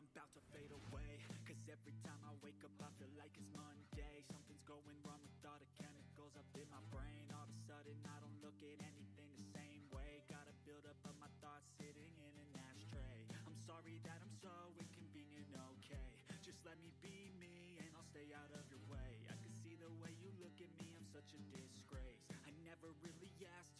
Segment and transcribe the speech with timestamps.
[0.00, 1.20] I'm about to fade away.
[1.44, 4.24] Cause every time I wake up I feel like it's Monday.
[4.32, 7.28] Something's going wrong with all the chemicals up in my brain.
[7.36, 10.24] All of a sudden I don't look at anything the same way.
[10.32, 13.28] Gotta build up of my thoughts sitting in an ashtray.
[13.44, 16.16] I'm sorry that I'm so inconvenient, okay.
[16.40, 19.28] Just let me be me and I'll stay out of your way.
[19.28, 22.24] I can see the way you look at me, I'm such a disgrace.
[22.40, 23.79] I never really asked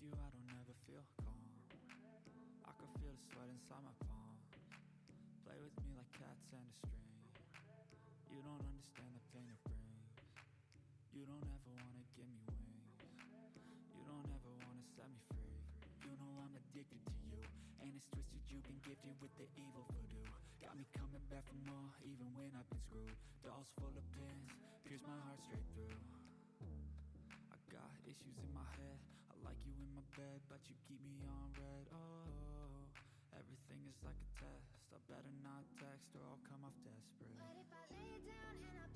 [0.00, 1.44] You I don't ever feel calm.
[2.64, 4.32] I can feel the sweat inside my palm.
[5.44, 7.20] Play with me like cats and a string.
[8.32, 10.08] You don't understand the pain it brings.
[11.12, 12.96] You don't ever wanna give me wings.
[13.92, 15.60] You don't ever wanna set me free.
[16.08, 17.44] You know I'm addicted to you
[17.84, 20.24] And it's twisted, you've been gifted with the evil voodoo.
[20.64, 23.20] Got me coming back for more, even when I've been screwed.
[23.44, 24.48] Dolls full of pins,
[24.88, 25.92] pierce my heart straight through.
[27.52, 29.09] I got issues in my head
[29.50, 31.90] like you in my bed, but you keep me on red.
[31.90, 32.86] Oh,
[33.34, 34.70] everything is like a test.
[34.94, 37.34] I better not text or I'll come off desperate.
[37.34, 38.89] What if I lay down and I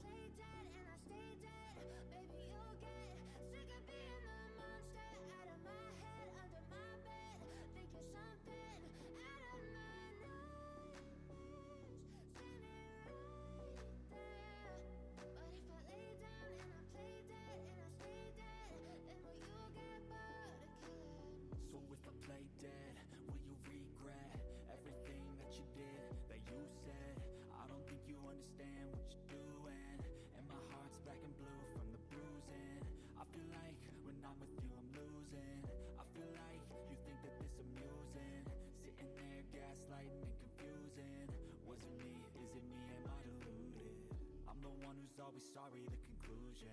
[45.19, 46.71] always sorry the conclusion.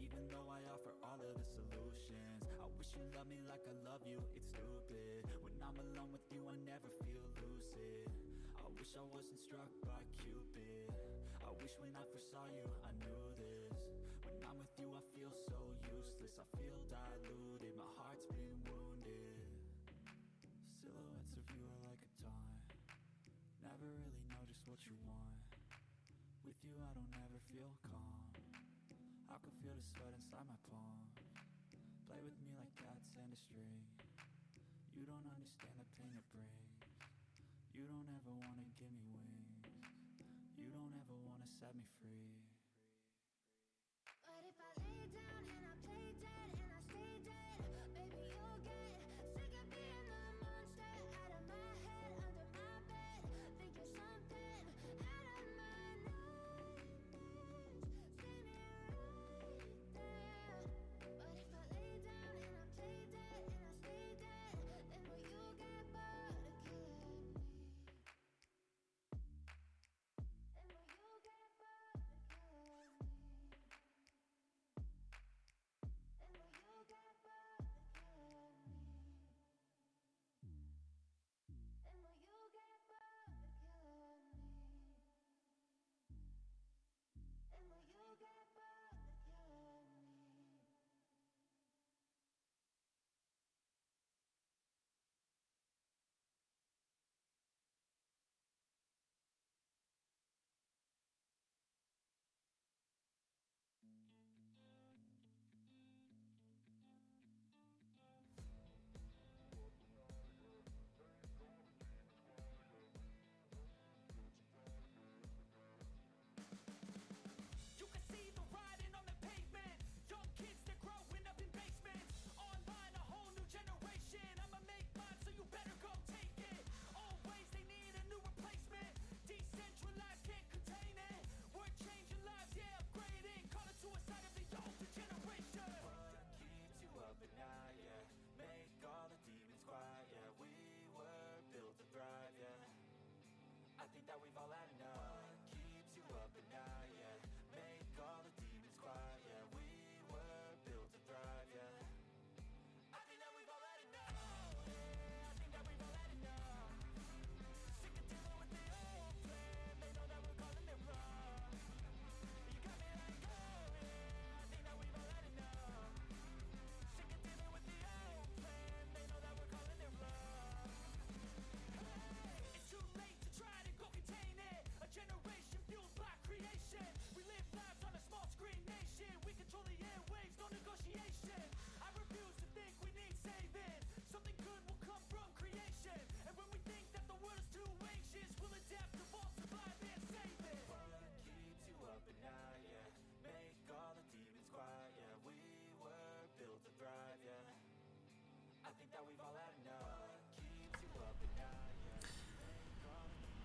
[0.00, 3.76] Even though I offer all of the solutions I wish you loved me like I
[3.84, 5.28] love you, it's stupid.
[5.44, 8.08] When I'm alone with you I never feel lucid.
[8.56, 10.88] I wish I wasn't struck by Cupid.
[11.44, 13.76] I wish when I first saw you I knew this.
[14.24, 15.60] When I'm with you I feel so
[15.92, 16.40] useless.
[16.40, 19.36] I feel diluted, my heart's been wounded.
[20.80, 22.56] Silhouettes of you are like a taunt.
[23.60, 25.29] Never really know just what you want
[26.70, 28.22] you I don't ever feel calm.
[29.26, 31.02] I can feel the sweat inside my palm.
[32.06, 33.82] Play with me like cats and a string.
[34.94, 36.62] You don't understand the pain it brings.
[37.74, 39.66] You don't ever wanna give me wings.
[40.54, 42.39] You don't ever wanna set me free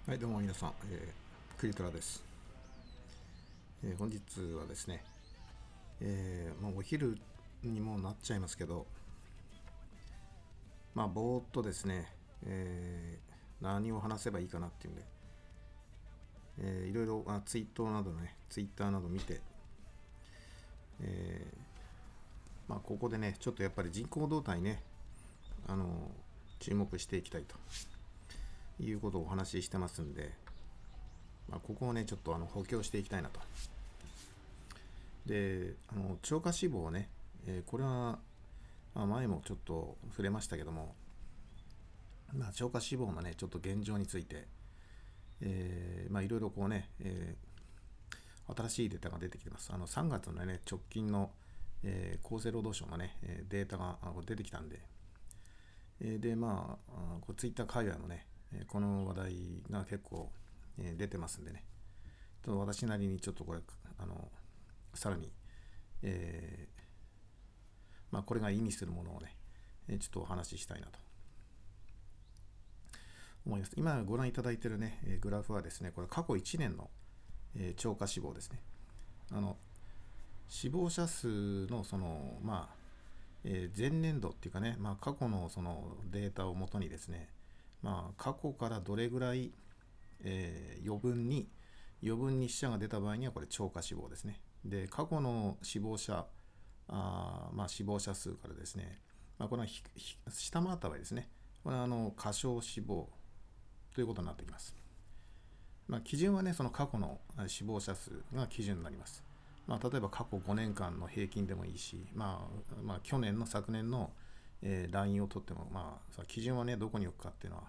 [0.07, 2.23] はい、どうも皆さん、えークリトラです。
[3.83, 4.19] えー本日
[4.55, 5.03] はですね、
[5.99, 7.17] えーまあ、お昼
[7.63, 8.85] にもなっちゃいますけど、
[10.93, 12.13] まあ、ぼーっとですね、
[12.45, 15.01] えー何を話せばいいかなっていうんで、
[16.59, 19.41] えーいろいろあツイートなどね、ツイッターなど見て、
[21.01, 24.83] えーまあ、ここでね、ちょっとやっぱり人口動態ね、
[25.67, 26.11] あの
[26.59, 27.55] 注目していきたいと
[28.79, 30.33] いうことをお話ししてますんで、
[31.49, 33.39] まあ、ここをね、ちょっとあの補強していきたいなと。
[35.25, 37.09] で、あの超過脂肪ね、
[37.47, 38.19] えーこれは、
[38.93, 40.95] まあ、前もちょっと触れましたけども、
[42.33, 44.47] まあ、超過脂肪のね、ちょっと現状について、
[45.41, 47.45] えーまあ、いろいろこうね、えー
[48.47, 49.71] 新しいデータが出てきてます。
[49.73, 51.31] あの3月のね、直近の、
[51.83, 53.17] えー厚生労働省のね、
[53.49, 54.79] データが出てきたんで、
[55.99, 58.27] えーで、まあ、ツイッター界隈もね、
[58.67, 60.31] この話題が結構、
[60.77, 61.63] 出てますんでね、
[62.41, 63.59] と私なりにちょっとこれ、
[63.97, 64.29] あの、
[64.93, 65.31] さらに、
[66.01, 66.75] えー
[68.11, 69.35] まあ、これが意味するものをね、
[69.87, 70.99] えちょっとお話ししたいなと
[73.45, 73.73] 思います。
[73.75, 76.89] 今ご覧いただいているね、グラフはですね、これ過去1年の、
[77.77, 78.61] 超過死亡ですね。
[79.31, 79.57] あの、
[80.47, 82.75] 死亡者数のその、まあ、
[83.43, 87.29] え前年度っていうかね、まあ、過去のそのデータをもとにですね、
[87.85, 89.51] まあ、過去からどれぐらい、
[90.23, 91.47] えー余分に、
[92.03, 94.41] 余分に死者が出た場合には、これ超過死亡ですね。
[94.65, 96.25] で過去の死亡者
[96.87, 98.99] あまあ、死亡者数からですね、
[99.39, 99.67] まあ、これは
[100.29, 101.29] 下回った場合ですね
[101.63, 103.09] これはあの過小死亡
[103.95, 104.75] ということになってきます。
[105.87, 109.23] まあ、基準はね、その過去の死亡者数が基準になります。
[109.67, 114.11] まあ、例えば過去5年間の平均でもいいし、まあ、まあ、去年の昨年の、
[114.61, 117.63] えー、ラインを取っても、まあ、基準はね、どこに置くかっていうのは、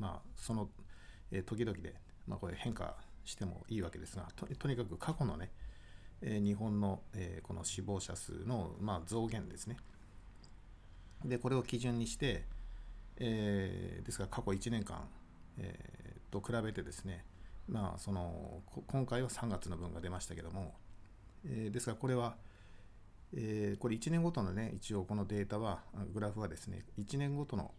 [0.00, 0.68] まあ、その、
[1.30, 1.94] え、時々で、
[2.26, 4.26] まあ、これ変化してもいいわけですが、
[4.58, 5.52] とにかく過去のね、
[6.22, 9.76] え、日本の、え、この死亡者数の、まあ、増減ですね。
[11.24, 12.44] で、これを基準にして、
[13.18, 15.06] えー、ですから過去1年間、
[15.58, 17.24] えー、と比べてですね、
[17.68, 20.74] まあ、その今回は3月の分が出ましたけども、
[21.44, 22.36] えー、ですからこれは、
[23.34, 27.72] えー、これ1年ごとのね、一応このデータは、グラフはですね、1年ごとの、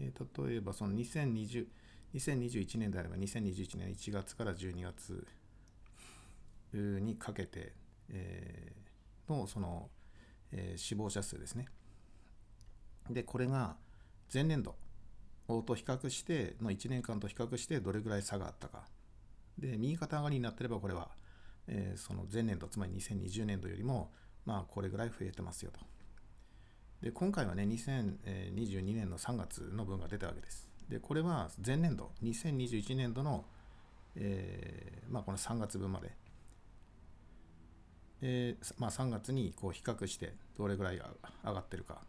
[0.00, 1.66] えー、例えばその2020、
[2.14, 5.26] 2021年であれば2021年1月から12月
[6.72, 7.72] にかけて、
[8.10, 9.88] えー、のその、
[10.52, 11.66] えー、死亡者数ですね。
[13.10, 13.76] で、これが
[14.32, 14.76] 前年度
[15.46, 18.84] と比較しての1年間と比較してどれぐらい差があったか。
[19.58, 21.08] で、右肩上がりになってればこれは、
[21.66, 24.12] えー、その前年度、つまり2020年度よりも、
[24.44, 25.80] まあ、これぐらい増えてますよと。
[27.02, 30.68] で、今回はね、2022年の3月の分が出たわけです。
[30.88, 33.44] で、これは前年度、2021年度の、
[34.16, 36.10] えー、まあ、この3月分まで、
[38.20, 42.02] えー、まあ、3月にこう比較してどれぐらい上がってるか。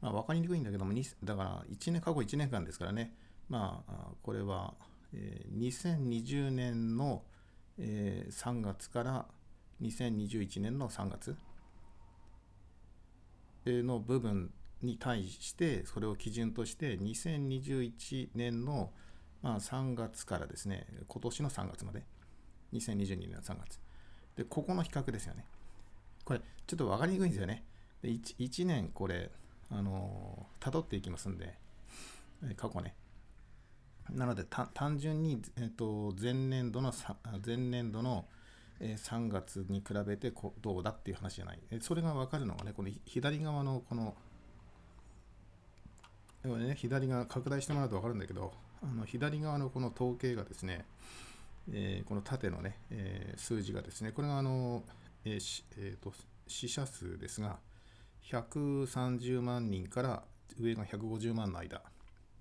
[0.00, 3.14] まあ、分かりにくいんだけども、だから1年、過去1年間ですからね、
[3.48, 4.74] まあ、これは、
[5.12, 7.22] えー、2020年の、
[7.78, 9.26] えー、3月から
[9.82, 11.36] 2021年の3月
[13.66, 14.52] の部分
[14.82, 18.90] に対してそれを基準として2021年の、
[19.42, 22.02] まあ、3月からですね今年の3月まで。
[22.72, 23.80] 2022年の3月。
[24.36, 25.44] でここの比較ですよね。
[26.24, 27.64] これちょっと分かりにくいんですよね。
[28.02, 29.30] で 1, 1年これ
[29.70, 31.58] あの辿っていきますんで
[32.56, 32.94] 過去ね。
[34.12, 36.92] なので単純に、えーと、前年度の
[37.44, 38.26] 前年度の、
[38.80, 41.58] えー、3月に比べてこどうだっていう話じゃない。
[41.70, 44.14] えそれが分かるのがね、この左側のこの、
[46.42, 50.86] でもね、左側拡大してもらうと分かるんだけど、あの左側のこの統計がですね、
[51.70, 54.82] えー、この縦のね、えー、数字がですね、これがあの、
[55.24, 56.12] えーえーと、
[56.46, 57.58] 死者数ですが、
[58.24, 60.22] 130万人から
[60.58, 61.82] 上が150万の間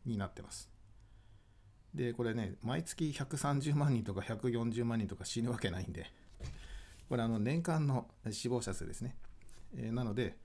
[0.05, 0.69] になってます。
[1.93, 6.11] で、これね、毎月130万人とか140万人とか死ぬわけないんで、
[7.09, 9.15] これあの年間の死亡者数ですね。
[9.75, 10.37] えー、なので、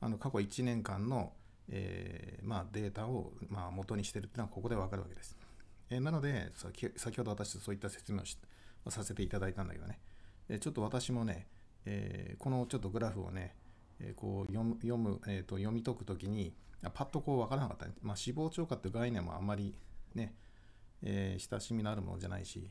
[0.00, 1.32] あの過去1年間の、
[1.68, 5.36] えー、まあ、データを、まあ、元にしてるっていうのはここでわかるわけです。
[5.90, 8.22] えー、なので先ほど私そういった説明
[8.84, 9.98] をさせていただいたんだけどね、
[10.48, 11.48] えちょっと私もね、
[11.84, 13.56] えこのちょっとグラフをね、
[14.00, 16.54] えこう読む読む、えーと、読み解くときに
[16.94, 19.74] パッとこう分からなかった、ね、まあ、死亡超過っていう概念もあんまり
[20.14, 20.34] ね、
[21.02, 22.70] えー、親しみのあるものじゃないし、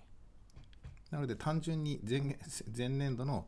[1.12, 2.38] なので単純に前
[2.76, 3.46] 前年度の、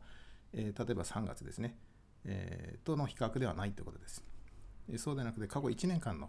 [0.52, 1.76] えー、例えば3月ですね、
[2.24, 4.22] えー、との比較ではないということです。
[4.98, 6.28] そうでなくて過去1年間の、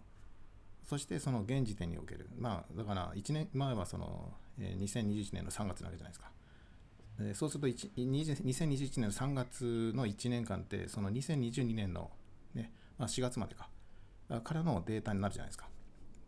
[0.87, 6.31] そしてその現時点における、まあだから1年前はその、えー、2021年の3月なわけじゃないですか。
[7.19, 12.11] えそうすると2021年の3月の1年間って、その2022年の、
[12.53, 13.69] ねまあ、4月までか、
[14.41, 15.67] からのデータになるじゃないですか。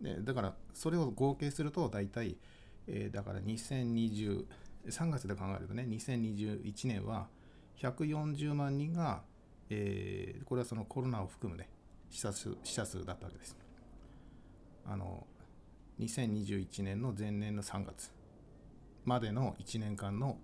[0.02, 2.38] でだからそれを合計すると大体、
[2.88, 4.46] えー、だから2020
[4.88, 7.28] 3月で考えるとね2021年は
[7.82, 9.22] 140万人が、
[9.70, 11.70] えー、これはそのコロナを含むね
[12.10, 13.58] 死者数死者数だったわけです。
[14.86, 15.28] あの
[16.00, 18.12] 2021年の前年の3月
[19.04, 20.38] までの1年間の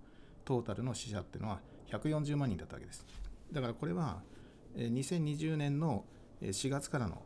[0.44, 1.60] トータルの死者っていうのは
[1.90, 3.06] 140万人だったわけです。
[3.52, 4.22] だからこれは
[4.76, 6.04] 2020年の
[6.42, 7.22] 4月からの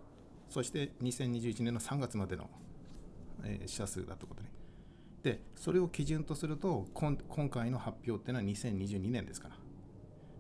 [0.48, 2.48] そして2021年の3月までの、
[3.44, 4.50] えー、死者数だということね。
[5.28, 7.16] で、それを基準とすると、今
[7.50, 9.56] 回の発表っていうのは2022年ですから。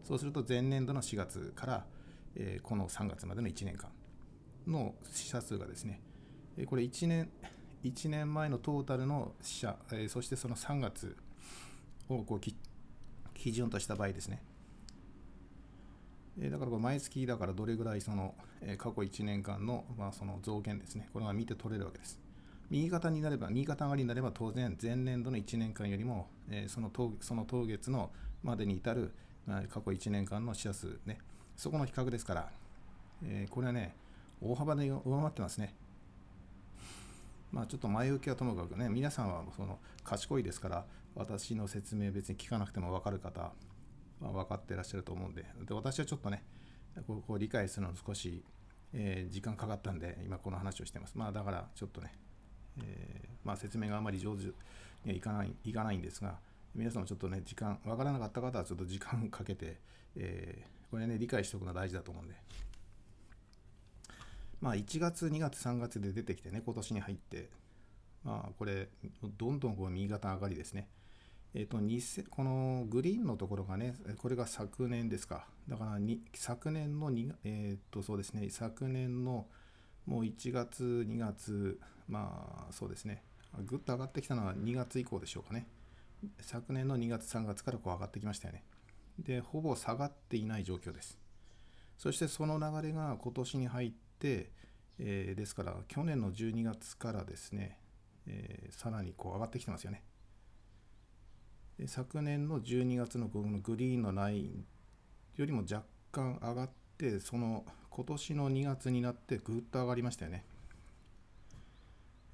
[0.02, 1.86] そうすると前年度の4月から、
[2.34, 3.90] えー、この3月までの1年間
[4.66, 6.00] の死者数がですね、
[6.56, 7.30] えー、これ1年、
[7.84, 11.14] 1年前のトータルの死者、えー、そしてその3月
[12.08, 14.42] をこう基準とした場合ですね、
[16.40, 22.18] えだからこ毎月だからどれぐらいその、え過去1年間の,、まあその増減ですね、これが見て取れるわけです。
[22.70, 28.10] 右肩になれば、右肩上がりになれば当然前年度の1年間よりも、えその当その当月の
[28.42, 29.12] までに至る、
[29.46, 31.18] まあ、過去1年間の死者数ね、
[31.56, 32.50] そこの比較ですから、
[33.24, 33.94] えこれはね、
[34.40, 35.74] 大幅で上回ってますね。
[37.50, 40.84] まあちょっと前置きはともかくね、皆さんはその賢いですから、
[41.18, 43.52] 私の説明別に聞かなくても分かる方、
[44.20, 46.44] まあ、分かってらっしゃると思うんでで私はちょっとね
[47.06, 48.44] ここう理解するの少し、
[48.92, 52.14] えー時間かかったんで今この話をしてますまあだからちょっとね、
[52.84, 54.52] えーまあ、説明があまり上手に
[55.06, 56.38] はいかないいかないんですが
[56.74, 59.78] 皆さんもちょっとね時間分からなかった方はちょっと時間かけて、
[60.16, 62.34] えーこれね理解しておくのは大事だと思うんで。
[64.60, 67.48] まあ1月2月3月で出てきてね今年に入って
[68.24, 68.88] まあこれ
[69.36, 70.88] どんどんこう右肩上がりですね。
[71.54, 75.46] えっ、と2000このグリーンのところがねこれが昨年ですか。
[75.68, 79.46] だからに昨年の2えっ、とそうですね昨年の
[80.06, 83.22] もう1月2月まあそうですね。
[83.64, 85.66] ぐっと上がってきたのは2月以降でしょうかね。
[86.40, 88.64] 昨年の2月3月からこう上がってきましたよね。
[89.18, 91.18] でほぼ下がっていない状況です。
[91.96, 94.50] そしてその流れが今年に入って、
[94.98, 97.78] えーですから去年の12月からですね、
[98.26, 100.02] えーさらにこう上がってきてますよね。
[101.78, 104.64] で昨年の12月のこのグリーンのライン
[105.36, 110.44] よりも若干上がってその今年の2月になってぐっと上がりましたよね、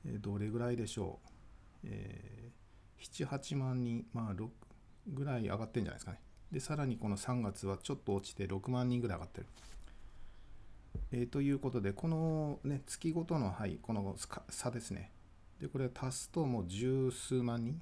[0.05, 1.29] どれぐらいでしょう、
[1.85, 4.49] えー、78万人まあ6
[5.09, 6.21] ぐらい上がってるんじゃないですかね。
[6.51, 9.47] でさらにこの3月はちょっと落ちて6万人ぐらい上がってる。
[11.11, 14.17] えーということで、この、ね、月ごとの、はい、この
[14.49, 15.11] 差ですね。
[15.61, 17.81] で、これ足すともう十数万人、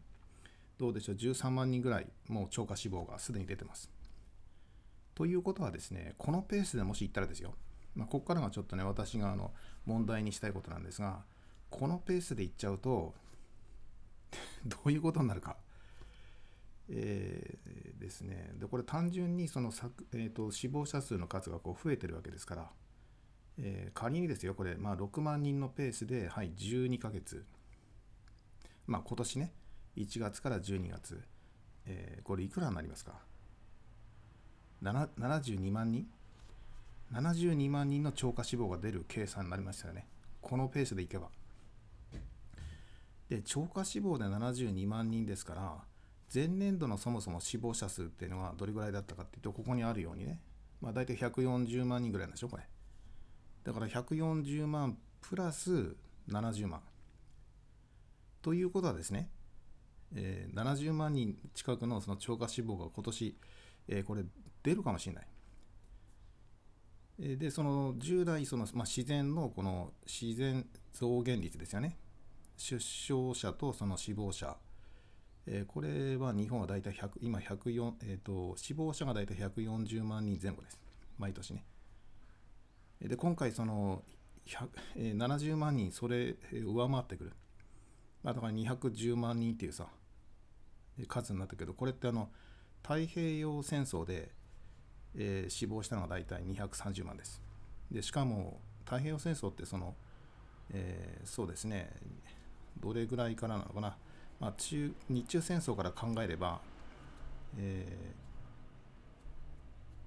[0.78, 3.90] どうでしょう、13万人ぐらい、もう超過死亡がすでに出てます。
[5.14, 7.54] ということはですね、このペースでもしいったらですよ、
[7.94, 9.52] まあ、ここからがちょっとね、私があの
[9.86, 11.22] 問題にしたいことなんですが、
[11.72, 13.14] このペースでいっちゃうと、
[14.64, 15.56] どういうことになるか。
[16.88, 19.72] えーですね、でこれ単純にその、
[20.12, 22.72] えー、と死亡者数の数がこう増えてるわけですから、
[23.58, 27.46] えー仮にですよ、これ、まあ、6万人のペースで、はい、12ヶ月、
[28.86, 29.54] まあ、今年ね、
[29.96, 31.22] 1月から12月、
[31.86, 33.20] えーこれいくらになりますか
[34.82, 36.10] ?72 万人
[37.12, 40.08] ?72 万人の超過死亡が出る計算になりましたよね。
[40.40, 41.30] このペースでいけば。
[43.32, 45.78] で、超過死亡で72万人ですから、
[46.32, 50.38] 前年度のそもそも死亡者数っていうのはどれぐらいだったかっていうと、ここにあるようにね、
[50.82, 52.64] まあ、大体140万人ぐらいなんでしょ、これ。
[53.64, 55.96] だから140万プラス
[56.28, 56.82] 70万。
[58.42, 59.30] ということはですね、
[60.14, 63.38] えー70万人近くのその超過死亡が今年、
[63.88, 64.24] えーこれ
[64.62, 65.26] 出るかもしれない。
[67.38, 71.96] で、その従来その、まあ、自然のこの自然増減率ですよね。
[72.62, 74.56] 出生者とその死亡者。
[75.46, 80.80] えーこれは日本は大体100今104、えーと、死亡者が大体140万人前後です。
[81.18, 81.64] 毎年ね。
[83.00, 84.04] で今回その
[84.94, 87.32] えー70万人それえ上回ってくる、
[88.22, 89.88] まあ、だから210万人っていうさ
[91.08, 92.28] 数になったけどこれってあの
[92.82, 94.30] 太平洋戦争で、
[95.16, 97.42] えー死亡したのが大体230万です
[97.90, 99.96] でしかも太平洋戦争ってその、
[100.70, 101.90] えーそうですね
[102.80, 103.96] どれぐらいからなのかな、
[104.40, 106.60] まあ、中日中戦争から考えれば、
[107.58, 108.22] えー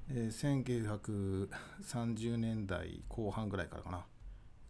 [0.10, 4.06] えー1930年代後半ぐらいからかな。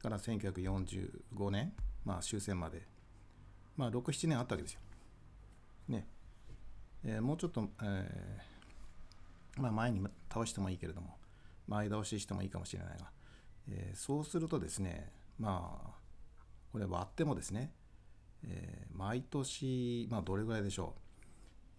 [0.01, 1.73] から1945年、
[2.05, 2.83] まあ終戦まで。
[3.75, 4.79] まあ6、7年あったわけですよ。
[5.89, 6.07] ね。
[7.03, 11.17] えーもうちょっと、えーまあ前に倒してもいいけれども、
[11.67, 13.09] 前倒ししてもいいかもしれないが、
[13.69, 15.89] えーそうするとですね、まあ、
[16.71, 17.71] これ割ってもですね、
[18.47, 20.95] えー毎年、まあどれぐらいでしょ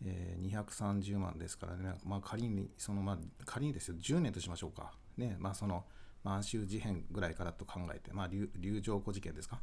[0.02, 0.05] う？
[0.05, 3.96] えー230万ですからね、まあ、仮にその、まあ、仮にですよ。
[3.96, 5.37] 10年としましょうか、ね。
[5.38, 5.85] まあ、その
[6.22, 9.61] 満州事変ぐらいからと考えて、まあ、龍龍城湖事件ですか、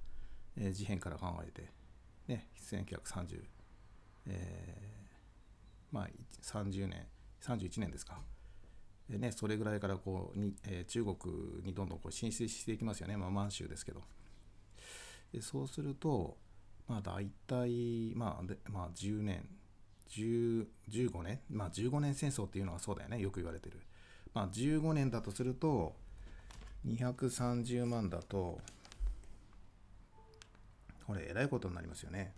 [0.57, 1.69] えー事変から考えて、
[2.27, 3.43] ね、1930、
[4.27, 6.09] えーまあ、
[6.41, 7.07] 30年。
[7.41, 8.21] 31年ですか、
[9.09, 14.01] でね、それぐらいからこうに、えー中国にどんどんこう進出していきますよね、まあ、満州ですけど。
[15.33, 16.37] でそうすると、
[16.87, 19.47] まあ、大体、まあでまあ、10年
[20.09, 23.79] 10 15年まあ15年戦争っていうのはそうだよねよく言われてる。
[24.33, 25.95] まあ15年だとすると
[26.87, 28.59] 230万だと
[31.07, 32.33] これえらいことになりますよね。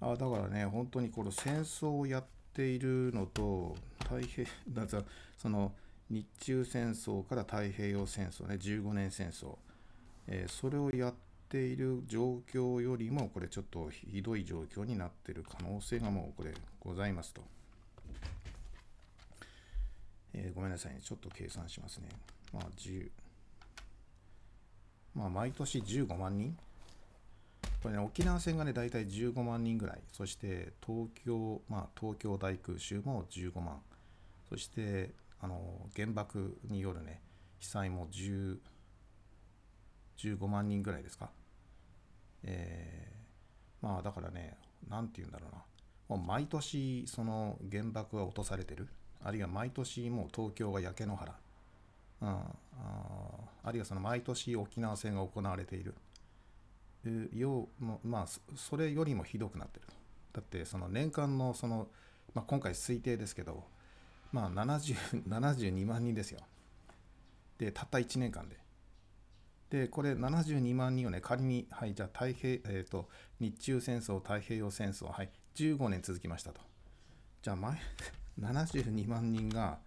[0.00, 2.24] あだからね本当にこの戦争をやっ
[2.54, 4.86] ているのと太平 だ
[5.36, 5.72] その
[6.08, 9.56] 日中戦争から太平洋戦争ね15年戦争、
[10.28, 11.14] えーそれをやっ
[11.48, 17.42] ている状況よりもこれちょっとひどい状況になっている可能性がもうこれございますと、
[20.34, 21.00] えーごめんなさいね。
[21.02, 22.08] ちょっと計算しますね。
[22.52, 23.10] まあ10
[25.14, 26.56] まあ毎年15万人。
[27.82, 33.80] これね、沖縄戦がね、大体15万人ぐらい、そして東京、まあ、東京大空襲も15万、
[34.48, 37.22] そしてあの原爆によるね、
[37.60, 38.58] 被災も10
[40.18, 41.30] 15万人ぐらいですか？
[42.44, 43.18] えー
[43.80, 44.56] まあだからね、
[44.88, 45.62] なんて言うんだろうな、
[46.16, 48.88] もう毎年その原爆が落とされてる、
[49.22, 51.34] あるいは毎年もう東京が焼け野原、
[52.22, 52.54] うん、あ
[53.62, 55.94] あるいはその毎年沖縄戦が行われている。
[57.04, 58.26] うようまあ
[58.56, 59.86] それよりもひどくなってる。
[60.32, 61.86] だってその年間のその、
[62.34, 63.64] まあ、今回推定ですけど、
[64.32, 66.40] まあ、70 72万人ですよ。
[67.58, 68.56] でたった1年間で。
[69.70, 76.60] でこれ72万人をね仮にはいじゃあ太平、えー、と日中戦争太平洋戦争はい15年続きましたと。
[77.42, 77.78] じゃあ前
[78.40, 79.78] 72万人が、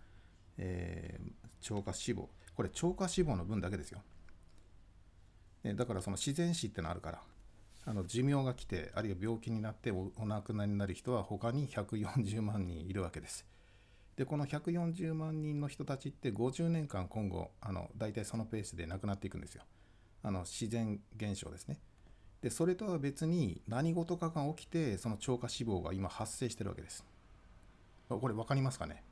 [0.58, 4.02] えー超過死亡これ超過死亡の分だけですよ。
[5.64, 7.22] ね、だからその自然死ってのあるから
[7.86, 13.46] あの寿命が来てあるいは病気になっておお亡くなりになる人は他に140万人いるわけです。
[14.18, 19.64] でこの140万人の人たちって50年間今後あの大体そのペースで亡くなっていくんですよ。
[20.24, 21.80] あの自然現象ですね。
[22.42, 27.06] でそれとは別に何事かが起きてその超過死亡が今発生してるわけです。
[28.10, 29.04] これ分かりますかね？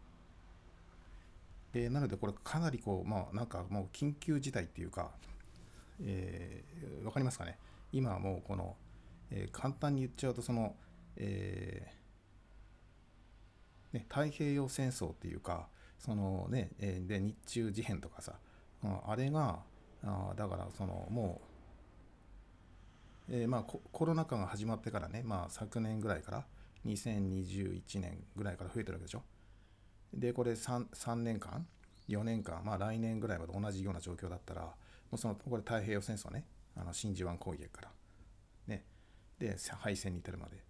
[1.73, 5.11] えーなのでこれかなりこうまあなんかもう緊急事態っていうか
[6.01, 7.57] えーわかりますかね？
[7.91, 8.75] 今はもうこの、
[9.31, 10.75] えー簡単に言っちゃうとその、
[11.15, 11.98] えー
[13.93, 18.39] ね、太平洋戦争っていうかそのね、で日中事変とかさ、
[19.05, 19.59] あれが
[20.03, 21.41] あだからそのも
[23.29, 26.45] う、えーまあ、ココロナ禍が始まってからね、まあ、昨年ぐらいから
[26.85, 29.23] 2021年ぐらいから増えてるわけでしょ。
[30.13, 31.67] でこれ 3, 3年間
[32.07, 34.71] 4年間まあ来年ぐらいまで同じような状況だったらも
[35.13, 37.91] うそのこれ太平洋戦争ねあの真珠湾攻撃から
[38.67, 38.85] ね。
[39.37, 40.68] で敗戦に至るまで。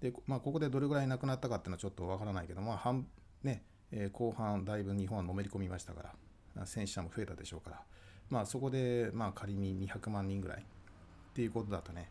[0.00, 3.06] で、まあ、ここでどれぐらい亡くなったかっていうのはちょっとわからないけどまあ半
[3.42, 6.14] ね、えー後半だいぶ日本はのめり込みましたか
[6.56, 7.80] ら戦死者も増えたでしょうから
[8.30, 12.10] まあそこでまあ仮に200万人ぐらいっていうことだとね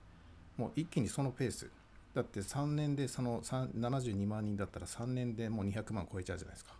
[0.57, 1.69] もう一気にそのペース
[2.13, 6.73] だって3年でその72万人だったら3年でもう200万超えちゃうじゃないですか。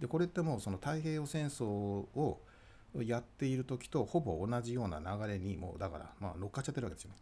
[0.00, 2.40] でこれってもうその太平洋戦争を
[2.94, 7.16] やっている時とほぼ同じような流れにもうだからまあ乗っかっちゃってるわけですよね。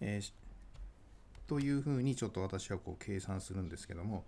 [0.00, 0.43] えー
[1.46, 4.24] というふうにちょっと私はこう計算するんですけども、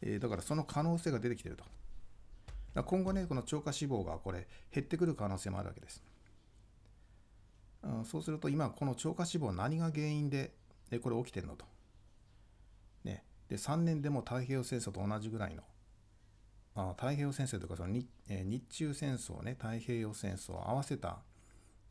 [0.00, 1.64] えーだからその可能性が出てきてると。
[2.82, 6.02] 今後ねこの超過死亡がこれ減ってくる可能性もあるわけです。
[7.82, 10.52] うんそうすると今この超過死亡何が原因で
[11.02, 11.64] これ起きてるのと。
[13.04, 15.62] ね、で3年でも太平洋戦争と同じぐらいの
[16.74, 21.18] あ太平洋戦争というかその日,、えー日中戦争ね太平洋戦争を合わせた、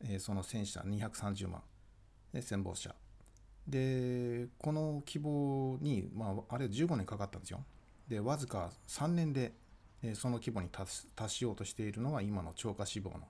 [0.00, 1.62] えーその戦死者230万、
[2.32, 2.94] ね、戦没者
[3.68, 7.64] でこの希望に、まあ、あれ15年かかったんですよ
[8.08, 9.54] でわずか3年で、
[10.14, 13.20] その規模に達し達しようとしているのが今の超過死亡の、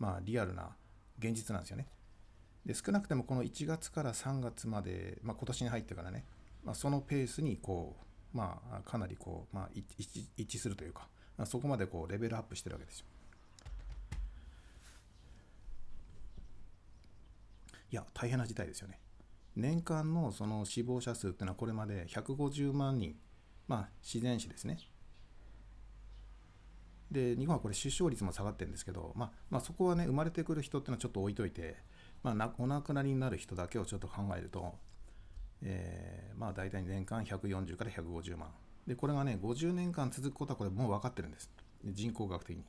[0.00, 0.70] まあ、リアルな
[1.20, 1.86] 現実なんですよね
[2.66, 6.24] で少なくてもこの1月から3月まで、まあ、今年に入ってからね、
[6.64, 7.94] まあ、そのペースにこ
[8.34, 11.06] う、まあ、かなりこう、まあ、一致一致するというか、
[11.38, 13.06] あ、そこまでこうレベルアップしてるわけですよ。
[17.92, 18.98] いや大変な事態ですよね。
[19.56, 23.16] 年間のその死亡者数っていうのはこれまで150万人、
[23.66, 24.78] まあ、自然死ですね。
[27.10, 31.76] で日本はこれ出生率も下がってるんですけど、まあまあ、そこはね生まれてくる人っていうのはちょっと置いといて、
[32.22, 34.74] まあ、お亡くなりになる人だけをちょっと考えると、
[35.62, 38.50] えーまあ大体年間140から150万。
[38.86, 41.50] でこれがね50年間続くことはこれもう分かってるんです。
[41.84, 42.64] 人口学的に、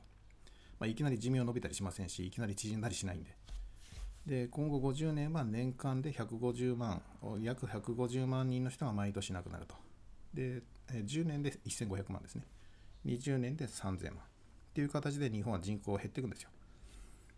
[0.78, 3.36] まあ、いきなり寿命伸びたりしませんしいきなり縮んだりしないんで。
[4.28, 7.00] で今後50年は年間で150万
[7.40, 9.74] 約150万人の人が毎年亡くなると。
[10.34, 12.42] で10年で1500万ですね。
[13.06, 14.18] 20年で3000万。
[14.18, 14.20] っ
[14.74, 16.50] ていう形で日本は人口が減っていくんですよ。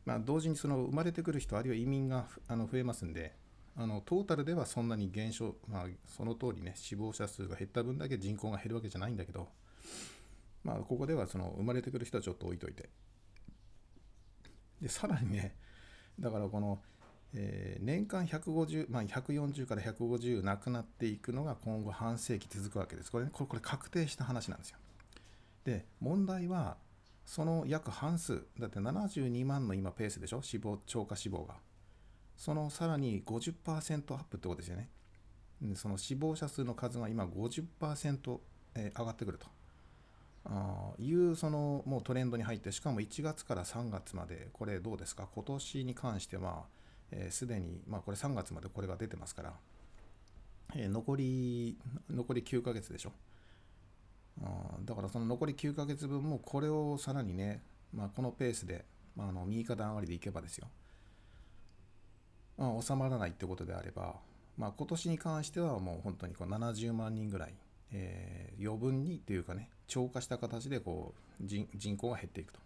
[0.05, 3.37] まあ、同時にその生まれてくる人あるいは移民があの増えますんで
[3.77, 9.49] あのトータルではそんなに減少、まあ、その通りね死亡者数が減った分だけ人口が減るわけじゃないんだけど、
[10.65, 12.89] まあ、ここではその生まれてくる人はちょっと置いといて。
[14.81, 15.55] でさらにね
[16.19, 16.79] だからこの、
[17.35, 23.11] えー年間150、まあ、140から150亡くなっていくのが今後半世紀続くわけです。
[23.11, 24.79] これ,、ね、これこれ確定した話なんですよ。
[25.65, 26.77] で問題は
[27.25, 30.43] その約半数だって72万の今ペースでしょ？
[30.43, 31.55] 死亡超過死亡が。
[32.37, 34.89] そのさらに50%アップってことですよね。
[35.77, 38.39] その死亡者数の数が今50%
[38.75, 39.47] えー上がってくると。
[40.47, 45.29] あいうそのもうトレンドに入ってしかも1月から3月までこれどうですか？
[45.35, 46.65] 今年に関しては、
[47.31, 49.53] すで、に、まあ、これ3月までこれが出てますから、
[50.75, 51.77] えー残り
[52.09, 53.13] 残り9ヶ月でしょ？
[54.43, 60.69] あだからその残り9ヶ月分もこれをさらにね、まあ、このペースで、まあ、あの右肩上がりでいけばですよ、
[62.57, 64.15] まあ、収まらないってことであれば、
[64.57, 67.55] まあ、今年に関してはもう本当にこう70万人ぐらい、
[67.93, 72.61] えー余分にっていうかね超過した形でこう人口が減っていくと。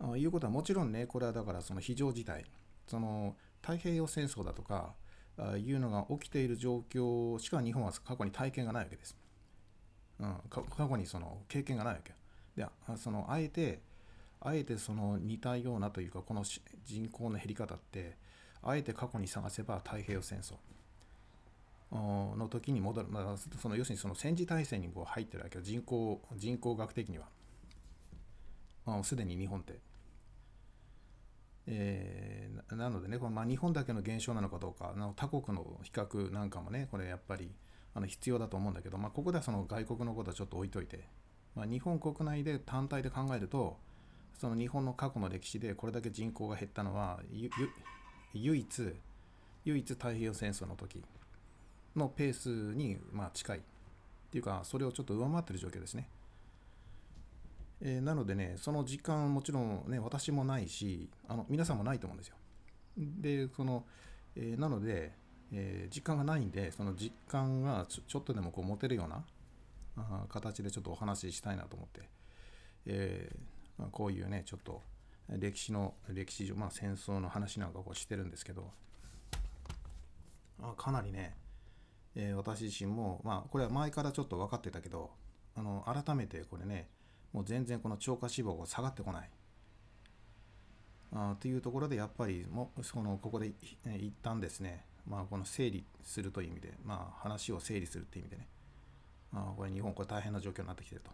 [0.00, 2.44] あいうことはもちろんねこれはだからその非常事態
[2.86, 4.94] その太平洋戦争だとか
[5.38, 9.16] あいうのが起きている状況しか日本は過去に体験がないわけです。
[10.20, 12.14] うん、過去にその経験がないわけ。
[12.56, 13.80] であそのあえて
[14.40, 18.16] あえてその似たようなというかこの人口の減り方って
[18.62, 20.54] あえて過去に探せば太平洋戦争
[21.92, 25.64] の時に戻る、まあ、その要するにその戦時体制にこう入ってるわけよ。
[25.64, 27.26] 人口人口学的には。
[28.86, 29.78] あすでに日本って。
[31.66, 37.50] えーなのでね、このまあ、日本だけの現象なのかどうか、あの他国の比較なんかもね、これやっぱり
[37.94, 41.04] あの必要だと思うんだけど、まあ、ここではその外国のことはちょっと置いといて、
[41.54, 43.76] まあ、日本国内で単体で考えると、
[44.38, 48.94] その日本の過去の歴史でこれだけ人口が減ったのは、唯一、
[49.64, 51.02] 唯一太平洋戦争の時。
[51.96, 53.58] のペースにまあ近い。
[53.58, 53.60] っ
[54.32, 56.08] ていうか、それをちょっと上回ってる状況ですね。
[57.82, 62.36] えーなのでね、その時間もちろんね、私もないし、あの皆さんもないと思うんですよ。
[62.96, 63.84] で、その、
[64.34, 65.12] えーなので、
[65.52, 69.24] えー時間がないんで、その実感がちょっとでもこう持てるような
[69.98, 72.08] あ形でちょっとお話ししたいなと思って、
[72.86, 74.80] えーまあこういうね、ちょっと
[75.28, 78.70] 歴史の、歴史上、まあ戦争の話なんかをしてるんですけど、
[80.62, 81.34] あかなりね、
[82.14, 85.10] えー私自身も、まあこれは前からちょっと分かってたけど、
[85.56, 86.88] あの改めてこれね、
[87.32, 89.30] もう全然この超過脂肪が下がってこない。
[91.14, 93.54] あというところでやっぱりもそのここでい
[93.86, 98.48] え一旦ですね、まあ、この整理するという意味で、まあ、話を整理するという意味でね、
[99.34, 101.10] あこれ日本これ大変な状況になってきてると。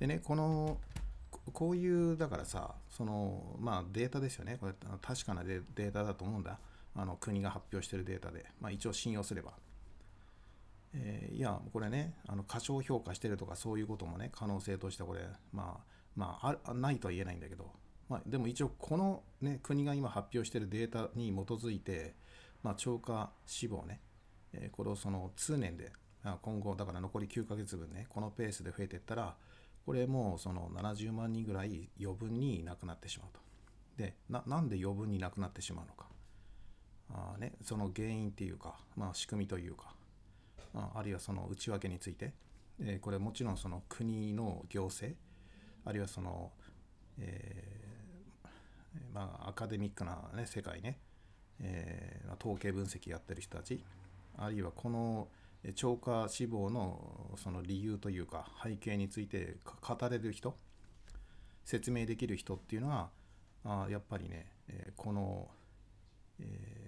[0.00, 0.78] でねこの
[1.52, 6.58] こういうだからさそのまあデータですよねこれ確かなデータだと思うんだ
[6.94, 9.52] あの国が発表しているデータで、まあ、一応信用すれば。
[10.94, 17.70] えーいやこれねあの過小評価してるとかそういうこともね可能性としてこれまあまああないとは言えないんだけど、
[18.10, 22.14] まあ、でも一応この、ね、国が今発表しているデータに基づいて、
[22.62, 24.00] まあ、超過死亡ね、
[24.52, 25.92] えーこれをその通年で
[26.24, 29.34] あ今後だから残り9ヶ月分ねこのペースで増えていったら
[29.84, 33.40] これもうその70万人ぐらい余分に亡くなってしまうと。
[33.96, 36.06] でななんで余分に亡くなってしまうのか
[37.14, 39.94] あ、ね、その原因っていうか、まあ、仕組みというか
[40.74, 42.32] ああるいはその内訳について、
[42.80, 45.18] えーこれもちろんその国の行政
[45.84, 46.50] あるいはその、
[47.18, 50.98] えーまあ、アカデミックな、ね、世界ね、
[51.60, 53.82] えーま統計分析やってる人たち
[54.38, 55.28] あるいはこの
[55.74, 60.56] 超過死亡のその理由というか背景について語れる人
[61.64, 63.10] 説明できる人っていうのは
[63.64, 65.48] あやっぱりね、えこの、
[66.40, 66.81] え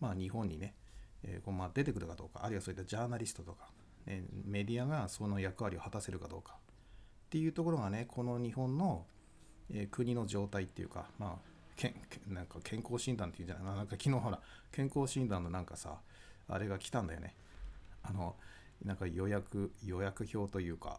[0.00, 0.74] まあ、日本にね、
[1.22, 3.68] えーこうまあ出てくるかどうかあるいはそういったジャーナリストとか、
[4.06, 9.04] ねメディアがその役割を果たせるかどうかっていうところがねこの日本の、
[9.72, 11.94] えー国の状態っていうかまあけん
[12.34, 14.40] なんか健康診断っていうんじゃないななんか昨日ほら
[14.72, 16.00] 健康診断のなんかさ
[16.48, 17.34] あれが来たんだよね。
[18.02, 18.34] あの
[18.84, 20.98] なんか予約予約表というか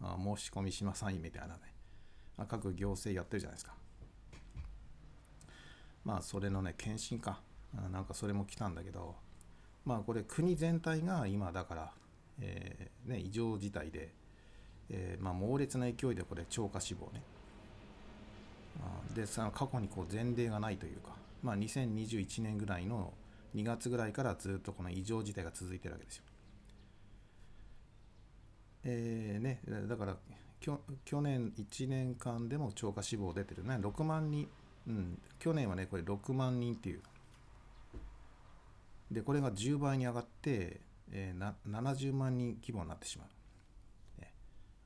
[0.00, 1.60] あ申し込みしまさんみたいなね
[2.48, 3.74] 各行政やってるじゃないですか。
[6.04, 7.40] まあそれのね検診か。
[7.90, 9.14] なんかそれも来たんだけど
[9.84, 11.92] まあこれ国全体が今だから、
[12.40, 14.12] えーね、異常事態で、
[14.90, 17.22] えーまあ、猛烈な勢いでこれ超過死亡ね
[18.80, 21.10] あでさ過去にこう前例がないというか、
[21.42, 23.12] まあ、2021年ぐらいの
[23.54, 26.24] 2月ぐらいからずっとこの異常事態が続いてるわけですよ。
[28.84, 30.16] えーね、だから
[30.60, 30.80] 去
[31.20, 34.48] 年1年間でも超過死亡出てるね6万人、
[34.88, 37.02] うん、去年はねこれ6万人っていう
[39.12, 44.32] でこれが10倍に上がって、えーな70万人規模になってしまう、ね。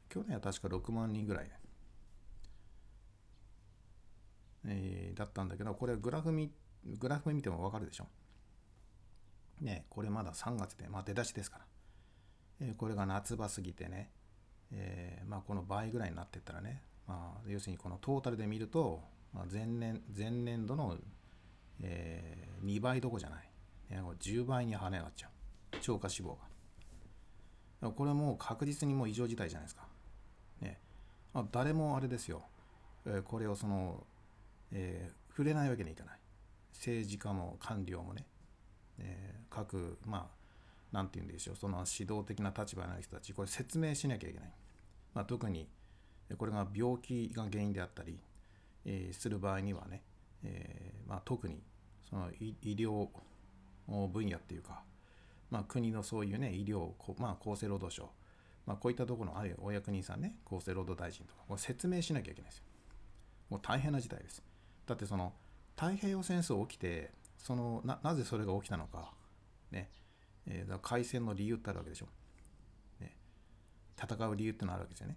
[0.09, 1.51] 去年は確か6万人ぐらい、
[4.67, 6.51] えーだったんだけどこれグラフ見
[6.99, 8.07] グラフ見ても分かるでしょ。
[9.61, 11.65] ねこれまだ3月で、まあ、出だしですから、
[12.61, 14.11] えーこれが夏場過ぎてね、
[14.73, 20.97] えーまあ、この倍ぐらいになってったらね、まあ、要するにこのトータルで見ると、まあ、前年前年度の、
[21.83, 23.49] え2倍どこじゃない、
[23.91, 25.31] ね、10倍に跳ね上がっちゃう。
[25.81, 26.39] 超過死亡
[27.83, 27.91] が。
[27.91, 29.87] これもう確実にもう異常事態じゃないですか、
[30.61, 30.81] ね、
[31.53, 32.43] 誰もあれですよ、
[33.25, 34.07] これをその
[34.73, 36.21] えー触れないわけにはいかない。
[36.73, 38.27] 政治家も官僚もね、
[38.99, 40.37] えー各まあ
[40.93, 41.57] なんて言うんでしょう。
[41.57, 44.53] その指導的な立場のある人たちこれ説明しなきゃいけない、
[45.13, 45.69] まあ、特に
[46.39, 48.19] これが病気が原因であったり、
[48.87, 50.03] えーする場合にはね、
[50.43, 51.63] えーまあ、特に
[52.09, 53.09] その医医療
[53.87, 54.83] 分野っていうか、
[55.51, 58.11] まあ、国のそういうね医療、まあ、厚生労働省、
[58.67, 62.65] まあ、こういったところのあるいはお役人さんね厚生労働大臣とかこれ説明しなきゃいけないですよ。
[63.51, 64.43] もう大変な事態です。
[64.87, 65.33] だってその
[65.77, 69.13] 太平洋戦争起きてそのななぜそれが起きたのか
[69.71, 69.91] ね
[70.47, 72.07] えーだから開戦の理由ってあるわけでしょ、
[73.01, 73.17] ね、
[73.97, 75.17] 戦う理由ってのあるわけですよね、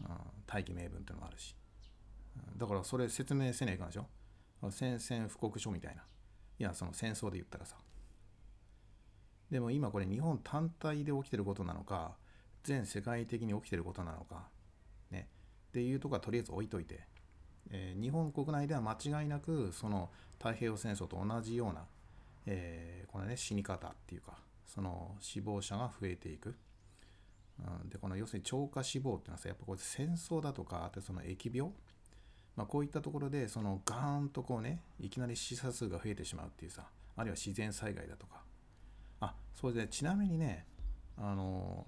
[0.00, 0.08] うん、
[0.46, 1.54] 大義名分ってのもあるし、
[2.56, 4.06] だからそれ説明せないかんでしょ。
[4.70, 6.02] 宣戦布告書みたいな。
[6.58, 7.76] いやその戦争で言ったらさ。
[9.50, 12.16] でも今これ日本単体で起きてることなのか
[12.64, 14.48] 全世界的に起きてることなのか
[15.10, 15.28] ね。
[15.68, 17.00] っていうとこはとりあえず置いといて、
[17.70, 21.86] えー日本国内では間違いなくその太平洋戦争と同じような、
[22.46, 26.56] えーこのね死に方っていうかその死亡者が増えていく、
[27.60, 31.72] うん、でこの要するに超過死亡っていうのはさやっぱこれ戦争だとかあとその疫病
[32.56, 36.86] まあ、こういったところでそのガーンとこうねいきなり死者数が増えてしまうっていうさ
[37.16, 38.42] あるいは自然災害だとか。
[39.20, 40.66] あそれでちなみにね
[41.16, 41.86] あの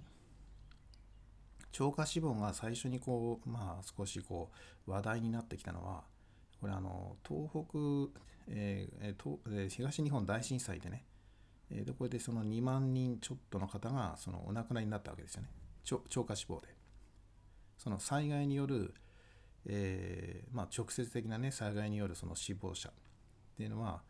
[1.72, 4.50] 超過死亡が最初にこうまあ少しこ
[4.86, 6.04] う話題になってきたのは
[6.60, 7.78] これあの東北、
[8.48, 11.04] えー東えー東日本大震災でね、
[11.70, 15.50] えーでこれでその2万人ちょっとの方がそのお亡くなりになったわけですよね。
[15.84, 16.68] 超過死亡で。
[17.76, 18.94] その災害による
[19.68, 22.92] えーまあ、直接的な、ね、災害によるその死亡者っ
[23.56, 24.02] ていうのは、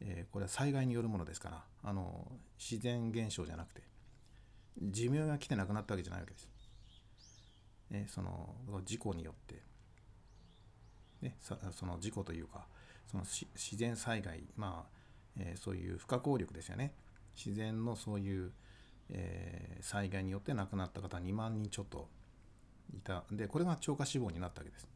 [0.00, 2.26] えーこれは災害によるものですからあの
[2.58, 3.82] 自然現象じゃなくて
[4.82, 6.48] 寿命が来てなくなったわけじゃないわけです。
[7.90, 9.62] ね、その事故によって、
[11.22, 12.66] ね、その事故というか
[13.06, 14.96] その自然災害、まあ
[15.38, 16.92] えーそういう不可抗力ですよね。
[17.36, 18.52] 自然のそういう、
[19.10, 22.08] えー災害によって亡くなった方2万人ちょっと
[22.94, 23.24] いた。
[23.30, 24.88] でこれが超過死亡になったわけです。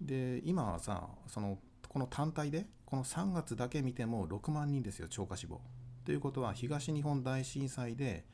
[0.00, 1.58] で今はさその
[1.88, 5.60] この単体でこの3月だけ見ても6万人ですよ超過死亡。
[6.04, 8.24] ということは東日本大震災で、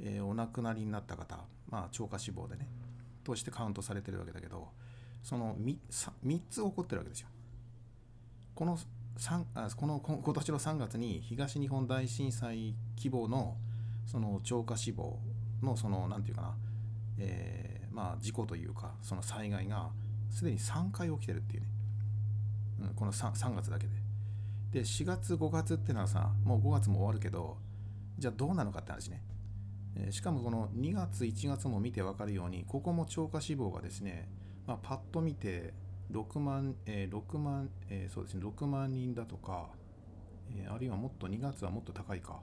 [0.00, 2.68] えーお亡くなりになった方まあ超過死亡でね
[3.22, 4.68] としてカウントされてるわけだけど
[5.22, 5.76] その 3,
[6.26, 7.28] 3つ起こってるわけですよ。
[8.54, 8.78] この
[9.16, 13.56] 3あこの今年の3月に東日本大震災規模の
[14.06, 15.18] その超過死亡
[15.62, 16.54] のそのなんていうかな、
[17.18, 19.90] えーまあ事故というかその災害が
[20.34, 21.68] すでに3回起きてるっていうね、
[22.82, 23.92] うん、この 3, 3月だけで。
[24.72, 27.56] で4月5月ってのはさもう5月も終わるけど
[28.18, 29.22] じゃあどうなのかって話ね、
[29.94, 34.28] えーしかもこの2月1月も見て分かるようにここも超過死亡がですね、
[34.66, 35.72] まあ、パッと見て
[36.10, 39.68] 6万、えー6万、えーそうですね6万人だとか、
[40.50, 42.40] えーあるいはもっと2月はもっと高いか、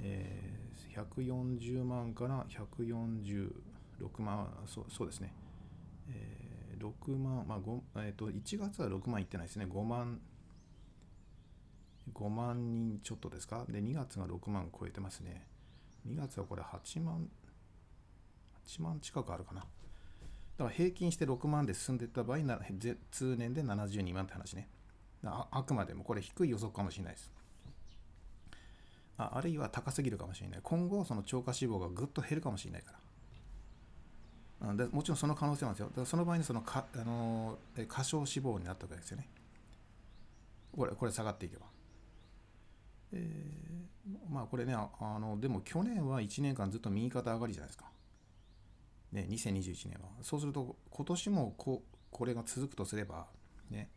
[0.00, 3.52] えー140万から146
[4.18, 5.32] 万そうそうですね、
[6.82, 9.66] 6万、まあえー、と1月は6万いってないですね。
[9.66, 10.20] 5万
[12.12, 13.64] 5万人ちょっとですか？
[13.68, 15.46] で2月が6万超えてますね。
[16.08, 17.30] 2月はこれ8万
[18.66, 19.60] 8万近くあるかな。
[19.60, 24.68] だから平均して6万で進んでいった場合なぜ通年で72万って話ね。
[25.24, 27.32] ああくまでもこれ低い予測かもしれないです。
[29.18, 30.60] ああるいは高すぎるかもしれない。
[30.62, 32.98] 今後その超過死亡がぐっと減るかもしれないから。
[34.76, 36.04] でもちろんその可能性なんですよ。
[36.04, 39.28] その場合にそのか、あのー過小死亡になったわけですよね。
[40.76, 41.66] これこれ下がっていけば。
[43.12, 43.82] えー
[44.28, 47.86] まあこれねあのでも去年は1年間ずっと右肩上がりじゃないですか。
[49.12, 50.08] ね2021年は。
[50.22, 53.26] そうすると今年もここれが続くとすれば
[53.70, 53.90] ね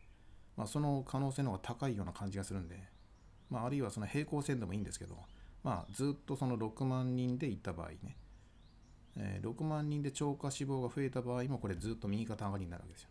[0.56, 2.76] まあ、その可能性の方が高いような感じがするんで、
[3.50, 5.16] まあ、あるいはその平行線でもいいんですけど、
[5.62, 8.16] まあ、ずっとその6万人でいった場合ね、
[9.16, 13.08] えー6万人で超過死亡が増えた場合もこれずっと右肩上がりになるわけですよ。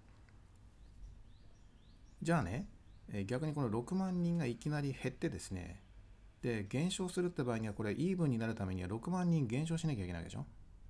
[2.22, 2.68] じゃあね、
[3.12, 5.82] え逆にこの6万人がいきなり減ってですね、
[6.42, 10.46] で、減少するって場合にはこれイーブンになるためには6万人減少しなきゃいけないでしょ。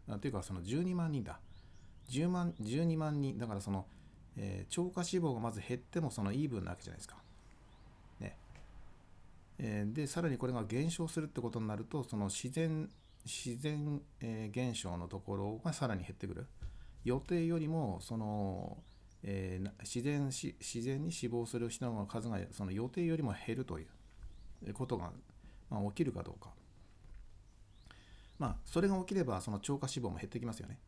[0.10, 1.40] あというかその12万人だ。
[2.10, 3.86] 10万、12万人、だからその、
[4.38, 7.18] えー超過死亡がまず減ってもそのイーブンなわけじゃないですか。
[8.20, 8.38] ね。
[9.60, 12.90] えーで、さらにこれが減少するってことになると、その自然、
[13.26, 16.48] 自然、えー現象のところがさらに減ってくる。
[17.04, 18.78] 予定よりも、その、
[19.24, 23.88] えー自然し自然に死亡する人の数がその予定よりも減るとい
[24.66, 25.12] うことが、
[25.70, 26.52] まあ、起きるかどうか。
[28.38, 30.80] まあ、それが起きれば、その超過死亡も減ってきますよね。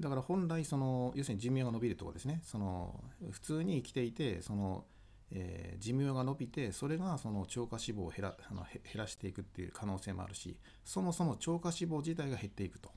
[0.00, 4.84] だから本来その要するに寿命が伸びるとこですねその普通に生きていてその、
[5.32, 12.90] えー寿命が伸びてそれがその超過脂肪を減らあの減らしていくっていう可能性もあるしそもそも超過脂肪自体が減っていくと。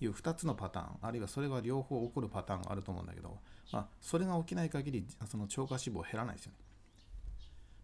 [0.00, 3.38] いう2つのパターンあるいはそれが両方起こるパターンがあると思うんだけど、
[3.72, 6.58] まあ、それが起きない限りその超過脂肪減らないですよね。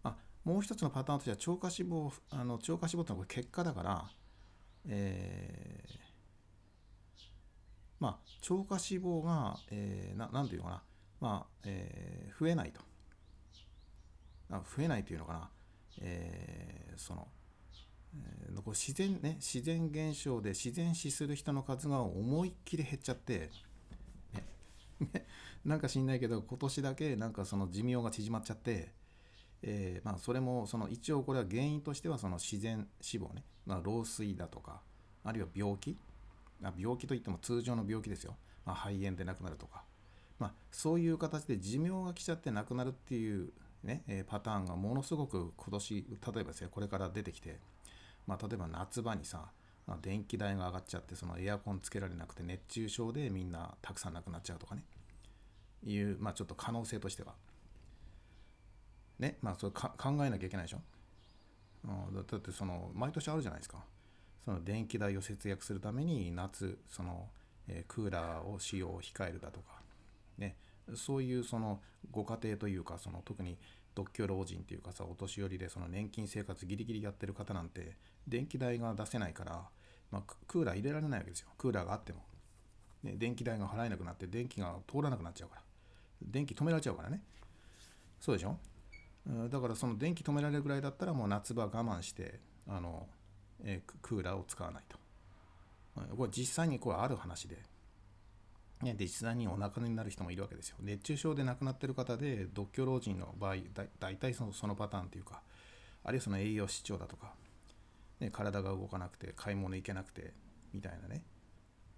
[0.03, 4.05] まあ、もう一つのパターンとしては超過脂肪あの超過脂肪ってのはこれ結果だから、
[4.87, 5.99] えー
[7.99, 10.83] まあ、超過脂肪が、えーななんていうかな、
[11.19, 12.81] まあえー増えないと。
[14.49, 15.49] 増えないというのかな、
[16.01, 17.27] えーその、
[18.15, 23.49] えー自然ね自然現象で自然死する人の数が思いっきり減っちゃって、
[24.33, 24.43] ね
[24.99, 25.25] ね
[25.63, 28.93] なんか知んないけど今年だけなんかその寿命が縮まっちゃって、
[29.61, 34.81] えーまあ、それもその一応これは原因としてはその自然死亡ね、まあ、老衰だとか
[35.23, 35.97] あるいは病気。
[36.63, 38.35] あ病気といっても通常の病気ですよ、
[38.65, 39.83] まあ、肺炎で亡くなるとか、
[40.39, 43.51] まあ、そういう形で寿命が来ちゃって亡くなるっていう、
[43.83, 47.59] ねえパターンがものすごく今年例えばですねこれから出てきて、
[48.25, 49.51] まあ、例えば夏場にさ、
[49.85, 54.83] まあ、電気代が上がっちゃってそのエアコンつけられなくて熱中症でみんなたくさん亡くなっちゃうとかね。
[55.85, 57.33] いう、まあ、ちょっと可能性としては。
[59.19, 60.81] ねまあそれか考えなきゃいけないでしょ、
[61.85, 63.83] うん、だだってその毎年あるじゃないですか。
[64.45, 67.27] その電気代を節約するために夏その、
[67.67, 69.81] えークーラーを使用を控えるだとか。
[70.37, 70.55] ね。
[70.95, 71.81] そういうその
[72.11, 73.57] ご家庭というかその特に
[73.95, 79.63] 独居老人っていうかさお年寄りでその年金生活ギリギリやってる方なんて電気代が出せないから、
[80.11, 81.49] まあ、クーラー入れられないわけですよ。
[81.57, 82.19] クーラーがあっても、
[83.03, 85.61] ね、電気代が払えなくなって電気が通らなくなっちゃうから。
[86.21, 87.21] 電気止められちゃうからね。
[88.19, 88.57] そうでしょ？
[89.49, 93.07] だからその電気止められるぐらいだったらもう夏場我慢してあの、
[93.63, 94.97] えークーラーを使わないと。
[96.15, 97.57] これ実際にこれある話で。
[98.81, 100.77] ね、で実際にお亡くなりになる人もいるわけですよ。
[100.81, 103.55] 熱中症で亡くなってる方で独居老人の場合
[103.99, 105.41] 大体そのそのパターンというか
[106.03, 107.33] あるいはその栄養失調だとか、
[108.19, 110.31] ね、体が動かなくて買い物行けなくて
[110.73, 111.23] みたいなね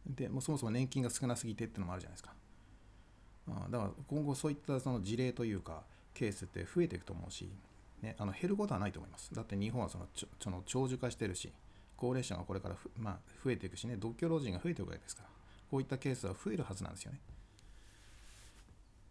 [0.06, 2.34] でもうそもそも年金が少なすぎてっていうのもあるじゃないですか。
[3.50, 7.50] あだから今後そういったその事例というかケースって増えていくと思うし、
[8.02, 9.34] ね、あの減ることはないと思います。
[9.34, 11.52] だって日本はそのちょその長寿化してるし
[11.98, 15.30] 高齢者がこれから、まあ、増えていくしね独居老人が増えていくわけですから
[15.70, 17.22] こういったケースは増えるはずなんですよね。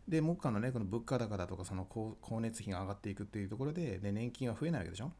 [0.08, 1.86] で、目下のね、この物価高だとか、その
[2.22, 5.12] 光熱費が上がっていくっていうところで、で年金は増えないわけでしょ？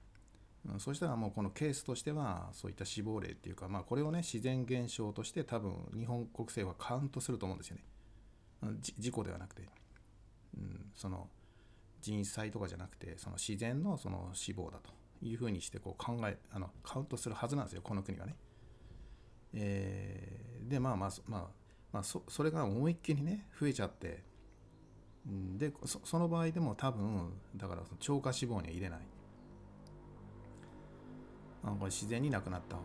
[0.67, 7.85] うん、そしたらもうこのケースとしては、そういった死亡例っていうか、まあこれをね、自然現象として多分日本国政府はカウントすると思うんですよね。
[8.99, 9.69] 事故ではなくて、
[10.57, 11.29] うん、その
[12.01, 14.91] 人災とかじゃなくて、その自然のその死亡だと
[15.23, 18.35] いうふうにしてこう考え、あのカウントするはずなんですよ、この国はね。
[19.55, 21.47] えーでまあまあまあ、
[21.93, 24.23] まあ、そそれが思いっきりね増えちゃって
[25.57, 29.01] でその場合でも多分だから超過脂肪には入れない。
[31.65, 32.77] あこれ自然に亡くなった。
[32.77, 32.81] あ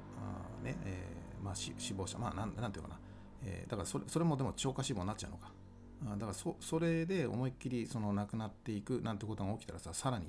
[0.64, 2.18] ねえーまあ、死亡者。
[2.18, 3.00] まあなんなんていうかな、
[3.44, 5.52] えーだからそれそれもでも超過脂肪になっちゃうのか。
[6.06, 10.28] あだからそそれで思いっきりその亡くなっていくなんてことが起きたらささらに、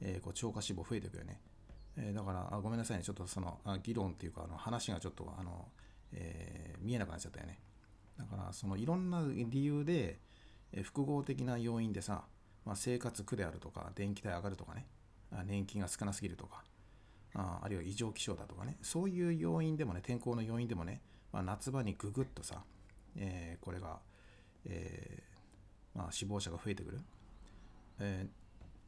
[0.00, 1.40] えーこう超過脂肪増えていくよね。
[1.98, 3.02] えーだからあごめんなさいね。
[3.02, 5.68] ちょっとそのあ議論っていうかあの話がちょっとあの、
[6.12, 7.58] えー見えなくなっちゃったよね。
[8.16, 10.18] だからそのいろんな理由で、
[10.72, 12.24] えー複合的な要因でさ、
[12.64, 14.86] まあ、生活苦であるとか電気代上がるとかね
[15.32, 16.62] あ年金が少なすぎるとか
[17.34, 21.00] ああるいは異常気象だとかねそういう要因でもね天候の要因でもね、
[21.32, 22.62] まあ、夏場にググッとさ、
[23.16, 23.98] えーこれが、
[24.66, 27.00] えーまあ、死亡者が増えてくる、
[28.00, 28.30] えーっ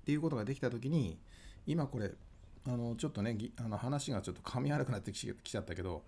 [0.05, 1.19] ていうことができた時に
[1.67, 2.11] 今これ
[2.67, 6.03] あのちょっとねあの話がちょっと噛み合わなくなってきちゃったけど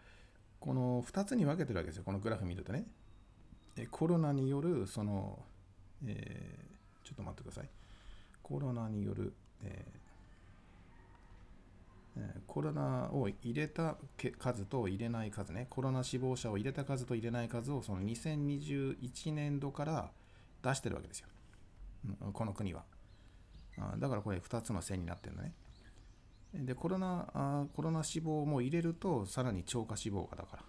[0.60, 2.86] この2つに分けてるわけですよこのグラフ見るとね。
[3.76, 5.38] えコロナによるその、
[6.06, 6.72] えー
[7.04, 7.68] ちょっと待ってください。
[8.42, 9.34] コロナによる、
[9.64, 13.96] えーえコロナを入れた
[14.38, 15.66] 数と入れない数ね。
[15.68, 20.10] コロナ死亡者を入れた数と入れない数をその2021年度から
[20.62, 21.26] 出してるわけですよ、
[22.22, 22.84] うんこの国は。
[23.78, 25.54] あだからこれ2つの線になってるのね。
[26.54, 30.62] でコロナあコロナ死亡も入れるとさらに超過死亡がだから、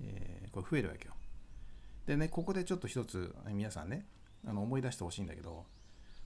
[0.00, 1.14] えーこれ増えるわけよ。
[2.06, 4.06] でねここでちょっと一つ皆さんね
[4.46, 5.64] あの思い出してほしいんだけど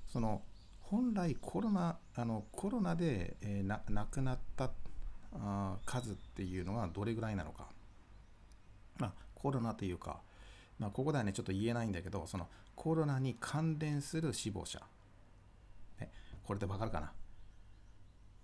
[0.07, 0.43] その
[0.81, 4.71] 本来コロナあのコロナで、えーな亡くなった
[5.33, 7.69] あ数っていうのはどれぐらいなのか。
[8.99, 10.23] まあコロナというか、
[10.79, 14.81] まあ、ここではねちょっと言えないんだけどそのコロナに関連する死亡者、
[16.01, 16.11] ね、
[16.45, 17.13] これでわかるかな？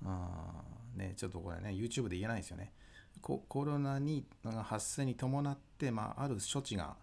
[0.05, 2.73] あねちょっとこれね YouTube で言えないんですよね
[3.21, 4.25] ココロナに
[4.65, 6.97] 発生に伴って、まあ、ある処置が、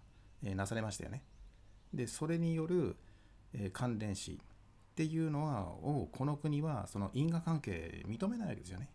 [0.43, 1.23] えーなされましたよね。
[1.93, 2.95] でそれによる、
[3.53, 4.37] えー関連死っ
[4.95, 8.89] ていうのはをこの国はその因果関係認めないわけですよね。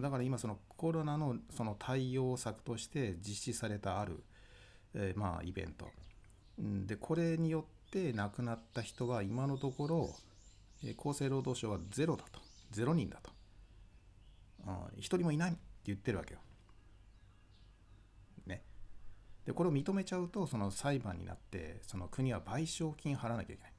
[0.00, 4.22] だから今そのコロナのその対応策として実施されたある、
[4.94, 5.88] えーまあイベント
[6.58, 10.14] でこれによって亡くなった人は今のところ、
[10.90, 13.30] 厚生労働省はゼロだとゼロ人だと
[14.96, 16.40] 一人もいないって言ってるわけよ。
[18.46, 18.62] ね。
[19.44, 23.72] でこれを認めちゃうとその裁判になってその国は賠償金払わなきゃいけない。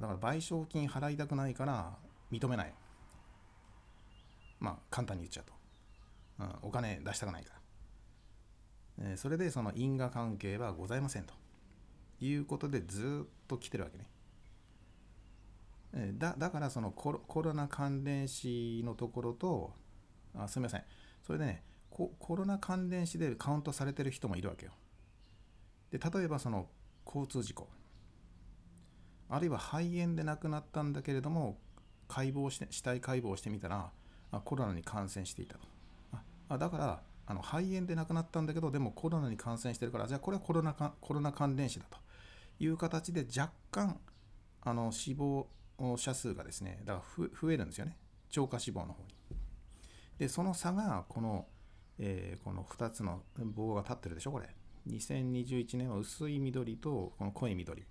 [0.00, 1.96] だから賠償金払いたくないから
[2.32, 2.74] 認めない。
[4.60, 5.52] まあ簡単に言っちゃうと。
[6.40, 7.52] うん、お金出したくないか
[9.00, 9.16] ら。
[9.16, 11.32] それでその因果関係はございませんと
[12.20, 14.08] いうことでずっと来てるわけね。
[15.92, 19.72] だだからそのコロコロナ関連死のところと
[20.36, 20.84] あすみません
[21.22, 24.72] それでねコロナ関連死でカウントされてる人もいるわけよ。
[25.90, 26.68] で例えばその
[27.06, 27.66] 交通事故
[29.30, 31.58] あるいは肺炎で亡くなったんだけれども
[32.06, 33.90] 解剖して死体解剖してみたら
[34.30, 35.66] あコロナに感染していたと。
[36.50, 41.98] あだからあの肺炎で亡くなったんだけどでもコロナに感染してるからじゃあこれはコロナかコロナ関連死だと
[42.58, 43.98] いう形で若干
[44.62, 45.46] あの死亡
[45.78, 47.96] 者数がですねだからふ増えるんですよね。
[48.30, 49.14] 超過死亡の方に。
[50.18, 51.46] でその差がこの、
[51.98, 54.48] えーこの2つの棒が立ってるでしょこれ。
[54.88, 57.84] 2021年は薄い緑とこの濃い緑。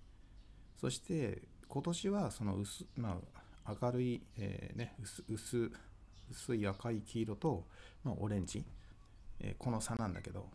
[0.75, 3.19] そして今年はその薄、ま
[3.65, 5.71] あ、明るい、えーね、薄薄
[6.29, 7.67] 薄い赤い黄色と、
[8.03, 8.65] まあ、オレンジ、
[9.39, 10.49] えーこの差なんだけど。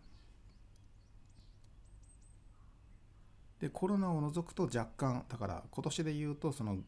[3.62, 6.78] でコロナを除くと若干だから今年で言うとその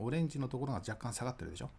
[0.00, 1.70] オレンジのところが若干下がってるでしょ？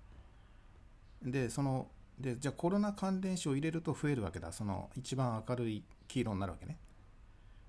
[1.24, 1.88] でその
[2.20, 4.52] でじゃあコロナ関連死を入れると増えるわけだ。
[4.52, 6.78] その一番明るい黄色になるわけね。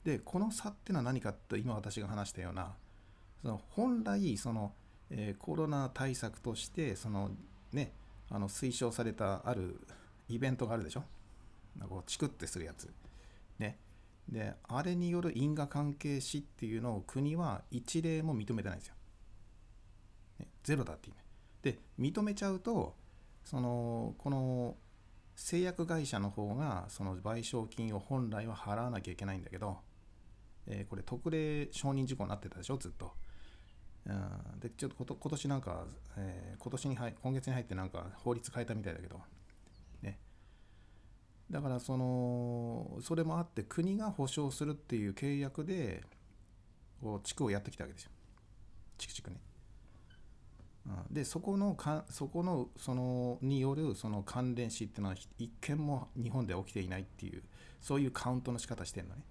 [0.02, 2.74] でこの差ってのは何かって今私が話したような
[3.42, 4.72] その本来その、
[5.10, 7.30] えーコロナ対策としてその
[7.72, 7.92] ね
[8.28, 9.78] あの推奨されたある
[10.28, 11.04] イベントがあるでしょ？
[11.78, 12.90] なんかチクってするやつ。
[13.60, 13.78] ね。
[14.28, 18.94] であれによる因果関係死っていうのを国は一例も認めてないんですよ、
[20.38, 21.22] ねゼロだっていうね。
[21.62, 22.94] で認めちゃうと
[23.44, 24.76] そのこの
[25.34, 29.78] 製薬会社の方がその賠償金を本来は払わなきゃいけないんだけど、
[30.66, 33.12] えーこれ特例承認事項になってたでしょずっと。
[34.04, 35.84] うん、でちょっとこと今年なんか、
[36.16, 39.20] えー今年に入今月に入ってなんか法律変えたみたいだけど、
[41.52, 46.02] だからそのそれもあって国が保証するっていう契約で
[47.22, 48.10] 地区をやってきたわけですよ
[48.96, 49.36] 地区地区ね。
[50.86, 57.42] うんでそこのかそこのそのによるその関連死っていうのは一件も日本で起きていないっていう
[57.80, 59.22] そういうカウントの仕方してるのね。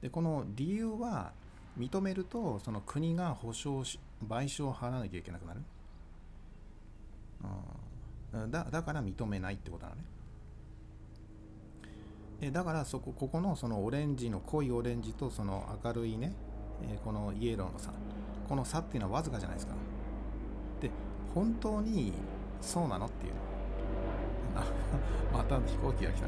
[0.00, 1.32] でこの理由は
[1.76, 5.60] 認めるとその国が保証し賠償を払わなきゃいけなくなる。
[8.34, 10.04] うんだだから認めないってことなのね。
[12.40, 16.32] えだからそこここのそのオレンジの濃いオレンジとその明るいね、
[16.82, 17.90] えこのイエローの差
[18.48, 19.74] この差っていうのはわずかじゃないですか。
[20.80, 20.90] で
[21.34, 22.12] 本当に
[22.60, 23.32] そうなのっていう
[25.32, 26.26] また飛行機が来た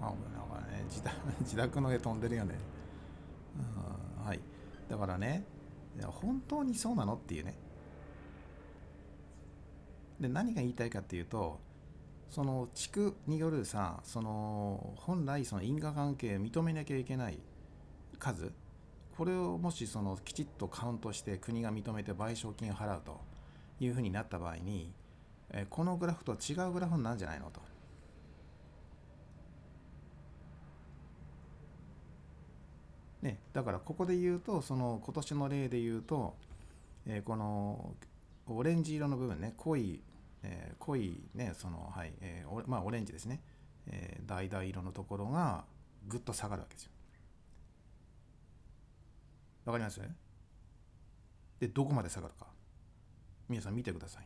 [0.00, 0.84] あなんかね
[1.40, 2.54] 自宅の絵飛んでるよね。
[4.20, 4.40] うんはい。
[4.88, 5.44] だからね
[6.00, 7.14] 本当にそうなの？
[7.14, 7.54] っていうね。
[10.20, 11.60] で何が言いたいかっていうと
[12.30, 17.38] その地区によるさその本来その因果関係を認めなきゃいけない
[18.18, 18.52] 数
[19.16, 23.20] これをもしそのきちっとカウントして国が認めて賠償金を払うと
[23.80, 24.92] いうふうになった場合に
[25.50, 27.60] えこのグラフとは違うグラフになるんじゃないのと。
[33.22, 36.36] ね、だからここで言うとその今年の例で言うと、
[37.06, 37.94] えーこの
[38.46, 40.00] オレンジ色の部分ね濃い、
[40.42, 43.42] えー濃いねそのはい、えーまあオレンジですね、
[43.88, 45.64] えー、橙色のところが
[46.06, 46.92] ぐっと下がるわけですよ。
[49.64, 50.00] わかります？
[51.60, 52.46] でどこまで下がるか。
[53.48, 54.24] 皆さん見てください。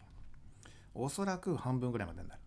[0.95, 2.41] おそらく半分ぐらいまでになる。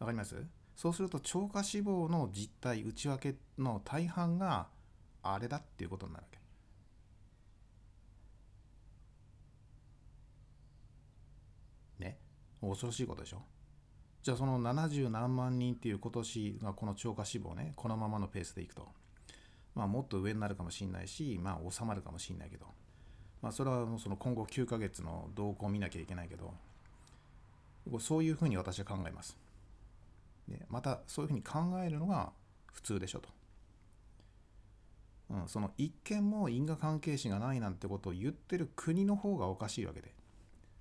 [0.00, 0.36] わかります？
[0.80, 4.68] そうすると超過死亡の実態内訳の大半が
[5.22, 6.28] あれだっていうことになるわ
[11.98, 12.02] け。
[12.02, 12.18] ね？
[12.62, 13.42] 恐ろしいことでしょ？
[14.22, 18.88] じゃあその70何万人っていう今年がこの超過死亡ねこのままのペースでいくと。
[19.74, 22.64] まあもっと上になるかもしれないしまあ収まるかもしれないけど。
[23.42, 26.54] まあそれはその今後9ヶ月の動向を見なきゃいけないけど。
[27.98, 29.36] そういうふうに私は考えます。
[30.50, 32.32] でまたそういうふうに考えるのが
[32.72, 33.28] 普通でしょと。
[35.30, 40.12] うん、その一見も因果関係視がないなんてことを言ってる国の方がおかしいわけで。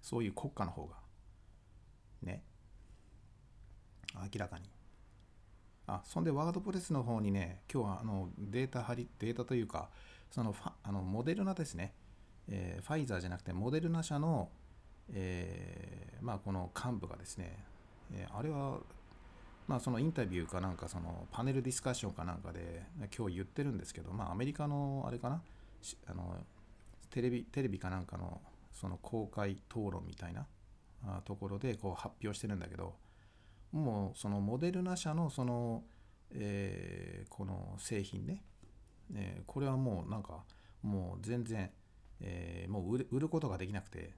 [0.02, 0.96] そういう国家の方が。
[2.24, 2.44] ね。
[4.16, 4.70] 明らかに。
[5.90, 9.90] あそんでワードプレスの方にね今日はあのデータ貼りデータというか
[10.30, 11.94] そのファあのモデルナですね、
[12.48, 14.50] えー、ファイザーじゃなくてモデルナ社の、
[15.12, 17.58] えー、まあこの幹部がですね、
[18.14, 18.80] えー、あれは
[19.70, 22.82] まあそのインタビューかなんかそのパネルディスカッションかなんかで
[23.16, 25.44] 今日言ってるんですけどまあアメリカのあれかな
[26.08, 26.38] あの
[27.12, 28.42] テレビテレビかなんかの
[28.74, 30.48] その公開討論みたいな
[31.24, 32.96] ところでこう発表してるんだけど
[33.72, 35.84] もうそのモデルナ社のその、
[36.32, 38.42] えー、この製品ね、
[39.14, 40.46] えー、これはもうなんか
[40.82, 41.70] もう全然、
[42.22, 44.16] えー、もう売ることができなくて、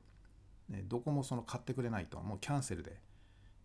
[0.70, 3.02] ね、どこもその買ってくれないともうキャンセルで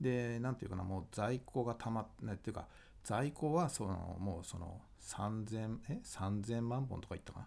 [0.01, 2.66] で何ていうかなもう在庫がたまってっていうか
[3.03, 7.47] 在庫はそのもうその3000え3000万本とか言ったか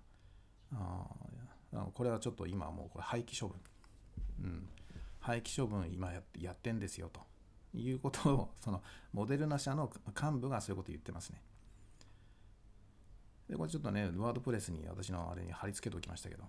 [0.72, 0.80] な？
[1.82, 3.58] あこれはちょっと今もうこれ廃棄処分、
[4.44, 4.70] うん、
[5.20, 7.22] 廃棄処分今ややってんですよと。
[7.72, 8.82] いうことをその
[9.14, 11.42] モデルナ社の幹部がそういうこと言ってますね。
[13.48, 16.44] でこれちょっとねワードプレスに私のあれに貼り付けておきましたけど。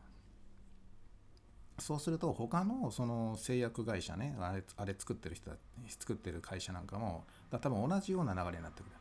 [1.80, 5.50] そうすると他のその製薬会社ねあれあれ作ってる人
[5.98, 8.92] 作ってる会社なんかも多分同じような流れになってくる。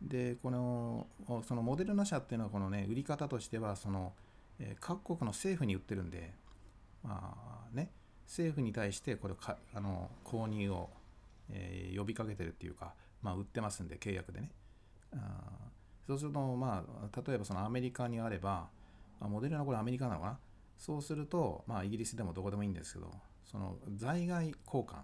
[0.00, 1.06] でこの
[1.42, 4.12] そのモデルナ社っていうのはこのね売り方としてはその、
[4.60, 6.32] え各国の政府に売ってるんで
[7.02, 7.36] ま
[7.72, 7.90] あね
[8.26, 10.90] 政府に対してこれかあの購入を、
[11.50, 14.50] えー、呼びかけてるっていうか、まあ、売ってますんで契約でね
[15.14, 15.16] あ
[16.06, 18.68] そうするとまあ例えばそのアメリカにあれば、
[19.20, 20.38] まあ、モデルナこれアメリカなのかな？
[20.76, 23.10] そうするとまあイギリスでもどこでもいいんですけど
[23.44, 24.96] その在外交換、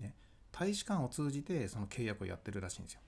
[0.00, 0.14] ね、
[0.52, 3.00] 大使館を通じてその契約をやってるらしいんですよ。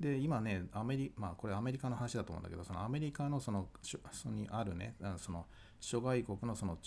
[0.00, 3.68] で今ねアメリまあこれアメリカの話だと思うんだけどそのアメリカのその
[4.12, 5.46] そにあるねその
[5.80, 6.78] 諸外国のその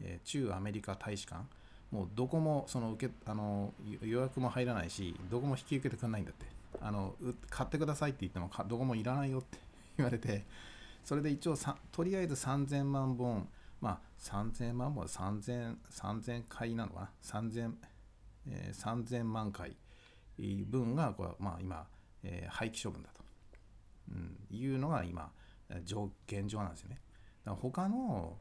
[0.00, 1.44] えー、中アメリカ大使館
[1.90, 6.46] もうどこもその受けあの予約も入らないしどこも引き受けてくれないんだって。
[6.80, 7.14] あの
[7.50, 9.58] 買ってくださいって言ってもどこもいらないよって
[9.98, 10.42] 言われて
[11.04, 11.56] それで一応
[11.90, 13.48] とりあえず3000万本
[13.80, 17.72] まあ3000万本3000 3000回なのかな？3000、
[18.48, 19.76] えー、3000万回
[20.38, 21.86] 分がこれ、まあ、今、
[22.22, 23.22] えー、廃棄処分だと、
[24.10, 25.30] うん、いうのが今
[26.26, 27.00] 現状なんですよね。
[27.44, 28.36] だ他の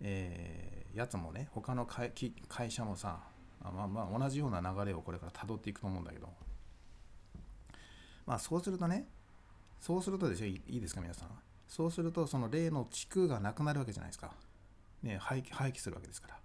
[0.00, 2.12] えー、やつもね他の会
[2.48, 3.20] 会社もさ
[3.62, 6.28] まあまあ同じような流れをこれから辿っていくと思うんだけど。
[8.26, 9.06] まあそうするとね
[9.80, 10.46] そうするとでしょ？
[10.46, 11.28] いいですか皆さん。
[11.66, 14.32] そうするとその例の地区がなくなるわけじゃないですか。
[15.02, 16.38] ね廃棄廃棄するわけですから。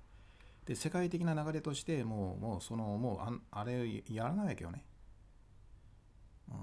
[0.65, 3.19] で世界的な流れとしてもうもうそのもう
[3.55, 4.83] ああれやらないわけよね。
[6.49, 6.57] うん。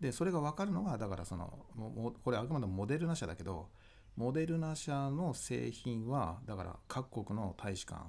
[0.00, 3.68] でそれが分かるのがだからそのもこれあくまでもモデルナ社だけど
[4.16, 8.02] モデルナ社の製品はだから各国の大使館、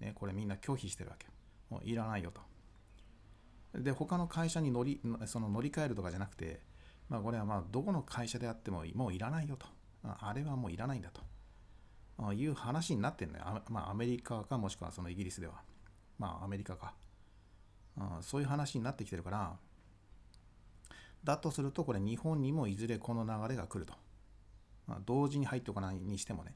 [0.00, 1.26] ね、これみんな拒否してるわけ
[1.70, 2.40] もういらないよと。
[3.74, 6.60] で他の会社に乗りその乗り換えるとかじゃなくて、
[7.08, 9.66] まあ、これはまあどこの会社であってももういらないよと
[10.02, 15.54] あれはもういらないんだという話になってるのよまあ、アメリカかもしくはそのイギリスでは
[16.18, 16.94] まあアメリカか
[18.20, 19.56] そういう話になってきてるから
[21.24, 23.94] だとするとこれ日本にもいずれこの流れが来ると
[24.88, 26.54] あ、同時に入っておかないにしてもね。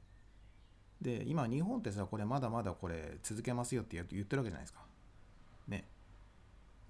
[1.00, 4.80] で、今日本ってさ、これまだまだこれ続けますよって言ってるわけじゃないですか。
[5.68, 5.84] ね。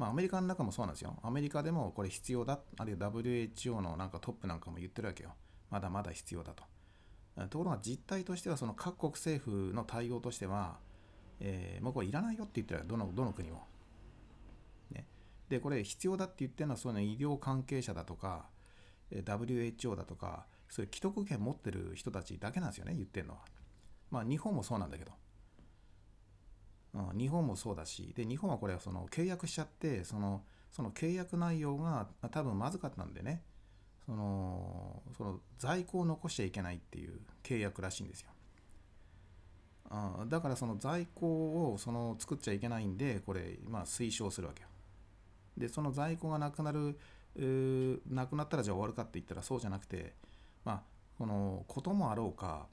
[0.01, 1.15] まあアメリカの中もそうなんですよ。
[1.23, 5.35] アメリカでもこれ必要だ、あるいは WHO のなんかトップなんかも言ってるわけよ。
[5.69, 6.65] まだまだ必要だと。
[7.51, 10.79] ところが実態としてはその各国政府の対応としては、
[11.39, 13.67] えー、もうこれいらないよって言ってるどのどの国も。
[14.91, 15.07] ね、
[15.51, 18.49] で、これ必要だって言ってるのはその医療関係者だとか、
[19.13, 23.41] WHO だとか、そういう既得権持ってる人たちだけなんですよね言ってるのは。
[24.11, 25.13] まあ日本もそうなんだけど。
[26.95, 33.43] うん、日本もそうだしで日本はこれはその契約しちゃってそのその契約内容が多分まずかったんでね
[34.07, 38.31] そのその在庫を残しちゃいけないっていう契約らしいんですよ。
[39.93, 44.69] あだからその在庫をその作っちゃいけないんでこれまあ推奨するわけよ。
[45.57, 46.99] でその在庫がなくなる
[48.09, 50.15] なくなったらじゃあ終わるかって言ったらそうじゃなくて
[50.65, 50.83] まあ
[51.19, 52.67] このこともあろうか、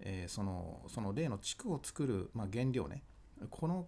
[0.00, 3.02] えーそのその例の地区を作る、まあ、原料ね
[3.50, 3.86] この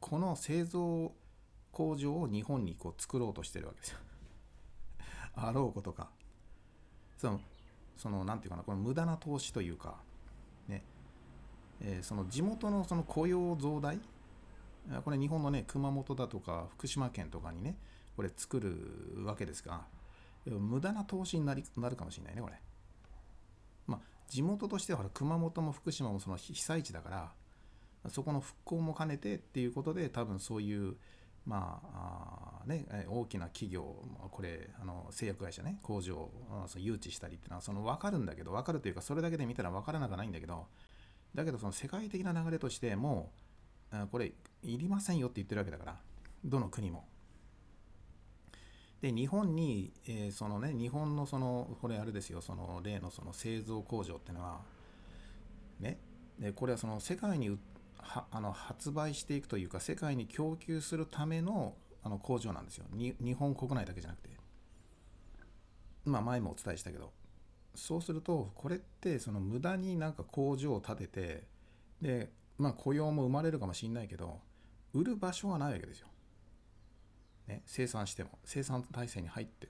[0.00, 1.12] この製造
[1.72, 3.98] 工場を日本にこう作ろうとしてるわけですよ。
[5.34, 6.10] あろうことか。
[7.16, 7.40] その
[7.96, 10.02] そのなんていうかなこの無駄な投資というか
[10.68, 10.84] ね、
[11.80, 13.98] えーその地元のその雇用増大？
[15.02, 17.78] これ日本のね熊本だとか福島県とかにね
[18.16, 19.86] これ作るわけですが
[20.44, 22.60] 無駄な投資になりなるかもしれないねこれ。
[23.86, 27.32] まあ地元としては熊本も福島もその被災地だから
[28.08, 30.96] そこの復興も兼ねてっていうことで多分そういう
[31.46, 33.94] まああね大きな企業
[34.30, 40.66] これあの製薬会社ね工場あーその誘致したりっていうのはその分かるんだけど分かるというかそれだけで見たら分からなくないんだけど
[41.34, 43.30] だけどその世界的な流れとしても
[43.92, 44.32] うこれ
[44.62, 45.96] いりませんよって言ってるわけだから
[46.44, 47.06] どの国も。
[49.00, 54.62] で日本に、えーそのね日本のそのこれあれですよその例のその製造工場っていうのは
[55.78, 55.98] ね
[56.38, 57.58] でこれはその世界にう
[58.04, 62.84] はあの発売していくというか世界に供給するためのあの工場なんですよ。
[62.92, 64.30] 日本国内だけじゃなくて。
[66.04, 67.12] まあ前もお伝えしたけど。
[67.74, 71.48] そうするとこれってその無駄になんか工場を建てて
[72.00, 74.40] でまあ雇用も生まれるかもしれないけど
[74.92, 76.08] 売る場所がないわけですよ、
[77.48, 79.68] ね、生産しても生産体制に入って。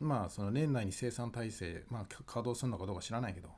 [0.00, 3.50] まあその年内に生産体制、まあ、稼働するのかどうか知らないけど、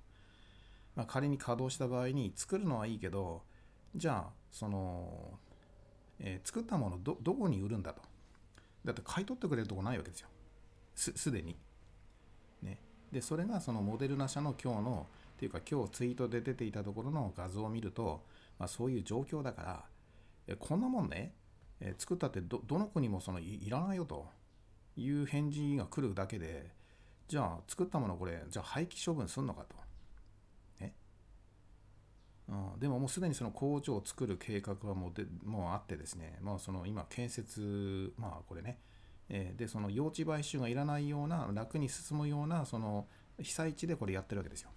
[0.97, 3.45] まあ、仮に稼働した場合に作るのはいいけど
[3.95, 5.39] じゃあその、
[6.19, 8.03] えー作ったものどどこに売るんだと。
[8.85, 10.29] だって買い取ってくれるとこないわけですよ。
[10.95, 11.57] すすでに。
[12.63, 12.79] ね。
[13.11, 18.23] でそれがそのモデルナ社の今日のっていうか今日ツイートで出ていたところの画像を見ると、
[18.59, 19.85] まあ、そういう状況だから
[20.47, 21.35] えこんなもんね、
[21.81, 24.27] え作ったってどどの国もそのいいらないよと。
[24.97, 26.71] いう返事が来るだけで
[27.29, 29.77] じゃあ作ったものこれじゃあ廃棄処分すんのかと。
[32.53, 38.79] うん、でももうすでにその工場を作る計画はもうでもうあってですね、まあ、その今建設まあこれね、
[39.29, 43.07] えーでその用地買収がいらないような楽に進むようなその
[43.41, 44.71] 被災地でこれやってるわけですよ。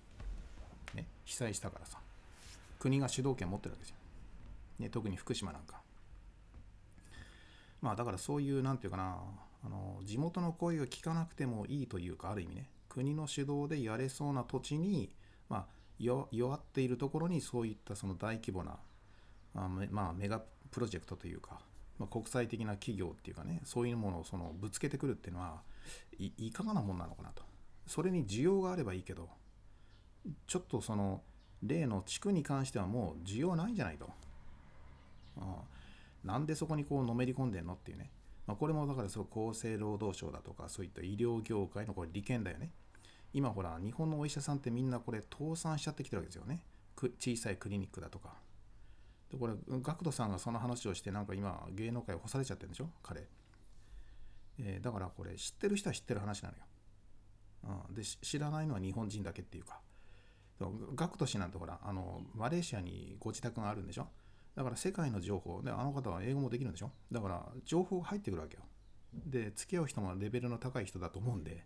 [0.93, 1.99] ね、被災したからさ。
[2.79, 3.95] 国が主導権持ってるわけですよ。
[4.79, 5.81] ね、特に福島なんか。
[7.81, 9.17] まあだからそういうなんていうかな。
[9.65, 12.69] あの地元の声を聞かなくてもいいというかある意味ね。
[12.87, 15.11] 国の主導でやれそうな土地に、
[15.49, 15.65] まあ、
[15.99, 18.77] 弱っているところにそういったその大規模な
[19.55, 20.41] あまあ、メガ
[20.71, 21.61] プロジェクトというか、
[21.97, 25.61] まあ、国際的な企業っていうかねそういうものをそのぶつけてくるっていうのは
[26.19, 27.43] いいかがなもんなのかなと。
[27.87, 29.29] それに需要があればいいけど
[30.47, 31.21] ちょっとその
[31.63, 34.09] 例の地区に関してはもう需要ないんじゃないと、
[35.37, 35.43] うん
[36.25, 38.09] なんでそこにこうのめり込んでんのっていうね、
[38.47, 42.71] まあ、これもだからそう厚生労働省だとかそういった医療業界のこれ利権だよね。
[43.35, 46.61] 今ほら日本のお医者さんってみんなこれ倒産しちゃってきてるわけですよね。
[46.95, 48.33] 小さいクリニックだとか。
[49.29, 52.89] でこれ学徒さんがその話をしてなんか今芸能界を干されちゃってるんでしょ？
[53.03, 53.27] 彼、
[54.57, 56.63] えーだからこれ知ってる人は知ってる話なのよ、
[57.89, 59.81] うん、で知らないのは日本人だけっていうか。
[60.95, 64.07] 学徒氏なんてほらあのマレーシアにご自宅があるんでしょ？
[64.55, 66.91] だから世界の情報であの方は英語もできるんでしょ？
[67.11, 68.63] だから情報が入ってくるわけよ。
[69.13, 71.65] で付き合う人もレベルの高い人だと思うんで。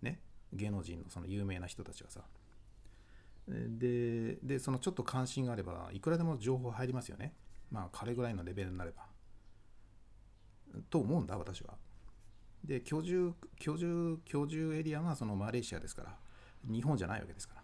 [0.00, 0.22] ね。
[0.52, 2.22] 芸能人のその有名な人たちはさ。
[3.46, 7.34] ででそのちょっと関心があればいくらでも情報入りますよね。
[7.70, 9.06] まあ彼ぐらいのレベルになれば。
[10.90, 11.74] と思うんだ私は。
[12.64, 16.16] で居住居住居住エリアがそのマレーシアですから。
[16.64, 17.54] 日本じゃないわけですか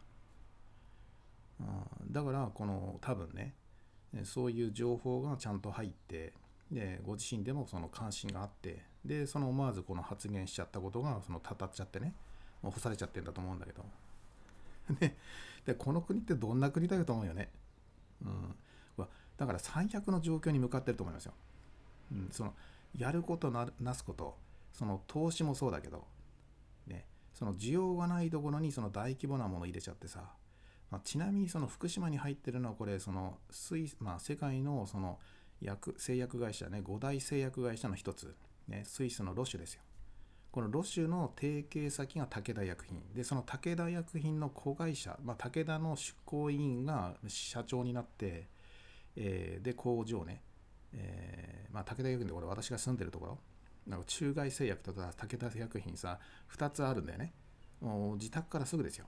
[1.60, 3.54] ら、うん、だからこの多分ね
[4.22, 6.32] そういう情報がちゃんと入って
[6.70, 12.14] でご自身でもその関心があってでその思わずこの発言しちゃったことがそのたたっちゃってね。
[12.64, 13.84] もう干されちゃってんだと思うんだけど。
[14.98, 15.16] で
[15.66, 17.50] でこの国ってどんな国だよと思うよね、
[18.22, 18.54] うん、
[18.98, 19.08] わ
[19.38, 21.32] だから最悪の状況に向かってると思いますよ、
[22.12, 22.54] うん、その
[22.94, 24.36] やることななすこと
[24.74, 26.06] その投資もそうだけど
[26.86, 27.06] ね。
[27.32, 30.34] その需要がないところにその大規模なもの入れちゃってさ
[30.94, 35.18] まあ、ちなみにその福島に入ってるのはこれそのスイ、まあ、世界のその
[35.60, 36.82] 薬製薬会社ね。
[36.84, 38.36] 5大製薬会社の一つ、
[38.68, 39.82] ね、スイスのロシュですよ。
[40.54, 48.46] このロシュの提携先が武田薬品でその武田薬品の子会社、まあ、武田の出向委員が社長になって、
[49.16, 50.42] えーで工場ね、
[50.92, 53.38] えーまあ、武田薬品ってこれ私が住んでるところ
[53.84, 56.20] なんか中外製薬とか武田薬品さ
[56.56, 57.34] 2つあるんだよね。
[57.80, 59.06] もう自宅からすぐですよ。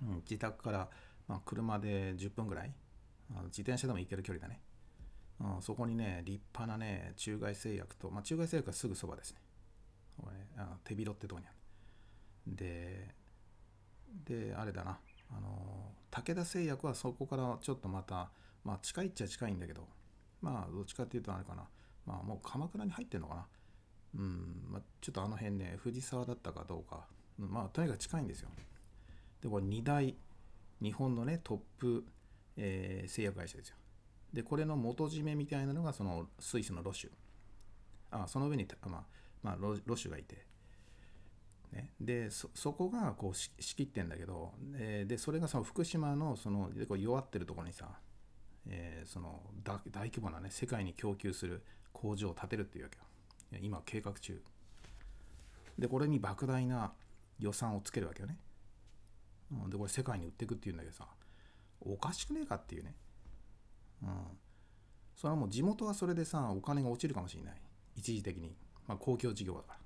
[0.00, 0.88] うん、自宅から、
[1.28, 2.72] まあ、車で10分ぐらい
[3.48, 4.62] 自転車でも行ける距離だね、
[5.40, 9.40] うん、そこにね立派なね中外製薬と、まあ、中外製薬はすぐそばですね。
[10.20, 12.56] これあ手広ってとこにある。
[12.56, 13.14] で
[14.24, 14.98] であれだな。
[15.30, 18.30] あの武田製薬はそこからちょっとまた、
[18.64, 19.88] まあ、近いっちゃ近いんだけど
[20.40, 21.64] まあどっちかっていうとあれかな。
[22.06, 23.46] まあもう鎌倉に入ってんのかな。
[24.16, 27.06] うん、まあ、ちょっとあの辺ね藤沢だったかどうか。
[27.38, 28.48] まあとにかく近いんですよ。
[29.42, 30.16] でこれ2大
[30.80, 32.04] 日本のねトップ、
[32.56, 33.76] えー製薬会社ですよ。
[34.32, 37.10] でこれの元締めみたいなのがそのスイスのロシュ。
[38.10, 39.04] あその上にまあ、
[39.46, 40.44] まあ、ロロシュがいて。
[41.72, 47.88] ね、でそそこがこう仕切ってんだけどでそれがその福島のその弱ってるところにさ、
[48.68, 52.98] えーその大大規模なね世界に供給する工場を建てるっていうわけ
[53.58, 53.60] よ。
[53.62, 54.40] 今計画中。
[55.78, 56.92] でこれに莫大な
[57.38, 58.38] 予算をつけるわけよね、
[59.68, 61.06] でこれ世界に売っていくっていうんだけどさ
[61.80, 62.94] おかしくねえかっていうね。
[64.02, 64.10] うん。
[65.14, 67.54] それはもう地元はそれでさお金が落ちるかもしれない。
[67.96, 68.54] 一時的に、
[68.86, 69.76] まあ、公共事業だから。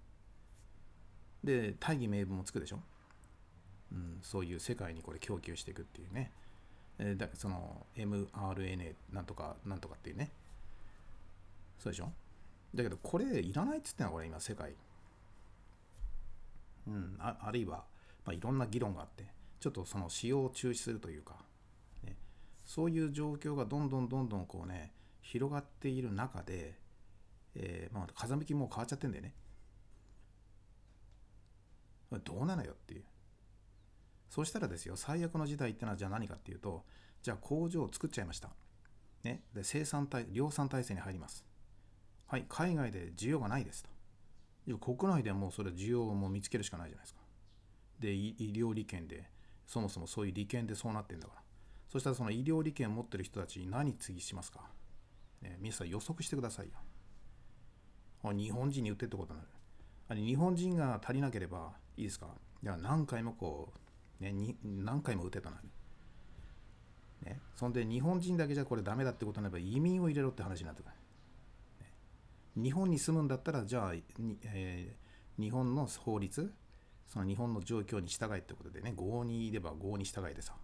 [1.42, 2.80] で大義名分もつくでしょ、
[3.92, 6.30] うん、そういう世界にこれ供給していくっていうね、
[6.98, 10.30] えーだその mRNA なんとかなんとかっていうね。
[11.78, 12.12] そうでしょ？
[12.74, 14.74] だけどこれいらないっつってんのこれ今世界。
[16.86, 17.84] うんああるいは、
[18.26, 19.24] まあ、いろんな議論があって
[19.60, 21.36] ちょっとその使用を中止するというか、
[22.04, 22.16] ね、
[22.64, 24.92] そういう状況がどんどんどんどんこうね
[25.22, 26.74] 広がっている中で、
[27.54, 29.34] えーまあ、風向きも変わっちゃってんだよね
[32.24, 33.04] どうなのよっていう。
[34.28, 36.84] そしたらですよ、最悪の事態ってのはじゃあ何かっていうと、
[37.22, 38.50] じゃあ工場を作っちゃいました。
[39.22, 41.44] ね、で生産体、量産体制に入ります。
[42.26, 43.90] はい、海外で需要がないですと。
[44.78, 47.20] 国内でもうそれ需要をもう見つけるしかないじゃないですか。
[47.98, 49.28] で、医療利権で、
[49.66, 51.42] そもそもそういう利権でそうなってんだから。
[51.88, 54.70] そしたらその医療利権を持ってる人たちに何次しますか。
[55.42, 56.74] ね、皆さん予測してくださいよ。
[58.24, 59.50] 日本人に売ってってことになる。
[60.08, 62.26] あれ日本人が足りなければいいですか？
[62.62, 63.72] いや何回もこ
[64.20, 65.68] う、ね、に何回も打てたなる。
[67.22, 70.92] ね、そんで日本人だけじゃこれダメだってことになれば移民を入れろって話になってくる。
[71.80, 71.92] ね
[72.56, 75.10] 日本に住むんだったらじゃあ、にえー
[75.40, 76.52] 日本の法律
[77.06, 80.54] その日本の状況に従いってことでね合にいれば合に従いでさ、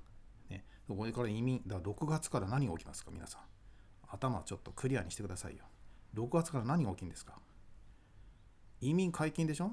[0.50, 3.40] ね、これから移民だから6月から何が起きますか皆さん
[4.08, 5.64] 頭ちょっとクリアにしてくださいよ
[6.14, 7.38] 6月から何が起きるんですか？
[8.80, 9.72] 移民解禁でしょ？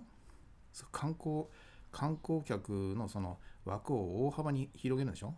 [0.91, 1.45] 観光
[1.91, 5.36] 観光客のその枠を大幅に広げるでしょ、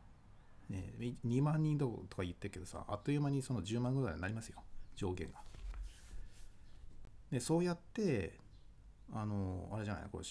[0.69, 0.93] ね、
[1.25, 4.63] 2万人とか言ってるけどさあっという間にその10万ぐらいになりますよ
[4.95, 5.39] 上限が。
[7.31, 8.39] でそうやって
[9.13, 10.23] あのあれじゃないこう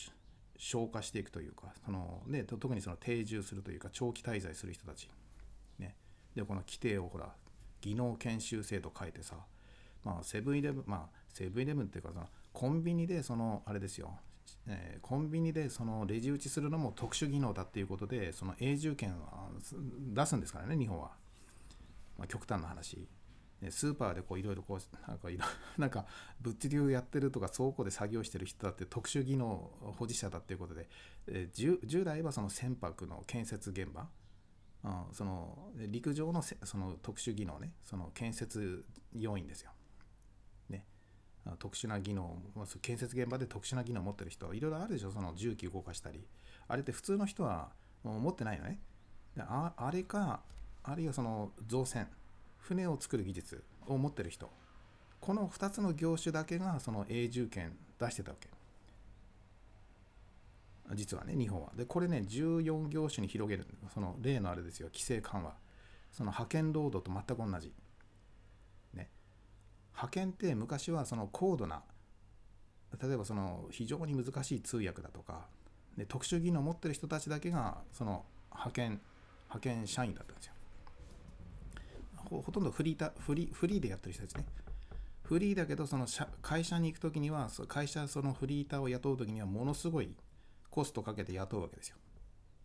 [0.56, 5.10] 消化していくというかその、ね、特にその定住するというか長期滞在する人たち、
[5.78, 5.96] ね、
[6.34, 7.28] でこの規定をほら
[7.80, 9.36] 技能研修制度変えてさ
[10.04, 14.16] まあセブンイレブンまあセブンイレブンっていうかそのコンビニでそのあれですよ、
[14.66, 19.50] えーコンビニでそのレジ打ちするのも特殊技能だっていうことでその永住権は
[20.14, 21.10] 出すんですからね日本は、
[22.16, 23.06] まあ、極端な話。
[23.70, 25.44] スーパーでこういろいろこうなんかいろ
[25.78, 26.04] なんか
[26.40, 30.88] 物流やってるとか倉庫で作業してる人だって特殊技能保持者だっていうことで、
[31.26, 34.08] えー従来はその船舶の建設現場。
[34.84, 38.84] うんその陸上のその特殊技能ねその建設
[39.14, 39.72] 要員ですよ。
[41.58, 46.24] 特殊な技能まあ建設現場で特殊な技能を持ってる人いろいろあるでしょその重機動かしたり。
[46.68, 47.68] あれって普通の人は
[48.02, 48.78] 持ってないのね。
[49.36, 50.40] でああれか
[50.82, 52.08] あるいはその造船
[52.58, 54.50] 船を作る技術を持ってる人。
[55.20, 58.48] この2つの業種だけがその永住権出してたわけ。
[60.94, 61.72] 実はね日本は。
[61.76, 63.66] でこれね14業種に広げる。
[63.92, 64.88] その例のあれですよ。
[64.88, 65.54] 規制緩和。
[66.12, 67.72] その派遣労働と全く同じ。
[69.94, 71.82] 派遣って昔はその高度な
[73.02, 75.46] 例えばその非常に難しい通訳だとか
[75.96, 79.00] で特殊技能を持ってる人たちだけがその派遣
[79.48, 80.52] 派遣社員だったんですよ
[82.30, 84.44] ほとんどフリータフリフリーでやってる人たちね
[85.24, 86.06] フリーだけどその
[86.42, 90.14] 会社に行く時には会社そのフリーターを雇う時にはものすごい
[90.70, 91.96] コストかけて雇うわけですよ。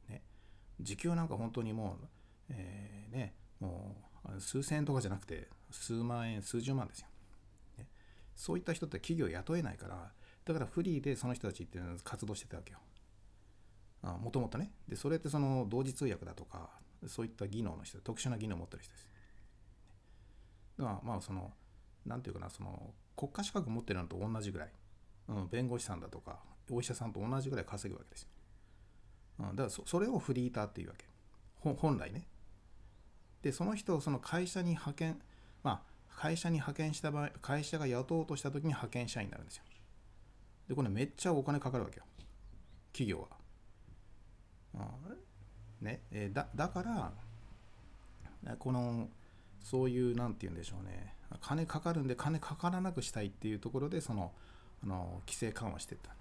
[0.09, 0.23] ね、
[0.81, 2.05] 時給なんか本当にもう、
[2.49, 3.95] えーね、も
[4.35, 7.07] う数千円とかじゃなくて数万円数十万ですよ。
[8.39, 10.13] そういった人って企業雇えないから
[10.45, 12.79] だからフリーでその人たちっていうのは活動してたわけよ。
[14.01, 16.69] もともとねでそれってその同時通訳だとか
[17.05, 19.09] そういった技能の人特殊な技能を持ってる人です。
[20.77, 21.51] だからまあその
[22.05, 24.69] なんていうかなその国家資格持ってるのと同じぐらい、
[25.27, 26.39] うん、弁護士さんだとか
[26.71, 28.29] お医者さんと同じぐらい稼ぐわけですよ。
[29.39, 31.05] うん、だからそそれをフリーターっていうわけ。
[31.61, 32.25] 本来ね。
[33.41, 35.21] で、その人をその会社に派遣、
[35.63, 35.81] まあ、
[36.19, 39.63] 会社に派遣した場合、会社が雇おうとした時に派遣社員になるんですよ。
[40.67, 42.03] で、これめっちゃお金かかるわけよ。
[42.91, 43.27] 企業は。
[44.73, 49.07] うんねえだだから、この
[49.63, 54.33] そういうなんて言うんでしょうね金かかるんで金かからなくしたいっていうところでその
[54.83, 56.11] あの規制緩和していった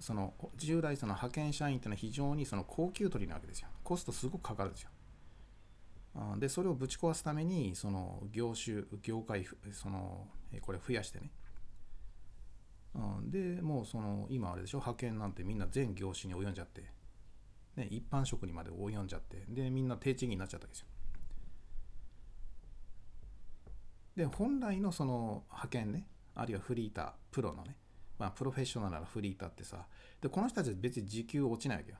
[0.00, 4.90] その従来その派遣社員っていうのは非常にその高級取りなわけですよコストすごくかかるんですよ
[6.38, 10.26] でそれをぶち壊すためにその業種業界その
[10.60, 11.30] これ増やしてね。
[13.26, 14.78] でもうその今あれでしょ？
[14.78, 16.90] 派遣なんてみんな全業種に及んじゃって。
[17.76, 19.44] ね、一般職にまで及んじゃって。
[19.48, 20.86] でみんな低賃金になっちゃったわけですよ。
[24.16, 27.76] で本来のその派遣ねあるいはフリータープロのね。
[28.18, 29.86] まあプロフェッショナルなフリーターってさ。
[30.20, 31.98] でこの人たちは別に時給落ちないわけよ。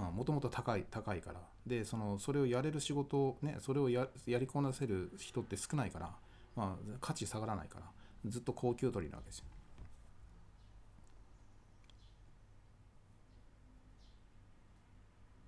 [0.00, 1.40] もともと高い高いから。
[1.66, 6.10] でそのそれをやれる仕事ねそれをややりこなせる人って少ないから、
[6.56, 7.86] まあ、価値下がらないから。
[8.26, 9.44] ずっと高級取りなわけですよ。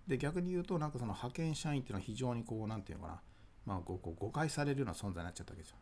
[0.07, 3.23] で逆に言うとなんかその派遣社員っていうのは非常にこうなんていうのかな。
[3.65, 5.77] まあこう誤解されるような存在になっちゃったわけですよ。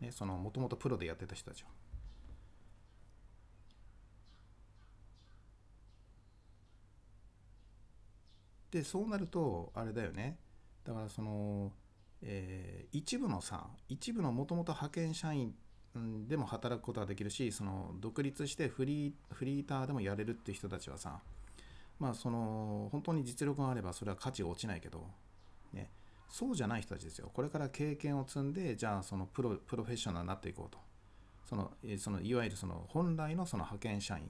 [0.00, 1.68] ね、そのもともとプロでやってた人たちは。
[8.74, 10.36] でそうなるとあれだよね。
[10.84, 11.70] だからその、
[12.22, 15.54] えー、一部のさ一部のもともと派遣社員
[16.26, 21.20] でも働くことができるしその独立してフリーフリーターでもやれるって人たちはさ
[22.00, 25.06] まあその本当に実力があればそれは価値が落ちないけど、
[25.72, 25.92] ね、
[26.28, 27.30] そうじゃない人たちですよ。
[27.32, 30.78] これから経験を積んでじゃあそのプロプロフェッショナルになっていこうと。
[31.48, 34.28] そのそのいわゆるその本来のその派遣社員。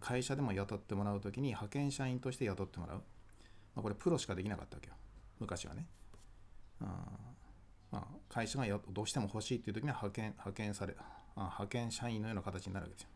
[0.00, 3.02] 会社でも雇ってもらう時に派遣社員として雇ってもらう、ま
[3.80, 4.94] あ、これプロしかできなかったわけよ
[5.40, 5.86] 昔はね
[6.80, 6.86] あ
[7.90, 10.94] まあ、会社がどうしても欲しいっていう時には派遣派遣され
[11.36, 13.08] 派遣社員のような形になるわけですよ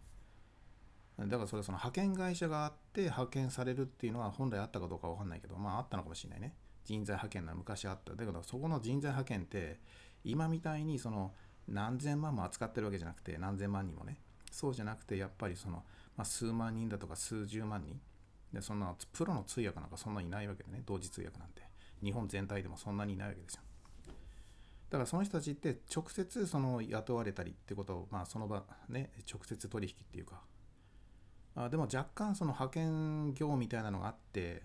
[1.19, 6.55] だからそれその派遣会社があって派遣されるっていうのは本来あったかどうかわかんないけど、まああったのかもしれないね。
[6.85, 8.15] 人材派遣は昔あった。
[8.15, 9.79] だけどそこの人材派遣って
[10.25, 11.33] 今みたいにその
[11.69, 14.17] 何千万も扱ってるわけじゃなくて何千万人もね。
[14.51, 15.83] そうじゃなくてやっぱりその、
[16.17, 18.01] まあ、数万人だとか数十万人。
[18.53, 20.83] で、そんなプロの通訳なんかそんなにいないわけでね。
[20.85, 21.63] 同時通訳なんて。
[22.03, 23.63] 日本全体でもそんなにいないわけですよ。
[24.91, 30.43] だからその人たちって直接その雇われたりってことを、まあその場ね、直接取引っていうか、
[31.55, 34.63] あでも若干その派遣業みたいなのがあって、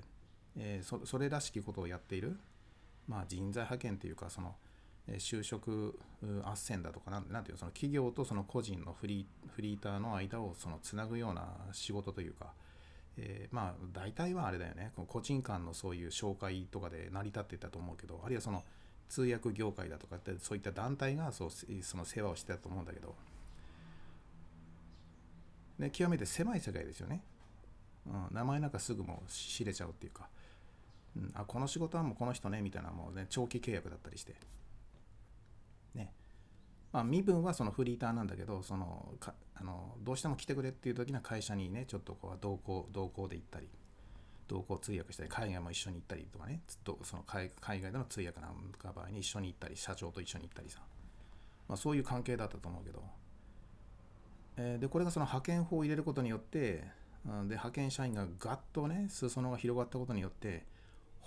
[0.58, 2.38] えー、それらしきことをやっている、
[3.08, 4.56] まあ、人材派遣というかその、
[5.18, 12.54] 就職斡旋だとかなんていうその企業とその個人のフリーフリーターの間をそのつなぐような仕事というか、
[13.18, 14.92] えー、まあ大体はあれだよね。
[15.08, 18.64] 個人間のそういう紹介とかで成り立ってたと思うけどあるいはその
[19.08, 23.16] 通訳業界だとかってそういった団体がそうその世話をしてたと思うんだけど。
[25.80, 27.22] ね、極めて狭い世界ですよね。
[28.08, 30.28] うん、名前なんかすぐもう知れちゃうっていうか、
[31.16, 34.34] うん、あこの仕事はもうこの人ねみたいなもうね長期契約だったりして。
[36.92, 43.68] まあ身分はそのフリーターなんだけどそのかあのどうしても来てくれっていう時には会社にねちょっとこう同行同行で行ったり
[44.48, 50.80] 同行通訳したり海外も一緒に行ったりとかねずっとその海外での通訳なんか場合に一緒に行ったり社長と一緒に行ったりさ、
[51.68, 53.04] まあ、そういう関係だったと思うけど。
[54.58, 56.84] えでこれがその派遣法を入れることによって、
[57.26, 60.66] うん、で派遣社員がガッとね裾野が広がったことによって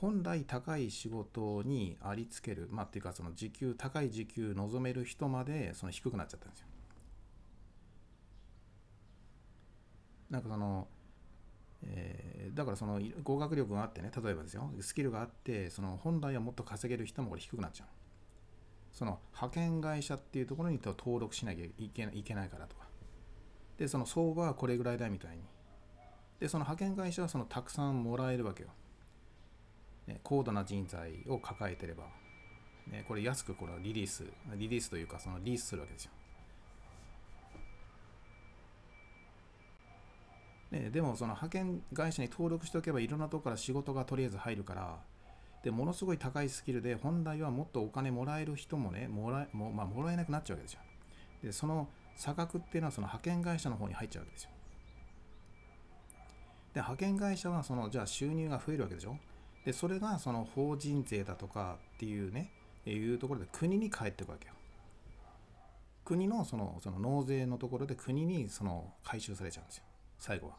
[0.00, 6.66] 本来高い仕事にありつけるまあっていうかその時給高い時給望める人までその低くなっちゃったんですよ。
[10.30, 10.88] なんかその、
[11.82, 17.88] えー、だからその合格力があってね例えばですよスキルがあってその本来はもっと稼げる人もこれ低くなっちゃう。
[18.92, 22.86] その派遣会社っていうところに登録しなきゃいけいけないからとか
[23.76, 25.42] でその相場はこれぐらいだみたいに
[26.40, 28.70] でその派遣会社はそのたくさんもらえるわけよ、
[30.10, 32.04] ね、高度な人材を抱えてれば、
[32.90, 34.24] ね、これ安くこれリリース
[34.56, 36.12] リリースというかそのリースするわけですよ
[40.72, 44.98] ね、でもその派遣会社に登録しておけばいろんなとこから仕事がとりあえず入るから
[45.64, 50.80] でものすごい高いスキルで本来はもっとお金もらえる人もねもらえ,、もまあ、もらえなくなっちゃうわけですよ
[51.42, 54.50] でその差額っていうのはその派遣会社の方に入っちゃうわけですよ。
[56.74, 59.16] で派遣会社はそのじゃあ収入が増えるわけでしょ。
[59.64, 62.50] でそれがその法人税だとかっていうね
[62.86, 64.54] いうところで国に返っていくわけよ。
[66.04, 69.84] 国のそのその納税のところで国にその回収されちゃうんですよ。
[70.18, 70.54] 最後は。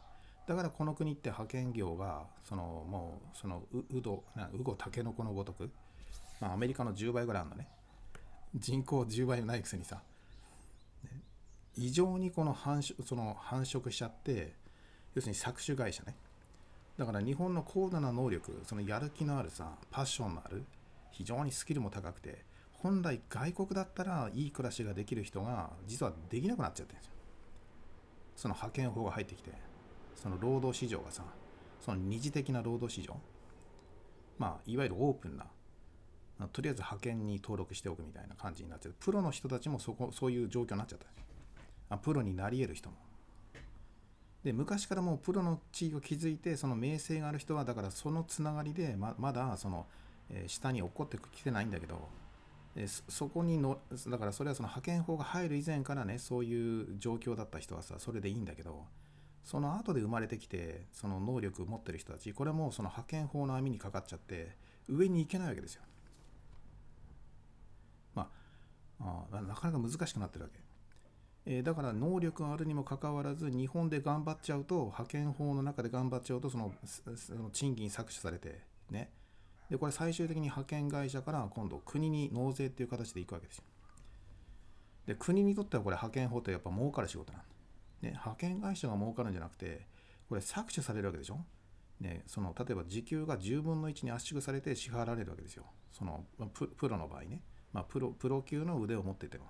[0.46, 5.70] だからこの国って派遣業がそのもうそのううどなうごたけのこのごとく、
[6.40, 7.68] まあ、アメリカの10倍ぐらいあるのね。
[8.54, 10.00] 人口10倍ないくせにさ。
[11.76, 14.52] 異常にこの繁殖その繁殖しちゃって
[15.14, 16.14] 要するに搾取会社ね。
[16.98, 20.64] だから日本の高度な能力そのやる気のあるさパッションのある
[21.10, 27.12] 非常にスキルも高くて本来外国だったらいい暮らしができる人が実はできなくなっちゃってるんですよ。
[28.34, 29.52] その派遣法が入ってきて
[30.16, 31.22] その労働市場がさ
[31.80, 33.16] その二次的な労働市場
[34.38, 35.46] まあいわゆるオープンな
[36.52, 38.94] とりあえず派遣に登録しておくみたいな感じになっちゃう。
[38.98, 41.06] プロの人たちもそこそういう状況になっちゃった
[41.94, 42.96] あプロになり得る人も。
[44.44, 49.86] で昔からもうプロの地位を築いてその名声がある人はだからそのつながりでままだその、
[50.30, 52.08] えー下に落っこってきてないんだけど
[52.74, 53.78] でそこにの
[54.08, 58.84] だからそれはその派遣法が入る以前からねそういう状況だった人はさそれでいいんだけど
[59.44, 64.56] その後で生まれてきてその能力を持ってる人たちこれはもうその派遣法の網にかかっちゃって
[64.88, 65.82] 上に行けないわけですよ。
[68.14, 68.30] ま
[69.00, 70.61] ああなかなか難しくなってるわけ。
[71.44, 76.72] えだから能力があるにもかかわらず日本で頑張っちゃうと派遣法の中で頑張っちゃうとその
[77.16, 79.10] その賃金搾取されてね。
[79.68, 83.64] でこれ最終的に派遣会社から今度国に納税っていう形でいくわけですよ。
[85.06, 87.42] で国にとってはこれ派遣法ってやっぱ儲かる仕事なん。
[88.02, 89.86] ね派遣会社が儲かるんじゃなくて
[90.28, 91.44] これ搾取されるわけでしょ。
[92.00, 95.64] ね、その例えば時給が10分の1に圧縮されて支払われるわけですよ。
[95.92, 99.46] そのププロの場合ね、まあ、プロプロ級の腕を持ってても。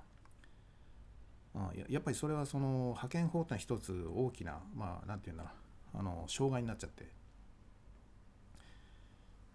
[1.54, 5.50] あややっぱりそれはその派遣法ってのは一つ大きな、まあ、なんていうんだろ
[5.94, 7.06] う、あの障害になっちゃって。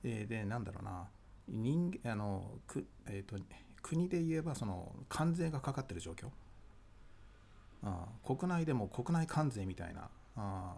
[0.04, 1.08] えーで、なんだろうな、
[1.48, 3.44] 人あのく、えーと、
[3.82, 6.28] 国で言えばその関税がかかってる状況。
[7.84, 10.76] あ国内でも国内関税みたいな、あ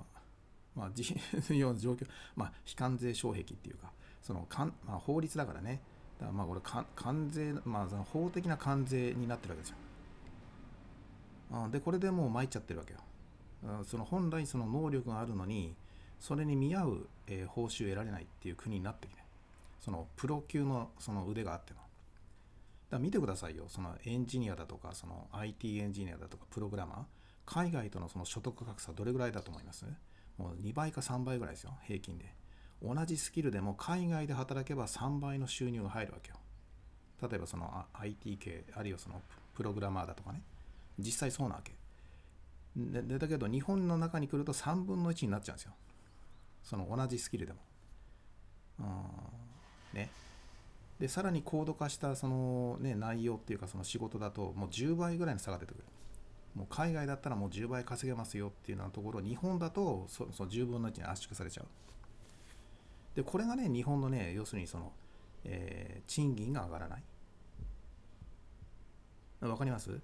[0.75, 1.15] まあ、じ
[1.57, 3.91] ような状況、まあ、非関税障壁っていうか、
[4.21, 5.81] そのかんまあ、法律だからね、
[6.17, 9.77] だからまあこれか関税、まあ、その法的な関税になってるわけですよ。
[11.71, 12.99] で、これでもう参っちゃってるわけよ。
[13.83, 15.75] その本来その能力があるのに、
[16.19, 19.21] それに見合う、え報酬を得られないっていう国になってきて、
[19.79, 21.79] そのプロ級のその腕があっても。
[21.79, 21.89] だか
[22.97, 26.97] ら見てくださいよ、そのエンジニアだとか、その IT エンジニアだとか、プログラマー、
[27.45, 29.85] 海外とのその所得格差、どれぐらいだと思います？
[30.37, 32.33] もう2倍か3倍ぐらいですよ、平均で。
[32.81, 36.37] 同じスキルでも海外で働けば3倍の収入が入るわけよ。
[37.21, 39.21] 例えばその IT 系、あるいはその
[39.53, 40.41] プログラマーだとかね。
[40.99, 41.73] 実際そうなわけ。
[42.75, 45.73] でだけど日本の中に来ると3分の1になっちゃうんですよ。
[46.63, 47.59] その同じスキルでも。
[48.79, 48.83] う
[49.95, 50.09] んね。
[50.99, 55.83] で、さらに高度化したその、ね、内容っていうかその仕事だともう10倍ぐらいの差が出てくる。
[56.55, 61.67] もう海外だったらもう10倍稼げますよっていうようなところ、日本だとそそ10分の1に圧縮されちゃう。
[63.15, 64.91] で、これがね、日本のね、要するにその、
[65.45, 67.03] えー賃金が上がらない。
[69.41, 70.01] わかります？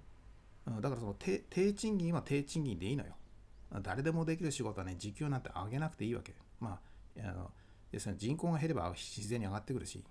[0.66, 3.16] だからその低賃金は低賃金でいいのよ。
[3.82, 6.34] 誰でもできる仕事はね、時給なんて上げなくていいわけ。
[6.60, 6.80] ま
[7.16, 7.50] あ、あの
[7.92, 10.04] ですね、人口が減れば自然に上がってくるし。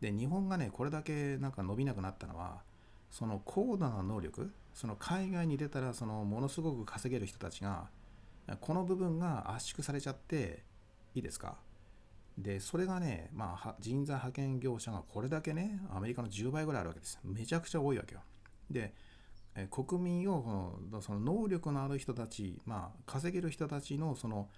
[0.00, 2.62] で、日本がね、これだけなんか伸びなくなったのは、
[3.10, 7.90] その高度な能力、その海外に出たら、そのものすごく稼げる人たちが、
[8.60, 10.64] この部分が圧縮されちゃって、
[11.14, 11.58] いいですか？
[12.38, 17.18] で、それがね、まあ、人材派遣業者がこれだけね、アメリカの10倍ぐらいあるわけです。
[17.24, 18.22] めちゃくちゃ多いわけよ。
[18.70, 18.94] で、
[19.54, 24.48] え国民をその能力のある人たち、まあ、稼げる人たちのその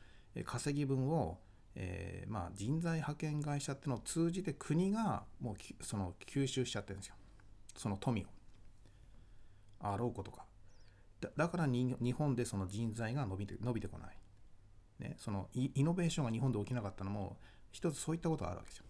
[0.45, 1.39] 稼ぎ分を、
[1.75, 7.15] えーまあ、人材派遣会社っていうのを通じて国がもうその吸収しちゃってるんですよ。
[7.77, 8.27] その富を。
[9.81, 10.45] あろうことか。
[11.21, 14.19] だだからに日本でその人材が伸びて伸びてこない。
[14.99, 17.39] ね、そのイイノベーションが日本で起きなかったのも
[17.73, 18.85] 一つそういったことがあるわけですよ。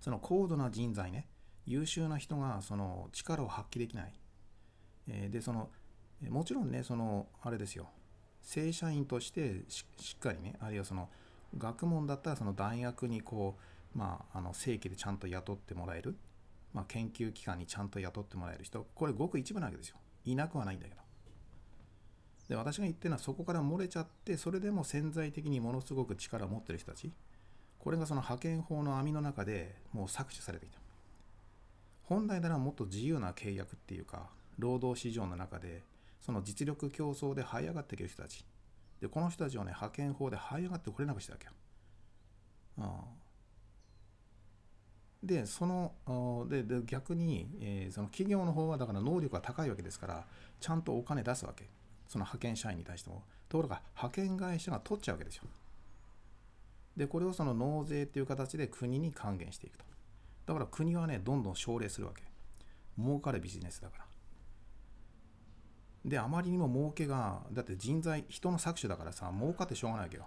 [0.00, 1.28] その高度な人材ね
[1.66, 4.12] 優秀な人がその力を発揮できない。
[5.08, 5.70] えーでその
[6.30, 7.88] もちろんねそのあれですよ。
[8.40, 11.08] 正社員としてししっかりねあるいはその
[11.56, 13.58] 学問だったらその大学にこ
[13.94, 16.16] うまああの正規でちゃんと雇ってもらえる、
[16.72, 18.86] まあ、研究機関にちゃんと雇ってもらえる人。
[18.94, 19.96] これごく一部なわけですよ。
[20.24, 21.00] いなくはないんだけど。
[22.48, 27.12] で私が言ってるのはそこから漏れちゃってそれでも潜在的にものすごく力を持ってる人たち。
[27.78, 30.78] これがその派遣法の網の中でもう搾取されていた。
[32.04, 34.28] 本来ならもっと自由な契約っていうか
[34.58, 35.82] 労働市場の中で
[36.20, 38.44] その実力競争で這い上がっていける人たち。
[39.00, 41.52] でこの人たちをね派遣法で這い上がってこれなくしたわけよ、
[42.78, 42.82] う
[45.26, 50.26] ん、でそのでで逆に、えーその企業の方はだから能力が高いわけですから
[50.60, 51.68] ちゃんとお金出すわけ。
[52.08, 53.24] その派遣社員に対しても。
[53.48, 55.44] ところが派遣会社が取っちゃうわけですよ。
[56.96, 59.84] でこれをその納税っていう形で国に還元していくと。
[60.46, 62.22] だから国はねどんどん奨励するわけ。
[62.98, 64.04] 儲かるビジネスだから。
[66.04, 70.26] であまりにも儲けがだって人材人の搾取だからさ儲かってしょうがないわけよ。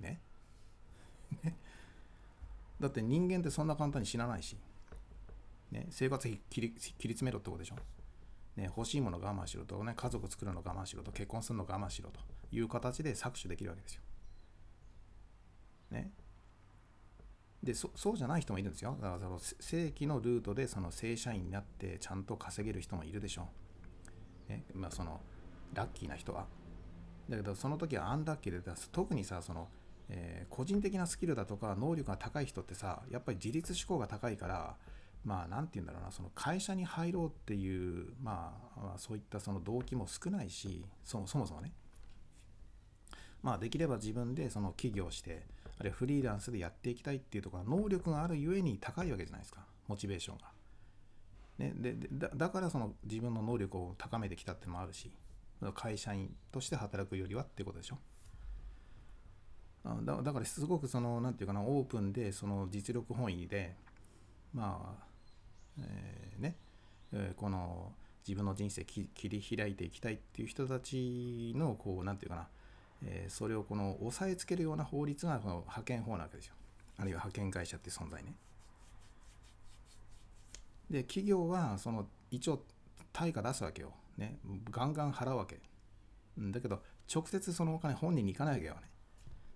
[0.00, 0.20] ね？
[1.44, 1.54] ね？
[2.80, 4.56] だって人間ってそんな簡単に死なないし、
[5.70, 7.76] ね、生活費切り切り詰めろってことでしょ、
[8.56, 14.02] ね、欲しいもの我慢しろと、ね、家族作るの我慢しろと結婚するの我慢しろという形で搾取できるわけですよ。
[15.90, 16.12] ね？
[17.62, 18.96] でそそうじゃない人もいるんですよ。
[19.00, 23.48] だからその正規のルートでその正社員になってちゃんと稼げる人もいるでしょ
[24.48, 24.64] う、ね。
[24.74, 25.20] まあ、その
[25.74, 26.46] ラッキーな人は。
[27.28, 29.68] だけどその時はアンラッキーで特にさその、
[30.08, 34.76] えー個人的なスキルだとか能力が高い人ってさやっぱり自立志向が高いから
[35.24, 41.72] まあなんて言うんだろうなその会社に入ろうっていう、まあ、まあそういったその動機も少ないしそそもそもね。
[43.42, 45.46] まあできれば自分でその起業して
[45.78, 50.44] あるいはフリーランスでやっていきたいっていうところは能力があるゆえに高いわけじゃないですかモチベーションが。
[51.58, 55.10] ね、でだだからその自分の能力を高めてきたってのもあるし
[55.74, 57.98] 会社員として働くよりはっていうことでしょ。
[60.04, 63.74] だだからすごくそのなんていうかなオープンでその実力本位で
[64.54, 65.04] まあ、
[65.80, 66.56] えーね、
[67.12, 67.92] えーこの
[68.28, 72.48] 自分の人生切り開いていきたいっていう人たちのこうなんていうかな、
[73.04, 76.54] えそれをこの押さえつけるような法律がこの派遣法なわけですよ。
[76.98, 78.34] あるいは派遣会社って存在ね。
[80.90, 82.64] で企業はその一応
[83.12, 84.38] 対価出すわけよ、ね、
[84.70, 85.60] ガンガン払うわけ。
[86.38, 88.80] だけど直接そのお金本人に行かないわけよね。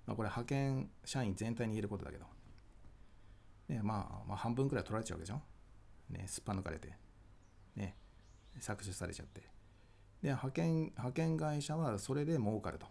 [0.06, 2.27] まあ、これ派遣社員全体に言えることだけど、
[3.69, 5.40] ねまあ、まあ半分くらい取られちゃうわけでしょ、
[6.10, 6.93] ね、すっぱ抜かれて、
[7.77, 7.97] ね、
[8.60, 9.40] 搾取されちゃって。
[9.40, 12.86] で派遣派遣会社はそれで儲かると、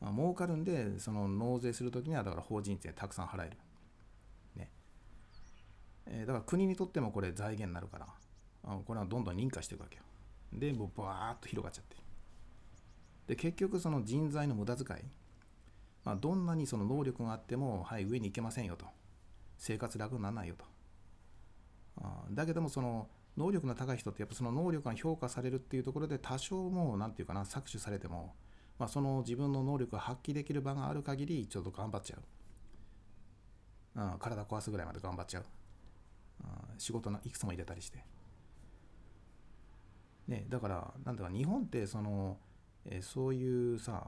[0.00, 3.56] まあ、儲かるんでその納税するときにはだから法人税たくさん払える、
[4.56, 4.70] ね
[6.06, 8.06] えーだから国にとってもこれ財源になるから
[8.64, 10.02] あこれはどんどん認可していくわけよ
[10.52, 11.96] でもうバーッと広がっちゃって
[13.28, 15.00] で結局その人材の無駄遣い
[16.06, 18.86] まあ、どんなにその能力があっても、はい、上に行けませんよと。
[19.58, 20.64] 生活楽にならないよと。
[22.00, 28.36] あだけども、その能力の高い人って、やっぱその能力が評価されるっていうところで、多少もう、なんていうかな、搾取されても、
[28.78, 32.22] まあ、その自分の能力を発揮できる場がある限り、ちょっと頑張っちゃう。
[34.12, 35.44] うん、体壊すぐらいまで頑張っちゃう。
[36.40, 38.04] うん、仕事のいくつも入れたりして。
[40.28, 42.36] ね、だから、なんだか日本って、その、
[42.84, 44.06] えそういうさ、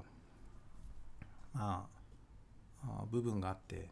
[1.52, 1.88] ま
[2.84, 3.88] あ、あ部分があって、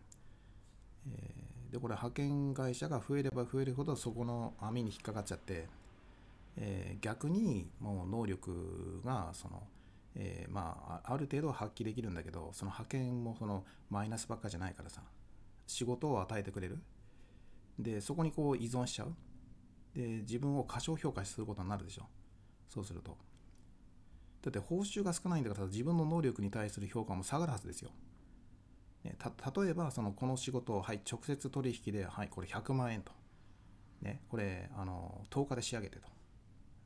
[1.09, 5.67] えーでこれ派遣会社が増えれば増えるほどそこの網に引っかかっちゃって、
[6.57, 9.63] えー逆にもう能力がその、
[10.17, 15.03] えーまあある程度は発揮できるんだけどその派遣もそのマイナスばっかじゃないからさ
[15.67, 16.79] 仕事を与えてくれる
[17.79, 19.15] でそこにこう依存しちゃう
[19.95, 22.05] で自分を過小評価することになるでしょ
[22.69, 23.17] そうすると
[24.43, 27.91] だって報酬が少ないんだから自分の能力に対する評価も下がるはずですよ。
[29.03, 33.11] ね、た例えばそのこの仕事を、はい、直接取引で、はい、これ100万円と。
[34.03, 36.09] ね、これあの10日で仕上げてと。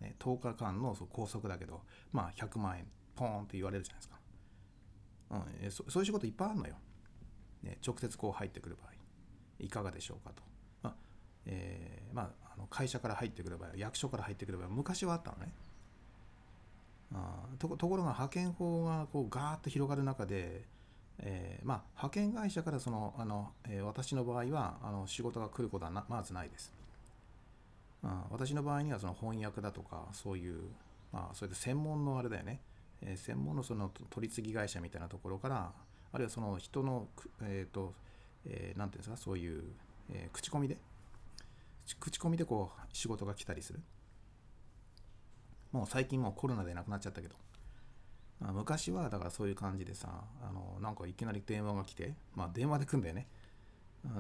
[0.01, 1.83] ね、10日間の拘束だけど、
[2.13, 2.87] まあ、100万円
[3.21, 4.17] ポーンって言われるじゃないですか。
[5.33, 6.75] うん、えそそういう仕事いっぱいあるのよ。
[7.63, 8.93] ね、直接こう入ってくる場合
[9.59, 10.43] いかがでしょうかと。
[10.83, 10.95] まあ
[11.45, 15.53] えーまあ、あの会社から入ってくる場合役所から入ってくる場合昔はあったのね。
[17.13, 20.63] あとこところが派遣法がこうガーッと広がる中で、
[21.19, 26.73] えーまあ、派遣会社からそのあの、えー私の場合はあの仕事が来ることはなまずないです。
[28.03, 30.63] あ私の場合にはその翻訳だとかそういう、
[31.13, 32.61] まあ、それで専門のあれだよね、
[33.03, 35.73] え専門のその取り次ぎ会社みたいなところから
[36.13, 37.09] あるいはその人の、
[37.43, 37.95] えーと
[38.47, 39.63] えなんていうんですかそういう、
[40.11, 40.77] えー口コミで
[41.99, 43.81] 口コミでこう仕事が来たりする。
[45.73, 47.35] もう最近もうコロナでなくなっちゃったけど、
[48.41, 50.09] 昔はだからそういう感じでさ
[50.43, 53.27] あのなんかいきなり電話が来てまあ電話で来んだよね。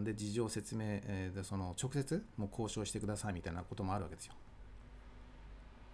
[0.02, 4.35] で事情説明、えーでその直接もう交渉してくださいみたいなこともあるわけですよ。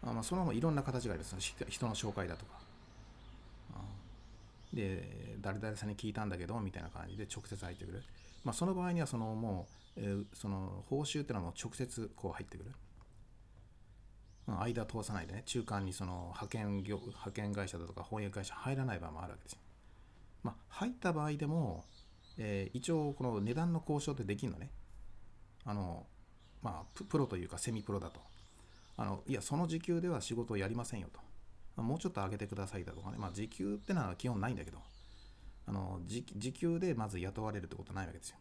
[0.03, 1.37] あまあそのいろんな形があります。
[1.69, 2.66] 人の紹介だとか。
[4.77, 8.03] で誰々さんに聞いたんだけどみたいな感じで直接入ってくる
[8.45, 9.67] まあその場合にはそのも
[9.97, 12.73] う、えーその報酬っていうのはもう直接こう入ってくる
[14.49, 19.59] うん間通さないでね、中間にその派遣業派遣会社だとか翻訳会社入らない場合もあるわけですよ。
[20.45, 21.85] まあ、入った場合でも、
[22.39, 24.71] えー一応この値段の交渉ってできるのね。
[25.65, 26.07] あの、
[26.63, 28.21] まあ、プロというかセミプロだと。
[28.97, 31.21] あの、いや、その時給では仕事をやりませんよと。
[31.77, 33.17] まあもうちょっと上げてくださいだとかね。
[33.19, 34.79] まあ、時給ってのは基本ないんだけど、
[35.67, 38.37] あの、時時給でまず雇われるってことはないわけですよ。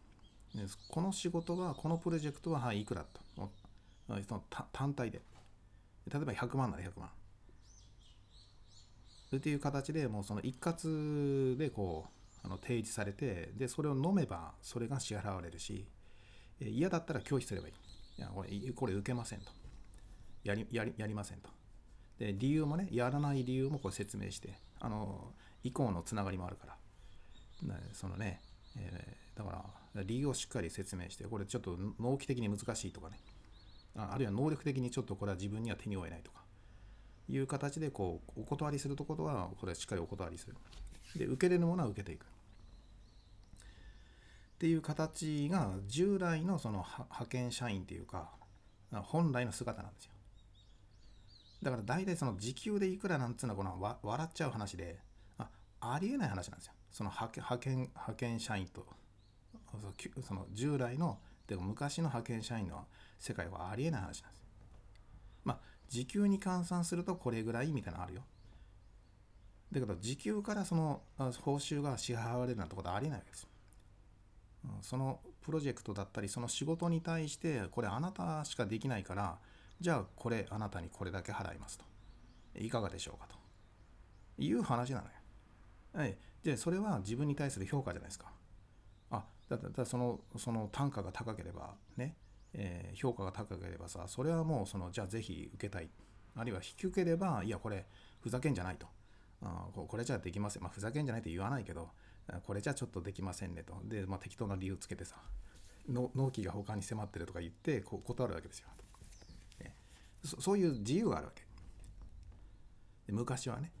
[0.54, 3.20] でこの仕事は、このプロジェクトは、はい、いくらと。
[4.26, 4.42] その
[4.72, 5.20] 単体で。
[6.10, 7.10] 例えば100万なら100万。
[9.36, 12.06] っていう形でもうその一括でこ
[12.44, 15.86] うあの提示されてでそれを飲めばそれが支払われるし
[16.60, 17.74] 嫌だったら拒否すればいい
[18.18, 19.46] いやこれこれ受けませんと
[20.44, 21.50] やりやりやりませんと
[22.18, 25.32] で理由もねやらない理由もこれ説明してあの
[25.62, 26.76] 以降のつながりもあるから。
[27.92, 28.40] そのね、
[28.76, 29.50] えーだか
[29.94, 33.18] ら理由をしっかり説明してこれちょっと納期的に難しいとかね。
[33.94, 36.40] ああるいは能力的にちょっとこれは自分には手に負えないとか。
[37.28, 40.56] いう形でこうお断りするところはこれはしっかりお断りする。
[41.16, 42.24] で受けれるものは受けていく。
[42.24, 42.26] っ
[44.58, 48.30] ていう形が従来のその派遣社員っていうか
[48.90, 50.12] 本来の姿なんですよ。
[51.62, 54.98] だから大体その時給でいくらなんつうのはこのわ笑っちゃう話で
[55.38, 55.48] あ
[55.80, 56.74] ありえない話なんですよ。
[56.90, 58.86] その派遣派遣派遣社員と。
[60.22, 62.86] その従来のでも昔の派遣社員の
[63.18, 64.46] 世界はありえない話なんですよ。
[65.44, 65.58] まあ
[65.88, 68.22] 時給に換算するとこれぐらいみたいなのあるよ。
[69.72, 73.48] だけど時給からその報酬が支払われるなんてことはありえないわけです。
[74.64, 79.38] うんそのプロジェクトだったりその仕事に対してこれあなたしかできないから
[79.80, 81.84] じゃあこれあなたにこれだけ払いますと。
[82.58, 83.36] いかがでしょうかと。
[84.38, 85.10] いう話なのよ。
[85.94, 88.32] はいでそれは自分に対する評価じゃないですか。
[89.10, 92.16] あだだだそのその単価が高ければね、
[92.52, 95.90] えー評価が高ければさそれはもうそのじゃあぜひ受けたい。
[96.34, 97.86] あるいは引き受ければいやこれ
[98.20, 98.86] ふざけんじゃないと。
[99.42, 100.62] あこれじゃできません。
[100.62, 101.90] まあふざけんじゃないって言わないけど
[102.44, 103.74] これじゃちょっとできませんねと。
[103.84, 105.16] で、まあ、適当な理由つけてさ
[105.88, 108.68] 納期が他に迫ってるとか言ってこ断るわけですよ、
[110.26, 111.44] そういう自由があるわけ。
[113.12, 113.72] 昔はね。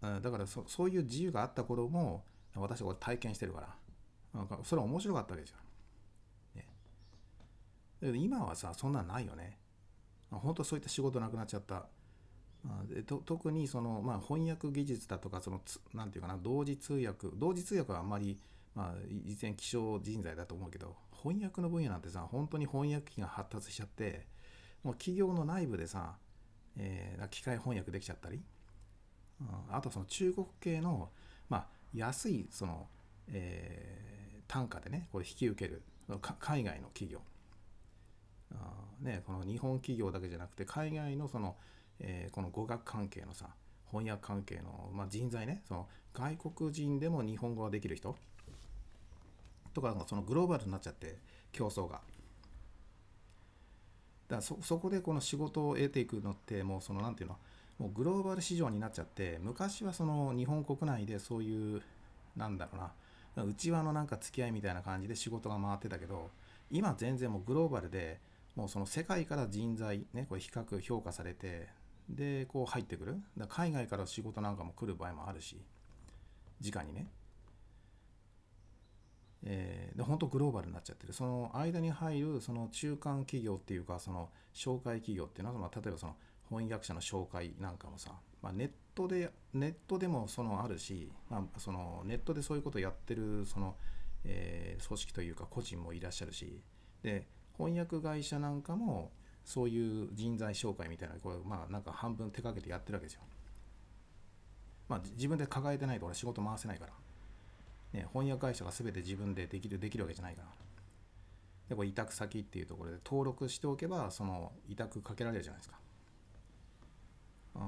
[0.00, 2.24] だからそそういう自由があった頃も
[2.54, 3.74] 私は体験してるから。
[4.34, 5.58] なんかそれは面白かったわけですよ、
[6.56, 6.66] ね、
[8.00, 9.58] だけど今はさそんなんないよね。
[10.30, 11.86] 本当そういった仕事なくなっちゃった。
[12.88, 17.28] でと特にその、まあ、翻訳技術だとかそのつなんていうかな同時通訳。
[17.34, 18.40] 同時通訳はあんまり、
[18.74, 24.26] まあ、以前希少人材だと思うけど翻訳の分野なんてさ本当に翻訳機が発達しちゃって
[24.84, 26.14] もう企業の内部でさ、
[26.76, 28.40] えー機械翻訳できちゃったり
[29.40, 31.08] うんあとその中国系の、
[31.48, 32.86] まあ、安いその、
[33.32, 34.04] えー
[34.46, 35.82] 単価でねこれ引き受ける
[36.38, 37.20] 海外の企業
[38.52, 41.56] あーね、この日本企業だけじゃなくて海外のその、
[41.98, 43.48] えーこの語学関係のさ
[43.90, 48.14] 翻訳関係の、まあ、人材ねその外国人でも日本語ができる人
[49.72, 51.16] とかそのグローバルになっちゃって
[51.52, 52.00] 競争が。
[54.28, 57.36] だそそこでこの仕事を得ていくのってもうそのなんていうの？
[57.78, 61.82] もうグローバル市場になっちゃって昔はその日本国内でそういう
[62.36, 62.78] なんだろ
[63.36, 66.30] うな内輪のなんか付き合いみたいな感じで仕事が回ってたけど
[66.70, 68.20] 今全然もうグローバルで
[68.54, 71.66] もうその世界から人材ねこれ比較評価されて
[72.08, 73.20] でこう入ってくる。
[73.36, 75.56] だ海外から仕事なんかも来る場合もあるし
[76.64, 77.08] 直にね。
[79.44, 86.16] えーで本当グローバルになっちゃってるその間に入るその中間企業っていうかその紹介企業っていうのは、まあ、例えばその
[86.48, 88.10] 翻訳者の紹介なんかもさ、
[88.42, 93.76] まあ、ネットでネットでもそのあるし、まあ、そのネットでそういうことをやってるその、
[94.24, 96.60] えー組織というか個人もいらっしゃるし
[97.02, 99.12] で翻訳会社なんかも
[99.44, 103.20] そういう人材紹介みたいなこれまあなんか半分手掛けてやってるわけですよ。
[104.88, 106.92] まあ自分で抱えてないと俺仕事回せないから。
[107.94, 110.48] ね、翻訳会社が全て自分でできるできるわけじゃないから。
[111.68, 115.78] でこれ委託先っていうところで登録しておけばその委託かけられるじゃないですか。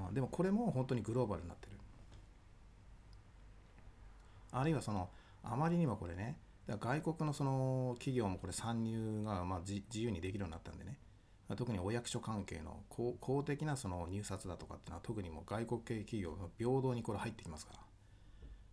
[0.08, 1.76] うん、でもこれも本当にグローバルになってる。
[4.50, 5.08] あるいはその
[5.42, 6.36] あまりにもこれね
[6.68, 10.98] 外国のその企業もこれ参入がまあ自由にできるようになったんでね
[11.56, 17.80] 特にお役所関係の公公的なその入札だとかっていうのは特にもう外国系企業が平等にこれ入ってきますから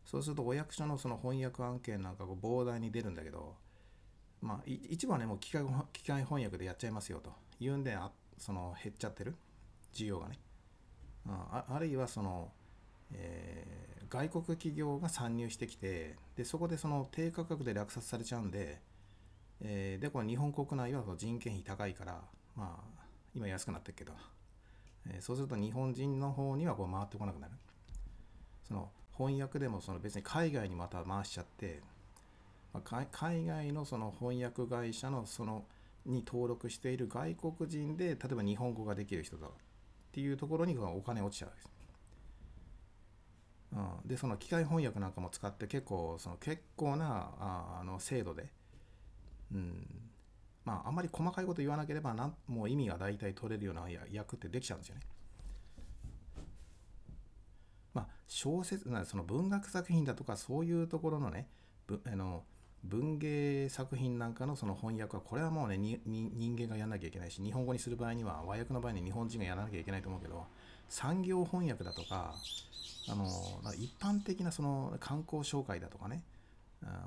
[0.05, 3.55] そうするとお役所のその翻訳案件なんかこう膨大に出るんだけど
[4.41, 5.63] まあ一部はねもう機械
[5.93, 7.31] 機械翻訳でやっちゃいますよと。
[7.59, 9.35] いうんであその減っちゃってる？
[9.93, 10.39] 需要がね。
[11.27, 12.51] あああるいはその、
[13.13, 18.79] えー外国企業が参入してきてでそこでその低価格で落札されちゃうんで、
[19.59, 22.21] えーでこれ日本国内は人件費高いから
[22.55, 23.03] まあ
[23.33, 24.13] 今安くなってるけど、
[25.07, 27.53] えーそうすると日本人の方にはこう回ってこなくなる。
[28.67, 31.81] その翻訳でもその別に海外にまた回しちゃって、
[32.73, 35.65] まあ海外のその翻訳会社のその
[36.05, 39.49] に登録している外国人で例えば日本語ができる人だっ
[40.11, 41.73] ていうところにお金落ちちゃうわけです。
[43.73, 48.51] うん、でその機械翻訳なんかも使って結構その結構なああの精度で、
[49.51, 49.87] うん、
[50.63, 55.01] まああんまり細かいこと言わなければなんもう意味が大体取れるようなや訳ってできちゃうんですよね。
[57.95, 61.47] まあ小説なその文学作品だとかそういうところのね
[61.87, 62.43] ぶあの
[62.83, 70.45] 文芸作品なんかのその翻訳はこれはもうねにに人間がやんなきゃいけないし日本語にする場合には和訳の場合に日本人がやらなきゃいけないと思うけど
[70.89, 72.35] 産業翻訳だとか
[73.09, 73.25] あの
[73.77, 76.23] 一般的なその観光紹介だとかね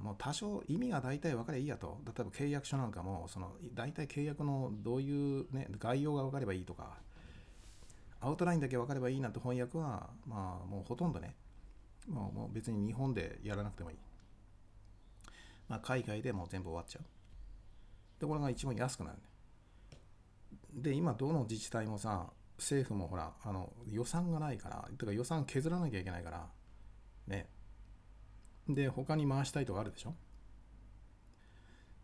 [0.01, 1.99] もう多少意味が大体分かればいいやと。
[2.07, 6.97] 例えば契約書なんかもその大体契約のどういう、ね、概要が分かればいいとか
[8.27, 11.37] アウトラインだけ分かればいいなんて翻訳はまあもうほとんどね。
[12.09, 13.97] もう別に日本でやらなくてもいい、
[15.69, 17.05] まあ、海外でもう全部終わっちゃう。
[18.21, 19.23] でこれが一番安くなるね。
[20.73, 26.47] で今どの自治体もさ政府もほらあの予算がないからてか予算削らなきゃいけないから
[27.27, 27.49] ね。
[28.69, 30.15] で他に回したいとかあるでしょ。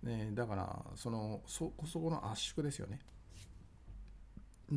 [0.02, 3.00] ねだからそのそこそこの圧縮ですよね。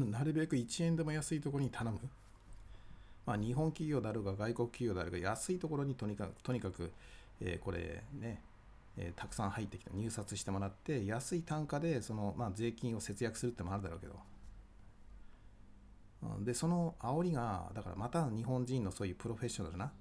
[0.03, 1.99] なるべく1円でも安いところに頼む。
[3.25, 6.91] まあ日本企業であるが外国企業であるが安いところにとにかくとにかく、
[7.41, 8.41] えーこれね、
[8.97, 14.15] えーたくさん入ってきて入札してもらって安い単価でその、まあ、税金を節約するってもあるだろうけど。
[16.39, 19.91] でその煽りがだからまた日本人のそういうプロフェッショナルな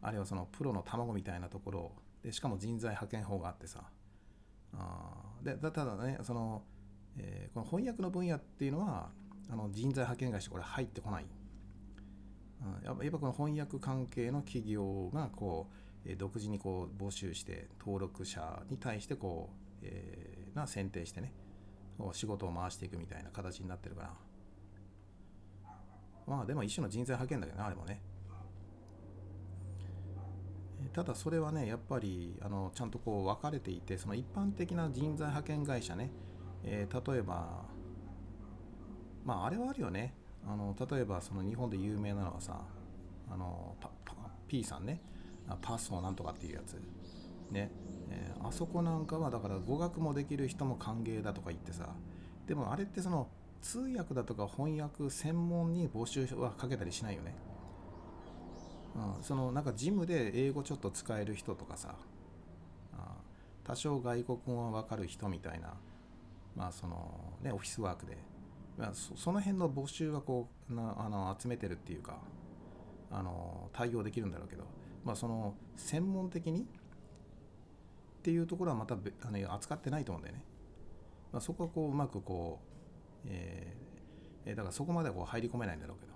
[0.00, 3.82] あるいはそのプロの卵みたいなところでしかも人材派遣法があってさ。
[4.76, 5.10] あ
[5.42, 6.62] でただねその、
[7.18, 9.10] えーこの翻訳の分野っていうのは
[9.50, 11.26] あの人材派遣会社これ入ってこない、
[12.62, 15.68] うん、やっぱこの翻訳関係の企業がこ
[16.04, 21.32] う、え独自にこう募集して登録者に対してこう、えーな選定してね
[21.98, 24.10] こう仕事を回していくみたいな形になってるから
[26.26, 28.00] まあでも一種の人材派遣だけどねあれもね。
[30.92, 36.10] ただそれはねやっぱりあのちゃんとこう分かれていてその一般的な人材派遣会社ね、
[36.62, 37.64] えー例えば
[39.24, 40.14] まああれはあるよね。
[40.46, 42.60] あの例えばその日本で有名なのはさ
[43.30, 44.14] あのパパ
[44.46, 45.00] P さんね。
[45.60, 46.80] パスをなんとかっていうやつ。
[47.50, 47.70] ね、
[48.10, 51.88] えーあそこなんかはだから語学もできる人も歓迎だとか言ってさ。
[52.46, 53.28] でもあれってその
[53.62, 57.34] 通訳だとか翻訳専門に募集はかけたりしないよね。
[58.94, 61.94] うん、そのなんかジムで英語ちょっと使える人とかさ。
[62.92, 63.16] あ
[63.64, 65.74] 多少外国語が分かる人みたいな。
[66.54, 68.18] まあそのねオフィスワークで、
[68.76, 72.18] まあ、その辺の募集はこうなあの集めてるっていうか
[73.10, 74.64] あの対応できるんだろうけど
[75.04, 76.64] まあその専門的にっ
[78.22, 80.44] ていうところはまたあの扱ってないと思うんだよね、
[81.32, 82.60] まあ、そこはこううまくこ
[83.24, 86.14] う、えーえーだからそこまではこう入り込めないんだろうけど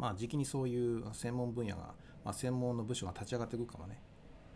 [0.00, 1.94] まあ、時期にそういう専門分野が、
[2.24, 4.00] まあ、専門の部署が立ち上がってくるかもね。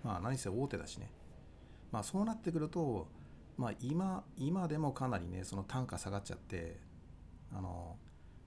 [0.03, 1.11] まあ、何せ大手だしね。
[1.93, 3.09] まあ、そうなってくると、
[3.57, 6.81] まあ、今、今でもかなりね、その単価下がっちゃって、
[7.53, 7.97] あの、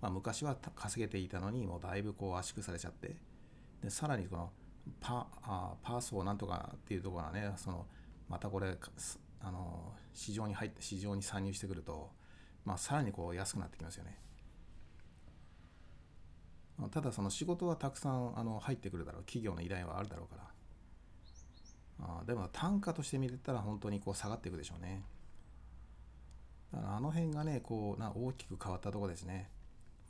[0.02, 3.18] まあ、昔は稼げていたのに、もうだいぶこう圧縮されちゃって、
[3.82, 4.52] で、さらにこの
[5.00, 7.86] パ、あパーソーなんとかっていうところがね、その、
[8.30, 8.78] またこれ、
[9.40, 12.12] あの、市場に入って、市場に参入してくると、
[12.66, 14.20] まあ、さらにこう安くなってきますよね。
[16.92, 20.44] ただその仕事はたくさんあの入ってくるだろう企業の依頼はあるだろうから
[21.99, 25.03] あでも単価として見てたら本当にこう下がっていくでしょうね。
[26.72, 29.49] だからあの辺がねこうな大きく変わったところですね、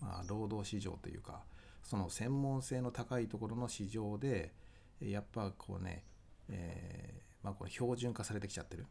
[0.02, 1.44] まあ、労働市場というか
[1.84, 4.54] その専門性の高いところの市場で
[5.00, 6.04] やっぱこうね、
[6.50, 8.86] えーまあ、これ標準化されてきちゃってる。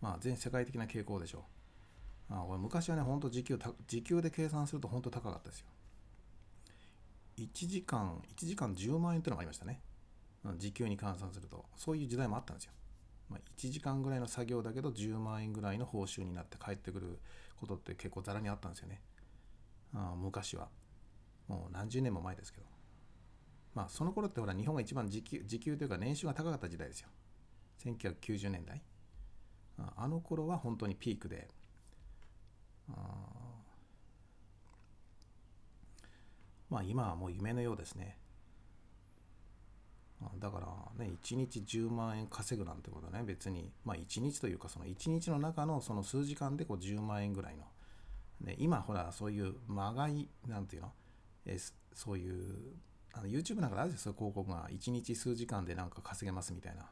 [0.00, 1.44] まあ全世界的な傾向でしょ
[2.30, 2.34] う。
[2.34, 3.58] あこれ昔はね本当時給
[3.88, 5.66] 時給で計算すると本当高かったですよ。
[7.38, 9.80] 1時間1時間10万円っていうのがありましたね。
[10.56, 11.64] 時給に換算すると。
[11.76, 12.72] そういう時代もあったんですよ、
[13.28, 17.18] まあ、1時間ぐらいの作業だけど10万円ぐらいの報酬になって帰ってくる
[17.56, 19.00] ことって結構ざらにあったんですよね。
[19.94, 20.68] あ昔は。
[21.48, 22.66] もう何十年も前ですけど。
[23.74, 27.08] まあその頃ってほら日本が一番時給時給というか年収が高かった時代ですよ。
[27.84, 28.82] 1990年代。
[29.78, 31.48] ああの頃は本当にピークで。
[36.68, 38.19] まあ今はもう夢のようですね。
[40.38, 47.64] だからね、1日10万円稼ぐなんてことね、別に、まあ1日というか、その1日の中のその数時間でこう10万円ぐらいの。
[48.42, 50.92] ね、今ほら、そういうまがい、なんていうの、
[51.46, 51.58] え
[51.94, 52.76] そういう、
[53.12, 54.68] あの YouTube なんかであるんですよ、広告が。
[54.70, 56.90] 1日数時間でなんか稼げますみたいな。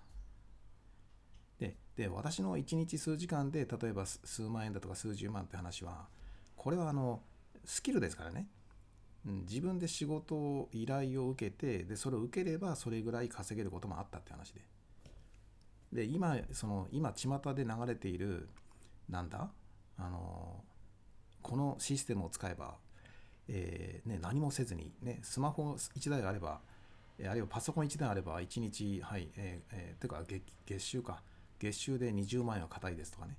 [1.59, 6.09] で、で私の1日数時間で、例えば数万円だとか数十万って話は、
[6.57, 7.23] これはあの、
[7.65, 8.49] スキルですからね。
[9.29, 14.61] うん自分で仕事を依頼を受けてでそれを受ければそれぐらい稼げることもあったって話で。
[15.93, 18.49] で今その今巷で流れている
[19.09, 19.49] なんだ
[19.97, 20.63] あの
[21.43, 22.77] このシステムを使えば、
[23.49, 26.61] えーね、何もせずに、ね、スマホ1台あれば、
[27.25, 31.23] あるいはパソコン1台あれば、1日、はい、えーえーてか月、月収か、
[31.59, 33.37] 月収で20万円は硬いですとかね、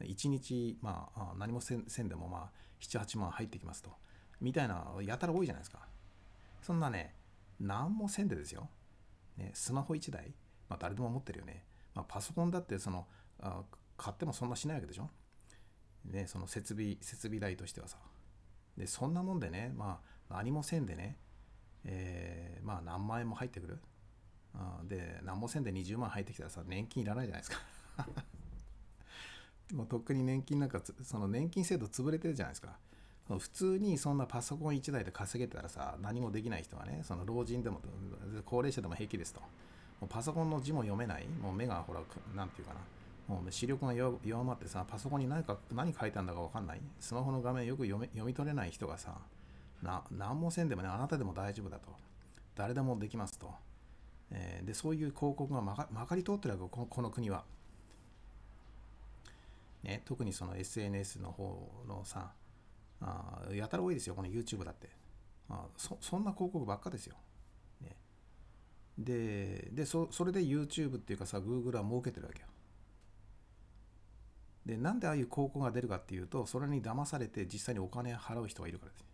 [0.00, 2.50] 1日、まあ、あ何もせんせんでも、まあ、
[2.80, 3.90] 7、8万入ってきますと、
[4.40, 5.86] みたいな、やたら多いじゃないですか。
[6.62, 7.14] そんなね、
[7.60, 8.68] 何もせんでですよ。
[9.36, 10.34] ね、スマホ1台、
[10.68, 11.64] まあ、誰でも持ってるよね。
[11.94, 13.06] まあ、パソコンだってその
[13.40, 13.62] あ
[13.96, 15.10] 買ってもそんなしないわけでしょ。
[16.04, 17.98] ね、その設備設備代としてはさ。
[18.76, 21.18] でそんなもんでね、まあ、何もせんでね、
[21.84, 23.78] えーまあ何万円も入ってくる。
[24.54, 27.60] あで何もせんで20万入ってきたらさ年金いらないじゃないですか。
[29.74, 32.78] もうとっくに年金なんかその年金制度潰れてるじゃないですか。
[33.38, 37.80] 普通にそんなパソコン1台で稼げてたらさ何もできない人はねその老人でも
[38.44, 39.40] 高齢者でも平気ですと。
[40.00, 41.26] もうパソコンの字も読めない。
[41.42, 42.00] もう目がほら
[42.34, 42.80] なんていうかな。
[43.34, 46.80] もう視力が弱まってさパソコンに何か何書いたんだか分かんない。
[46.98, 49.14] スマホの画面よく読め読み取れない人がさ
[49.82, 51.90] な何もせんでもねあなたでも大丈夫だと。
[52.56, 53.50] 誰でもできますと、
[54.30, 57.44] えーでそういう広告がまかり通ってるわけここの国は、
[59.82, 62.32] ね、特にその SNS の方のさ
[63.00, 64.90] あやたら多いですよこの YouTube だって。
[65.48, 67.16] あそそんな広告ばっかですよ、
[67.80, 67.96] ね、
[68.96, 72.46] ででそそれで YouTube っていうかさ Google は儲けてるわけよ。
[74.64, 79.04] でなんでああいう広告が出るかっていうとそれに騙されて実際にお金払う人がいるからです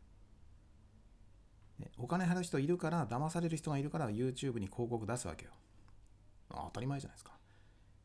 [1.79, 1.91] ね。
[1.99, 5.53] お金払う人いるから騙される人がいるから YouTube に広告出すわけよ。
[6.51, 7.33] 当たり前じゃないですか。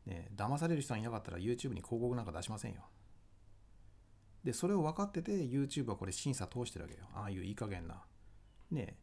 [0.06, 2.82] ね騙される人がいなかったら YouTube に広告なんか出しませんよ。
[4.44, 7.06] で、それを分かってて、YouTube はこれ審査通してるわけよ。
[7.14, 8.02] ああいういい加減な。
[8.70, 8.96] ね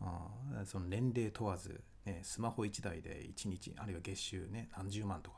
[0.00, 0.30] あ
[0.64, 5.36] その年齢問わず、ね、スマホ1台で1日、あるいは月収ね、何十万とか、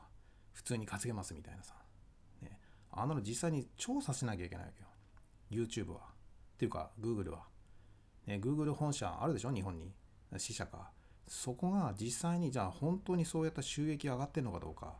[0.53, 1.75] 普通に稼げますみたいなさ。
[2.41, 2.59] ね、
[2.91, 4.87] あんなの実際に調査しなきゃいけないわけよ。
[5.65, 5.99] YouTube は。
[5.99, 7.45] っていうか、Google は。
[8.25, 9.51] ね、Google 本社あるでしょ？
[9.51, 9.93] 日本に。
[10.37, 10.91] 支社か。
[11.27, 14.95] そこが実際にじゃあ本当にそうやった収益上がってるのかどうか。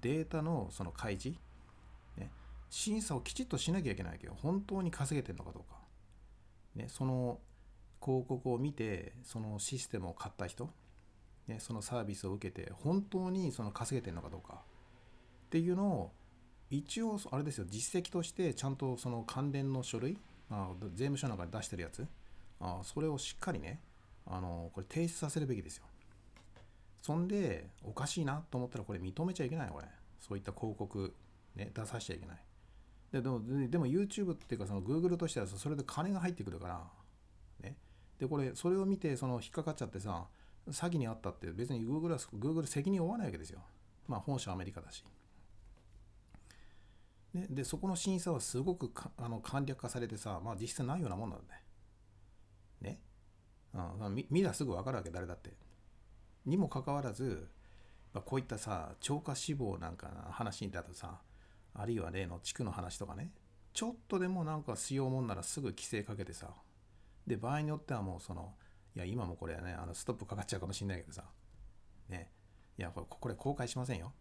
[0.00, 1.38] データのその開示。
[2.70, 5.78] 審査をきちっとしなきゃいけないけど本当に稼げてるのかどうか、
[6.76, 7.40] ね、その
[8.02, 10.70] 広告を見てそのシステムを買った人、
[11.48, 14.54] ね、そのサービスを受けて本当にその稼げてるのかどうか。
[14.54, 16.12] っていうのを
[16.70, 17.66] 一応あれですよ。
[17.68, 20.16] 実績としてちゃんとその関連の書類
[20.48, 22.06] あ税務署なんかに出してるやつ
[22.60, 23.80] あそれをしっかりね
[24.26, 25.84] あのこれ提出させるべきですよ。
[27.02, 29.86] そんでおかしいなと思ったらこれ認めちゃいけないこれ。
[30.20, 31.12] そういった広告、
[31.56, 32.38] ね、出させちゃいけない。
[33.12, 36.80] ででもでも YouTube っていうかその Google としてはそれで金が入ってくるから、
[37.62, 37.76] ね、
[38.18, 40.26] でこれそれを見てその引っかかっちゃってさ
[40.68, 43.60] 詐欺にあったって別に Google は Google 責任を負わないわけですよ
[44.06, 45.04] まあ本社アメリカだし
[47.34, 51.60] ね、でそこの審査はすごくかあの簡略化されてさ、まあ、実質ないようなもんなんだよ。
[52.80, 53.00] ね。
[53.72, 55.52] うん、見見りゃすぐ分かるわけ誰だって。
[56.44, 57.48] にもかかわらず、
[58.12, 61.20] まあ、こういったさ超過死亡なんかの話だとさ
[61.74, 63.30] あるいは例の地区の話とかね。
[63.72, 66.48] ちょっとでもなんかしようもんならすぐ規制かけてさ。
[67.26, 68.54] で場合によってはもうその
[68.96, 71.24] いや今もこれねあのストップかかっちゃうかもしんないけどさ。
[72.08, 72.30] ね。
[72.78, 74.12] いやこれこれ公開しませんよ。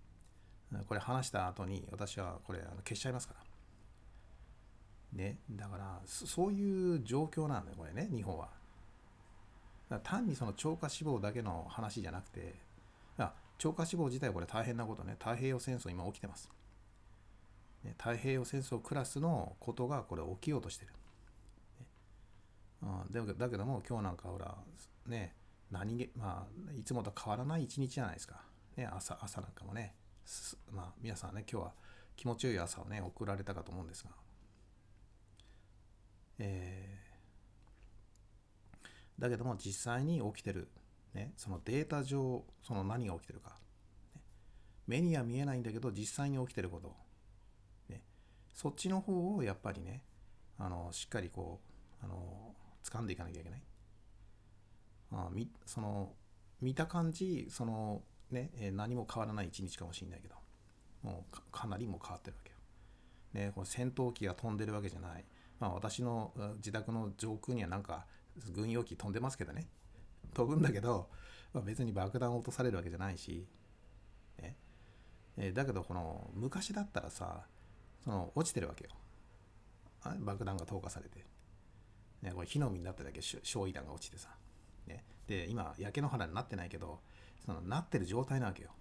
[0.88, 5.18] これ話した後に私はこれあの消しちゃいますから。
[5.18, 5.40] ね。
[5.50, 8.50] だからそういう状況なんだよこれね日本は。
[10.04, 12.54] 単にその超過死亡だけの話じゃなくて
[13.58, 15.16] 超過死亡自体これ大変なことね。
[15.20, 16.50] 太平洋戦争今起きてます。
[17.84, 20.94] ね太平洋戦争クラスのことがこれ起きようとしてる。
[22.82, 24.56] うん、だけだけども今日なんかほら
[25.08, 25.36] ね
[25.70, 28.42] 何気まあいつもと変わらない一日じゃないですか。
[28.78, 29.96] ね朝朝なんかもね
[30.72, 31.74] まあ皆さんね今日は
[32.16, 34.12] 気持ちよい朝をね送られたかと思うんですが。
[36.40, 37.10] えー
[39.20, 40.70] だけども実際に起きてる、
[41.14, 43.56] ね、そのデータ上その何が起きてるか、ね
[44.88, 46.96] 目には見えないんだけど実際に起きてること
[48.60, 50.04] そっちの方をやっぱりね、
[50.58, 51.62] あの、しっかりこ
[52.02, 52.54] う、あの、
[52.84, 53.64] 掴んでいかなきゃいけない。
[55.14, 56.12] あみその、
[56.60, 60.36] 見た感じ、その、ね、え何も変わらない一日かもしれないけど、
[61.04, 63.46] もうかなりも変わってるわけよ。
[63.46, 65.24] ね、この戦闘機が飛んでるわけじゃない。
[65.62, 68.08] まあ私の自宅の上空にはなんか
[68.52, 69.70] 軍用機飛んでますけどね。
[70.34, 71.10] 飛ぶんだけど、
[71.54, 73.48] まあ、別に爆弾を落とされるわけじゃないし、
[74.38, 74.58] ね
[75.38, 77.46] えだけどこの昔だったらさ、
[78.04, 78.92] その落ちてるわけよ。
[80.20, 81.26] 爆弾が投下されて。
[82.22, 84.30] ね、これ火の海になっただけ焼夷弾が落ちてさ。
[84.88, 87.00] ね、で、今、焼け野原になってないけど、
[87.46, 88.72] そのなってる状態なわけよ。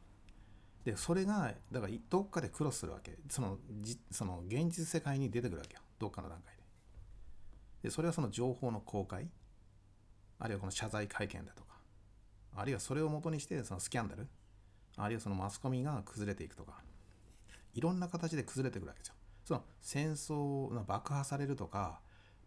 [0.84, 3.18] で、それが、だからどっかでクロスするわけ。
[3.28, 5.80] その、じその現実世界に出てくるわけよ。
[5.98, 6.54] どっかの段階
[7.82, 9.28] でそれはその情報の公開？
[10.38, 11.74] あるいはこの謝罪会見だとか
[12.56, 14.26] あるいはそれをもとにしてそのスキャンダル？
[14.96, 16.82] あるいはそのマスコミが崩れていくとか
[17.78, 19.14] いろんな形で崩れていくわけですよ。
[19.44, 22.00] その戦争が爆破されるとか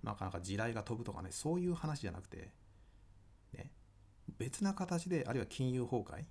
[0.04, 2.52] なかなか地雷が飛ぶとかねそういう話じゃなくて、
[3.54, 3.72] ね、
[4.38, 6.26] 別な形であるいは金融崩壊、ね、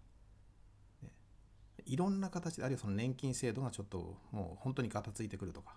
[1.87, 5.77] いろんな形であるいはその年金制度がちょっともう本当にガタついてくるとか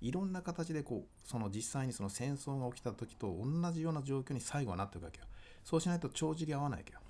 [0.00, 5.26] いろんな形でこうその実際にその戦争が起きた時と同じような状況に最後はなっていくわけよ。
[5.62, 7.00] そうしないと帳尻合わないわけよ。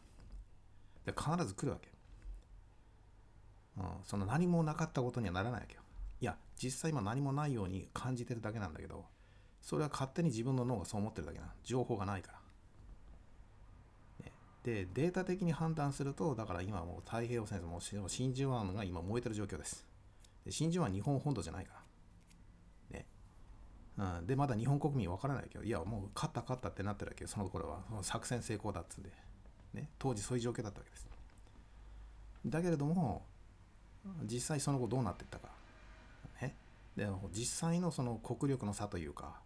[1.07, 1.89] で必ず来るわけ、
[3.79, 5.83] うん、その何もなかったことにはならないわけよ。
[6.21, 9.05] いや実際今何もないように感じてるだけなんだけど
[9.61, 12.33] それは勝手に自分の脳がそう思ってるだけな情報がないか
[14.21, 14.33] ら、ね、
[14.63, 19.87] でデータ的に判断するとだから今もう太平洋戦争もう真珠湾が今燃えてる状況です。
[20.45, 21.75] で真珠湾日本本土じゃないか
[22.93, 22.99] ら。
[22.99, 23.07] ね。
[24.19, 27.29] うん、でまだ日本国民分からないけどいやもう勝った勝ったってなってるわけよ。
[27.29, 27.83] その頃は。
[27.89, 29.11] その作戦成功だっつんで、
[29.75, 31.09] ね、当時そういう状況だったわけです。
[32.47, 33.25] だけれども
[34.25, 35.49] 実際その後どうなっていったか、
[36.41, 36.57] ね、
[36.97, 39.41] で実際のその国力の差というか、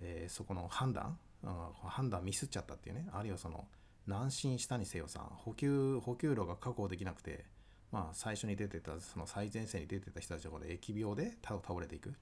[0.00, 1.52] えー、そこの判断、うん、
[1.84, 3.06] 判断ミスっちゃったっていうね。
[3.12, 3.66] あるいはその
[4.06, 7.44] 南進したにせよさ補給補給路が確保できなくて
[7.92, 12.14] まあ最初に出てたその最前線に出てた人たちが疫病で倒れていく。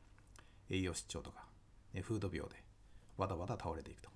[0.69, 1.45] 栄養失調とか、
[1.95, 2.57] ね、フード病で
[3.17, 4.11] わだわだ倒れていくと。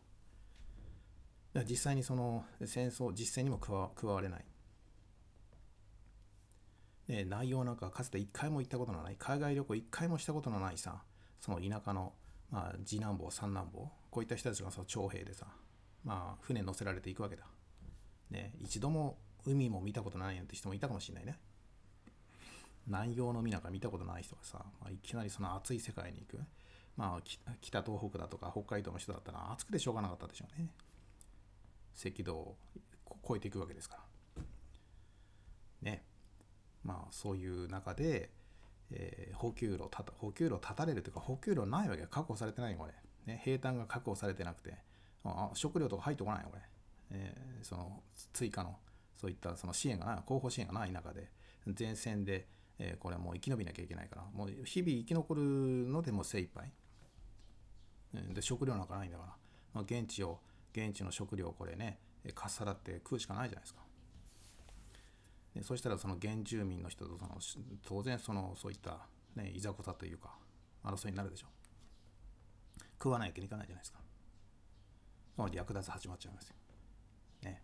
[1.69, 4.45] 実際にその戦争実践にも加われない。
[7.11, 11.03] ね、内容なんかかつて一回も行ったことのない海外旅行一回もしたことのないさ
[11.41, 12.13] その田舎の、
[12.53, 15.47] まあ、次男坊三男坊こういった人たちがその徴兵でさ、
[16.05, 17.43] まあ、船乗せられていくわけだ。
[18.31, 21.37] ね、一度も海も見たことないなんて人もいたかもしれないね。
[22.87, 26.41] 南洋の海なんか見たことない人がさ、まあ、いきなりその暑い世界に行く。
[26.97, 30.69] まあ、北東北だとか北海道の人だったら暑くてしょうがなかったでしょうね。
[32.05, 32.57] 赤道を
[33.25, 34.43] 越えていくわけですから。
[35.83, 36.05] ね。
[36.85, 38.31] まあそういう中で、
[38.91, 42.93] えー、補給路た補給路断たれるというか補給路ないわけ確保されてないこれ、
[43.27, 44.75] ね、平坦が確保されてなくて。
[45.23, 46.63] あ食料とか入ってこないこれ、
[47.11, 48.03] えー、その
[48.33, 48.79] 追加の
[49.19, 50.23] そういったその支援がない。
[50.25, 51.29] 後方支援がない中で
[51.79, 52.47] 前線で
[52.81, 56.73] えー、これはもう生き延びなきゃいけないから、もう日々生き残るのでも精一杯。
[58.33, 59.33] で、食料なんかないんだから、
[59.75, 60.41] まあ、現地を、
[60.73, 61.99] 現地の食料をこれね、
[62.35, 63.81] かっさらって食うしかないじゃないですか。
[65.55, 67.39] でそしたらその原住民の人とその
[67.87, 69.07] 当然そのそういった、
[69.37, 70.35] ね、いざこざというか
[70.85, 74.01] 争いになるでしょう食わないわけにいかないじゃないですか
[75.53, 76.55] 略奪始まっちゃいますよ
[77.45, 77.63] ね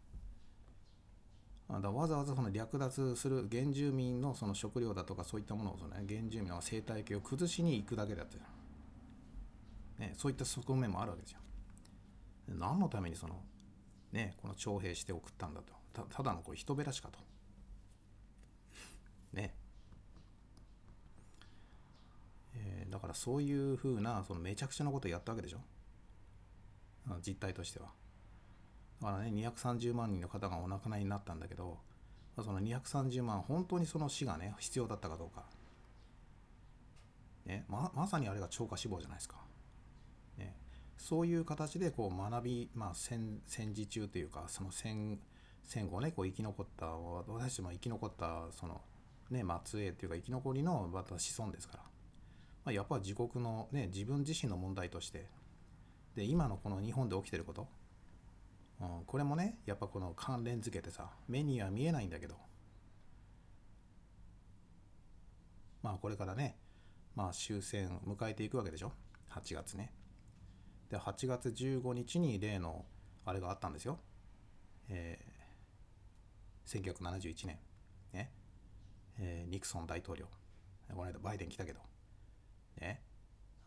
[1.69, 8.39] だわざわざその略奪する原住民のその食料だとかそういったものをその、ね、原住民の生態系を崩しに行くだけだって、
[9.99, 11.41] ね、そういった側面もあるわけですよ。
[12.49, 13.43] 何のためにその、
[14.13, 15.73] ね、この徴兵して送ったんだと。
[15.93, 17.19] たただのこう人べらしかと。
[19.37, 19.55] ね。
[22.55, 25.59] えー、だからそういうふうなそのめちゃくちゃなことをやったわけでしょ？
[27.25, 27.93] 実態としては。
[29.01, 31.79] だからね230万人の方がお亡くなりになったんだけど
[32.43, 35.45] その230万本当にその死がね必要だったかどうか、
[37.45, 39.37] ね、ままさにあれが超過死亡じゃないですか、
[40.39, 40.57] ね、
[40.97, 45.19] そういう形でこう学び、まあ、戦戦時中というかその戦
[45.63, 48.81] 戦後ねこう生き残った私たちも生き残ったその
[49.31, 51.82] ね末裔というか生き残りのまた子孫ですから、
[52.65, 55.28] まあ、やっぱ自国のね自分自身の問題として。
[56.16, 57.69] で今のこの日本で起きてること。
[58.81, 62.36] うん、これもねやっぱこの関連付けてさ目には見えないんだけど。
[65.82, 66.59] まあこれからね
[67.15, 68.93] まあ終戦を迎えていくわけでしょ
[69.31, 69.93] ？8月ね。
[70.89, 72.86] で8月15日に例の
[73.24, 73.98] あれがあったんですよ。
[74.89, 77.59] えー、1971年。
[78.12, 78.32] ね。
[79.20, 80.26] えー、ニクソン大統領。
[80.88, 81.80] この間バイデン来たけど。
[82.80, 83.02] ね。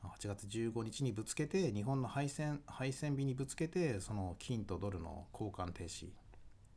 [0.03, 6.07] 8月15日にぶつけて日本の敗戦敗戦日にぶつけてその金とドルの交換停止、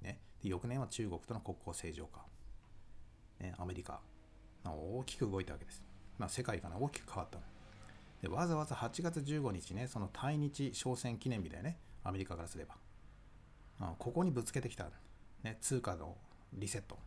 [0.00, 2.24] ね、で翌年は中国との国交正常化、
[3.38, 4.00] ね、アメリカ。
[4.64, 5.82] 大きく動いたわけです、
[6.18, 7.38] まあ、世界が、ね、大きく変わった
[8.22, 11.78] でわざわざ8月15日ねその対日商戦記念日だよね。
[12.04, 12.74] アメリカからすれば、
[13.80, 14.90] あ、ここにぶつけてきた、
[15.42, 16.16] ね、通貨の
[16.52, 16.98] リセット、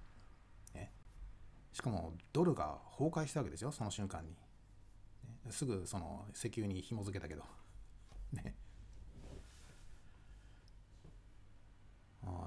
[1.76, 4.32] しかもドルが崩壊したわけですよその瞬間に
[5.52, 7.44] すぐその石油に紐付けたけど
[8.32, 8.56] ね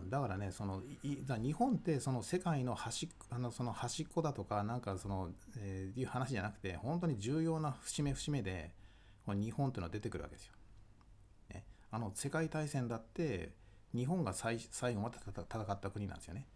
[0.09, 8.72] だからねそのい日本ってその世界の端あのその端っこだとかなんかその、えー、いう話じゃなくて本当に重要な節目節目で
[9.26, 10.55] この日本っていうのは出てくるわけですよ。
[11.50, 13.52] ねあの世界大戦だって
[13.94, 16.46] 日本が最最後まで戦った国なんですよね。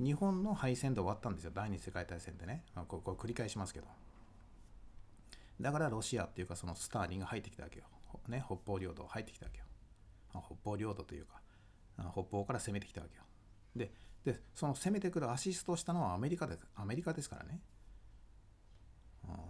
[0.00, 1.52] 日本の敗戦で終わったんですよ。
[1.54, 3.86] 第二次世界大戦でね、ま、ここ繰り返しますけど。
[5.60, 7.84] だからロシアっていうかそのスターリンが入ってきたわけよ、
[8.28, 9.64] ね、北方領土入ってきたわけよ。
[10.32, 11.42] 北方領土というか
[12.12, 13.24] 北方から攻めてきたわけよ。
[13.76, 13.92] で
[14.24, 17.60] でその攻めてくるアシストしたのはアメリカでアメリカですからね。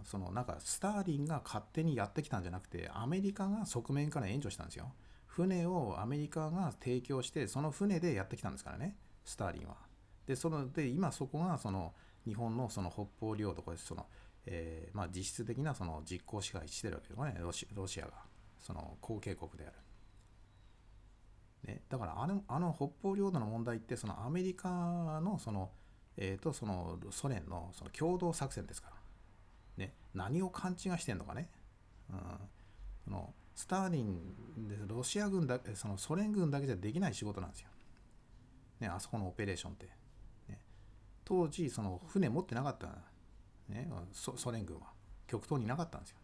[0.03, 4.91] そのなんかスターリンが勝手にやってきたんじゃなくてアメリカが側面から援助したんですよ。
[5.27, 8.97] 船をアメリカが提供してその船でやってきたんですからね。
[9.23, 9.90] スターリンは。
[10.31, 11.93] でそので今そこがその
[12.25, 14.05] 日本のその北方領土これその、
[14.45, 17.35] えー、まあ、実質的なその実効支配してるわけよね。
[17.41, 18.13] ロシロシアが。
[18.57, 19.75] その後継国である。
[21.67, 24.69] ね、だからあのあの北方領土の問題ってそのアメリカ
[25.21, 25.71] のその,、
[26.15, 31.49] えー、とそのソ連のその共同作戦ですから、ね、何を勘違いしてんのかね、
[32.09, 32.19] うん、
[33.03, 37.67] そのスターリンでロシア軍だそのソ連軍だけじゃできない仕事なんですよ、
[38.79, 39.89] ね、あそこのオペレーションって、
[41.31, 42.87] 当時その船持ってなかった、
[43.69, 44.87] ね、ソソ連軍は。
[45.27, 46.17] 極東になかったんですよ、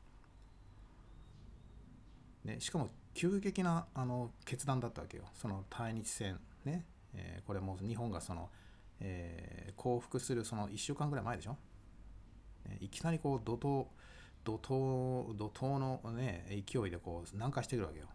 [2.43, 5.23] ね、しかも急激なあの決断だったわけよ。
[5.33, 6.85] その対日戦ね、
[7.15, 8.49] えー、これも日本がその、
[8.99, 11.55] えー、降伏するその1週間ぐらい前でしょ、
[12.67, 13.85] ね、いきなりこう怒涛
[14.43, 18.07] 怒涛怒涛のね勢いでこう南下してくるわけよ。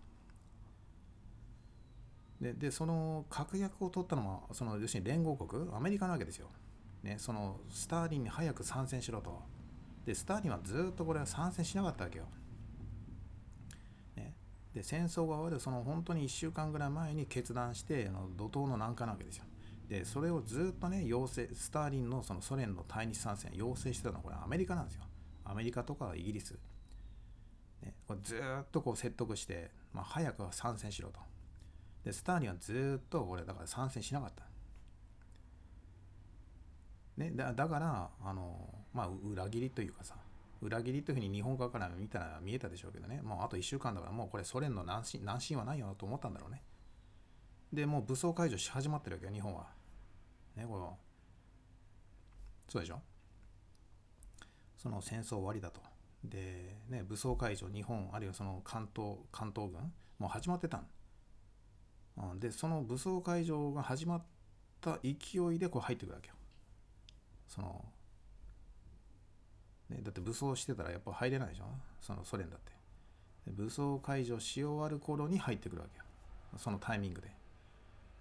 [2.39, 6.49] ででその確約を取ったのはその要するに連合国アメリカなわけですよ、
[7.03, 9.43] ね、そのスターリンに早く参戦しろと
[10.07, 12.43] でスターリンはずっとこれは参戦しなかったわけよね
[14.75, 19.45] で戦争が終わるその本当に1週間ぐらい前に決断してあの怒涛の南下なわけですよ。
[19.89, 25.03] でそれをずっとね要請スターリンのそのソ連の対日参戦要請してたのはこれアメリカなんですよ。
[25.45, 26.59] アメリカとかイギリス。
[27.83, 31.21] ね、これずっとこう説得して、まあ、早く参戦しろと。
[32.05, 34.45] でスターリンはずっとこれだから参戦しなかった。
[37.17, 40.17] ね、だだからあの、まあ、裏切りというかさ
[40.63, 46.63] 裏切りというふうに日本側から見たら見えたでしょうけどね、もうあと1週間だからもうこれソ連の南進南進はないよなと思ったんだろうね。
[47.73, 49.67] で、もう武装解除し始まってるわけよ、日本は。
[50.57, 50.99] ね、この、
[52.69, 53.01] そうでしょ？
[54.77, 55.81] その戦争終わりだと。
[56.23, 60.87] で、ね、武装解除、日本、あるいはその関東、関東軍、もう始まってたん。
[62.19, 64.23] うん、で、その武装解除が始まっ
[64.81, 65.11] た勢
[65.55, 66.35] いでこう入ってくるわけよ。
[67.55, 67.85] その
[69.91, 71.65] ね、だって武装してたらやっぱ入れないでしょ？
[72.01, 72.73] そのソ連だって。
[73.49, 76.05] 武装解除し終わる頃に入ってくるわけよ。
[76.57, 77.29] そのタイミングで。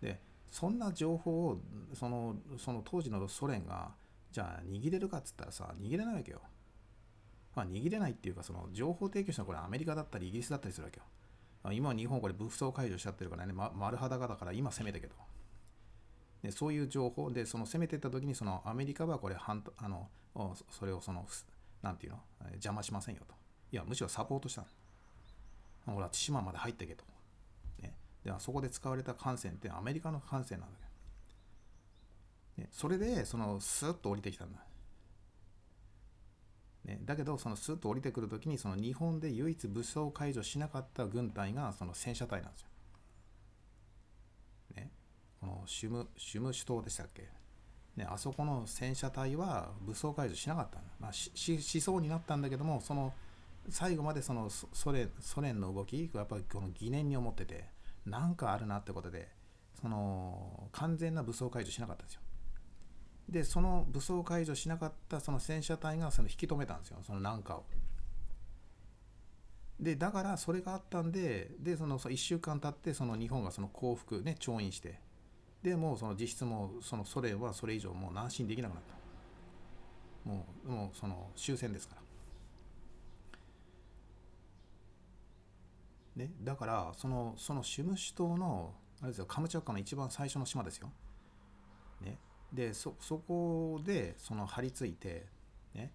[0.02, 1.62] でそんな情報を
[1.94, 3.92] そのその当時のソ連が
[4.34, 6.42] じゃあ握れるかっつったらさ握れないわけよ。
[7.56, 11.06] まあ握れないっていうかその情報提供したのはこれアメリカだったりイギリスだったりするわけよ。
[11.72, 15.16] 今は日本これ武装解除しちゃってるからね、ま、丸裸だから今攻めたけど。
[16.42, 20.10] でそういう情報でその攻めてった時にそのアメリカはこれ反あの
[20.70, 21.26] それをその
[21.82, 22.20] なんていうの
[22.54, 23.36] 邪魔しませんよと。
[23.72, 24.66] いや、むしろサポートした。
[25.86, 27.04] ほら、千島まで入ってけと。
[27.82, 27.96] ね。
[28.24, 30.86] では、そこで使われた艦船ってアメリカの艦船なんだけ
[32.62, 32.64] ど。
[32.64, 34.60] ね、それで、その、スーッと降りてきたんだ。
[36.84, 42.68] ね、だけど、そのスッと降りてくるときに、その日本で唯一武装解除しなかった軍隊が、その戦車隊なんですよ。
[45.42, 47.28] このシュム、シュムシュ島でしたっけ？
[47.98, 53.12] ね、あそこの戦車隊は武装解除しなかったまあ、ししそうになったんだけどもその
[53.70, 57.66] 最後までそのソ連ソ連の動きやっぱりこの疑念に思ってて
[58.06, 59.28] なんかあるなってことで
[59.82, 62.22] その完全な武装解除しなかったんですよ。
[63.28, 67.00] でその武装解除しなかったその戦車隊がその引き止めたんですよ。
[67.02, 67.66] その南下を。
[69.80, 75.00] でだからそれがあったんででその1週間経ってその日本がその降伏ね調印して
[75.64, 78.84] でもうその実質もそのソ連はそれ以上もう南進できなくなっ
[80.24, 82.02] たもうもうその終戦ですから
[86.16, 90.92] ね、だからそのそのシュムシュ島のあれですよカムチャッカの一番最初の島ですよ。
[92.02, 92.18] ね、
[92.52, 95.28] でそそこでその張り付いて、
[95.74, 95.94] ね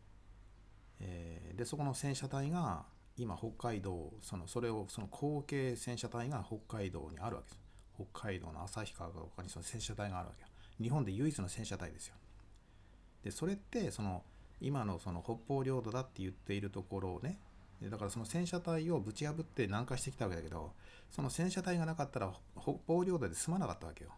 [1.01, 2.85] えー、でそこの戦車隊が
[3.19, 7.66] 今北海道そのそれをその後継戦車隊が北海道にあるわけです。
[7.97, 10.49] 北海道の旭川とかにその戦車隊があるわけよ。
[10.81, 12.15] 日本で唯一の戦車隊ですよ。
[13.23, 14.23] で、それってその
[14.61, 17.39] 今のその北方領土だって言っているところをね、
[17.83, 20.73] だからその戦車隊をぶち破って南下してきたわけだけど、
[21.11, 24.11] その戦車隊がなかったら北方領土で済まなかったわけよ。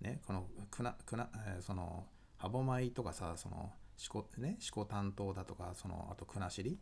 [0.00, 2.04] ね、このくな、くな、えー、その、
[2.36, 6.78] 歯舞とかさ、その、四股、ね、四股担当だとか、その、あと国後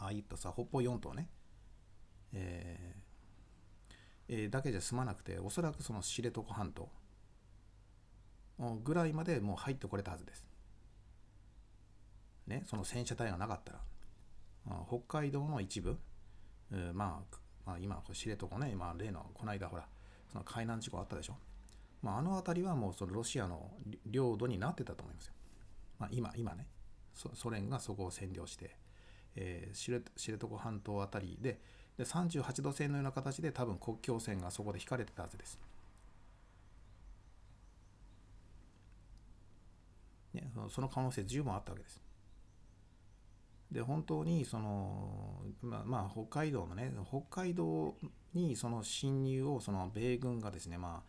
[0.00, 1.28] ああいったさ、北方四島ね。
[2.32, 3.03] え
[4.28, 6.88] えだけじゃ済まなくておそらくその知床半島
[8.82, 10.46] ぐらいまでもう入ってこれたはずです。
[12.46, 13.80] ね、その戦車隊がなかったら、
[14.86, 15.98] 北海道の一部、
[16.72, 17.36] えまあ、
[17.66, 19.88] まあ、今、知床ね、まあ、例のこの間ほら、
[20.30, 21.36] その海難事故あったでしょ。
[22.02, 23.72] まあ、あの辺りはもうそのロシアの
[24.06, 25.32] 領土になってたと思いますよ。
[25.98, 26.68] まあ、今、今ね、
[27.14, 28.76] ソ連がそこを占領して、
[29.36, 31.60] えー、知知床半島あたりで
[31.98, 35.58] で38度線のような形で多分国境線がそこで引かれてたはずです。
[40.32, 42.00] ね、その可能性十分あったわけです。
[43.70, 47.96] で本当にそのまあ、まあ、北海道のね北海道
[48.32, 51.02] にその侵入をその米軍がですねま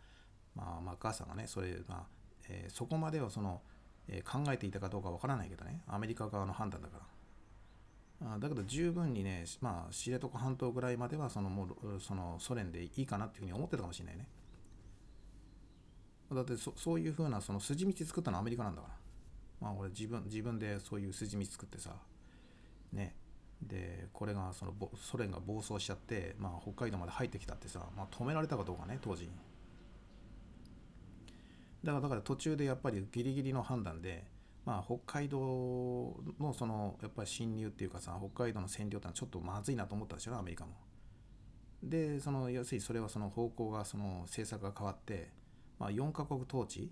[0.56, 2.02] あまあマッカーサーがねそれまあ、
[2.48, 3.60] えー、そこまではその、
[4.08, 7.04] えー、考えていたかどうかわからないけどねアメリカ側の判断だから
[8.22, 14.26] あだけど十分にねまあ知床半島ぐらいまではそのもうそのソ連でいいかなっていうふうに思ってたかもしれないね。
[16.32, 18.94] だってそそういうふうなその筋道作ったのはアメリカなんだから。
[19.60, 21.90] まあ俺自分自分でそういう筋道作ってさ
[22.92, 23.14] ね。
[23.62, 29.30] でこれがそのソ連が暴走しちゃって、まあ、北海道まで入ってきたってさ、まあ、止められたかどうかね当時。
[31.82, 34.24] だからだから途中でやっぱりギリギリの判断で、
[34.66, 35.38] まあ、北海道
[36.40, 40.72] のそのやっぱり侵入っていうかさ北海道の占領ってのはちょっとまずいなと思ったでしょアメリカも
[41.82, 45.30] でその要するにそれはその方向がその政策が変わって、
[45.78, 46.90] まあ、4カ国統治、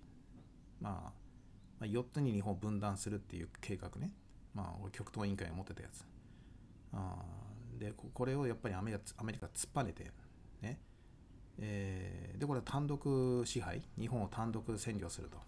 [0.80, 1.12] ま
[1.80, 4.14] あ、4つに日本を分断するっていう計画ね
[4.55, 6.06] まあ、極東委員会が持ってたやつ。
[6.92, 7.16] あ
[7.78, 10.10] で、これをやっぱりアメリカアメリカ突っぱねて、
[10.62, 10.78] ね。
[11.59, 15.38] えー、で、これ単独支配、日本を単独占領すると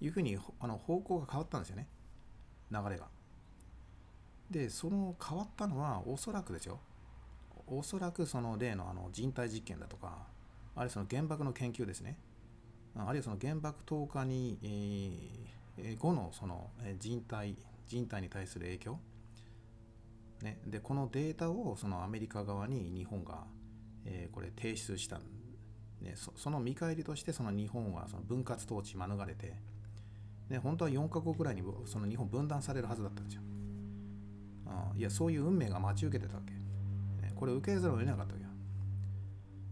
[0.00, 1.88] いうふうにあの方向が変わったんですよね。
[2.70, 3.06] 流れが。
[4.50, 6.80] で、その変わったのは、おそらくですよ。
[7.66, 10.26] おそらくその例のあの人体実験だとか、
[10.74, 12.18] あるいはその原爆の研究ですね。
[12.96, 14.58] あるいはその原爆投下に、
[15.78, 17.54] えー、後のその人体
[17.86, 18.98] 人体に対する影響、
[20.42, 23.44] ね、でこのデータをそのアメリカ側に日本が、
[24.04, 25.18] えー、これ提出した、
[26.00, 29.54] ね、そその見返りとしてその日本はその分割統治免れて、
[30.50, 33.42] ね、本当は4カ国ぐらいにその日本分断されるはずだったんですよ。
[34.66, 36.52] あいやそういう運命が待ち受けてたわけ。
[37.22, 38.40] ね、これ受けざるを得なかったわけ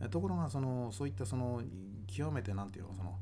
[0.08, 1.60] ところがそのそういったその
[2.06, 3.18] 極めてなんていうのその、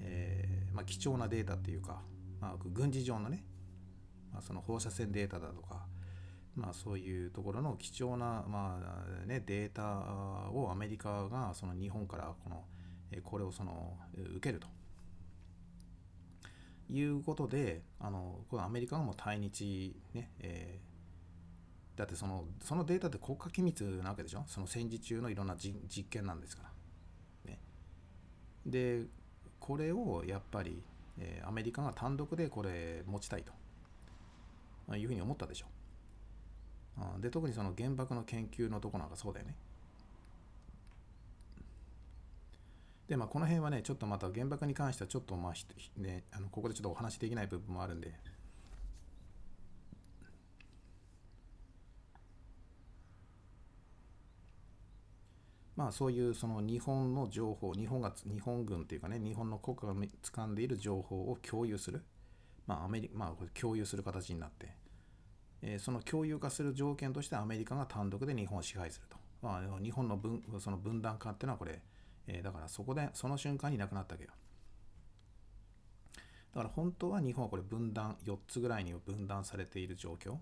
[0.00, 2.00] えーまあ、貴重なデータっていうか、
[2.40, 3.44] まあ、軍事上のね
[4.32, 5.86] まあ、その放射線データだとか、
[6.54, 8.78] まあ、そういうところの貴重な、ま
[9.22, 12.64] あね、データをアメリカがその日本からこの
[13.22, 13.96] これをその
[14.36, 14.68] 受けると
[16.90, 24.44] いうことであのこのアメリカがもう対日ね、えー、だってそのそのデータって国家機密なわけでしょ？
[24.46, 26.62] その戦時中のいろんな実験なんですか
[27.44, 27.50] ら。
[27.52, 27.58] ね、
[28.66, 29.04] で
[29.60, 30.82] これをやっぱり、
[31.18, 33.52] えー、アメリカが単独でこれ持ちたいと。
[34.96, 35.66] いうふうに思ったでしょ。
[37.20, 39.54] で特にその原爆の研究のとこなんかそうだよね。
[43.08, 48.14] でまあこの辺はねちょっとまた原爆に関してはちょっとまあねあのここでちょっとお話できない部分もあるんで。
[55.74, 62.02] まあそういうその日本の情報日本が日本軍っていうかね日本の国家が掴んでいる情報を共有する
[62.68, 64.68] まあ、アメリまあ、共有する形になって、
[65.62, 69.16] えー、その共有化する条件としてアメリカが単独で日本を支配すると。
[69.40, 71.80] まあ、日本の分その分断化っていうのはこれ、
[72.28, 74.30] えー、だからそこで、その瞬間になくなったわけよ。
[76.54, 80.36] だから本当は日本はこれ分断、4つぐらいに分断されている状況。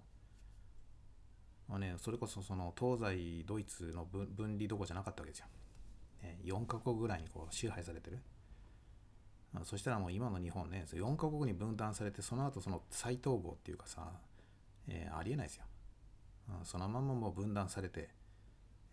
[1.69, 5.47] まあね、それこそその東西ドイツの分分離どこじゃなかったわけですよ。
[6.23, 8.19] ね、4カ国ぐらいにこう支配されてる。
[9.65, 14.13] そしたらもう今の日本ね、4カ国に分断されて、その後その再統合っていうかさ、
[14.89, 15.65] えー、ありえないですよ。
[16.63, 18.09] そのままもう分断されて、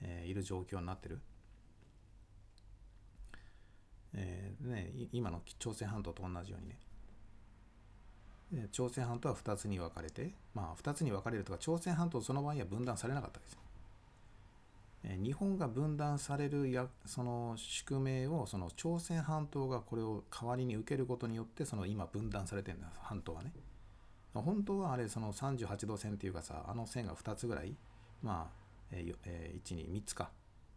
[0.02, 1.20] え、いる状況になってる。
[4.16, 6.78] えー、ね、今の朝鮮半島と同じようにね。
[8.72, 13.60] 朝鮮半島は2つに分かれて、まあ2つに分かれるとか、朝鮮半島その場合は分断されなかったわけですよ。
[15.22, 23.52] 日本が分断されるやその宿命をその朝鮮半島がこれを代わりに受けることによってその今分断されてるんだ半島はね
[24.34, 27.76] 本当はあれその38度線っていうかさあの線が2つぐらい
[28.22, 28.54] まあ、
[28.92, 30.30] えーえー、1 2 3つか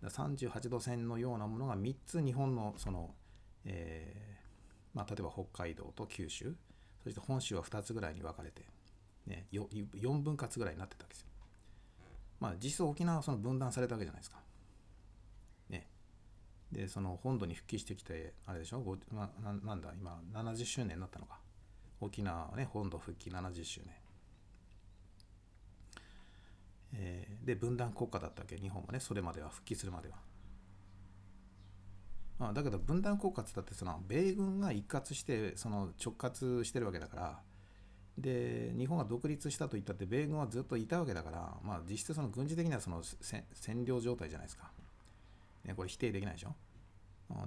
[0.04, 3.10] 38度線のようなものが3つ日本のその、
[3.66, 6.55] えーまあ、例えば北海道と九州
[7.02, 8.62] そして本州は2つぐらいに分かれて、
[9.26, 11.28] ね、4分割ぐらいになってたわけですよ
[12.40, 14.36] まあ実質沖縄はその分断されたわけじゃないですか。
[15.70, 15.86] ね。
[16.70, 18.80] でその本土に復帰してきてあれでしょ？
[18.80, 19.93] ごなななんだ？
[19.98, 21.38] 今70周年になったのか
[22.01, 23.94] 沖縄はね本土復帰70周年。
[26.93, 30.16] えーで分断国家だったわけ日本もねそれまでは復帰するまでは。
[32.40, 37.40] あ、だけど分断国家って言ったってその米軍が一括してその直轄してるわけだから
[38.18, 44.70] で日本が独立したと言ったって米軍はずっといたわけだから、まあ、実質その軍事的にはその占領状態じゃないですか、
[45.64, 46.54] ね、これ否定できないでしょ。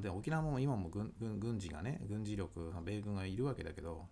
[0.02, 4.07] で沖縄も今も軍軍軍事がね軍事力米軍がいるわけだけど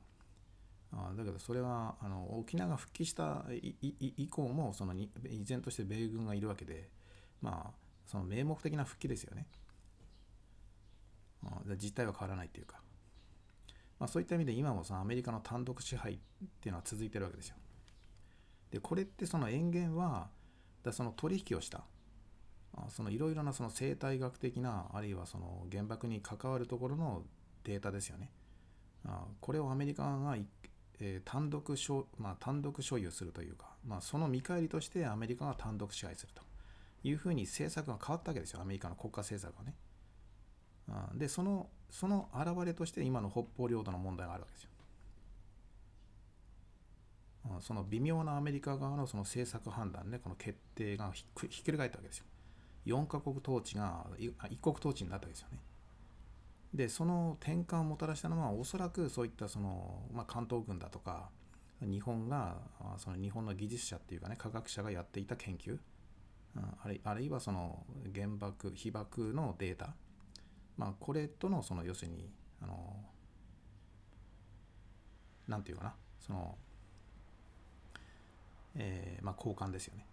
[0.94, 6.90] あだけどそれはあの沖縄が復帰したいいい以降もそのに依然として米軍がいるわけで
[7.41, 7.72] まあ
[8.06, 9.45] その名目的な復帰ですよね。
[11.82, 12.82] 実態は変わらないっていうか、
[13.99, 16.18] まあ、そういった意味で今もそのアメリカの単独支配っ
[16.61, 17.56] ていうのは続いてるわけですよ。
[18.72, 20.30] でこれってその塩源は
[20.84, 21.84] だその取引をした。
[22.90, 27.24] そのいろいろなその生態学的なあるいはその原爆に関わるところの
[27.64, 28.30] データですよね。
[29.40, 30.38] これをアメリカが
[30.99, 36.41] え単独所、まあ、単独所有するというか、まあ、その見返りとしてアメリカが単独支配すると
[37.03, 38.61] いうふうに政策が変わったわけですよ。
[38.61, 39.76] アメリカの国家政策がね。
[40.90, 44.70] あでそのその表れとして今の北方領土の問題があるわけですよ。
[47.46, 52.26] あその微妙なアメリカ側のその政策判断でこの決定がひっくひっくり返ったわけですよ。
[52.86, 55.60] 4カ国統治がい一国統治になったわけですよね。
[56.74, 61.30] でその転換をもたらしたのはおそらくそういったその、まあ、関東軍だとか
[61.82, 62.58] 日本が
[62.98, 65.78] その日本の技術者っていうかね科学者がやっていた研究
[66.56, 69.96] ああるいあるいはその原爆被爆のデータ
[70.78, 72.30] まあこれとのその要するに
[72.62, 72.95] あの
[75.48, 76.58] なんていうかなその
[78.76, 80.06] えーまあ交換ですよね。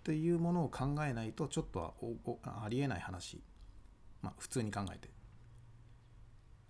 [0.00, 3.42] っていうものを考えないとちょっとはおおありえない話、
[4.20, 5.08] まあ、普通に考えて、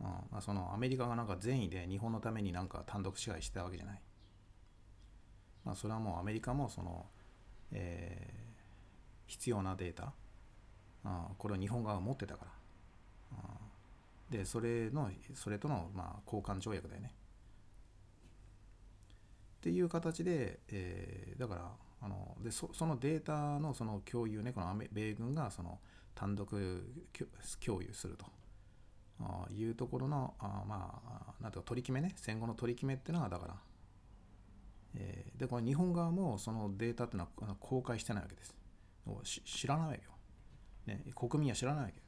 [0.01, 4.01] うんまあ、そのアメリカがなんか善意で日本のためになんか単独支配してたわけじゃない、
[5.65, 7.07] まあ、それはもうアメリカもその、
[7.73, 8.45] えー
[9.27, 10.13] 必要なデータ
[11.05, 12.51] あこれを日本側が持ってたから。
[14.31, 17.15] でそれのそれとのまあ交換条約だよね。
[19.59, 25.79] っていう形で、えーだからあのでそそのデータのその共有ねこの米軍がその
[26.15, 26.49] 単独
[27.65, 28.27] 共有すると。
[29.21, 32.13] あいうところのあまあなんていうか取り決めね。
[32.17, 33.55] 戦後の取り決めっていうのはだから、
[34.97, 38.55] えでこれ日本側もそのデータっていうのは公開してないわけです。
[39.45, 40.11] 知らないよ、
[40.87, 42.03] ね、国民は知らないわけよ、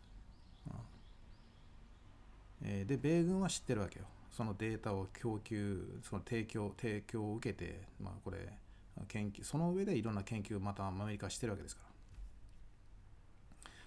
[2.63, 2.69] うん。
[2.69, 4.07] えーで米軍は知ってるわけよ。
[4.31, 8.53] そのデータを供給その提供提供を受けてまあこれ
[9.09, 11.97] 研究その上でいろんな研究をまたアメリカはしてるわけですから。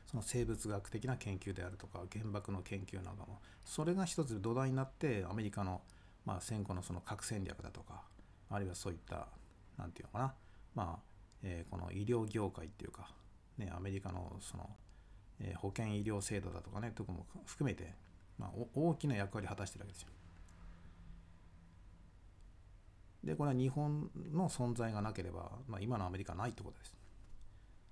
[0.10, 5.82] その生物学的な研究であるとか原爆の研究なんかもそれが一つ土台になってアメリカの、
[6.26, 8.02] まあ、戦後のその核戦略だとか
[8.50, 9.28] あるいはそういった
[9.78, 10.34] なんていうのかな。
[10.74, 11.00] まあ、
[11.44, 13.12] えーこの医療業界っていうか、
[13.60, 14.70] ね、アメリカのその、
[15.40, 17.94] えー保険医療制度だとかねとこも含めて、
[18.38, 20.10] まあ、大きな役割を果たしてるわけですよ。
[23.24, 26.96] でこれは日本の存在がなければ、まあ、今のアメリカはないってことです。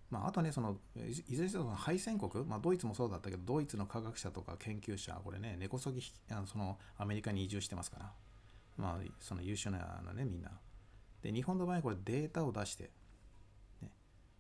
[0.10, 8.11] まあ、あとねそのいずれにせよ敗戦国、まあ、ドイツもそうだったけどドイツの科学者とか研究者これね根こそぎあのそのアメリカに移住してますから、
[8.77, 10.52] まあ、その優秀なのねみんな。
[11.22, 12.89] で日本の場合これデータを出して、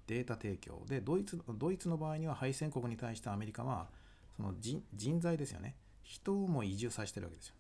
[0.07, 3.87] データ提供でドイツドイツの場合には敗戦国に対してアメリカは
[4.35, 5.75] その人人材ですよね。
[6.03, 7.55] 人をも移住させてるわけですよ。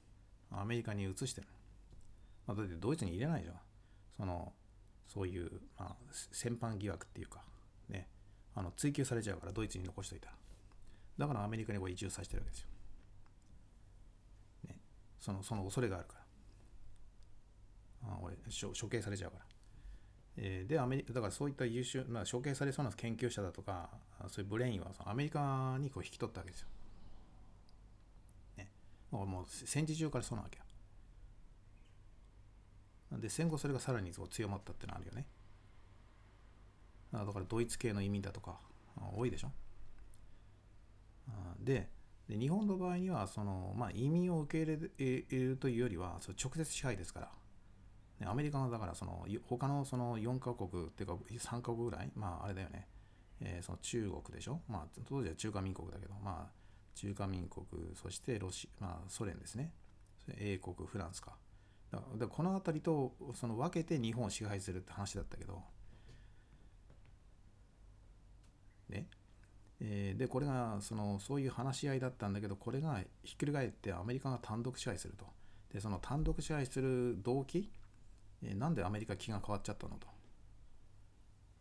[0.51, 1.47] アメリカに移してる、
[2.47, 3.55] まあ、だってドイツに入れないじゃん。
[4.17, 4.53] その
[5.07, 5.95] そういう、まあ、
[6.31, 7.43] 戦犯疑惑っていうか。
[7.89, 8.07] ね。
[8.55, 10.29] あの追及されちゃうからドイツに残しといた。
[11.17, 12.67] だからアメリカにこう移住させてるわけですよ、
[14.69, 14.79] ね、
[15.19, 16.15] そのその恐れがあるか
[18.03, 18.09] ら。
[18.13, 19.45] あ俺処処刑されちゃうから。
[20.37, 23.89] えーでアメリカだからそういった優秀、まあ、処刑されそうな研究者だとか
[24.27, 26.67] そういうブレインはそのアメリカにこう引き取ったわけですよ。
[28.57, 28.71] ね、
[29.11, 30.63] もう戦時中からそうなわけよ。
[33.19, 35.27] で戦後それがさらにこう強まったってのあるよね。
[37.11, 38.59] だからドイツ系の移民だとか
[39.15, 39.51] 多いでしょ。
[41.59, 41.89] で
[42.27, 47.31] で日本の場合にはその、まあ、移民を受け入れるというよりはその直接支配ですから。
[48.25, 52.87] アメリカがだからその他のその4カ国っていうか3カ国ぐらいまああれだよね、
[53.41, 54.61] えーその中国でしょ？
[54.67, 56.51] まあ当時は中華民国だけどまあ
[56.95, 57.65] 中華民国
[57.95, 59.71] そしてロシまあソ連ですね。
[60.37, 61.37] 英国フランスか。
[61.91, 65.61] だだこの辺りとその分けて日本を支配するって話だったけど。
[68.89, 69.07] ね。
[69.79, 75.25] えーでこれがそのそういう話し合いだったんだけどこれがひっくり返ってアメリカが単独支配すると。
[75.71, 77.71] でその単独支配する動機、
[78.43, 80.07] えなんでアメリカ気が変わっちゃったのと。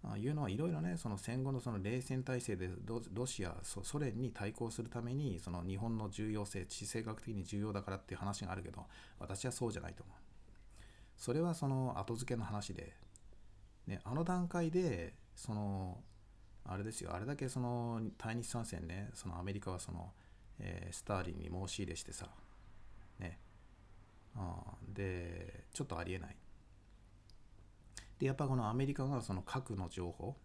[0.09, 2.71] あいうのはいろいろねその戦後のその冷戦体制で
[3.13, 8.85] ロシアソソ連に対抗するためにその日本の重要性地政学的に重要だからっていう話があるけど
[9.19, 10.17] 私はそうじゃないと思う。
[11.17, 12.93] それはその後付けの話で、
[13.87, 15.99] ね、あの段階でその
[16.65, 20.13] あれですよあれだけその対日参戦ねそのアメリカはその、
[20.59, 22.29] えースターリンに申し入れしてさ
[23.19, 23.39] ね
[24.37, 26.37] あでちょっとありえない。
[28.19, 30.37] でやっぱこのアメリカがその核の情報。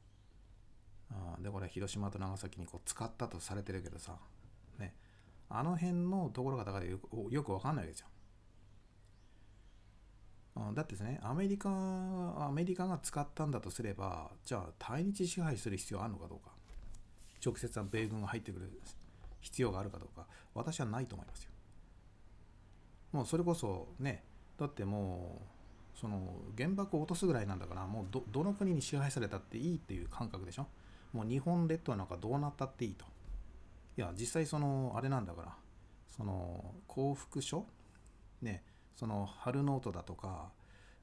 [1.12, 4.18] あでこれ広島と長崎にこう使ったとされてるけどさ。
[4.78, 4.96] ね。
[5.50, 8.08] あの辺のところがだからよくよくわかんないわけですよ。
[10.56, 16.52] うんだってですねアメリカアメリカが使ったんだとすればじゃあ対日支配する必要あるのかどうか。
[17.44, 18.82] 直接は米軍が入ってくる
[19.40, 20.28] 必要があるかどうか。
[20.54, 21.52] 私はないと思いますよ。
[23.12, 24.24] もうそれこそね
[24.58, 25.61] だってもう
[26.02, 30.66] その原爆を落とすぐらいなんだからもうどどの国に支配されたっていいっていう感覚でしょ？
[31.14, 33.06] もう日本列島なんかどうなったっていいと。
[33.98, 35.56] いや実際そのあれなんだから
[36.08, 37.68] その幸福書？
[38.42, 38.64] ね
[38.96, 40.50] その春ノートだとか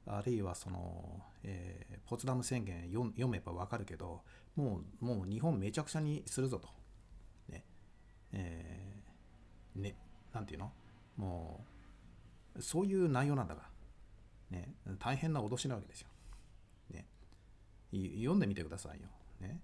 [0.05, 4.21] あるいはその、えーポツダム宣言読めばわかるけど
[4.55, 6.67] もうもう日本めちゃくちゃにするぞと。
[7.47, 7.63] ね
[8.33, 9.95] えーね
[10.33, 10.71] なんていうの？
[11.15, 11.63] も
[12.57, 13.68] うそういう内容なんだから。
[14.51, 16.07] ね大変な脅しなわけですよ。
[16.91, 17.05] ね。
[17.91, 19.07] 読んでみてくださいよ。
[19.39, 19.61] ね。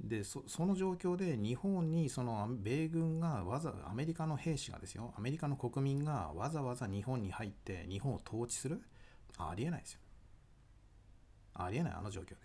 [0.00, 5.14] でそその状況で日本にその米軍がわざアメリカの兵士がですよ。
[5.16, 8.82] アメリカの国民がわざわざ日本に入って日本を統治する？
[9.38, 10.00] ありえないですよ。
[11.54, 12.36] ありえないあの状況で。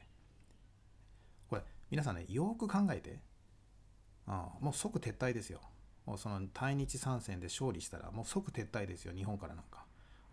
[1.50, 3.20] これ皆さんねよく考えて。
[4.28, 5.62] あもう即撤退ですよ。
[6.06, 9.87] もうその対日参戦で勝利したらもう即撤退ですよ日本からなんか。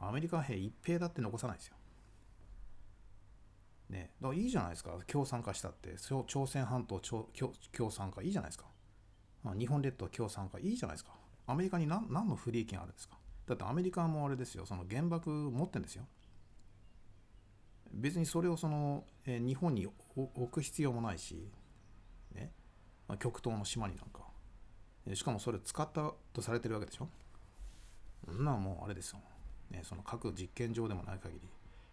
[0.09, 1.77] アメリカ兵一兵だって残さないですよ。
[3.91, 4.13] ね。
[4.21, 4.99] だからいいじゃないですか。
[5.07, 5.95] 共産化したって。
[6.27, 8.23] 朝鮮半島共共共産化。
[8.23, 8.67] いいじゃないですか。
[9.59, 10.59] 日本列島共産化。
[10.59, 11.13] いいじゃないですか。
[11.47, 13.19] アメリカに何何の不利益があるんですか。
[13.47, 14.65] だってアメリカもあれですよ。
[14.65, 16.07] その原爆持ってんですよ。
[17.93, 19.87] 別にそれをその、え日本に
[20.17, 21.49] 置く必要もないし、
[22.35, 22.53] ね。
[23.07, 24.21] まあ、極東の島になんか。
[25.07, 27.09] えしかもそれ使ったとされてるわけでしょ。
[28.25, 29.21] そんなもうあれですよ、
[29.75, 31.41] ね、その核実験場でもない限り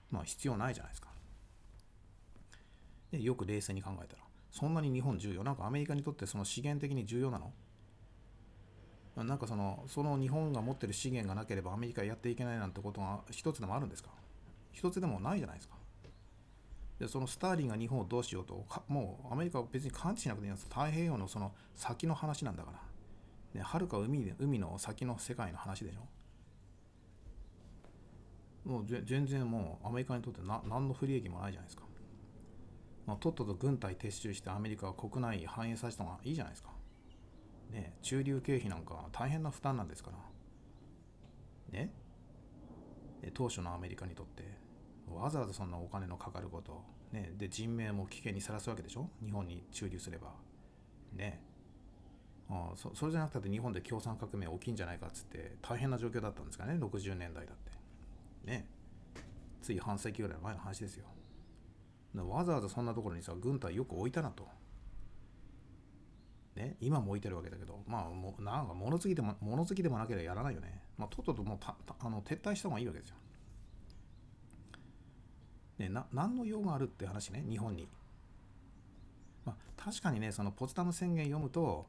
[0.10, 1.10] まあ必要ないじゃないですか。
[3.12, 7.52] でよく冷静に考えたらそんなに日本重要なんかアメリカにとってその資源的に重要なの？
[9.24, 14.10] なんかそのその日本が持ってる資源がなければアメリカやっていけないなんてことが一つでもあるんですか？
[14.72, 15.76] 一つでもないじゃないですか。
[17.00, 20.68] でそのスターリンが日本をどうしようともうアメリカは別に感知しなくていいんです。
[20.70, 22.80] 太平洋のその先の話なんだから。
[23.60, 26.02] ねはるか海で海の先の世界の話でしょ？
[28.66, 31.84] もう全然もうアメリカにとってな何の不利益もないじゃないですか、
[33.08, 36.70] まあ、とっとと軍隊撤収してアメリカは国内繁栄させた方がいいじゃないですか。
[37.72, 40.18] ね駐留経費なんか大変な負担なんですから。
[41.80, 41.94] ね
[43.24, 44.44] え当初のアメリカにとって
[45.08, 49.10] わざわざそんなお金のかかること、ね、で人命も危険にさらすわけでしょ？
[49.24, 50.34] 日本に駐留すれば。
[51.14, 51.42] ね。
[52.50, 57.61] あそそれじゃなくて日本で共産革命起きんじゃないかっつって大変な状況だったんですかね？60年代だって
[58.46, 58.68] ね
[59.62, 61.06] つい半世紀ぐらい前の話ですよ。
[62.16, 64.48] わざわざそんなところにさ軍隊よく置いたなと。
[66.56, 70.82] ね今も置いてるわけだけどまあもなんか物好きでも物好きでもなければやらないよね。
[70.98, 73.16] まあとっとともうたたあの撤退した方がいいわけですよ。
[75.78, 77.88] ね、な何の用があるって話ね日本に、
[79.46, 81.88] まあ、確かにねそのポツダム宣言読むと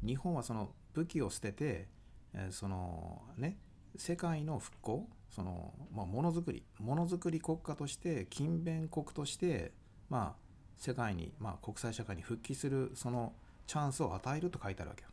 [0.00, 1.88] 日本はその武器を捨てて、
[2.34, 3.56] えーそのね
[3.96, 9.72] 世界の復興その、まあ、ものづくりものづくり国家として勤勉国として
[10.08, 10.42] まあ
[10.76, 13.32] 世界に、まあ、国際社会に復帰するその
[13.66, 15.08] チャンスを与えると書いてあるわけよ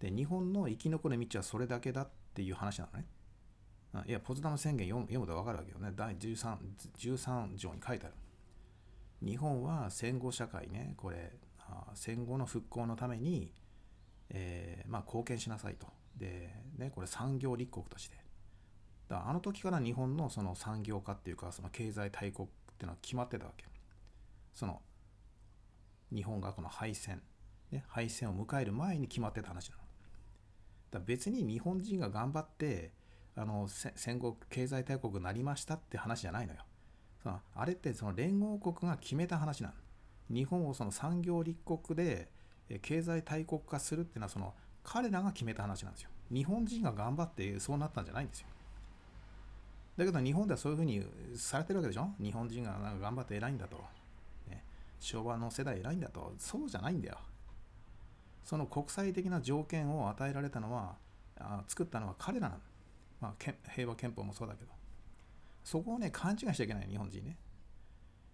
[0.00, 3.06] で日本の生き残る道はそれだけだっていう話なのね
[4.06, 5.90] いや、ポツダム宣言読む読むと分かるわけよね。
[5.94, 6.56] 第 13,
[6.98, 8.14] 13条に書いてある。
[9.22, 11.32] 日本は戦後社会ね、これ、
[11.94, 13.52] 戦後の復興のために、
[14.30, 15.86] えーまあ、貢献しなさいと。
[16.16, 18.16] で、ね、これ産業立国として。
[19.08, 23.64] だあの時から日本のその産業化っていうか、その経済大国っていうのは決まってたわけ。
[24.54, 24.80] その、
[26.12, 27.22] 日本がこの敗戦、
[27.70, 29.82] ね、敗戦を迎える前に決まってた話なの。
[30.90, 32.92] だ別に日本人が頑張って、
[33.36, 36.60] あの戦後経済大国になりましたって話じゃないのよ。
[37.22, 39.74] そのあれってその連合国が決めた話なの。
[40.28, 42.28] 日本をその産業立国で
[42.82, 46.10] 経済大国化するっていうのはその彼らが決めた話なんですよ。
[46.32, 48.48] 日本人が頑張ってそうなったんじゃないんですよ。
[49.98, 51.04] だけど日本ではそういうふうに
[51.34, 52.08] されてるわけでしょ？
[52.20, 53.76] 日本人がなんか頑張って偉いんだと。
[54.48, 54.64] ね、
[55.00, 56.32] 昭和の世代偉いんだと。
[56.38, 57.18] そうじゃないんだよ。
[58.44, 60.96] その国際的な条件を与えられたのは、
[61.38, 62.60] あ作ったのは彼らなの。
[63.20, 64.70] まあ、平和憲法もそうだけど。
[65.64, 67.36] そこをね、勘違いしちゃいけない、日本人ね。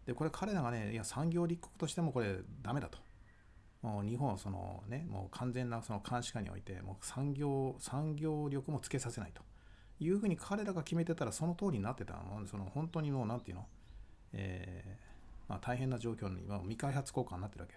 [0.04, 2.98] で、これ彼らがね、いや、産業立国としてもこれダメだと。
[3.80, 9.42] もう日本をそのね、もう完全なその監視下において、もう産業、産業力もつけさせないと。
[10.00, 12.46] いうふうに彼らが決めてたらその通りになってたの。
[12.46, 13.66] その本当にもう、なんていうの、
[14.32, 15.14] えー
[15.48, 17.74] まあ、大変な状況に、まあ、未開発国家になってるわけ。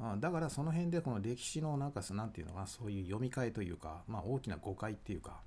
[0.00, 5.40] あだからその辺でこの歴史のなんかなんていうのかなそういう読み替えというか、まあ、大きな誤解っていうか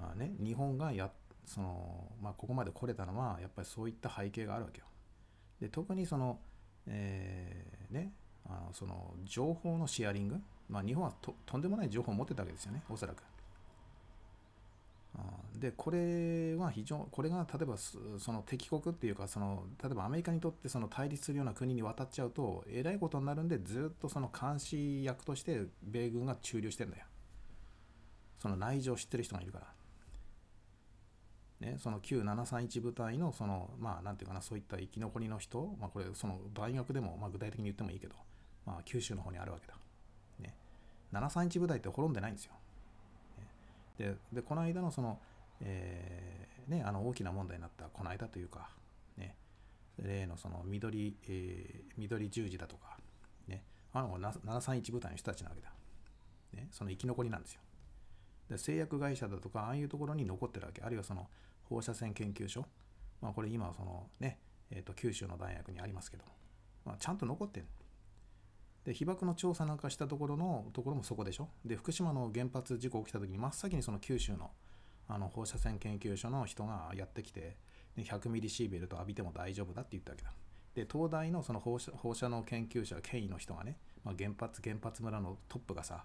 [0.00, 1.10] あ、ね、日本がや
[1.44, 4.86] その、まあ、ここまで来れたのはやっぱりそういった背景があるわけよ。
[5.60, 6.38] で特にその、
[6.86, 8.12] えー、ね
[8.46, 10.36] あのその情報のシェアリング、
[10.68, 13.22] まあ、日本はととんでもない情報を持ってたわけですよねおそらく。
[15.58, 27.04] でこれは非常これが例えばその敵国っていうかその例えばアメリカにとってその対立するような国に渡っちゃうとえらいことになるんでずっとその監視役として米軍が駐留してんだよ
[28.40, 29.66] その内情を知ってる人がいるから
[31.64, 38.14] ねその旧731部隊のそのまあなんていうかなそういった生き残りの人まあこれその大学でもまあ具体的に言ってもいいけど
[38.66, 39.74] まあ九州の方にあるわけだ。
[40.40, 40.54] ね。
[41.12, 42.52] 731部隊って滅んでないんですよ。
[43.98, 45.18] ででこの間のその、
[45.60, 48.68] えーね、あの大きな問題になったこの間というか、
[49.16, 49.36] ね、
[50.02, 52.98] 例のその緑,、えー、緑十字だとか、
[53.46, 53.62] ね、
[53.92, 55.70] あの731部隊の人たちなわけだ、
[56.54, 57.60] ね、その生き残りなんですよ。
[58.50, 60.82] で製薬会社だとかああいうところに残ってるわけ。
[60.82, 61.28] あるいはその
[61.68, 62.64] 放射線研究所、
[63.20, 64.38] まあ、これ今そのね、
[64.70, 66.24] えー、と九州の大学にありますけど、
[66.84, 67.66] まあ、ちゃんと残ってる
[68.84, 71.48] で被爆の調査なんかしたところのところもそこでしょ。
[71.64, 74.50] で福島の原発事故起きた時に真っ先にその九州の
[75.06, 77.56] あの放射線研究所の人がやってきて
[77.94, 80.32] で100ミリシーベルト浴びても大丈夫だって言ったわけだ。
[80.74, 86.04] で東大のその放射放射能研究者権威の人がね、まあ、原発原発村のトップがさ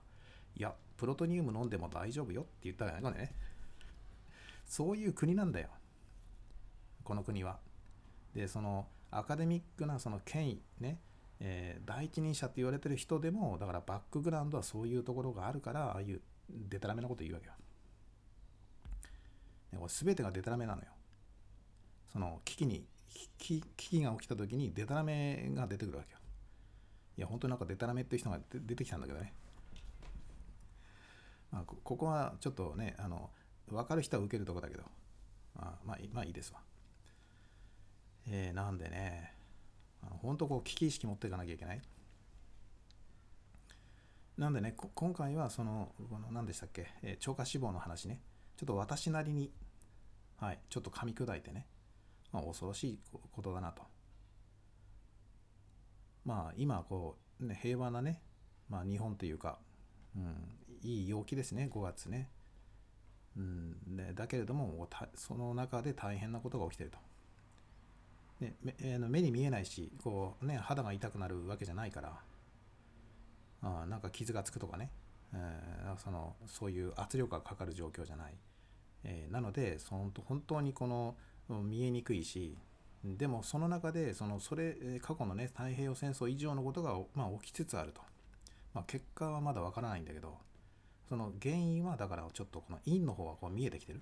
[0.55, 3.33] いやプロトニウム飲んでも大丈夫よって言ったわけね。
[4.69, 5.67] そういう国なんだよ
[7.03, 7.59] この国は
[8.33, 11.01] でそのアカデミックなその権威ね
[11.41, 17.53] えー、第一人者って言われてる人でもだからバックグラウンドはそういうところがあるからああいうデタラメなこと言うわけよ。
[19.71, 20.87] ね、これ全てがデタラメなのよ。
[22.11, 22.85] その危機に
[23.37, 26.19] 危機が起きた時にデタラメが出てくるわけよ。
[27.17, 29.33] いや本当になんかデタラメっていう人が出てきたんだけどね。
[31.51, 33.29] まあ、ここはちょっとねあの
[33.75, 34.83] 分かる人は受けるとこだけど
[35.57, 36.59] あまあまあいいですわ。
[38.27, 39.33] えー、なんでね
[40.21, 41.81] 本当こう危機意識持っていかなきゃいけない。
[44.39, 48.21] なんでね、今回はその、この何でしたっけ、えー、超過死亡の話ね、
[48.55, 49.51] ちょっと私なりに、
[50.37, 51.67] はい、ちょっと噛み砕いてね、
[52.31, 53.81] まあ、恐ろしいことだなと。
[56.23, 58.21] まあ、今、こう、ね、平和なね、
[58.69, 59.59] まあ、日本というか、
[60.15, 60.35] うん、
[60.83, 62.29] いい陽気ですね、5月ね。
[63.37, 66.97] うん、でだけれども、その中で大変なことが起きてると。
[68.39, 72.19] ね、目えー、目に見えないしこう、ね、肌が痛くなるわけじゃないから。
[73.61, 74.89] あなんか傷がつくとかね、
[75.33, 78.33] えー、そのそういう圧力がかかる状況じゃない、
[79.03, 81.15] えー、なのでその本当にこの
[81.49, 82.57] 見えにくいし
[83.03, 88.01] でもその中でそのそれ過去のね太平洋戦争以上のことが、まあ、起きつつあると、
[88.73, 90.37] まあ、結果はまだわからないんだけど。
[91.09, 94.01] その原因はだからちょっとこの因の方がこう見えてきてる。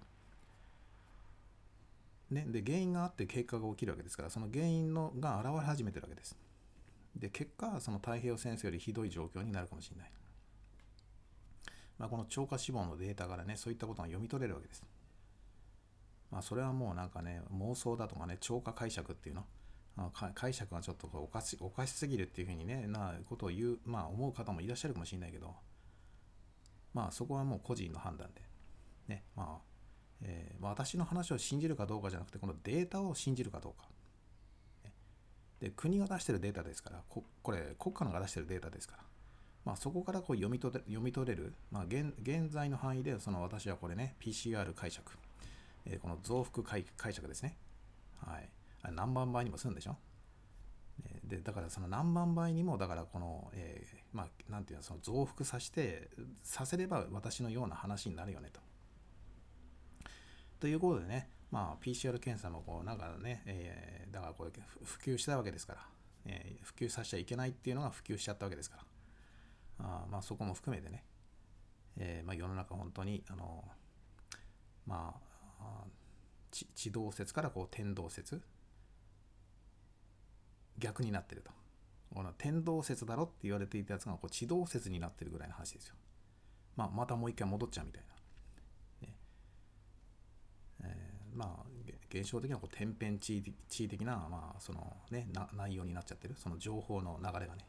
[2.29, 6.37] ね、で原因があって結果が起きるわけですからその原因のが現れ始めてるわけです。
[7.15, 10.11] で結果その太平洋戦争よりひどい状況になるかもしれない、
[11.97, 14.83] まあ、この超過死亡のデータからねそういったことが読み取れるわけです。
[16.29, 19.45] まあそれはもうなんかね妄想だとかね超過解釈っていうの？
[20.35, 25.55] 解釈がちょっとおかしおかしすぎるっていうふうにねなことを言うまあ思う方もいらっしゃるかもしれないけど。
[26.93, 28.41] まあそこはもう個人の判断で。
[29.07, 29.67] ねまあ
[30.21, 33.87] えー、私の話を信じるかどうかじゃなくてこのデータを信じるかどうか。
[35.59, 39.03] で国が出してるデータですからここれ国家のが出してるデータですから、
[39.65, 45.11] まあ、そこからこう読み取れ読み取れる、まあ現、現在の範囲でその私はこれね PCR 解釈、
[45.85, 47.57] えー、この増幅解解釈ですね。
[48.23, 48.49] はい、
[48.93, 49.97] 何万倍にもするんでしょ？
[51.23, 56.09] でだからその何万倍にもだからこの、えーまあなんていうのその増幅させて
[56.41, 58.61] させれば私のような話になるよねと。
[60.59, 64.51] ということでね、まあ、PCR 検査もこうなんかね、えーだからこれ
[64.83, 65.79] 普及したわけですから、
[66.25, 71.03] えー普及させちゃいけないっていうのが普及しちゃったわけですから、あまあそこも含めてね、
[71.97, 73.63] えーまあ、世の中本当にあの
[74.85, 75.13] ま
[75.59, 75.83] あ
[76.51, 78.41] 地地動説からこう天動説
[80.77, 81.51] 逆になってると。
[82.13, 85.95] この天動説だろって言われていたやつがこう地動説になってるぐらいの話ですよ、
[86.75, 88.03] まあ、またもう一回戻っちゃうみたい
[89.01, 89.15] な、ね。
[90.83, 91.67] えーまあ
[92.09, 96.35] 現象的なこう天変地異的地異的な、まあそのね、な内容になっちゃってる。
[96.37, 97.65] その情報の流れがね。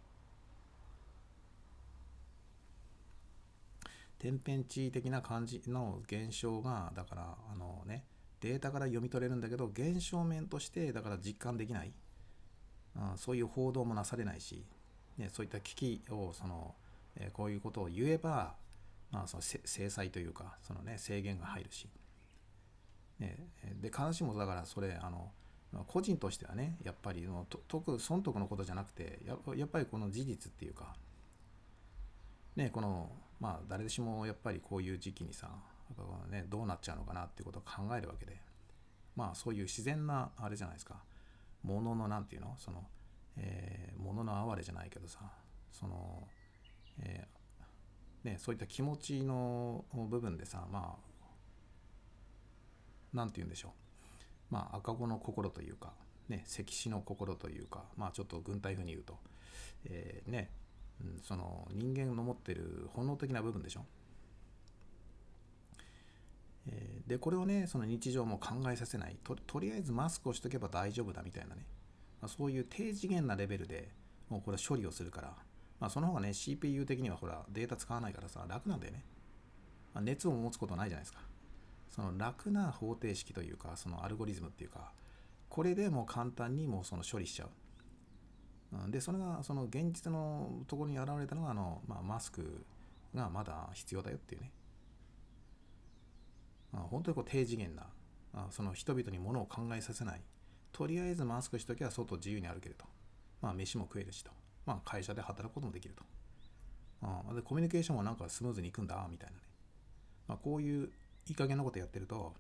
[4.18, 8.04] 天変地異的な感じの現象がだからあのね
[8.40, 11.92] データから読み取れるんだけど現象面としてだから実感できない、
[12.98, 14.64] うんそういう報道もなされないし、
[15.16, 16.74] ね、そういった危機をその、
[17.16, 18.54] えこういうことを言えば、
[19.10, 21.88] まあ、その制裁というかその、ね、制限が入るし、
[23.18, 23.48] ね、
[23.80, 25.30] で必ずしもだからそれあの
[25.86, 30.94] 個人としてはねやっぱりのと得損得のことじゃなくてややっぱりこの事実っていうか
[32.56, 33.10] ねこの
[33.40, 35.50] まあ誰しもやっぱりこういう時期にさ、
[36.30, 38.40] ね、どうなっちゃうのかなっていうことを考えるわけで
[39.16, 40.96] まあそういう自然なあれじゃないですか。
[41.68, 42.54] もののなんていうの？
[42.58, 42.82] その、
[43.36, 45.20] えー、ものの哀れじゃないけどさ
[45.70, 46.26] その、
[47.00, 51.26] えーね、そういった気持ちの部分でさまあ
[53.12, 54.54] なんて言うんでしょう。
[54.54, 55.92] まあ赤子の心というか
[56.28, 59.18] ね赤子の心というかまあちょっと軍隊風に言うと、
[59.84, 60.50] えーね
[61.00, 63.84] うん、その人間の持ってる本能的な部分でしょ？
[66.66, 69.16] えーでこれをねその日常も考えさせない。
[69.24, 71.66] ととりあえずマスクをしとけば大丈夫だみたいなね、
[72.20, 73.88] まあ、そういう低次元なレベルで
[74.28, 75.34] もうこれ処理をするから、
[75.80, 79.04] まあ、その方がね CPU 的にはほらデータ使わないからさ楽なんだよね、
[79.94, 81.20] まあ、熱を持つことないじゃないですか。
[81.88, 84.92] その楽な方程式というかそのアルゴリズムっていうか
[85.48, 88.90] これでもう簡単にもうその処理しちゃう。
[88.90, 92.66] でそれがその現実のところに現れたのがあの、まあ、マスク
[93.14, 94.52] がまだ必要だよっていうね。
[96.72, 97.86] 本当にこう低次元な
[98.50, 100.20] その人々に物を考えさせない。
[100.72, 102.84] とりあえずマスクしときは外自由に歩けると。
[103.40, 104.30] まあ飯も食えるしと。
[104.66, 106.04] まあ会社で働くこともできると。
[107.02, 109.42] あでコミュニケーションもなんかスムーズにいくんだみたいなね、
[110.26, 110.90] まあ、こういう
[111.28, 112.34] いい加減なことやってると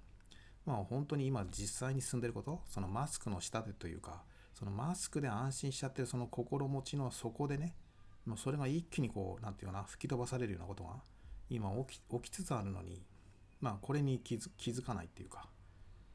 [0.66, 4.22] まあ本当に今実際に進んでることそのマスクの下でというか
[4.54, 7.74] そのマスクで安心しちゃってるその心持ちの底でね
[8.26, 10.96] もうそれが一気にこうなんていうかな吹き飛ばされるようなことが
[11.48, 13.00] 今起き起きつつあるのに
[13.60, 15.48] まあこれに気づ気づかないっていうか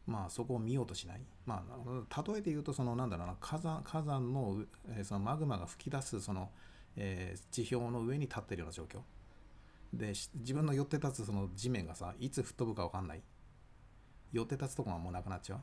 [0.06, 1.22] まあそこを見ようとしない。
[1.45, 6.49] まあ例えて言うとそのなんだろうな火山火山の,、えそのマグマが吹き出すその、
[6.95, 8.99] えー地表の上に立ってるような状況。
[9.94, 13.22] で自分の寄って立つその地面がさいつ吹っ飛ぶか分かんない。
[14.32, 15.60] 寄って立つとこがもうなくなっちゃう。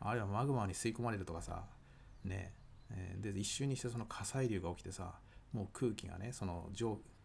[0.00, 1.64] あるいはマグマに吸い込まれるとかさ
[2.24, 2.52] ね
[2.90, 5.14] えーで一瞬にしてその火砕流が起きてさ
[5.52, 6.70] もう空気がねその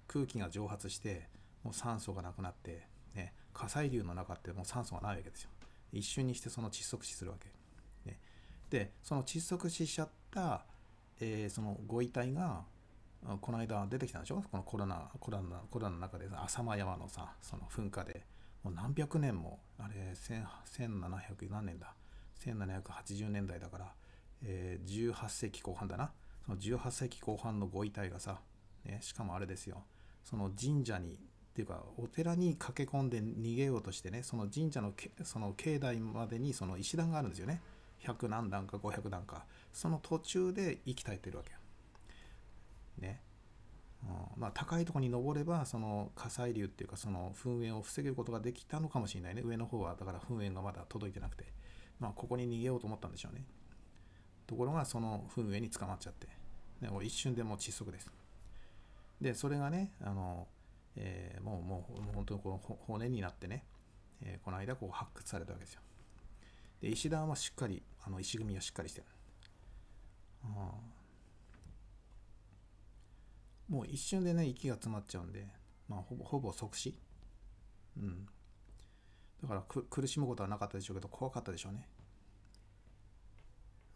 [0.08, 1.28] 空気が蒸発して
[1.64, 2.88] もう酸素がなくなって、
[3.58, 5.50] 火砕流の中ってもう酸素がないわけですよ。
[5.92, 7.50] 一瞬にしてその窒息死するわけ、
[8.10, 8.20] ね、
[8.70, 10.66] でその窒息死しちゃった、
[11.20, 12.64] えーそのご遺体が
[13.42, 14.44] この間出てきたんでしょ？
[14.52, 18.26] このコロナコロナコロナの中で浅間山のさその噴火で。
[18.64, 21.94] もう何百年もあれ1700何年だ
[22.44, 23.94] ？1780年代だから、
[24.44, 26.12] えー18世紀後半だな？
[26.46, 28.42] その18世紀後半のご遺体がさ、
[28.84, 29.84] ね、しかもあれですよ。
[30.24, 31.20] その神社に
[31.58, 34.94] っていうかお寺に駆け込んで逃げようとしてねその神社の
[35.24, 37.62] その境内までにその石段があるんですよね。
[38.06, 39.46] 100何段か500段か。
[39.74, 43.22] その途中で息絶えてるわけね。
[44.04, 44.06] う
[44.38, 44.40] ん。
[44.40, 49.42] まあ、高いところに登ればその火砕流っていうかその噴煙を防げることができたのかもしれないね。
[49.44, 51.46] 上の方はだから噴煙がまだ届いてなくて。
[52.00, 53.44] まあここに逃げようと思ったんでしょうね。
[54.46, 56.28] ところがその噴煙に捕まっちゃって、
[56.82, 58.12] ね、も一瞬でもう窒息です。
[59.20, 60.46] でそれがねあの、
[60.98, 63.66] えーもうもうもう本当にこの骨になってね、
[64.22, 65.82] えーこの間こう発掘されたわけですよ。
[66.82, 69.08] で石段はしっかりあの石組みはしっかりしてる。
[70.44, 70.72] あ
[73.70, 75.48] もう一瞬でね息が詰まっちゃうんで、
[75.90, 76.96] まあ、ほぼほぼ即死。
[77.98, 78.26] うん。
[79.42, 81.88] だからく苦しむことはなかったでしょうけど怖かったでしょうね。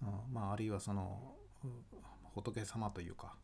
[0.02, 0.34] うん。
[0.34, 1.36] まああるいはその
[2.36, 3.36] 仏様というか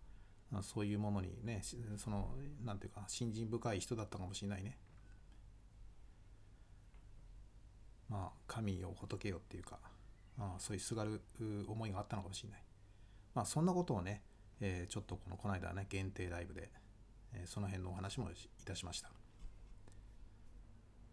[0.61, 1.61] そういうものにね
[1.97, 2.29] その
[2.65, 4.77] なんていうか信心深い人だったかもしれないね。
[8.09, 9.79] まあ神よ仏よっていうか、
[10.39, 11.21] あ、そういうすがる
[11.67, 12.61] 思いがあったのかもしれない、
[13.35, 14.21] まあそんなことをね、
[14.61, 16.71] えーちょっとこのこの間ね限定ライブで、
[17.33, 18.33] えーその辺のお話もい
[18.63, 19.09] たしました。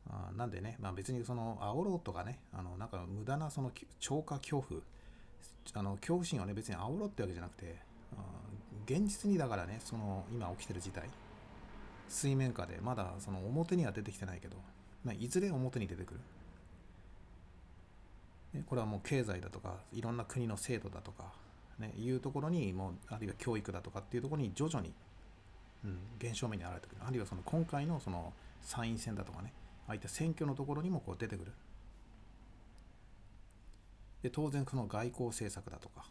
[0.09, 4.81] あなんでね、まあ、別にその煽ろうとかねあのなんか無駄なその超過恐怖
[5.73, 7.77] あの恐怖心をね別に煽ろうってわけじゃなくて
[8.13, 8.17] あ
[8.85, 11.09] 現実にだからねその今起きてる事態
[12.09, 14.57] 水面下でまだその表には出てきてないけど、
[15.05, 16.21] まあ、いずれ表に出てくる。
[18.67, 21.25] これはもう経済だとかいろんな国の制度だとか、
[21.81, 24.93] ね、いうところにもうあるいは教育だとかっていうところに徐々に、
[25.85, 26.99] うん、現象目に現れてくる。
[27.05, 28.33] あるいはその今回のその
[28.63, 29.53] 参院選だとかね
[29.89, 31.53] ああいった選挙のところにもこう出てくる。
[34.23, 36.07] で当然その外交政策だとか、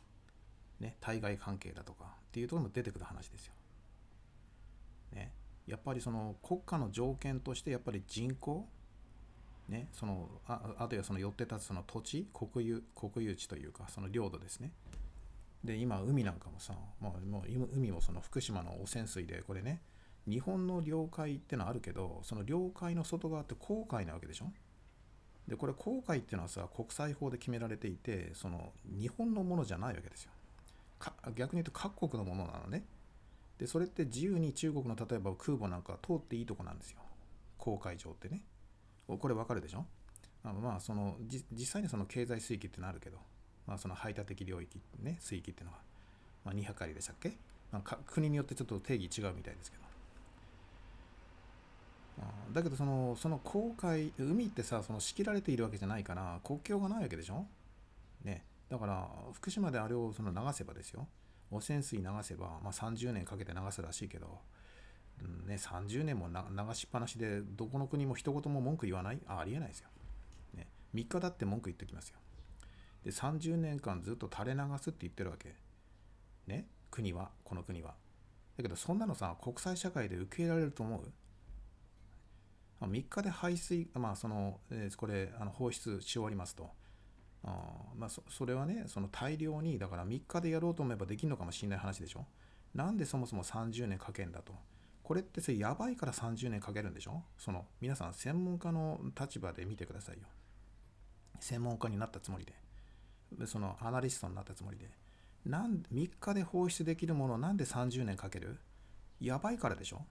[0.83, 3.53] ね、対外関係だとかっていうところも出てくる話ですよ。
[5.13, 5.33] ね、
[5.65, 8.67] やっぱりその国家の条件としてやっぱり人口
[9.69, 14.73] ね、そのああとはその寄って立つその土地国有国有地というかその領土ですね。
[15.63, 19.81] で今海なんかもさもうもう海もその福島の汚染水でこれね
[20.27, 24.51] 日本の領海ってのはあるけどその領海の外側って公海なわけでしょ。
[25.47, 30.31] でこれ公海っていうのはさ国際法で決められていてその日本のものじゃないわけですよ。
[31.35, 32.83] 逆に言うと各国のものなのね。
[33.59, 36.99] でそれって自由に中国の例えば空母なんか通っていいとこなんですよ。
[37.57, 38.41] 公海上ってね。
[39.07, 39.85] これわかるでしょ？
[40.43, 43.17] あまあその実際にその経済水域ってのあるけど、
[43.67, 45.79] まあ、その排他的領域ね水域っていうのは、
[46.45, 47.37] まあ、200海里でしたっけ、
[47.71, 49.83] まあ、国によってちょっと定義違うみたいですけど。
[52.53, 57.45] だけどそのその公海海ってさその仕切られているわけじゃないから国境がないわけでしょ？
[58.23, 58.43] ね。
[58.73, 61.07] だから福島であれをその流せばですよ
[61.51, 64.39] 汚染水流せば、まあ、30年かけて流すらしいけど
[65.21, 69.19] うんね、30年もな流しっぱなしでどこの国も一言も文句言わない？
[69.27, 69.89] あありえないですよ、
[70.55, 70.67] ね。
[70.95, 72.17] 3日だって文句言ってきますよ。
[73.05, 75.55] で30年間ずっと垂れ流すって言ってるわけ。
[76.47, 77.93] ね国はこの国は。
[78.57, 80.97] だけどそんなのさ国際社会で受け入れられると思
[82.81, 86.71] う ?3 日で排水まあその、えーこれあの放出し終わりますと。
[87.43, 92.25] あまあそそれはねその大量にだから3日でやろうと思えばできるのかもしれない話でしょ？
[92.73, 94.53] なんでそもそも30年かけんだと？
[95.03, 97.21] これってそれやばいから30年かけるんでしょ？
[97.37, 100.23] その皆さん専門家の立場で見てくださいよ。
[101.39, 102.53] 専門家になったつもりで。
[103.37, 104.89] でそのアナリストになったつもりで。
[105.45, 108.57] なん3日で放出できるものをなんで30年かける？
[109.19, 110.05] やばいからでしょ？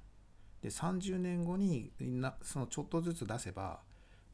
[0.61, 3.81] で30年後になそのちょっとずつ出せば、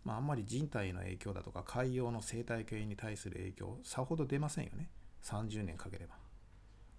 [0.09, 4.89] まあ、あんまり人体への影響だとか海洋の生態系に対する影響さほど出ませんよね
[5.23, 6.15] 30年かければ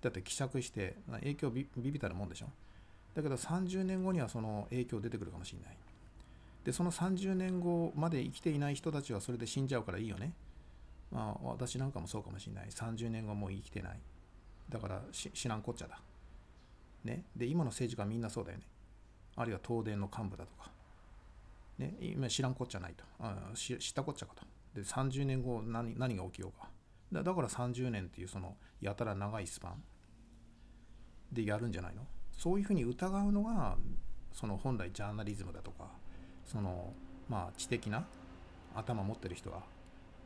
[0.01, 2.47] だって希釈して影響ビビたるもんでしょ
[3.15, 5.77] だけど30年後にはその影響出てくるかもしれない。
[6.63, 10.33] で、その30年後まで生きていない人たちはそれで死んじゃうからいいよね。
[11.11, 12.67] まあ私なんかもそうかもしれない。
[12.69, 13.99] 30年後もう生きてない。
[14.69, 15.99] だからし知らんこっちゃだ。
[17.03, 17.25] ね。
[17.35, 18.63] で、今の政治家みんなそうだよね。
[19.35, 20.71] あるいは東電の幹部だとか。
[21.79, 21.95] ね。
[21.99, 23.03] 今知らんこっちゃないと。
[23.19, 24.43] あし知ったこっちゃかと。
[24.75, 26.69] で、30年後何何が起きようか。
[27.11, 29.83] だだから30年っていうそのやたら長いスパン
[31.31, 32.05] でやるんじゃないの？
[32.37, 33.75] そういうふうに疑うのが
[34.31, 35.89] その本来ジャーナリズムだとか
[36.45, 36.93] その
[37.27, 38.05] まあ知的な
[38.75, 39.63] 頭持ってる人は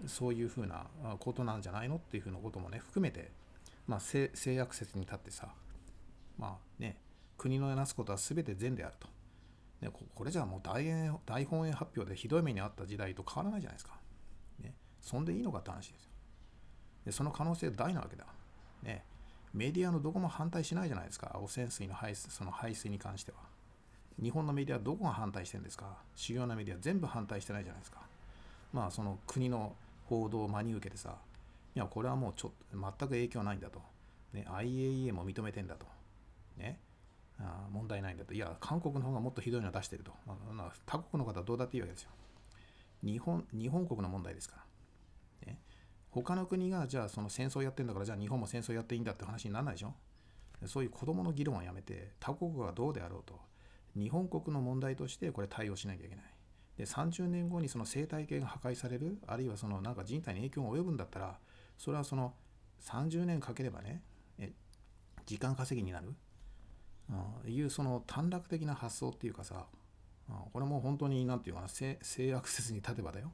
[0.06, 0.86] そういうふうな
[1.20, 3.32] ことなんじゃないのっていうふうなこともね含めて、
[3.88, 5.48] まあ、性悪説に立ってさ
[6.38, 6.98] まあね
[7.38, 9.08] 国のなすことは全て善であると、
[9.84, 13.94] ね、これじゃあもう大演大本営発表でひどい目に遭った時代と変わらないじゃないですか、
[14.62, 16.10] ね、そんでいいのかって話ですよ
[17.06, 18.26] でその可能性大なわけだ
[18.82, 19.04] ね
[19.54, 23.38] メディアのどこも反対しないじゃないですか、汚染水の排水その排水に関しては。
[24.22, 28.00] 日本のメディアどこが反対してるんですか主要なメディア全部反対してないじゃないですか。
[28.72, 31.16] まあその国の報道を真に受けてさ、
[31.76, 33.80] いや、これはもうちょっと全く影響ないんだと。
[34.34, 35.86] ね、IAEA も認めてんだと。
[36.58, 36.80] ね。
[37.40, 38.34] あ問題ないんだと。
[38.34, 40.12] いや、韓国の方がもっとひどいの出してると。
[40.52, 42.10] まあ、他国の方はどうだっていいわけですよ。
[43.04, 44.58] 日本、日本国の問題ですか
[45.46, 45.52] ら。
[45.52, 45.60] ね。
[46.14, 49.96] 他の国がじゃあその戦争やってんだからじゃあ日本も戦争やっていいんだって話にならないでしょ
[50.68, 53.40] そういう子供の議論はやめて他国がどうであろうと
[53.96, 56.26] 日本国の問題としてこれ対応しなきゃいけない
[56.78, 61.40] で30年後にその生態系が破壊されるあるいはそのなんか人体に影響が及ぶんだったら
[61.78, 62.34] それはその
[62.82, 64.04] 30年かければね
[64.38, 64.52] え
[65.26, 66.14] 時間稼ぎになる、
[67.10, 69.66] うん、いうその短絡的な発想っていうかさ、
[70.30, 70.36] うん。
[70.52, 73.32] これも本当に何て言うかな性性悪説に立てばだよ。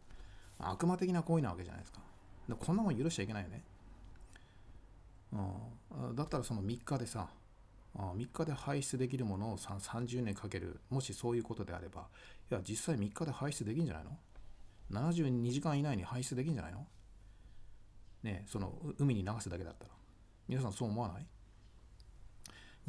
[0.58, 2.00] 悪魔的な行為なわけじゃないですか。
[2.48, 3.64] でこんなもん許しちゃいけないよね。
[5.32, 7.30] うん、だったらその3日でさ、
[7.96, 12.08] 3日で排出できるものを30年かける、もしそういうことであれば、
[12.50, 14.18] いや、実際3日で排出できんじゃないの
[14.92, 16.88] ?72 時間以内に排出できんじゃないの？
[18.24, 19.92] ねその海に流すだけだったら。
[20.48, 21.26] 皆さんそう思わない？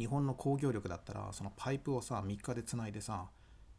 [0.00, 3.28] 日本の工業力だったらそのパイプをさ3日でつないでさ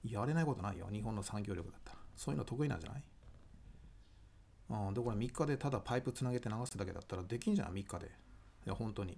[0.03, 0.87] やれないことないよ。
[0.91, 1.97] 日本の産業力だったら。
[2.15, 3.03] そういうの得意なんじゃない？
[4.69, 8.05] うん、でこれ3日でただパイプつなげて流すだけだったらできんじゃん3日で。
[8.05, 9.17] いや本当に。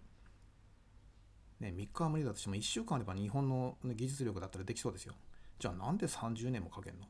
[1.60, 5.14] ね3日は無理だとしても1週間あれば日本の技術力だったらできそうですよ。
[5.60, 7.06] じゃあなんで30年もかけんの？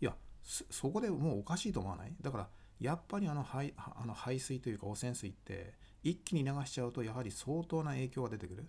[0.00, 2.14] いやそそこでもうおかしいと思わない？
[2.20, 2.48] だから
[2.80, 8.66] やっぱりあの排あの排水というか汚染水って一気に流しちゃうとやはり相当な影響が出てくる。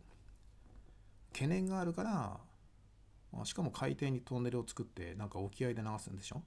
[1.33, 2.39] 懸念があるから
[3.43, 6.43] しかも海底にトンネルを作ってなんか沖合で流すんでしょ。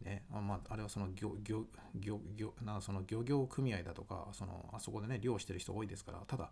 [0.00, 6.50] ねあまあ、あれはその漁漁漁漁なその漁業組合だとかそのあそこでね漁してる人多いですからただ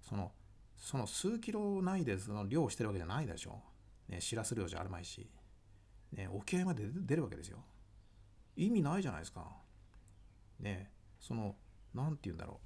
[0.00, 0.32] その
[0.76, 3.60] その数キロ内でその漁してるわけじゃないでしょ、
[4.08, 5.28] ね、しらす漁じゃあるまいし、
[6.12, 7.58] ね、沖合まで出るわけですよ。
[8.56, 9.44] 意味ないじゃないですか。
[10.60, 10.90] ね
[11.20, 11.54] その
[11.96, 12.60] なんて言うんだろ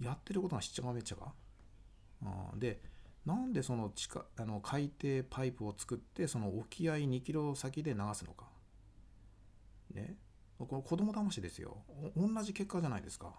[0.00, 0.04] う。
[0.04, 1.34] やってることがしっちゃかめっちゃか、
[2.52, 2.80] うん、で
[3.26, 8.46] なんでその地下あの海底パイプを作ってその沖合2キロ先で流すのか？
[9.92, 10.16] ね？
[10.58, 11.78] これ子供騙しですよ。
[12.16, 13.34] 同じ結果じゃないですか。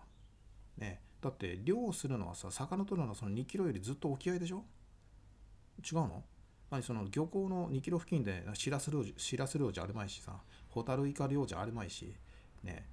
[0.78, 1.02] ね？
[1.20, 4.64] だって漁するのはさ魚取るのはその2キロよりずっと沖合でしょ？
[5.84, 6.24] 違うの？
[6.70, 10.40] 何その漁港の2キロ付近でしらす漁しらす漁じゃあるまいしさ
[10.70, 12.16] ホタルイカ漁じゃあるまいし
[12.64, 12.88] ね？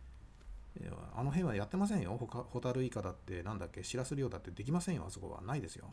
[1.16, 2.16] あの辺はやってませんよ。
[2.16, 5.04] ホタルイカだってなんだっけしらす漁だってできませんよ。
[5.06, 5.40] あそこは。
[5.42, 5.92] ないですよ。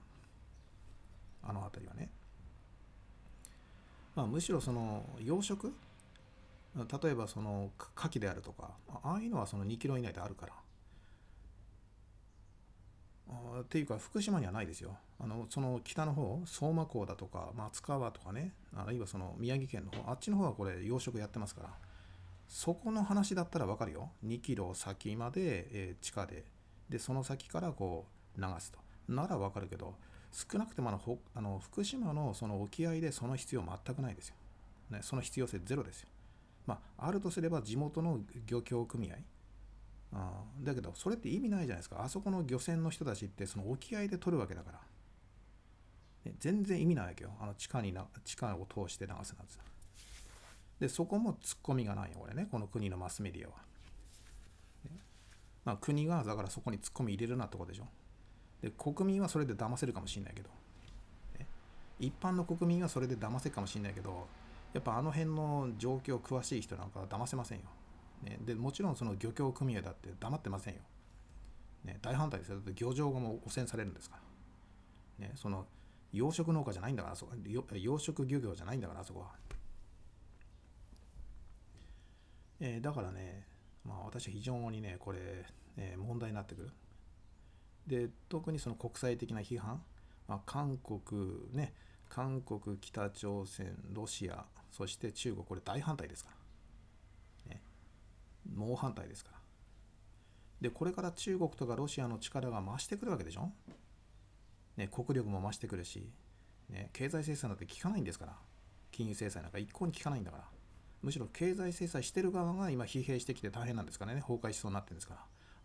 [1.44, 2.10] あの辺りはね。
[4.16, 5.72] まあむしろその養殖？
[6.76, 8.72] 例えばその牡蠣であるとか。
[9.04, 10.54] ああいうのはその2キロ以内であるから。
[13.28, 14.96] あっていうか福島にはないですよ。
[15.20, 18.54] あのその北の方相馬港だとか松川とかね。
[18.76, 20.12] あるいはその宮城県の方。
[20.12, 21.70] あっちの方はこれ養殖やってますから。
[22.48, 24.12] そこの話だったらわかるよ。
[24.26, 26.46] 2キロ先まで、えー地下で。
[26.90, 28.06] でその先からこ
[28.38, 28.80] う流すと。
[29.08, 29.96] ならわかるけど
[30.32, 34.36] 少なくてもあのほあの福島のその沖合でその必要全くないですよ、
[34.90, 36.10] ね、その必要性ゼロですよ。
[36.66, 39.16] まああるとすれば地元の漁協組合。
[40.14, 42.04] あだけどそれって意味ないじゃないですか。
[42.04, 44.80] あそこの漁船の人たちってその沖合で取るわけだから、
[46.26, 47.32] ね全然意味ないわけよ。
[47.40, 49.54] あの地下にな地下を通して流すなんて
[50.80, 52.48] でそこもツッコミがないよこれね。
[52.52, 53.56] この国のマスメディアは、
[55.64, 57.88] まあ、国がだからそこにツッコミ入れるなってことでしょ。
[58.62, 60.50] で国民はそれで騙せるかもしれないけど、
[62.00, 64.28] 一般の国民はそれで騙せるかもしれないけど
[64.74, 67.66] やっぱあの辺の状況詳しい人なんかは騙せませんよ、
[68.24, 70.82] ね、でもちろんその漁協組合だって黙ってませんよ、
[71.86, 72.56] ね、大反対ですよ。
[72.56, 74.18] だって漁場がもう汚染されるんですか
[75.20, 75.66] ら、ね、その
[76.12, 77.32] 養殖農家じゃないんだからそこ。
[77.46, 77.64] 養
[77.98, 79.32] 殖漁業じゃないんだからあそこは、
[82.60, 83.46] えーだからね
[83.84, 85.20] まあ私は非常にねこれ、
[85.78, 86.72] えー問題になってくる。
[87.88, 89.84] で特にその国際的な批判、
[90.28, 91.00] まあ、韓国
[91.54, 91.74] ね
[92.10, 96.32] 韓国北朝鮮ロシアそして中国これ大反対ですか
[97.48, 97.62] ら、ね、
[98.56, 99.40] 猛反対ですから。
[100.62, 103.52] でこれから中国とかロシアの力が増してくるわけでしょ、
[104.78, 106.10] ね、国力も増してくるし、
[106.70, 108.34] ね、経済制裁なんて効かないんですから。
[108.92, 110.44] 金融制裁なんか一向に効かないんだから。
[111.06, 114.22] むしろ経済制裁してる側が今疲弊してきて大変なんですからね。
[114.22, 115.20] 崩壊しそうになってるんですから。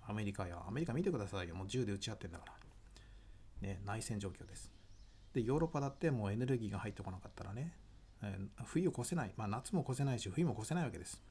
[0.06, 1.54] アメリカやアメリカ見てくださいよ。
[1.54, 2.44] もう銃で撃ち合ってるんだか
[3.62, 3.66] ら。
[3.66, 4.70] ね内戦状況です。
[5.32, 7.72] でヨーロッパだってもうエネルギーが入ってこなかったらね、
[8.22, 11.22] えー冬を越せない、まあ、夏も越せないし冬も越せないわけです。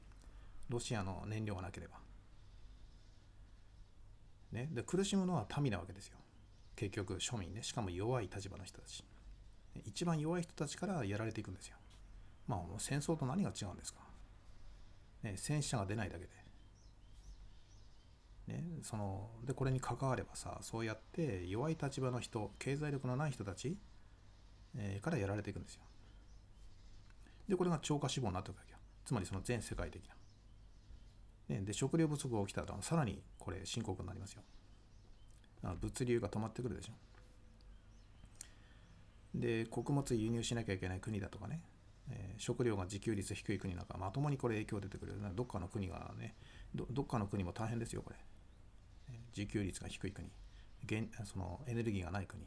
[0.69, 1.99] ロシアの燃料がなければ、
[4.51, 6.17] ね、で苦しむのは民なわけですよ。
[6.75, 7.61] 結局庶民ね。
[7.61, 9.03] しかも弱い立場の人たち。
[9.85, 11.77] 一番弱い人たちからやられていくんですよ。
[12.49, 13.99] まあ戦争と何が違うんですか、
[15.23, 16.31] ね、戦死者が出ないだけで。
[18.47, 23.77] ね、そのでこれに関わればさそうやって弱い立場の人経済力のない人たち、
[24.75, 25.83] えーからやられていくんですよ。
[27.47, 28.79] でこれが超過死亡になっていくわけよ。
[29.05, 30.15] つまりその全世界的な、
[31.55, 34.41] ね、で食料不足が起きたらさらにこれ深刻になりますよ。
[35.79, 36.93] 物流が止まってくるでしょ。
[39.35, 41.61] で穀物輸入しなきゃいけない国だとかね、
[42.11, 46.35] えー食料が自給率低い国なんかまともにこれ影響出てくるどっかの国がね
[46.73, 48.15] どっかの国も大変ですよこれ。
[49.35, 50.29] 自給率が低い国。
[50.85, 52.41] 現そのエネルギーがない国。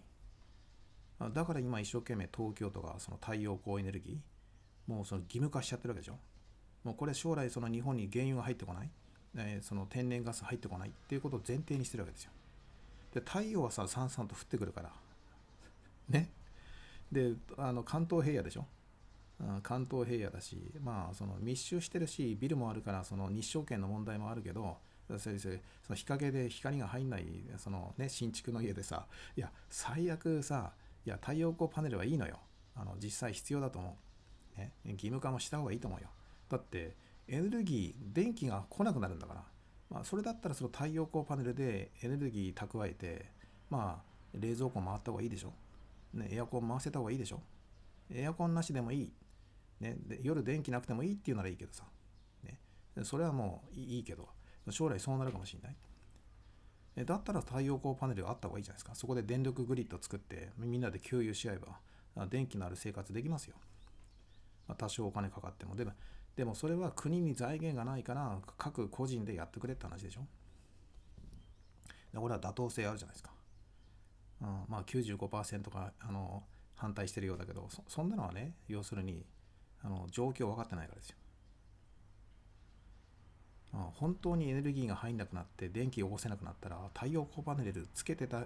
[1.32, 6.18] だから今一生懸命東京とかその太陽光エネルギーもうその義務化しちゃってるわけでしょ。
[6.84, 8.90] もうこれ将来その日本に原油が入ってこない、
[9.36, 12.32] えーその天然ガス入ってこないっていうことを前提にしてるわけですよ。
[13.14, 14.93] で太陽はささんさんと降ってくるから。
[16.09, 16.30] ね。
[17.12, 18.66] であの関東平野でしょ。
[19.62, 24.77] 関東平野だしまあその密集してるしビルもあるからその日照権の問題もあるけど
[25.19, 27.27] それそれその日陰で光が入んない
[27.59, 29.06] その、ね、新築の家でさ
[29.36, 30.73] いや最悪さ
[31.05, 32.39] いや太陽光パネルはいいのよ。
[32.74, 33.97] あの実際必要だと思
[34.56, 36.09] う、ね、義務化もした方がいいと思うよ。
[36.48, 36.97] だって
[37.28, 39.43] エネルギー電気が来なくなるんだから、
[39.90, 43.27] まあ、それだったらその太陽光パネルでエネルギー蓄えて
[43.69, 45.52] まあ冷蔵庫回った方がいいでしょ、
[46.14, 47.40] ね、エアコン回せた方がいいでしょ。
[48.10, 49.12] エアコンなしでもいい、
[49.82, 51.84] ね、で夜電気なくてもいいっていうならいいけどさ、
[52.44, 52.60] ね、
[53.02, 54.28] それはもういいけど
[54.70, 55.76] 将来そうなるかもしれない。
[57.04, 58.94] だったら太陽光パネルがあった方がいいじゃないですか。
[58.94, 63.56] そこで電力グリッド作ってみんなで共有し合えば電気のある生活できますよ、
[64.68, 65.74] まあ、多少お金かかっても。
[65.74, 65.92] でも
[66.36, 70.20] でもそれは国に財源がないから各個人でやってくれって話でしょ。
[72.12, 73.30] でこれは妥当性あるじゃないですか、
[74.43, 76.44] うん、まあ95%があの
[76.74, 79.24] 反対してるようだけどそそんなのはね要するに
[79.85, 81.16] あの状況分かってないからですよ。
[83.94, 88.44] 本当にエネルギーが入んなくなって電気を起こせなくなったら太陽光パネルつけてた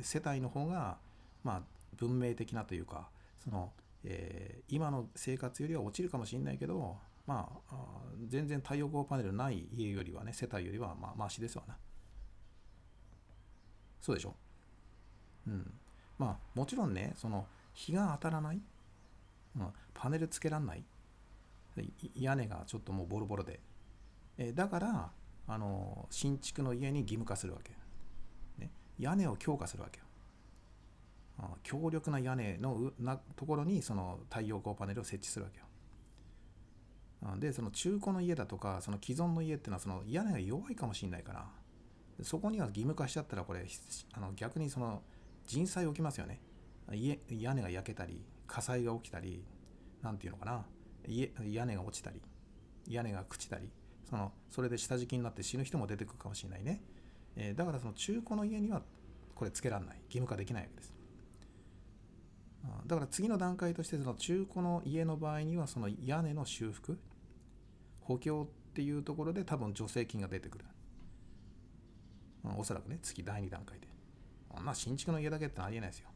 [0.00, 0.98] 世帯の方が
[1.42, 1.62] まあ
[1.96, 3.08] 文明的なというか
[3.42, 3.72] その、
[4.04, 7.82] えー、今の生活よりは落ちるかもしれないけどまあ
[8.28, 11.76] 全然太陽光パネルない家よりはね世帯よりはまあマシですわな。
[14.00, 14.36] そうでしょ？
[15.48, 15.74] うん。
[16.16, 17.44] まあもちろんねその
[17.74, 18.60] 日が当たらない、
[19.56, 20.84] うん、パネルつけらんない。
[22.14, 23.60] 屋根がちょっともうボロボロで。
[24.38, 25.12] えだから
[25.46, 27.72] あの新築の家に義務化するわけ、
[28.58, 30.04] ね、屋根を強化するわけよ。
[31.62, 35.64] 強力な屋根のなところにその太陽光パネルを設置するわけよ。
[37.38, 41.48] でその中古の家だとかその既存の家っていうのはその屋根が弱いかもしれないから。
[42.22, 43.66] そこには義務化しちゃったらこれ
[44.12, 45.02] あの逆にその
[45.46, 46.40] 人災起きますよね。
[46.92, 49.44] 家屋根が焼けたり火災が起きたり
[50.02, 50.64] 何て言うのかな。
[51.06, 52.20] 家屋根が落ちたり
[52.88, 53.70] 屋根が朽ちたり
[54.08, 56.82] そのそれで下敷きになって死ぬ人も出てくるかもしれないね、
[57.36, 58.82] えー、だからその中古の家には
[59.34, 59.96] これつけられない。
[60.06, 60.92] 義務化できないわけです。
[62.86, 66.98] だから次の段階としてその中古の家の場合にはその屋根の修復
[68.00, 70.64] 補強っていうところで多分助成金が出てくる、
[72.44, 73.86] うんおそらくね次第2段階で。
[74.52, 76.08] あんな新築の家だけってありえないですよ。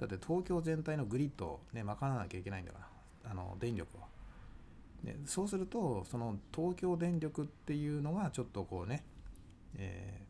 [0.00, 2.78] だって東京全体のグリッドをね賄わなきゃいけないんだか
[3.24, 4.00] らあの電力を。
[5.04, 9.04] でそうするとその東京電力っていうのがちょっとこうね、
[9.76, 10.22] え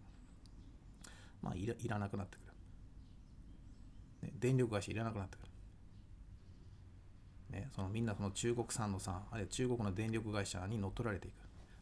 [1.04, 1.08] ー、
[1.42, 2.40] まあいらいらなくなってく
[4.22, 5.40] る、ね、電力会社いらなくなってく
[7.52, 11.34] る、ね、そのみんなその中国産のさあるいは中国の電力会社に乗っ取られていく、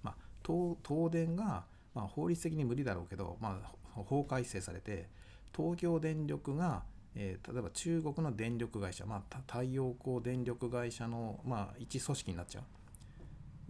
[0.02, 0.14] まあ、
[0.46, 5.08] 東東電が、まあ、法律的に無理だろうけど、まあ、法改正されて
[5.54, 6.84] 東京電力が
[7.14, 12.60] えー、例えば中国の電力会社、まあ、太陽光電力会社の、まあ、一組織になっちゃ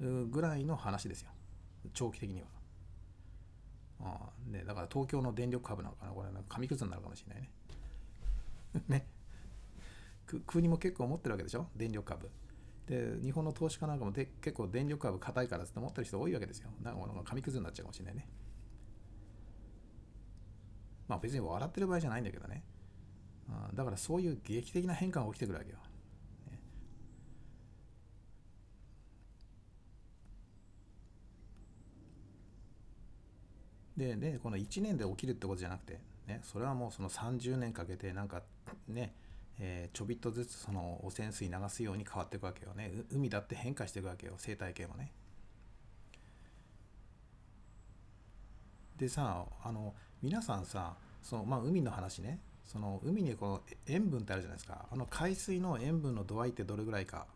[0.01, 0.27] う。
[0.27, 1.31] ぐらいの話ですよ。
[1.93, 2.47] 長期的には。
[4.01, 7.51] あね、だから東京の電力株なのかなこれなんか紙くずになるかもしれないね。
[8.89, 9.07] ね。
[10.47, 11.69] 国も結構持ってるわけでしょ？
[11.75, 12.31] 電力株。
[12.87, 16.71] で日本の投資家なんかもで結構電力株硬いからって持ってる人多いわけですよ。
[16.81, 18.29] だか紙くずになっちゃうかもしれないね。
[21.09, 22.63] まあ別に笑ってる場合じゃないんだけどね。
[23.75, 25.79] だからそういう劇的な変化が起きてくるわけよ。
[33.97, 38.43] でねこの1年で起きるってことじゃなくて、ね、それはもうその30年かけてなんか
[38.87, 39.13] ね、
[39.59, 42.93] えー、ちょびっとずつその汚染水流すように変わっていくわけよね。
[43.11, 44.35] 海だって変化していくわけよ。
[44.39, 45.13] 生態系もね。
[48.97, 52.39] でさあの皆さんさその、まあ、海の話ね。
[52.69, 54.87] その海にこの塩分ってあるじゃないですか。
[54.93, 57.27] あの海水の塩分の度合いってどれぐらいか。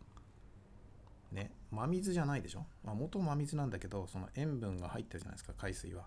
[1.31, 1.51] ね。
[1.71, 6.03] 真水じゃないでしょ、まあ、元真水なんだけどその塩分が入ってるじゃないですか海水は。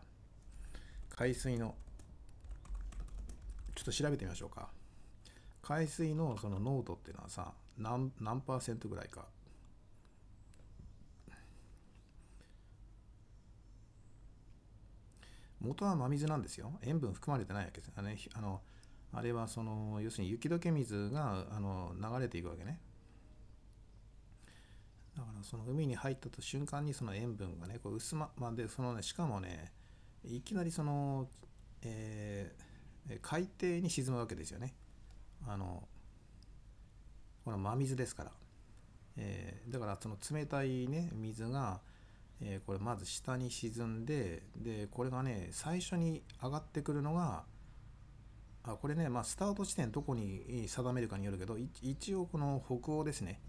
[1.11, 1.75] 海水の
[3.75, 4.69] ちょっと調べてみましょうか。
[5.61, 9.27] 海水のその濃度っていうのはさ何何パーセントぐらいか。
[15.61, 16.79] 元は真水なんですよ。
[16.83, 18.61] 塩分含まれてないわけですあのあの
[19.17, 22.79] あれはその要するに雪解け水があの流れていくわけね
[25.17, 29.73] だからその海に入ったと瞬間にその塩分がねこう薄ままでそのねしかもね
[30.23, 31.29] いきなりその、
[31.83, 34.75] えー、海底に沈むわけですよね。
[35.47, 35.83] あの
[37.45, 38.33] これは真水ですから、
[39.17, 41.81] えー、だからその冷たいね水が、
[42.43, 47.45] えー、これまず下に沈んででこれがね最初に上がってくるのが
[48.67, 53.41] あこれねまあスタート地点どこに定めるかによるけど一応この北欧ですね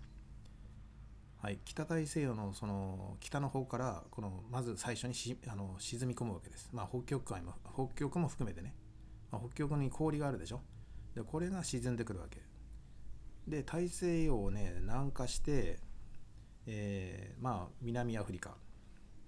[1.40, 6.70] はい、北大西洋のその北の方からこのまず最初にしあの沈み込むわけです。
[6.74, 8.74] まあ、北極海も北極も含めてね、
[9.32, 10.62] まあ、北極に氷があるでしょ。
[11.16, 12.42] でこれが沈んでくるわけ。
[13.48, 15.80] で大西洋をね南下して、
[16.66, 18.58] えーまあ南アフリカ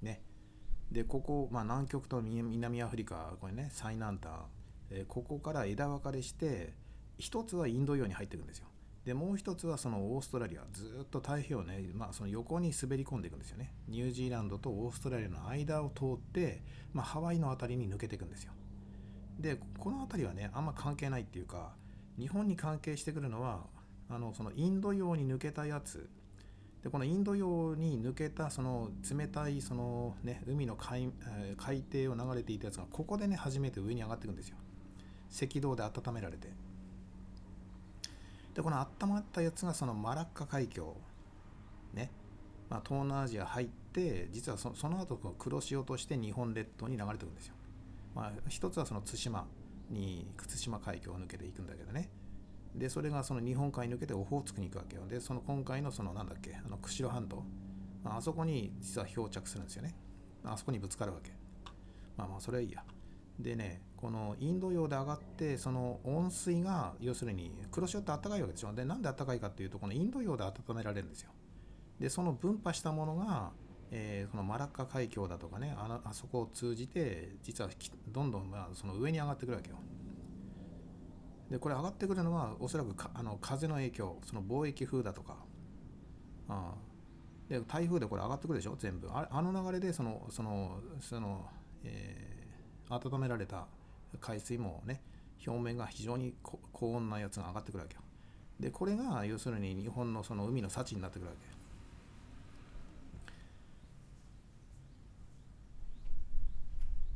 [0.01, 0.24] ね
[0.92, 4.32] でここ、まあ、南極と南アフリカこれね最南端、
[4.92, 6.74] えここから枝分かれして
[7.18, 8.68] 一つはインド洋に入っていくんですよ。
[9.06, 13.74] でもう一つはそのオーストラリアずっと太平洋ね、まあ、その横に滑り込んでいくんですよね。
[13.88, 16.61] ニュージーランドとオーストラリアの間を通って、
[16.93, 18.51] まあ、ハワイの辺りに抜けていくんですよ。
[19.40, 21.74] でこの辺りはねあんま関係ないっていうか
[22.18, 23.66] 日本に関係してくるのは
[24.09, 26.09] あのそのインド洋に抜けたやつ。
[26.84, 34.56] でこのインド洋に抜けたその冷たいその、ね、海の海,、えー海底を流れていたやつがここでね初めて上に上がっていくんですよ。
[35.32, 36.49] 赤道で温められて。
[38.53, 40.95] でこの温まったやつがそのマラッカ海峡。
[41.93, 42.11] ね、
[42.69, 47.56] まあ、東南アジア入って実はそその後こう黒潮として日本列島に流れてくるんですよ。
[48.16, 49.48] まあ、一つはその対馬
[49.90, 52.09] に対馬海峡を抜けていくんだけどね。
[52.75, 55.08] でそれがその日本海抜けてオホーツクに行くわけよ。
[55.08, 57.43] でその今回のそのなんだっけあの釧路半島、
[58.03, 59.95] まああそこに実は漂着するんですよね。
[60.43, 61.32] あそこにぶつかるわけ。
[62.17, 62.83] まあまあそれはいいや。
[63.40, 68.74] でねこのインド洋で上がってその温水が要するに黒潮って暖かいわけでしょ？
[68.74, 71.32] でなんで暖かいかっていうとこのインド洋で温められるんですよ。
[72.00, 73.51] でその分派したものが、
[73.92, 77.69] えーこのマラッカ海峡だとかねあのあそこを通じて実は
[78.09, 79.77] どんどん、まあ、その上に上がってくるわけよ。
[81.50, 85.38] でこれ上がってくるのはおそらくかあの風の影響その貿易風だとか。
[86.48, 86.90] ああ。
[87.50, 88.76] で台風でこれ上がってくるでしょ？
[88.77, 89.09] 全部。
[89.11, 91.45] ああの流れでそのそのその、
[91.84, 92.28] えー
[92.90, 93.68] 温められた
[94.19, 95.01] 海水もね
[95.45, 98.01] 表面が非常に高温なやつが上がってくるわけよ
[98.59, 101.59] でこれが要するに日本のその海の幸になってくるわけ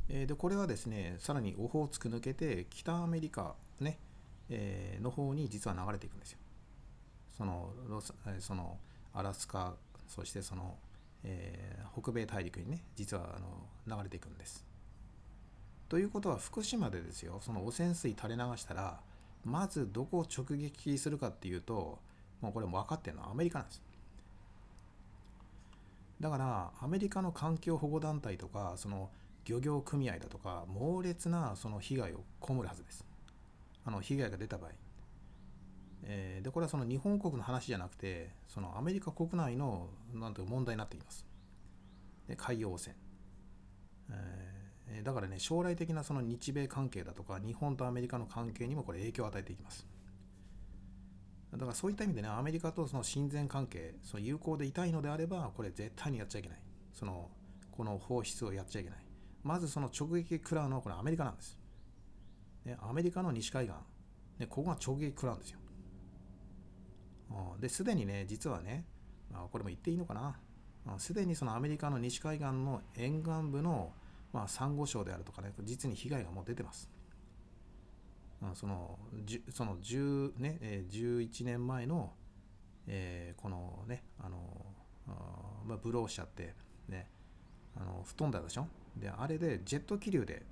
[0.08, 3.98] えでこれはですねさらにオホーツク抜けて北アメリカ、ね
[4.48, 6.38] えーの方に実は流れていくんですよ。
[7.36, 8.78] そのロスその
[9.12, 9.74] アラスカ
[10.06, 10.76] そしてその、
[11.24, 14.63] えー北米大陸にね実はあの流れていくんです。
[15.88, 19.00] ということは福島でですよその汚染水垂れ流したら
[19.44, 21.98] まずどこを直撃するかっていうと
[22.40, 23.82] もうこれも分かってるのはアメリカなんです。
[26.20, 29.10] だからアメリカの環境保護団体とかその
[29.44, 33.04] 漁業組合だとか猛烈なその被害を被るはずです。
[33.84, 34.70] あの被害が出た場合。
[36.04, 41.26] えでこれはその日本国の話じゃなくてそのアメリカ国内のなんていう問題になっています。
[42.28, 42.96] で海洋汚染。
[44.10, 44.53] えー
[45.02, 49.86] だからね将来的なその日米関係だとか日本とアメリカの関係にもこれ影響を与えていきます。
[51.52, 56.58] だからそういった意味でねアメリカとその親善関係その友好でいたいのであればこれ絶対にやっちゃいけない。
[56.92, 57.30] その
[57.70, 58.98] この放出をやっちゃいけない。
[59.42, 61.58] まずその直撃食らうのはこれアメリカなんです、
[62.64, 63.74] ね、アメリカの西海岸、
[64.38, 65.58] ね、ここが直撃食らうんですよ。
[67.60, 68.86] ですでにね実はね、
[69.32, 70.98] あ、これも言っていいのかな。
[70.98, 73.92] すでにそのアメリカの西海岸の沿岸部の、
[74.34, 76.90] まあ、サンゴ礁であるとかね実に被害がもう出てます。
[78.42, 78.98] うんその
[79.48, 82.12] その10ね、えー11年前の、
[82.88, 84.36] えーこのねあの
[85.06, 85.12] あ
[85.64, 86.54] まあ、ブローしちゃって
[86.88, 87.08] ね
[87.76, 88.66] あの吹っ飛んだでしょ？
[88.96, 90.44] であれでジェット気流で、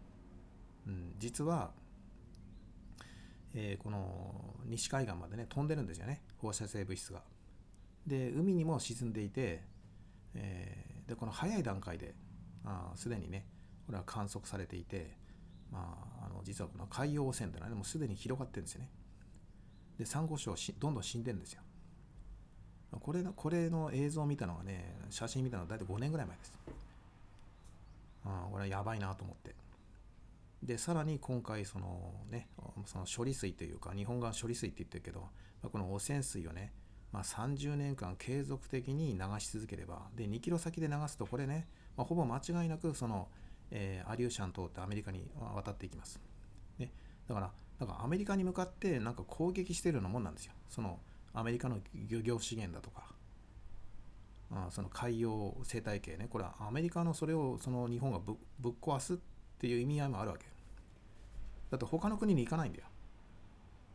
[0.86, 1.72] うん、実は、
[3.54, 7.22] えーこの西海岸までね飛んでるんですよね放射性物質が。
[8.06, 9.62] で海にも沈んでいて、
[10.34, 12.14] えーでこの早い段階で
[12.94, 13.44] すでにね
[13.92, 15.20] これは観測されていて
[15.72, 18.90] まあ、あの実はこの海洋汚染というのはねもうすでに広がってるんですよね。
[19.98, 21.62] でサンゴ礁しどんどん死んでるんですよ。
[23.00, 26.52] これのこれの映像を見たのがね写真見たのは大体5年ぐらい前です。
[28.26, 29.54] あこれはやばいなと思って。
[30.62, 32.48] でさらに今回そのね
[32.84, 35.26] その処理水というか日本側処理水って言ってるけど、
[35.70, 36.74] この汚染水をね、
[37.12, 43.28] まあ、30年間継続的に流し続ければで2キロ先で流すとこれね、まあ、ほぼ間違いなくその、
[43.72, 46.20] えーアリューシャン通ってアメリカに渡っていきます、
[46.78, 46.92] ね、
[47.26, 50.52] だからだからアメリカに向かってなんか攻撃してるようなもんなんですよ。
[50.68, 51.00] その
[51.34, 51.78] アメリカの
[52.08, 53.10] 漁業資源だとか。
[54.54, 56.28] あその海洋生態系ね。
[56.28, 59.16] これはアメリカのそれをその日本がぶぶっ壊すっ
[59.58, 60.44] ていう意味合いもあるわけ
[61.70, 62.84] だって他の国に行かないんだよ。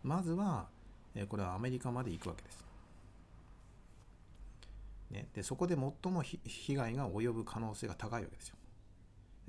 [0.04, 0.68] まずは、
[1.14, 2.66] えーこれはアメリカまで行くわけです、
[5.12, 8.57] ね、でそこで最も被害が及ぶ可能性が高いわけですよ。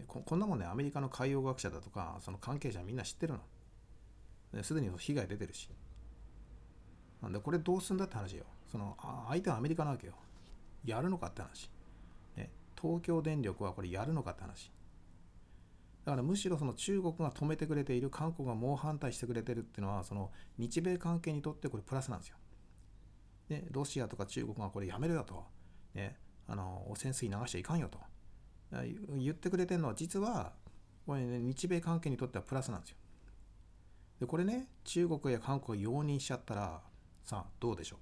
[0.07, 3.35] ここんなもんねアメリカの海洋学者だとかその関係者みんな知ってる
[4.53, 5.69] のすでに被害出てるし
[7.21, 8.97] なんでこれどうすんだって話よその
[9.29, 10.15] 相手はアメリカなわけよ
[10.85, 11.71] やるのかって話。
[12.37, 14.73] ね、東京電力はこれやるのかって話。
[16.05, 22.37] だからむしろその中国が止めてくれている、韓国が猛反対してくれてるっていうのは、その日米関係にとってこれプラスなんですよ。
[23.51, 25.45] ね、ロシアとか中国がこれやめるよと。
[25.95, 27.99] ね、あの汚染水流しちゃいかんよと。
[28.71, 30.53] 言ってくれてるのは実は
[31.07, 32.97] これ、ね、日米関係にとってはプラスなんですよ。
[34.21, 36.81] でこれね中国や韓国が容認しちゃったら
[37.25, 37.99] さあどうでしょう？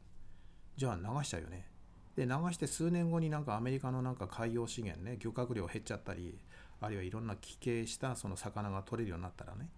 [0.76, 1.68] じゃあ流しちゃうよね。
[2.16, 6.38] で流して数年後になんかアメリカのなんか海洋資源ね漁獲量減っちゃったり
[6.80, 9.68] あるいはいろんな奇形したその魚が取れるようになったらね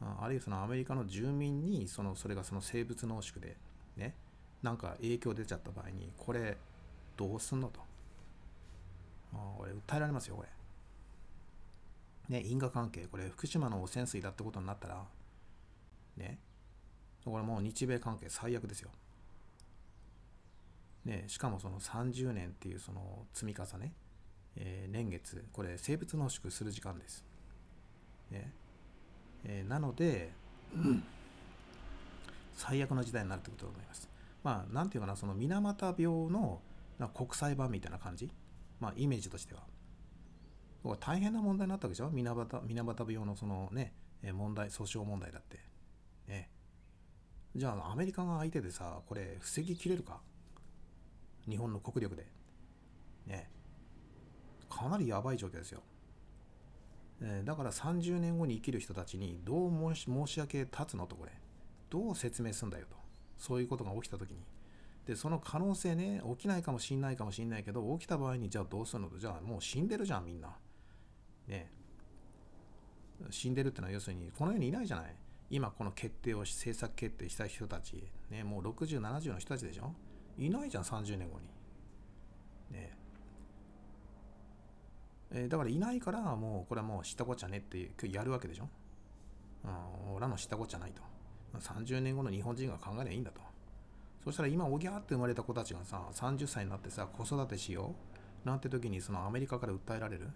[0.00, 3.56] あるいはそのアメリカの住民にそのそれがその生物濃縮で
[3.96, 4.14] ね
[4.62, 6.56] なんか影響出ちゃった場合にこれ
[7.16, 7.80] どうすんのと
[9.34, 10.48] あこれ訴えられますよこれ。
[12.40, 13.06] ね因果関係。
[13.06, 15.04] これ福島の汚染水だってことになったら
[16.16, 16.38] ね。
[17.24, 18.90] これもう日米関係最悪ですよ。
[21.04, 23.92] ね、しかもその30年っていうその積み重ね、
[24.56, 27.24] えー、年月、これ生物濃縮する時間です。
[28.30, 28.52] ね。
[29.44, 30.32] えー、なので、
[32.54, 34.08] 最悪の時代になるということだと思います。
[34.42, 36.60] まあ、なんていうかな、その水俣病の
[36.98, 38.30] な国際版みたいな感じ、
[38.80, 39.62] まあ、イメージとしては。
[41.00, 42.10] 大変な問題になったわけでしょ？
[42.10, 43.92] 水俣水俣病のそのね、
[44.32, 45.58] 問題、訴訟問題だって。
[46.28, 46.50] ね。
[47.56, 50.20] じゃあ、アメリカが相手でさ、これ、防ぎきれるか？
[51.48, 52.26] 日本の国力で。
[53.26, 53.50] ね。
[54.70, 55.82] かなりやばい状況ですよ。
[57.44, 61.32] だから30年後に生きる人たちにどう申し申し訳立つのとこれ。
[61.90, 62.96] どう説明すんだよと。
[63.36, 64.38] そういうことが起きた時に。
[65.08, 69.18] で、その可能性ね、起きないかもしんないかもしんないけど、起きた場合にじゃあどうするのと。
[69.18, 70.54] じゃあもう死んでるじゃん、みんな。
[71.46, 71.72] ね。
[73.30, 75.16] 死んでるってのは要するに、この世にいないじゃない。
[75.50, 78.06] 今この決定を政策決定した人たち。
[78.30, 79.94] ね、もう60、70の人たちでしょ。
[80.36, 81.46] いないじゃん30年後に
[82.70, 82.92] ね
[85.30, 88.68] えー、だからいないからもうこれはもう知ったこっちゃねってやるわけでしょ、
[89.64, 91.02] うん、俺らの知ったこっちゃないと
[91.58, 93.40] 30年後の日本人が考えればいいんだと
[94.28, 97.94] そしたら今おぎゃーって生まれた子たちがさ30歳になってさ子育てしよ
[98.44, 100.28] うなんて時にそのアメリカから訴えられる？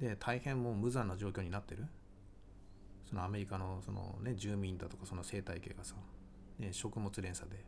[0.00, 1.86] で大変もう無残な状況になってる？
[3.08, 5.94] そのアメリカのそのね住民だとかその生態系がさ、
[6.58, 7.64] ね、食物連鎖で。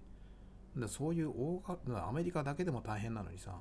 [0.76, 1.62] でそういう大
[2.08, 3.52] アメリカだけでも大変なのにさ、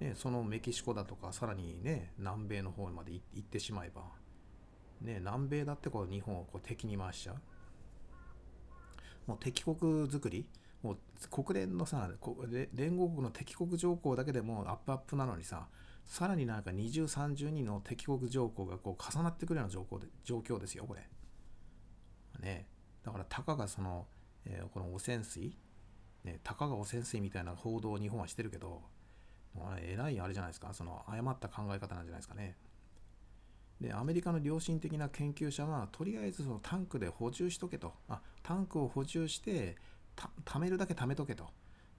[0.00, 4.00] ね、そのメキシコだとかさらにね南米の方まで行ってしまえば、
[5.02, 7.36] ね、南米だってこう日本をこう敵に回しちゃう。
[9.26, 10.46] もう敵国づくり
[10.82, 10.98] もう
[11.30, 12.10] 国連のさ
[12.74, 15.66] 連合国の敵国条項だけでもアップアップなのにさ
[16.10, 21.08] さらになんか20、30人の敵国条項がこう重なってくるような状況で状況ですよ、これ。
[22.40, 22.66] ね。
[23.04, 24.08] だからたかがその、
[24.44, 25.56] えー、この汚染水、
[26.24, 28.82] ね、たかが汚染水みたいな報道を日本はしてるけど、
[29.54, 32.56] もうえらいあれじゃないですか、その誤った考え方なんじゃないですかね。
[33.80, 37.94] で、アメリカの良心的な研究者は、とりあえずそのタンクで補充しとけと。
[38.08, 39.76] あ、タンクを補充して、
[40.44, 41.48] 貯めるだけ貯めとけと。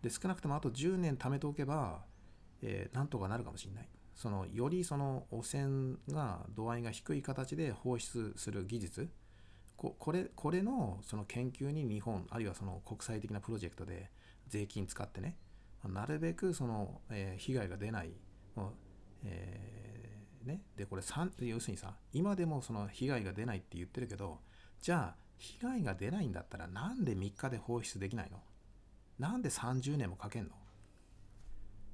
[0.01, 2.03] で、少なくともあと10年貯めておけば、
[2.61, 3.89] えー、なんとかなるかもしれない。
[4.15, 9.09] その、よりその汚染が度合いが低い形で放出する技術、
[9.81, 14.11] ここれこれのその研究に日本あるいはその国際的なプロジェクトで
[14.47, 15.37] 税金使ってね
[15.83, 18.11] なるべくその、えー、被害が出ない、
[19.25, 19.90] えー、
[20.43, 21.03] ね、でこれ
[21.41, 24.39] 要するにさ今でもその被害が出ないって言ってるけど
[24.81, 28.39] じゃあ被害が出ないんだったらなんで3日で放出できないの？
[29.19, 30.49] なんで30年もかけんの、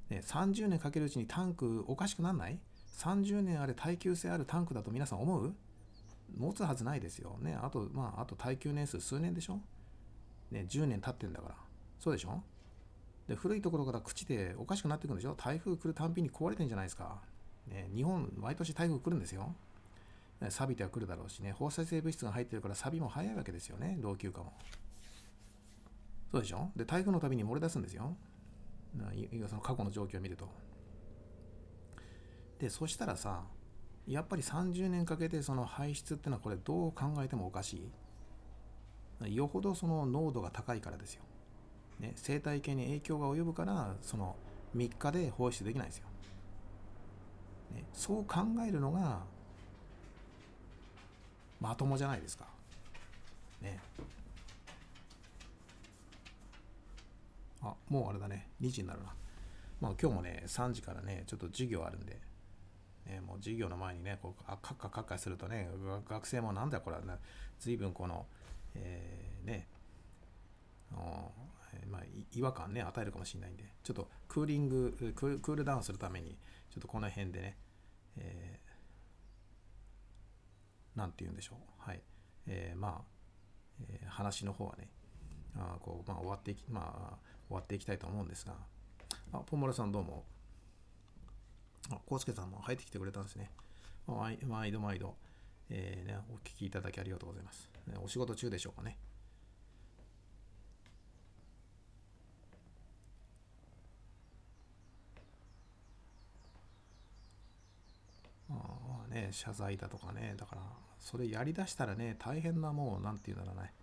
[0.10, 2.60] ね、30年かけるうちにタンクおかしくなんない
[3.00, 5.54] ?30 年あれ耐久性あるタンクだと皆さん思う？
[6.38, 7.38] 持つはずないですよ。
[7.42, 9.62] ね、あと、まあ、あと耐久年数数年でしょ？
[10.52, 11.56] ね、10年経ってんだから。
[12.00, 12.44] そうでしょ？
[13.28, 15.36] で、古いところから朽ちておかしくなってくんでしょ？
[15.36, 17.22] 台風来るたんびに壊れてんじゃないですか。
[17.70, 19.54] ね、日本、毎年台風来るんですよ。
[20.50, 24.54] 錆びては来るだろうしね、放射性物質が入ってるから錆びも早いわけですよね、老朽化も。
[26.32, 26.70] そうでしょ？
[26.76, 28.16] で、台風のたびに漏れ出すんですよ。
[29.48, 30.48] その過去の状況を見ると。
[32.60, 33.44] で、そしたらさ、
[34.08, 37.90] やっぱり30年かけてその排出ってのはこれどう考えてもおかし
[39.26, 39.36] い。
[39.36, 41.24] よほどその濃度が高いからですよ。
[42.00, 44.36] ね、生態系に影響が及ぶからその
[44.76, 46.07] 3日で放出できないですよ。
[47.78, 49.22] ね、そう考えるのが
[51.60, 52.46] まともじゃないですか。
[53.62, 53.80] ね。
[57.62, 58.48] あ、もうあれだね。
[58.62, 59.14] 2時になるな。
[59.80, 62.20] まあ今日もね、3時からね、ちょっと授業あるんで、
[63.06, 65.70] ね、もう授業の前にね、こうカッカカッカするとね、
[66.08, 67.14] 学生もなんだこれは、ね、
[67.60, 68.26] 随分この、
[68.76, 69.68] えー、ね、
[70.94, 72.02] えまあ、
[72.34, 76.38] 違和感ね与えるかもしれないんでちょっとクーリングククールダウンするために
[76.70, 77.58] ちょっとこの辺でね、
[78.20, 78.68] えー
[81.00, 81.58] なんて言うんでしょう。
[81.78, 82.02] はい、
[82.48, 83.02] えーまあ、
[83.90, 84.90] えー話の方はね
[85.56, 88.54] あこう、まあ、終わっていきまあ終わっていきたいと思うんですが
[89.34, 90.24] あポモラさんどうも。
[91.90, 93.50] あコウスケさんも入ってきてくれたんですね。
[94.08, 95.16] 毎毎度毎度、
[95.70, 98.98] えーね、お聞きいただきありがとうございます、ねお仕事中でしょうかね
[108.50, 110.62] まあね、謝罪だとかね、だから、
[111.00, 113.74] それやりだしたらね、大変なもう、なんていうんだろうね、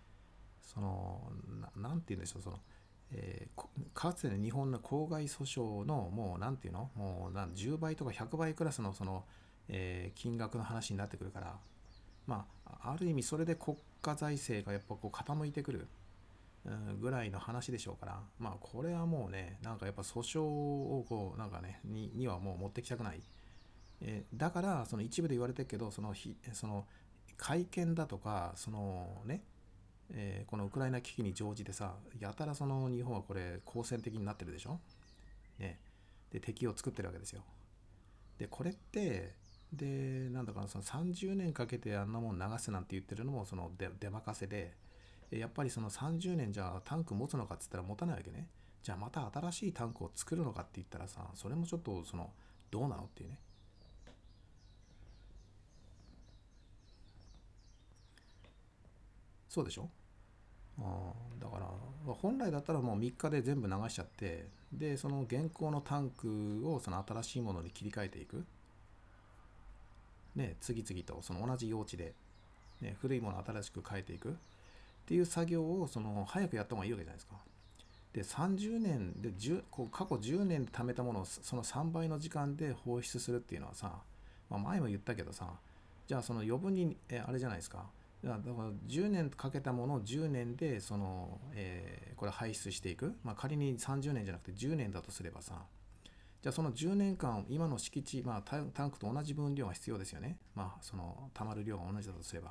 [0.61, 1.31] その、
[1.75, 2.59] ななんて言うんでしょう、その、
[3.11, 9.25] えーかつての日本の公害訴訟の、もう、なんていうの、もうなん、10倍とか100倍クラスの、その、
[9.67, 11.59] えー金額の話になってくるから、
[12.27, 15.87] まあ、ある意味、それで国家財政がやっぱこう傾いてくる。
[16.65, 23.21] うんぐらいの話でしょうから、まあ、これはもうね、なんかやっぱ訴訟をこう、なんかね、ににはもう持ってきたくない。
[24.01, 26.85] えーだからその一部で言われてるけどそのひその
[27.37, 29.43] 会見だとかそのね、
[30.11, 34.79] えーこのウクライナ危機に乗じてさやたらその日本はこれ好戦的になってるでしょ、
[35.59, 35.79] ね、
[36.31, 37.41] で敵を作ってるわけですよ。
[38.37, 39.33] でこれって
[39.73, 44.73] でなんだかなその30年かけてあんなもん流すなんて言ってるのもその出出任せで
[45.31, 48.47] やっぱりその30年じゃあタンク持つのかっつったら持たないわけね。
[48.83, 52.31] じゃあまた新しいタンクを作るのかって言ったらさそれもちょっとその
[52.69, 53.39] どうなのっていうね。
[59.55, 59.89] そうでしょ？
[60.81, 68.43] あだから本来だったらもう3日で全部流しちゃってでその現行のタンクをその新しいものに切り替えていく。
[70.35, 72.13] ね次々とその同じ用地で、
[72.81, 74.31] ね、古いものを新しく変えていく。
[74.31, 74.33] っ
[75.05, 77.35] ていう作業をその早くやった方がいいわけじゃないですか。
[78.11, 84.01] で30年で10こう過去10年で貯めたものをその3倍の時間で放出するっていうのはさ、
[84.49, 85.47] まあ、前も言ったけどさ
[86.07, 87.85] じゃあその余分にえあれじゃないですか。
[88.29, 95.63] だから10年かけたものを10年でその、えーこれ排出していく、まあ、仮に30年じゃなくて10年だとすればさ
[96.41, 100.37] じゃあその10年間今の敷地、まあ、タンクと同じ分量が必要ですよね。
[100.53, 102.49] まあその溜まる量が同じだとすれば、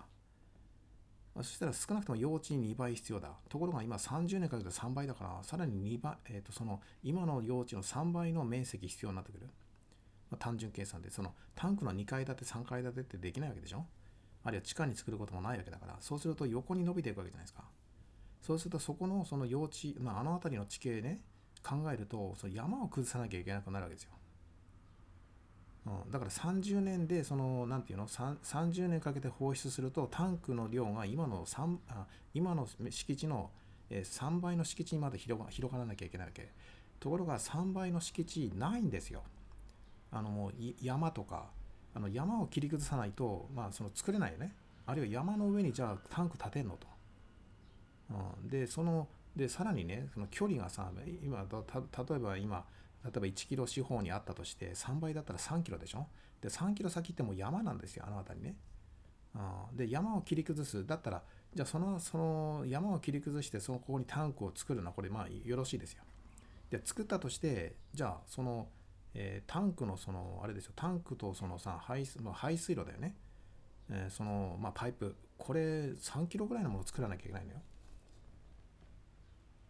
[1.33, 3.29] まあ、そしたら少なくとも用地に2倍必要だ。
[3.49, 9.47] ところが今30年かけて3倍だからさらに2倍、えー、とその今の用地の3倍の面積必要になってくる、
[10.29, 13.87] まあ、単純計算でそのタンクの2階建て3階建てってできないわけでしょ。
[14.45, 17.65] あるいは地下に作ることもないわけだからそうすると横に伸びていくわけじゃないですか。
[18.43, 21.23] そうするとそこのその用地、まあ、あの辺りの地形ね
[21.63, 24.11] 考えるとその山を崩さなきゃいけなくなるわけですよ、
[25.87, 33.51] うん、だから30年でそのなんていうの30年かけて放出するとタンクの量が今の3あ今の敷地の
[33.91, 36.51] 3倍の敷地にまで広が広がらなきゃいけないわけ。
[37.01, 39.23] ところが3倍の敷地ないんですよ。
[40.11, 41.51] あのもう山とか
[41.95, 44.55] あの山を切り崩さないと、まあ、その作れないよね。
[44.87, 46.87] あるいは山の上にじゃあタンク建てんのと、
[48.11, 50.91] うん、でそのでさらにねその距離がさ
[51.23, 52.65] 今た例えば今
[53.05, 56.07] 例えば1キロ四方にあったとして3倍だったら3キロでしょ。
[56.41, 58.57] で3キロ先ってもう山なんですよあの辺りね、
[59.35, 60.87] うん、で山を切り崩す。
[60.87, 61.23] だったら
[61.55, 66.03] じゃあそのその山を切り崩してそのここにタンクを作るのはこれまあよろしいですよ。
[66.71, 68.69] で作ったとしてじゃあその
[69.15, 73.15] えータンクのそのあれですよタンクとそのさ排水,、まあ、排水路だよね、
[73.91, 75.17] えーその、まあ、パイプ。
[75.37, 77.59] これ3キロぐらいのものを作らなきゃいけないのよ。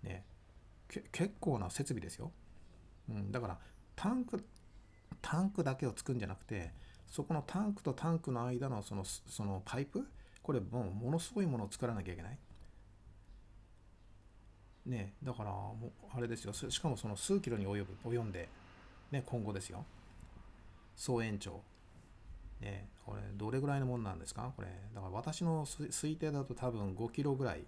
[0.03, 0.25] ね。
[0.89, 2.33] け結構な設備ですよ。
[3.09, 3.59] うん、だから
[3.97, 4.45] タンク
[5.23, 6.73] タンクだけを作るんじゃなくて
[7.07, 10.07] そこのタンクとタンクの間のそのそのパイプ。
[10.43, 12.39] これもうものすごいものを作らなきゃいけない。
[14.85, 15.15] ね。
[15.23, 16.53] だからもうあれですよ。
[16.53, 18.49] ししかもその数キロに及ぶ及んで。
[19.11, 19.85] ね、今後ですよ。
[20.97, 21.63] 総延長。
[22.61, 24.53] ね、これ、どれぐらいのもんなんですか？
[24.57, 24.69] これ。
[24.95, 27.65] だから私の推定だと多分5キロぐらい、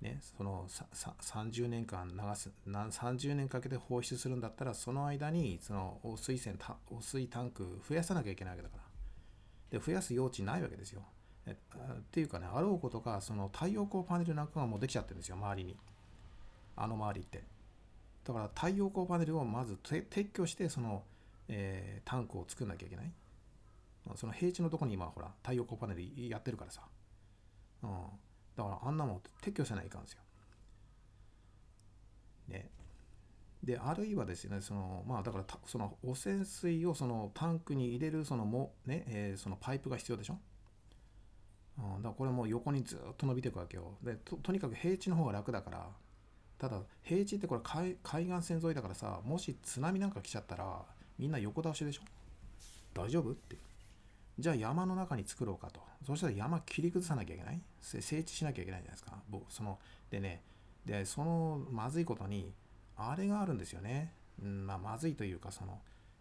[0.00, 6.58] ね、そのささ30年間流す、30年かけて放出するんだったら、その間に、その汚水栓、
[6.90, 9.78] 汚水タンク増やさなきゃいけないわけだから。
[9.78, 11.02] で、増やす余地ないわけですよ。
[11.46, 11.56] えっ
[12.10, 15.76] ていうかね、あろうことか、その太陽光パネルなんかがもうできちゃってるんですよ、周りに。
[16.76, 17.44] あの周りって。
[18.24, 21.02] だから太陽光パネルをまず撤去してその、
[21.48, 23.12] えータンクを作んなきゃいけない。
[24.16, 26.82] その平地のとこに今ほら太陽光パネルやってるからさ。
[27.82, 27.90] うん、
[28.56, 30.20] だからあんなもん撤去せないかんですよ。
[32.48, 32.70] ね。
[33.62, 40.38] であるいはですねそのまあだからその汚染水をそのタンクに入れるそのもね、えーそのパイプが必要でしょ。
[41.78, 43.94] うん、だからこれも横にずっと伸びていくわけよ。
[44.02, 45.88] でととにかく平地の方が楽だから
[46.62, 47.60] ただ平地ってこれ
[48.04, 50.82] 海岸線沿いだからさもし津波なんか来ちゃったら
[51.18, 52.02] みんな横倒しでしょ？
[52.94, 53.32] 大丈夫？
[53.32, 53.56] って。
[54.38, 55.80] じゃあ山の中に作ろうかと。
[56.06, 57.60] そしたら山切り崩さなきゃいけない？
[57.80, 59.18] 整地しなきゃいけないじゃないですか。
[59.28, 60.40] ぼそのでね
[60.86, 62.52] でそのまずいことに
[62.96, 65.80] あれがあるんですよね、うんまあ、まずいというかその、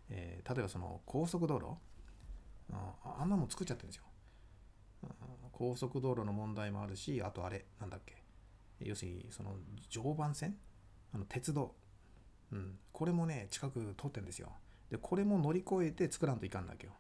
[0.10, 1.68] えー例えばその高速道路、
[3.20, 4.04] あんなもん作っちゃってるんですよ、
[5.52, 8.21] 高速道路の問題もあるしあとあれなんだっけ？
[8.86, 9.56] 要するにその
[9.90, 10.56] 常磐線？
[11.14, 11.76] あの鉄道、
[12.52, 14.50] うん、これもね近く通ってんですよ。
[14.90, 16.94] でこれも乗り越えて作らんといかんだけよ。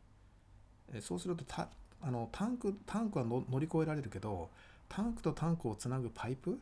[1.02, 1.70] そうするとた
[2.02, 4.50] あのタンクタンクは乗り越えられるけど
[4.90, 6.60] タンクとタンクをつなぐパイプ？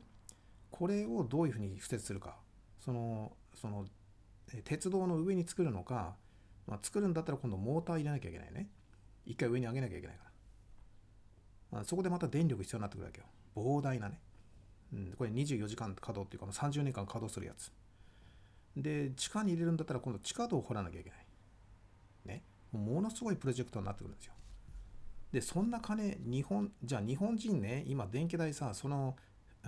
[0.69, 2.37] これをどういうふうに敷設するか。
[2.79, 3.85] そのその
[4.63, 6.15] 鉄道の上に作るのか、
[6.67, 8.69] まあ、作るんだったら今度モーター入れなきゃいけないね。
[9.25, 10.23] 一回上に上げなきゃいけないか
[11.71, 11.79] ら。
[11.81, 13.25] あそこでまた電力必要になってくるわけよ。
[13.55, 14.19] 膨大なね、
[14.93, 17.71] うん、これ24時間稼働っていうかもう30年間稼働するやつ。
[18.75, 21.19] で地下に入れるんだったら今度地下道を掘らなきゃいけない。
[22.25, 22.43] ね。
[22.71, 24.33] ものすごいプロジェクトになってくるんですよ。
[25.31, 29.15] でそんな金日本じゃあ日本人ね今電気代さその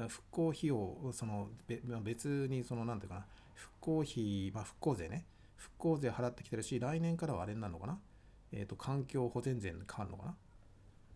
[0.07, 1.49] 復興費用その
[2.01, 5.25] 別にそのなんていうかな復興費、まあ、復興税ね。
[5.55, 7.99] 復興税払ってきてるし来年からはあれになるのかな。
[8.51, 10.35] えっ、と環境保全税に変わるのかな。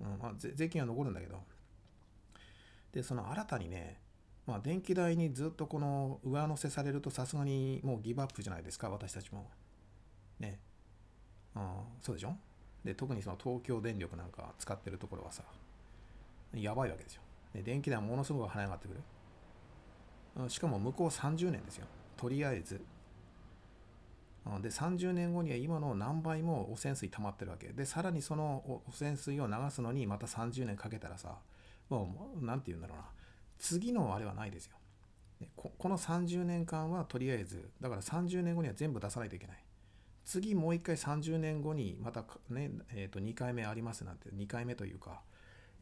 [0.01, 1.41] うんまあ、税金は残るんだけど。
[2.95, 3.99] でその新たにね
[4.47, 9.49] まあ電気代にずっとこの上乗せされるとさすがにもうギブアップじゃないですか私たちも。
[10.39, 10.59] ね。
[11.55, 12.35] あそうでしょ？
[12.83, 15.43] で特にその東京電力なんか使ってるところはさ
[16.53, 17.21] やばいわけですよ。
[17.53, 18.99] で電気代ものすごく跳ね上がってくる。
[20.37, 21.87] うんしかも向こう30年ですよ。
[22.15, 22.79] とりあえず。
[24.45, 27.69] うんで30年後には今の何倍も汚染水溜まってるわけ。
[27.69, 31.35] でさらにその汚染水を流すのにまた30年かけたらさ
[31.89, 33.03] もう何て言うんだろうな。
[33.57, 34.75] 次のあれはないですよ。
[35.55, 39.57] ここの30年間はとりあえずだから30年後には全部出さないといけない。
[40.23, 45.21] 次もう一回30年後にまたね、えー、と2回目ありますなんて2回目というか、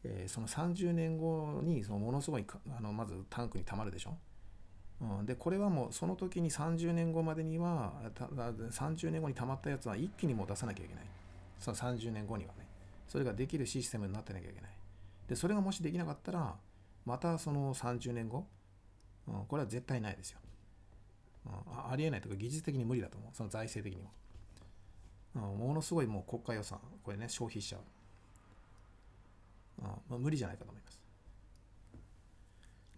[0.02, 2.44] えーその30年後にそのものすごい
[2.76, 4.16] あのまずタンクに溜まるでしょ。
[5.00, 11.04] うん、でこれはもうその時に30年後までにはた30年後に溜まったやつは一気にもう出さなきゃいけない。
[11.58, 12.66] その30年後にはね。
[13.08, 14.70] それができるシステムになってなきゃいけない。
[15.28, 16.54] でそれがもしできなかったら
[17.04, 18.46] またその30年後、
[19.28, 20.38] うん、これは絶対ないですよ、
[21.46, 23.30] うん、あありえないというか技術的に無理だと思う。
[23.34, 24.10] その財政的にも、
[25.52, 31.04] うん、ものすごいもう国家予算これね消費しちゃう、んまあ、無理じゃないかと思います。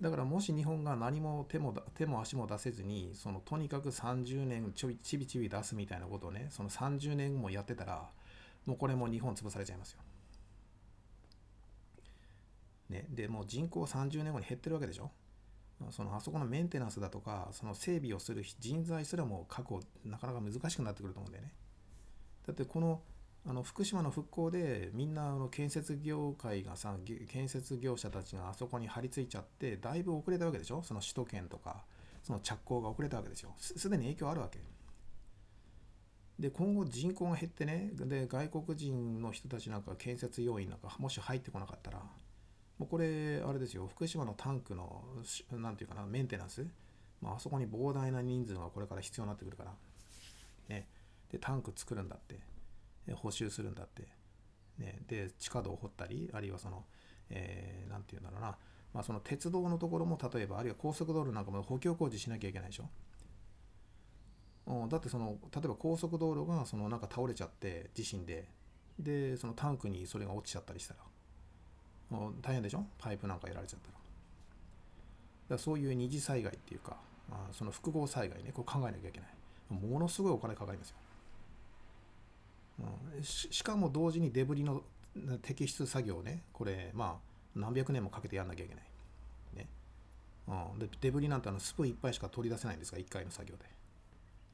[0.01, 8.11] だからもし日本が何も手も手も足も出せずにそのとにかく30年ちょいちびちび出すみたいなことをねその30年もやってたら
[8.67, 10.01] もうこれも日本潰されちゃいますよ。
[12.89, 15.11] ね、でもう人口30年後に減ってるわけでしょ。
[15.91, 21.53] そのあそこのメンテナンスだとかその整備をする人材すらも確保なかなか難しくなってくると思うんだよね。
[22.47, 23.03] だってこの
[23.49, 26.97] あの福島の復興でみんなの建設業界がさ
[27.29, 30.83] 建設業者たちがあそこに張り付いちゃってだいぶ遅れたわけでしょ。
[30.83, 31.85] その首都圏とか
[32.23, 33.55] その着工が遅れたわけですよ。
[33.59, 34.59] すでに影響あるわけ。
[36.39, 42.03] で今後人口が減ってねで外国人の人たちなんか建設要員なんかもし入ってこなかったら
[42.79, 43.87] もうこれあれですよ。
[43.87, 45.05] 福島のタンクの
[45.53, 46.67] なんていうかなメンテナンス、
[47.21, 49.73] まああそこに膨大な人数がこれから必要になってくるから。
[50.69, 50.89] ね。
[51.31, 52.41] でタンク作るんだって。
[53.09, 54.03] え補修するんだって、
[54.79, 56.85] ね、で地下道を掘ったりあるいはその、
[57.31, 58.57] えーなんていうんだろうな、
[58.93, 62.89] まあ、その鉄道のところも例えばあるいは高速道路なんかも補強工事しなきゃいけないでしょ、
[64.67, 68.49] うん、だってその例えば高速道路がそのなんか倒れちゃって地震で。
[68.99, 71.01] でそのタンクにそれが落ちちゃったりしたら、
[72.11, 72.85] もう大変でしょ？
[72.99, 75.57] パイプなんかやられちゃったら。
[75.57, 76.97] だそういう二次災害っていうか、
[77.31, 78.53] まあ、その複合災害ね。
[78.53, 79.31] これ考えなきゃいけない。
[79.69, 80.97] ものすごいお金かかりますよ。
[83.17, 83.23] うん。
[83.23, 84.83] ししかも同時にデブリの
[85.43, 86.43] 摘出作業ね。
[86.53, 88.85] これまあ何百年もかけてやんなきゃいけない、
[89.55, 89.69] ね。
[90.47, 93.65] うん、でデブリなんてあのスプーンいっぱいしか取り出せないんですが1回の作業で。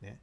[0.09, 0.21] ね。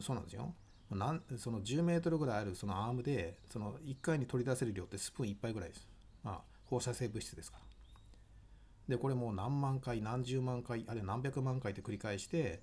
[0.00, 0.52] そうなんですよ。
[0.90, 5.86] なんその10メートルぐらいあるそのアームでその1回に取り出せる量ってスプーン1杯ぐらいです、
[6.24, 12.60] まあ、放射性物質ですからでこれも何万回何十万回あるいは何百万回って繰り返して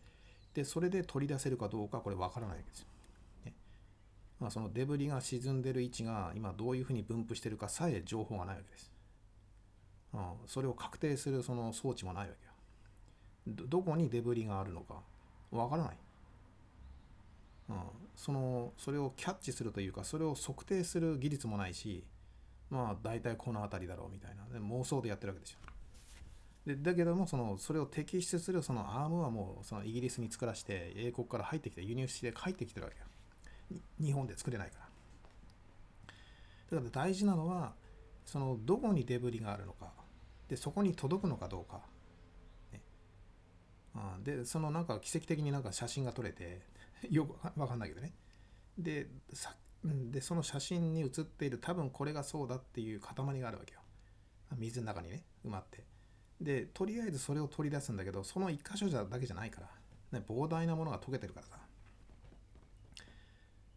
[0.53, 2.87] でそれで取り出せるかどうかこれ分からないわけですよ
[4.41, 8.91] まあ、そのデブリが沈んでる位置が今どういうふうに分布してるかさえ情報がないわけです。
[10.15, 12.33] うん、それを確定するその装置もないわ
[13.45, 13.55] けよ。
[13.55, 14.95] どどこにデブリがあるのか
[15.51, 15.97] わからない。
[17.69, 17.75] うん、
[18.15, 22.03] そのそれをキャッチするというかそれを測定する技術もないし
[22.71, 24.45] まあ大体この辺りだろうみたいな。
[24.51, 25.59] で妄想でやってるわけですよ。
[26.65, 33.81] でだけどもそのそれを摘出するそのアームはもうそのイギリスに作らせて英国から入ってきて輸入して帰ってきてるわけよ。
[33.99, 36.77] 日本で作れないから。
[36.77, 37.73] だから大事なのは
[38.25, 39.91] そのどこにデブリがあるのか。
[40.47, 41.81] でそこに届くのかどうか、
[42.71, 42.81] ね。
[43.95, 46.61] うん、でそのなんか奇跡的になんか写真が撮れて
[47.09, 48.13] よくわかんないけどね。
[48.77, 53.79] でさでその写真に写っている多分これがそうだっていう塊があるわけよ。
[54.57, 55.83] 水の中にね埋まって。
[56.39, 61.57] でとりあえずそれを取り出すんだけどその一箇所じゃだけじゃないから、ね、膨大なものが溶けてるからさ、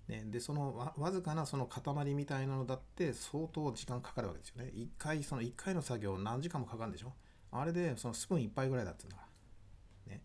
[0.08, 4.70] ね、でそのわわずかなその塊みたいなのだって相当時間かかるわけですよね。
[4.74, 7.12] 一回その一回の作業何時間もかかるんでしょ？
[7.50, 9.28] あれでそのスプーン一杯ぐらいだって言うんだか
[10.08, 10.12] ら。
[10.14, 10.22] ね。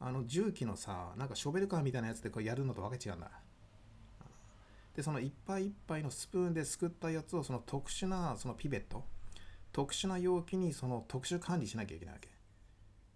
[0.00, 3.30] あの重機のさなんかショベルカーみたいなやつでこうやるのとわけ違うんだ
[4.94, 9.04] でその一杯一杯のスプーンですくったやつをその特殊なそのピベット
[9.72, 12.28] 特殊な容器にその特殊管理しなきゃいけないわけ。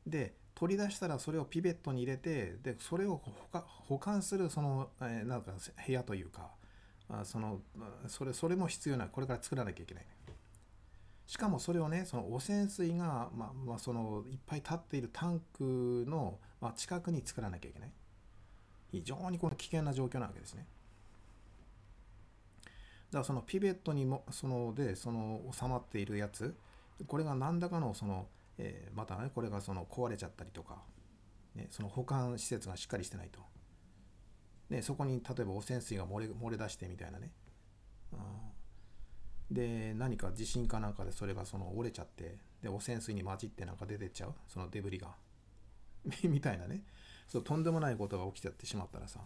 [0.06, 3.22] で取り出したらそれをピベットに入れてでそれを
[3.86, 5.52] 保管するその、えーなんか
[5.86, 6.50] 部屋というか
[7.08, 7.60] あその
[8.08, 10.04] それそれも必要なこれから作らなきゃいけない。
[11.28, 17.92] しかもそれをねその汚染水が、まあま、そのいっぱい立っているタンクの、ま、近くに作らなきゃいけない。
[18.90, 20.66] 非常にこの危険な状況なわけですね。
[23.10, 26.54] だからそのピベットにもそのでその収まっているやつ
[27.06, 28.26] これが何らかのその、
[28.58, 30.82] えーまたねこれがその壊れちゃったりとか、
[31.54, 33.40] ね、その保管施設がしっかりしてないと、
[34.68, 37.30] ね、そこに例えば汚染水が漏れ漏れ出してみたいなね、
[38.12, 38.16] う
[39.52, 39.54] ん。
[39.54, 45.14] で何か地震かなんかでそれがその折れちゃってで汚染水に混じってなんか出てっちゃうそのデブリが。
[46.24, 46.84] みたいなね。
[47.26, 49.20] そうとんでもないことが起きちゃってしまったらさ。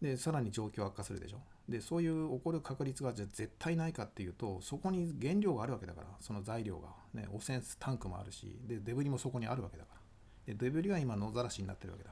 [0.00, 1.40] でさらに状況悪化するでしょ。
[1.68, 9.98] でそういう起こる確率がじゃ絶対ないかっていうとそこに原料があるわけだからその材料が、ね、汚染タンクもあるしでデブリもそこにあるわけだから。
[10.46, 12.10] でデブリは今野ざらしになってるわけだ、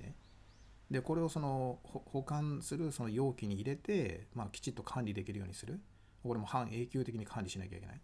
[0.00, 0.16] ね、
[0.90, 5.80] でこれをその保管するその容器に入れて、まあ、きちっと管理できるようにする。
[6.24, 8.00] これも半永久的に管理しなきゃいけない。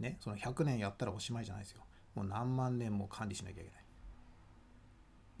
[0.00, 1.82] ねその100年やったらおしまいじゃないですよ。
[2.14, 3.84] もう何万年も管理しなきゃいけない。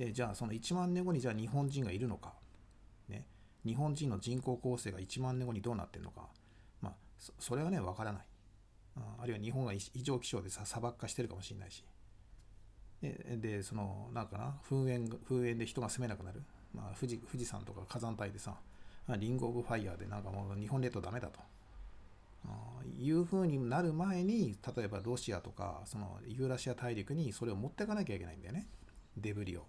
[0.06, 2.34] でじゃあその1万年後にじゃあ日本人がいるのか、
[3.64, 6.28] 日本人の人口構成が1万年後にどうなってるのか、
[6.80, 6.94] まあ、
[7.38, 8.22] それはね分からない。
[9.18, 11.84] あるいは日本が異常気象でさ砂漠化してるかもしれないし。
[13.00, 18.54] ででそのなんかな噴煙噴煙で人が住めなくなる、まあ、富士富士山とか火山帯でさ
[19.18, 21.40] リング・オブ・ファイヤーでなんかもう日本列島ダメだと。
[22.98, 28.68] いうふうになる前に例えばロシアとかそのユーラシア大陸にそれを持っていかなきゃいけないんだよね。
[29.16, 29.66] デブリを。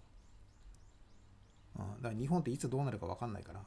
[1.77, 3.61] だから日本っていつどうなるか分かんないから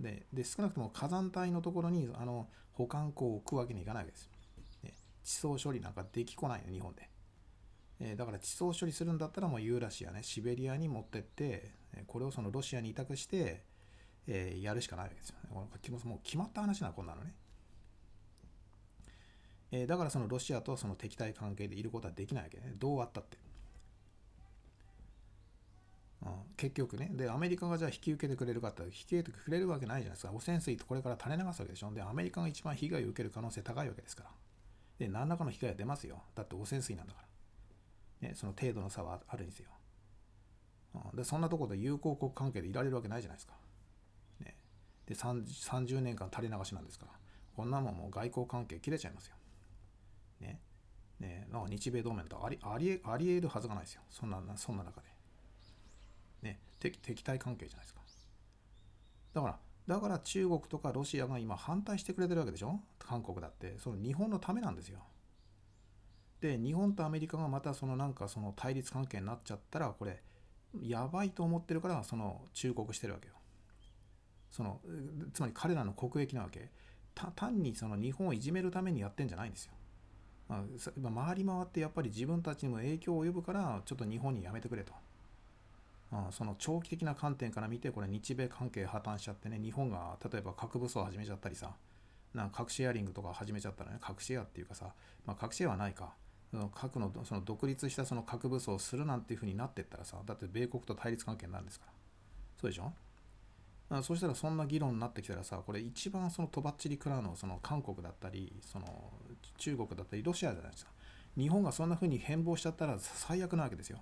[0.00, 4.30] でで少なくとも火山帯のところにあの保管庫を置くわけにいかないわけです、
[4.82, 7.08] ね、地層処理なんかできこないの日本で、
[8.00, 11.72] えだから地層処理するんだったらもうユーラシアねシベリアに持ってって
[12.06, 13.62] これをそのロシアに委託して、
[14.26, 15.48] えーやるしかないわけですよね。
[15.50, 17.34] これもう決まった話なこんなのね。
[19.72, 22.72] えーだからそのロシアとその敵対関係でいることはできないわけね。
[22.78, 23.36] どうあったって。
[26.22, 27.10] うん結局ね。
[27.12, 30.32] でアメリカがじゃあ引き受けてくれるかって引き受けてくれるわけないじゃないですか。
[30.32, 31.92] 汚染水ってこれから垂れ流すわけでしょ。
[31.92, 34.30] でアメリカが一番被害を受ける可能性高いわけですから。
[34.98, 36.22] で何らかの被害は出ますよ。
[36.34, 37.24] だって汚染水なんだか
[38.22, 39.70] ら、ね、その程度の差はあるんですよ、
[40.94, 41.16] うん。
[41.16, 43.54] でそんなところで友好国関係でいられるわけないじゃないですか、
[44.40, 44.56] ね、
[45.06, 47.12] で30年間垂れ流しなんですから。
[47.56, 49.36] こんなもんもう外交関係切れちゃいますよ。
[50.40, 50.60] ね。
[51.18, 51.46] ね。
[51.50, 54.02] なんか日米同盟とありありえありえるはずがないですよ。
[54.08, 55.08] そんなそんな中で、
[56.80, 58.00] 敵対関係じゃないですか。
[59.32, 62.80] だから、だから中国とかロシアが今反対してくれてるわけでしょ？
[62.98, 63.76] 韓国だって。
[63.78, 65.00] その日本のためなんですよ。
[66.40, 70.22] で、日本とアメリカがまたそのなんかその対立関係になっちゃったら、これ、
[70.80, 73.34] やばいと思ってるから、その忠告してるわけよ。
[74.50, 74.80] その、
[75.32, 76.70] つまり彼らの国益なわけ。
[77.34, 79.72] 単にその日本をいじめるためにやってんじゃないんですよ。
[80.48, 80.64] ま
[81.22, 84.92] あ回り回ってやっぱり自分たちにも影響を及ぶから、ちょっと日本にやめてくれと。
[86.12, 91.70] うんその長期的な観点から見てこれ日米関係破綻しちゃってね日本が例えば核武装を始めちゃったりさ
[92.34, 94.92] なんか核シェアリングとか始めちゃったらね核シェアっていうかさ、
[95.24, 96.14] まあ、核シェアはないか。
[96.50, 101.92] その核のその独立したその核武装をするなんていうふうになってったらさだって米国と対立関係になるんですから。
[102.60, 102.92] そうでしょ？
[104.02, 109.12] そしたらそんな議論になってきたらさこれ一番そのとばっちり食らうのはその韓国だったりその
[109.58, 110.90] 中国だったりロシアじゃないですか。
[111.36, 113.98] 日本がそんなふうに変貌しちゃったら最悪なわけですよ。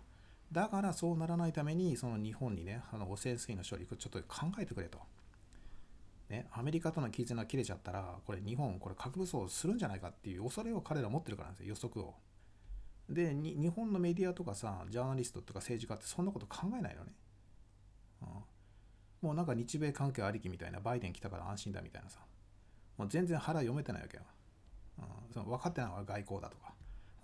[0.50, 4.98] だからそうならないためにその日本にねあの汚染水の処理ちょっと考えてくれと、
[6.30, 12.14] ね、アメリカとの絆が切れちゃったら、これ日本、これ核武装するんじゃないかっていう恐れを彼ら持ってるからなんですよ、予測を。
[13.08, 17.12] で、日本のメディアとかさ、ジャーナリストとか政治家ってそんなこと考えないのね。
[18.20, 18.28] うん、
[19.28, 22.20] もうなんか日米関係ありきみたいな、バイデン来たから安心だみたいなさ。
[22.98, 24.24] もう全然腹読めてないわけよ。
[24.98, 26.74] うん、その分かってないのは外交だとか、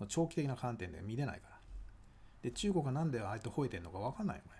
[0.07, 1.54] 長期的な観点で見れないから。
[2.45, 4.51] で、中国がなんでああやって吠えてんのか分かんないよね。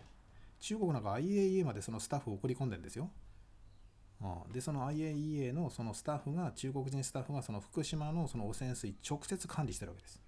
[0.59, 3.11] 中国なんか IAEA までそのスタッフを送り込んでんですよ。
[4.22, 10.19] うん、でその IAEA のそのスタッフが中国人スタッフがその福島のその汚染水直接管理してるわけです。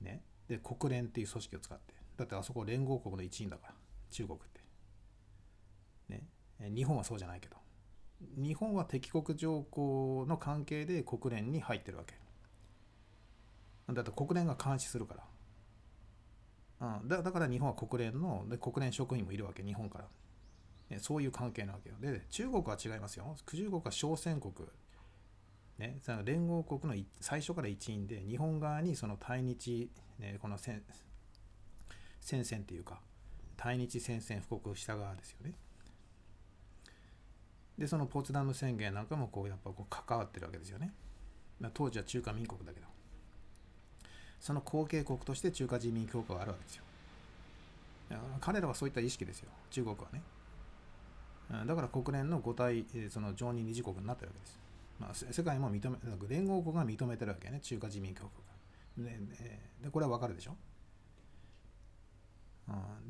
[0.00, 3.74] ね、で国連っていう組織を使ってだってあそこ連合国の一員だから
[4.10, 4.60] 中国って。
[6.08, 6.28] ね、
[6.72, 7.56] 日本はそうじゃないけど
[8.36, 12.14] 日本は敵国条項の関係で国連に入ってるわけ。
[13.92, 15.31] だって国連が監視するから。
[16.82, 20.04] うん、だだから日本は国連ので国連職員もいるわけ日本から。
[20.90, 21.96] ねそういう関係なわけよ。
[22.00, 23.36] で、中国は違いますよ。
[23.46, 24.52] 中国は小戦国。
[25.78, 30.82] ね、その連合国の最初から一員で、日本側にその対日、ね、この戦
[32.20, 33.00] 戦線っていうか、
[33.56, 35.54] 対日宣戦布告した側ですよね。
[37.78, 40.92] で、そのポツダム宣言なんかもこうやっぱこう関わってるわけですよね。
[41.74, 42.91] 当時は中華民国だけど。
[44.42, 46.84] その後継国として中華人民共和国があるわけですよ。
[48.40, 50.20] 彼らはそういった意識ですよ、中国はね。
[51.66, 54.58] だから国連の5体、その常任理事国になってるわけです。
[54.98, 55.96] まあ、世界も認め、
[56.28, 58.28] 連合国が認めてるわけね、中華人民共
[58.96, 59.18] 和国が。
[59.18, 60.56] で、でこれはわかるでしょ？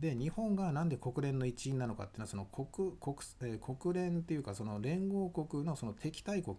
[0.00, 3.16] で、日本がなんで国連の一員なのかっていうのは、その国国,、
[3.58, 6.56] 国連っていうか、その連合国のその敵対国、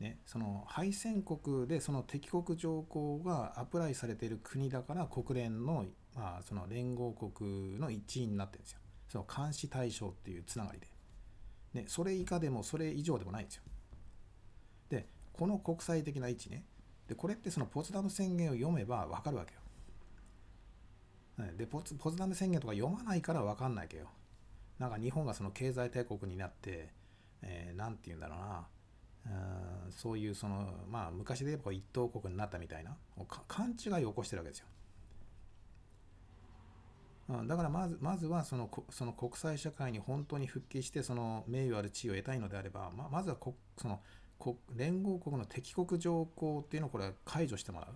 [0.00, 8.78] ね、その敗戦国でその敵国条項がアプライされている国だから国連の,、まあその連合国の一員になってるんですよ。
[9.08, 10.86] その監視対象っていうつながりで。
[11.74, 13.62] ね、それ以下でもそれ以上でもないんですよ。
[14.88, 16.64] で、この国際的な位置ね。
[17.06, 19.60] で、これってそのポツダム宣言を読めばわかるわけよ。
[21.56, 24.06] でポツ、ポツダム宣言とか読まないからわかんないわけよ。
[24.78, 26.90] なんか日本がその経済大国になって、
[27.42, 28.66] えー、なんて言うんだろうな。
[29.26, 29.28] う
[29.88, 32.96] んそういうそのまあ昔で言えば一等国になったみたいな
[33.48, 34.66] 勘違いを起こしてるわけですよ。
[37.30, 44.00] うん、だからまずまずはそのその国際社会に本当に復帰してその名誉ある地位を得たいのであればままずはこその
[44.74, 47.90] 連合国の敵国条項っていうのをこれは解除してもらう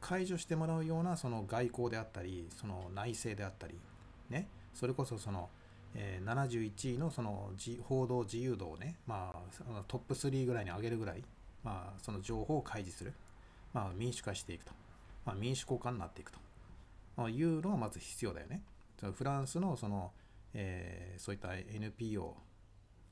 [0.00, 3.78] 解除してもらうようなその外交であったりその内政であったり
[4.28, 5.50] ねそれこそその、
[5.94, 7.50] えー、71位のその
[7.82, 11.24] 報道自由度をね、まあ、トップ3ぐらいに上げるぐらい、
[11.64, 13.12] まあ、その情報を開示する、
[13.72, 14.72] まあ、民主化していくと、
[15.24, 16.38] まあ、民主国家になっていくと。
[17.16, 18.62] まあいうのがまず必要だよね。
[19.14, 20.12] フランスのその、
[20.54, 22.36] えー、そういった NPO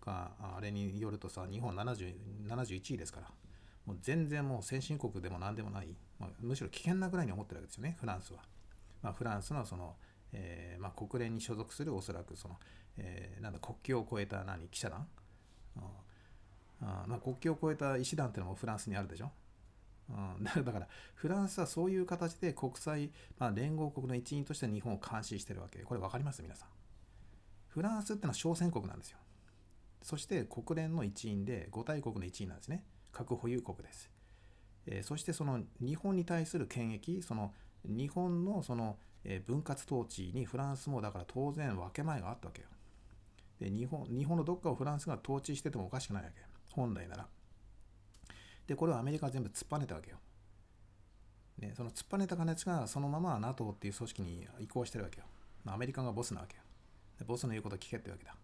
[0.04, 2.14] があれによるとさ日本70
[2.48, 3.26] 71位ですから。
[3.84, 8.40] もう全然もう先進国でも何でもない、まあ、むしろ危険なぐらいに思ってるわけですよねフランスは。
[9.02, 9.94] まあ、フランスのその、
[10.32, 12.58] えーまあ、国連に所属するおそらくその、
[12.96, 15.06] えー、なんだ国境を越えた何記者団？
[16.80, 19.30] あまあ、国境を越えた医師団ってのもフランスにあるでしょ？
[20.10, 25.80] うん、だからフランスはそういう形で国際、まあ、連合国の一員として日本を監視してるわけ。
[25.80, 26.42] これ分かります？
[26.42, 26.68] 皆さん。
[27.68, 29.18] フランスってのは小戦国なんですよ。
[30.02, 32.84] そして国連の一員で五大国の一員なんですね。
[33.10, 34.10] 核保有国です、
[34.86, 37.52] えー、そしてその日本に対する権益その
[37.84, 42.68] 日本のその、えー、分割統治にフランスもだから当然分け前があったわけよ
[43.60, 46.40] で日本日本のどっかをフランスが統治しててもおかしくないわけ
[46.72, 47.26] 本来なら
[48.68, 50.18] で、これをアメリカは全部突っぱねたわけよ。
[51.58, 55.24] ね、その突っぱねた金がそのまま NATO っていう組織に移行してるわけよ。
[55.66, 56.62] アメリカがボスなわけよ。
[57.18, 58.36] でボスの言うこと聞けってわけだ。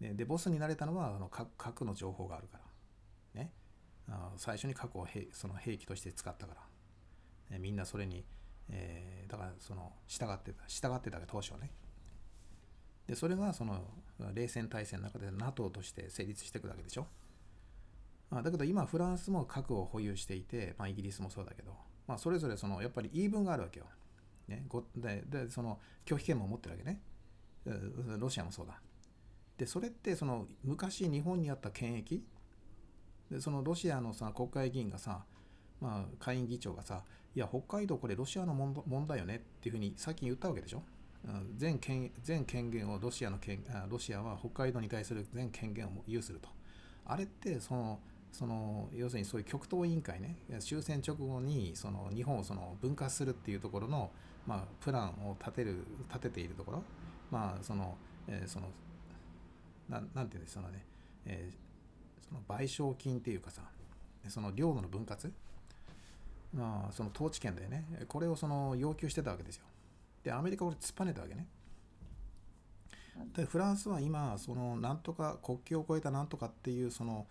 [0.00, 2.58] でで、ボスになれたのはあの核の情報があるか
[3.34, 3.40] ら。
[3.42, 3.50] ね。
[4.08, 7.56] あ最初に核を兵その兵器として使ったから。
[7.56, 8.26] ね、みんなそれに、
[8.70, 11.70] えー、だからその従ってた、従ってたわけ当初ね。
[13.06, 13.82] で、それがその
[14.32, 17.06] 冷戦大戦の中で NATO として成立していくわけでしょ。
[18.30, 21.72] あ、だけど今フランスも核を保有していて、まあ、イギリスもそうだけど、
[22.06, 23.86] まあ、それぞれそのやっぱり言い分があるわけよ。
[24.48, 27.00] ね、ででその拒否権も持ってるわけね。
[28.18, 28.80] ロシアもそうだ。
[29.56, 32.24] でそれってその昔日本にあった権益？
[33.30, 35.24] でそのロシアのさ国会議員がさ、
[35.80, 37.04] まあ、下院議長がさ
[37.34, 40.82] いや北海道これロシアの問題よねっていうふうにさっき言ったわけでしょ。
[41.56, 46.48] 全権全権限をロシアの権ロシアは北海道に対する全権限を有すると。
[47.06, 54.10] あれってそのその要するにそういう極東委員会ね終戦直後にその日本をその分割するっていうところの、
[54.46, 56.82] まあ、プランを立てる立てているところ
[57.30, 57.96] まあその,、
[58.26, 58.68] えー、その
[59.88, 60.84] ななんていうんですそのね、
[61.26, 61.64] えー
[62.24, 63.62] その賠償金っていうかさ
[64.28, 65.30] その領土の分割
[66.54, 69.64] まあその統治権でねこれをその要求してたわけですよ
[70.22, 71.46] でアメリカこれ突っぱねたわけね
[73.36, 77.26] でフランスは今そのなんとか国境を越えたなんとかっていうその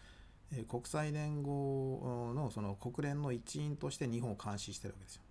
[0.51, 5.21] えー国際連合のその国連の一員として日本を監視してるわけですよ。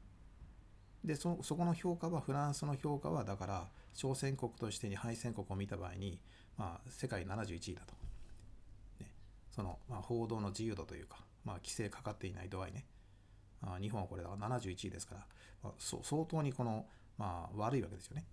[1.05, 6.19] でそそこの評価はフランスの評価はだから小選国としてに敗戦国を見た場合に、
[6.57, 7.95] まあ、世界71位だと。
[9.01, 9.11] ね、
[9.51, 12.85] その、まあ、報道の自由度というか、まあ、規制かかっていない度合いね。
[13.63, 15.27] あ日本はこれだから71位ですから、
[15.63, 16.87] まあ、相当にこの、
[17.19, 18.25] まあ、悪いわけですよね。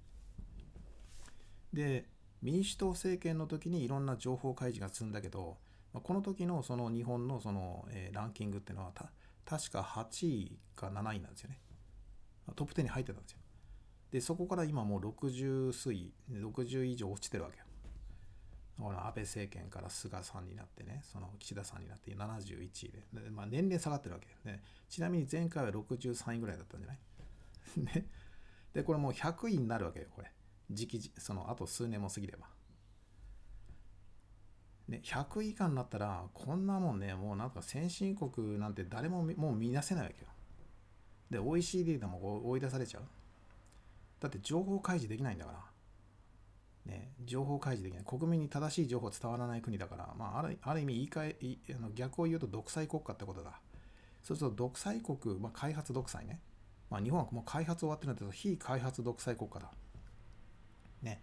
[1.74, 2.06] で
[2.42, 5.58] 民主党政権の時にいろんな情報開示が進んだけど、
[5.94, 9.12] まあこの時のその日本のその、えーランキングっていうのはた
[9.46, 11.60] 確か8位か7位なんですよね。
[12.56, 13.40] トップ10に入ってたんですよ。
[14.12, 17.66] で、そこから今もう60推移、60以上落ちてるわけよ。
[18.80, 27.00] だから安倍政権から菅さんになってね、その岸田さんになって71位で、でまあ、年々下がってるわけで、ちなみに前回は63位ぐらいだったんじゃない？
[27.96, 28.06] ね。
[28.74, 30.32] で、これもう100位になるわけよ、これ。
[30.72, 32.48] 時期、そのあと数年も過ぎれば。
[34.88, 40.28] ね、100位以下になったら、こんなもんね、もうなんか先進国なんて誰ももう見出せないわけよ。
[41.30, 43.04] で、OECD でも追い出されちゃう。
[44.20, 45.69] だって情報開示できないんだから。
[46.86, 48.20] ね、情報開示できない。
[48.20, 51.36] 国民に正しい情報伝わらない国だから、まあ、あるある意味言い換
[51.70, 53.60] えあの逆を言うと独裁国家ってことだ。
[54.24, 56.40] そうすると独裁国、まあ、開発独裁ね。
[56.90, 59.72] まあ、日本はもう開発終わってるんだけど、非開発独裁国家だ。
[61.04, 61.22] ね。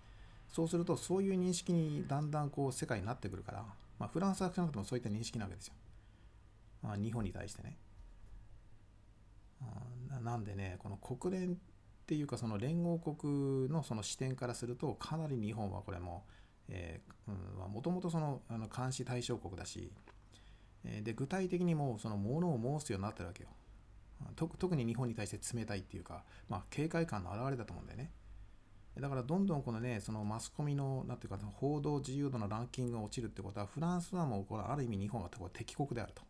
[0.48, 3.64] そうすると、そういう認識にだんだんこう世界になってくるから、
[3.98, 5.74] まあ、フランスは少なくともそういった認識なわけですよ。
[6.82, 7.76] まあ、日本に対してね。
[10.22, 11.58] なんでね、この国連
[12.06, 16.22] っていうか、その連合国のその視点からすると、かなり日本はこれも、
[17.72, 19.90] もともとそのあの監視対象国だし、
[21.02, 23.48] で具体的にもそのものを申すようになってるわけよ。
[24.36, 28.12] 特に日本に対して冷たいっていうか、まあ、警戒感の表れだと思うんだよね。
[29.00, 36.22] だからどんどんこのね、そのマスコミの、なんていうか、報道自由度のランキングが落ちるってことは、フランスはもうこれある意味日本はこ敵国であると。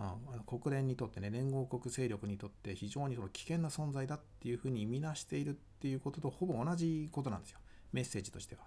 [0.00, 7.58] うん国連にとってね、連合国勢力にとって非常にその危険な存在だっていうふうに見なしているっていうこととほぼ同じことなんですよ。
[7.92, 8.62] メッセージとしては。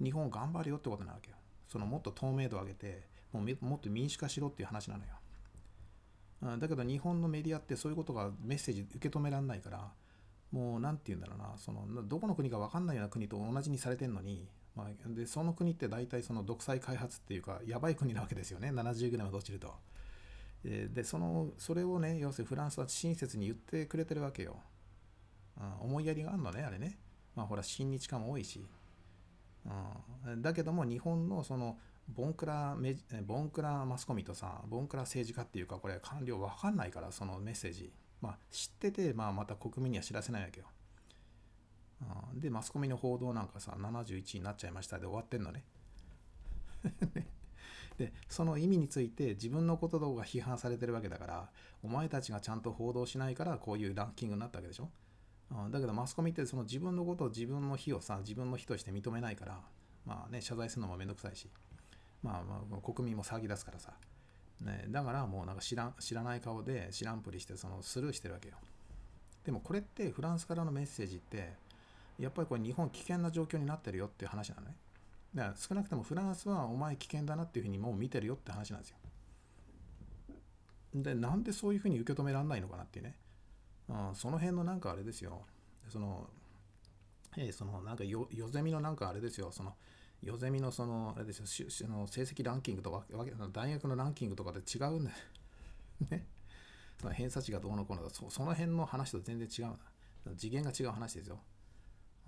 [0.00, 1.36] 日本頑張るよってことなわけよ。
[1.66, 5.10] そのもっと透明度を上げて、もうもっと民主化しろっていう話なのよ。
[6.42, 9.92] うんだけど日本のメディアってそういうことがメッセージ受け止められないから、
[10.52, 19.74] もうなんて言うんだろうな、そのどこの国か分かんないような国と同じにされてるのに、まあ、でその国って大体その独裁開発っていうか、やばい国なわけですよね、70ぐらいまで落ちると。
[20.64, 24.56] で、そのそれをね、要するにフランスは親切に言ってくれてるわけよ。
[25.56, 26.98] うん、思いやりがあるのね、あれね。
[27.34, 28.66] まあほら、親日家も多いし。
[30.26, 31.78] うん、だけども、日本のその、
[32.08, 32.96] ボンクラメ
[33.26, 37.92] ボンクラマスコミとさ、ボンクラ政治家っていうか、これ官僚わかんないから、そのメッセージ。
[38.20, 40.66] まあ知ってて、まあまた国民には知らせないわけよ。
[42.32, 45.64] うんで、マスコミの報道なんかさ、71になっちゃいましたで終わってんのね。
[47.98, 51.50] で、その意味について自分のことが批判されてるわけだから、
[51.82, 54.88] お前たちがちゃんと報道しないからこういうランキングになったわけでしょ？
[55.50, 59.60] うんだけどマスコミってその自分のことを自分の非をさ、自分の非として認めないから、
[60.06, 61.48] まあね、謝罪するのもめんどくさいし、
[62.22, 63.92] まあ、まあ、国民も騒ぎ出すからさ。
[64.60, 68.56] ね、だからもうなんか知らん知らない顔で知らんぷりしてそのスルーしてるわけよ。
[69.44, 71.52] でもこれってフランスからのメッセージって
[72.18, 74.74] やっぱりこれ日本危険な状況になってるよっていう話なのね。
[75.34, 78.96] だから少なくともフランスはお前危険だなっていうふうにもう見てるよって話なんですよ。
[80.94, 83.16] で、なんでそういうふうに受け止められないのかなっていうね。
[83.88, 85.42] うん、その辺のなんかあれですよ。
[85.88, 86.28] その、
[87.36, 89.50] えーそのなんかよ、よゼミのなんかあれですよ。
[89.52, 89.74] その、
[90.22, 95.16] よゼミのその、あれですよ、ししの成績ランキングとか、わけ大学のランキングとかで違うんだよ。
[96.10, 96.26] ね。
[97.00, 99.76] その偏差値がどうのこうのだそその辺の話と全然違う。
[100.36, 101.40] 次元が違う話ですよ。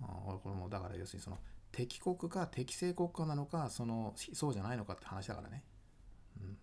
[0.01, 1.39] あーこれもだから要するにその
[1.71, 5.63] 敵国か敵性国家なのかそのそうじゃないのかって話だからね。
[6.41, 6.57] うん。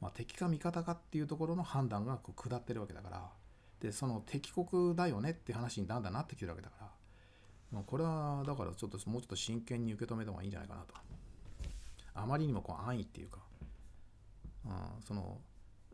[0.00, 3.30] まあ、敵か味方かっていうところの判断がこう下ってるわけだから。
[3.80, 6.90] でその敵国だよねって話にだんだんなってきてるわけだから。
[7.70, 10.94] もうこれはだからちょっともうちょっと真剣に受け止めた方がいいんじゃないかなと。
[12.14, 13.40] あまりにもこう安易っていうか、
[14.64, 14.72] うん、
[15.04, 15.38] その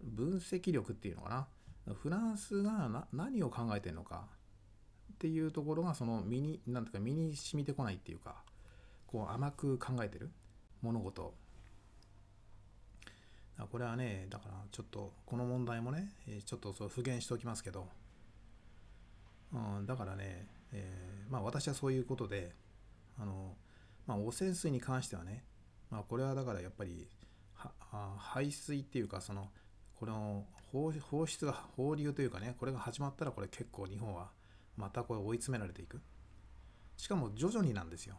[0.03, 1.95] 分析力っていうのかな。
[1.95, 4.29] フランスがな何を考えてるのか。
[5.21, 8.37] っていうところがその身になんてか身に染みてこないっていうか
[9.07, 10.31] こう甘く考えてる
[10.81, 11.35] 物事。
[13.71, 16.09] これはねだからちょっとこの問題もね
[16.47, 17.87] ちょっとそう復元しておきますけど、
[19.53, 22.55] うん、だからね、えーまあ私はそういうことで
[23.19, 23.55] あの、
[24.07, 25.45] まあ、汚染水に関してはね
[25.91, 27.07] まあこれはだからやっぱり
[27.53, 29.49] はあ排水っていうかその
[29.99, 34.31] この放出が放流というかねこれが始まったらこれ結構日本は
[34.81, 36.01] またこれ追い詰められていく。
[36.97, 38.17] しかも徐々になんですよ。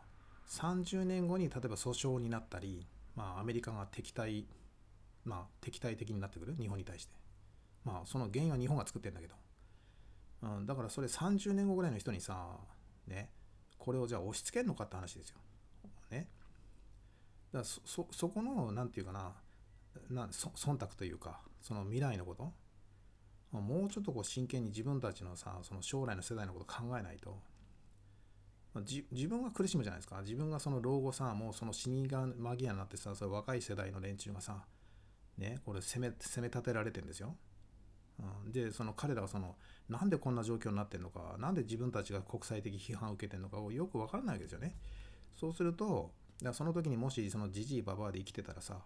[0.47, 4.45] 30年後に例えば訴訟になったり、まあ、アメリカが敵対
[5.23, 6.55] まあ敵対的になってくる。
[6.59, 7.13] 日本に対して。
[7.83, 9.35] まあその原因は日本が作ってるんだけど、
[10.43, 12.57] うん、だからそれ30年後ぐらいの人にさ
[13.07, 13.29] ね
[13.77, 15.37] これをじゃあ押し付けるのかって話ですよ。
[16.11, 16.27] ね。
[17.51, 19.33] だからそこのなんていうかな
[20.09, 22.51] なそ忖度というかその未来のこと。
[23.51, 27.37] もうちょっとこう真剣に自分たちのさその将来の世代のこと考えないと。
[28.85, 30.21] じ自分が苦しむじゃないですか。
[30.21, 34.65] 自分がその老後さもうその死に間際になってさそ若い世代の連中がさ
[35.37, 37.35] ねこれ攻め攻め立てられてんですよ、
[38.19, 39.55] うん、でその彼らはその
[39.89, 44.75] なんでこんな状況になってんのかなんで自分たちが国際的批判を受けてんのかをよく分からないわけですよね。
[45.35, 48.79] そうするとだその時にもしそのじじいばばあで生きてたらさ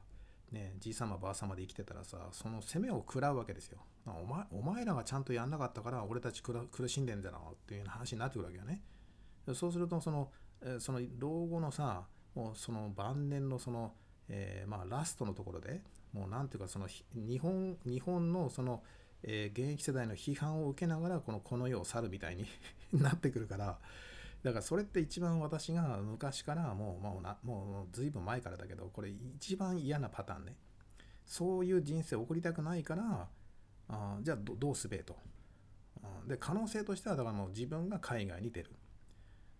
[0.51, 3.79] ね、じいさまばあさまで生きてたらさその責めを食らうわけですよ。
[4.05, 8.81] お前お前らがちゃんとやんなかったから俺たち苦しんでんだろっていう話になってくるわけよね。
[9.53, 10.31] そうするとその
[10.79, 13.93] その老後のさもうその晩年のその、
[14.29, 15.81] えー、まあラストのところで
[16.13, 18.83] もうなんていうかその日本日本のその、
[19.23, 22.45] えー、現役世代の批判を受けながらこのこの世を去るみたいに
[22.93, 23.79] なってくるから
[24.45, 30.55] だからそれって一番私が昔からもうもうなもう随分前からだけどこれ一番嫌なパターンね。
[31.25, 33.27] そういう人生を送りたくないから
[33.89, 35.17] あじゃあどうすべえと。
[36.03, 38.69] うんで可能性としてはだからもう自分が海外に出る。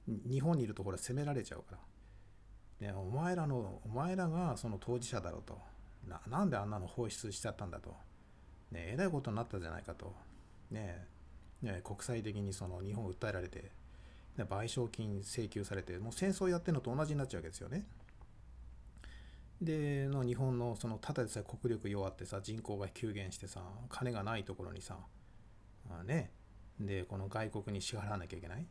[0.08, 1.80] 日本にいるところは責められちゃうか
[2.80, 5.60] ら、ね、お前らのお前らがその当事者だろうと。
[6.08, 7.90] ななんであんなの放出しちゃったんだと、
[8.70, 10.14] ね、えらいことになったじゃないかと。
[10.70, 11.08] ね
[11.64, 13.72] ね国際的にその日本を訴えられて。
[14.44, 17.86] 賠償金請求されてもう戦争やってるのと同じになっちゃうわけですよね。
[19.62, 24.98] での日本のそのただでさえ国力弱ってさ人口が急減してさ金がないところにさ
[25.90, 26.32] あね。
[26.80, 28.68] でこの外国に支払わなきゃいけない、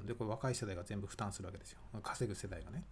[0.00, 1.78] うん、でこれ若い世代が全部負担するわけですよ。
[2.02, 2.84] 稼ぐ世代がね。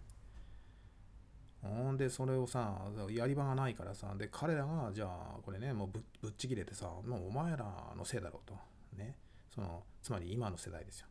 [1.61, 8.57] ほんでそれをさやり場がないからさで彼らがじゃあこれねもうぶぶっちぎれてさもうお前らのせいだろうと。
[8.97, 9.15] ね。
[9.53, 11.07] そのつまり今の世代ですよ。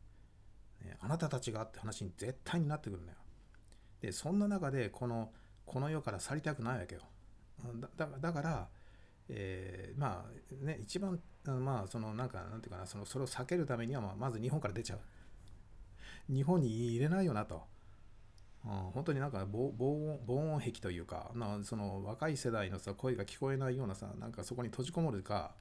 [0.84, 3.18] ね、あなたたちがって話に絶対になってくるんだよ。
[4.00, 5.32] で、そんな中で、この、
[5.64, 7.02] この世から去りたくないわけよ。
[7.96, 8.68] だだから、
[9.28, 15.00] えー、まあね、一番、まあ、その、なんか、なんていうかな、その、それを避けるためには、まあ、まず日本から出ちゃう。
[16.32, 17.62] 日本に入れないよなと。
[18.64, 25.52] うん、本当になんか防音防音壁というかなその若い世代のさ声が聞こえないようなさなんかそこに閉じこもるか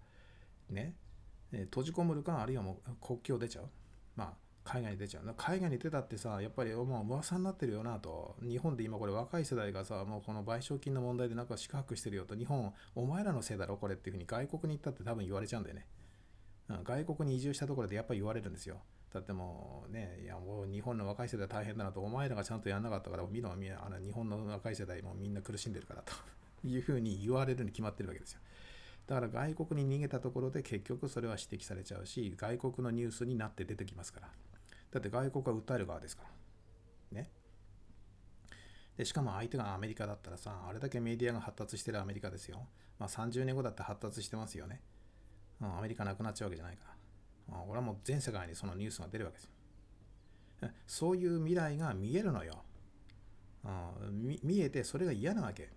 [0.70, 0.94] ね
[1.52, 3.66] 閉じこもるかあるいはもう国境出ちゃう
[4.16, 4.34] まあ
[4.64, 8.36] 海外に出ちゃう海外に出たってさやっぱりもう噂になってるよなと。
[8.42, 12.36] 日本で今これ若い世代がさもうこの賠償金の問題でなんか四苦してるよと。
[12.36, 15.88] 日本お前らのせいだろこれっていうふうに外国に行ったって多分言われちゃうんだよね、
[16.70, 18.78] うん、外国に移住したところでやっぱり言われるんですよ。
[19.14, 22.02] だってもうねいやもう日本の若い世代大変だなと。
[22.02, 23.78] お前らがちゃんとやんなかったから見ろ見ろ。
[23.84, 26.14] あの日本の若い世代もみんな苦しんでるからと。
[26.64, 28.40] いうふうに言われるに決まってるわけですよ。
[29.08, 34.30] だから外国に逃げたところで結局それは指摘されちゃうし外国のニュースになって出てきますから。
[34.92, 37.18] だって外国は訴える側ですから。
[37.18, 37.32] ね。
[38.98, 42.68] でしかも相手がアメリカだったらさ、あれだけメディアが発達してるアメリカですよ。
[43.00, 44.82] まあ30年後だって発達してますよね。
[45.62, 46.86] うん、アメリカなくなっちゃうわけじゃないか
[47.50, 47.58] ら。
[47.64, 49.52] うん、俺はもう全世界にそのニュースが出るわけですよ。
[50.86, 52.64] そういう未来が見えるのよ。
[53.64, 53.68] う
[54.06, 55.70] ん、見えてそれが嫌なわけ。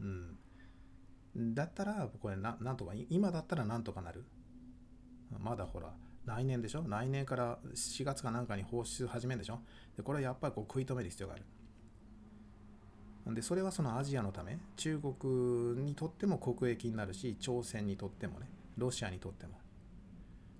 [0.00, 1.54] うん。
[1.54, 4.24] だったら、これななんとか、今だったらなんとかなる。
[5.38, 5.92] まだほら、
[6.26, 6.84] 来年でしょ？
[6.86, 9.60] 来年から4月かなんかに放出始めるでしょ？
[9.96, 11.44] でこれはやっぱりこう食い止める必要がある。
[13.34, 18.46] でそれはそのアジアのため中国にとっても国益になるし朝鮮にとってもね
[18.76, 19.54] ロシアにとっても。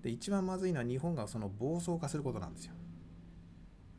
[0.02, 2.72] で一番まずいのは日本がその暴走化することなんですよ。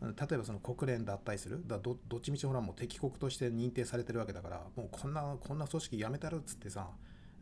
[0.02, 1.64] 例えばその国連脱退する。
[1.66, 6.88] だどどっちみちほらもう敵国として認定されてるわけだからもうこんなこんな組織やめたるっつってさ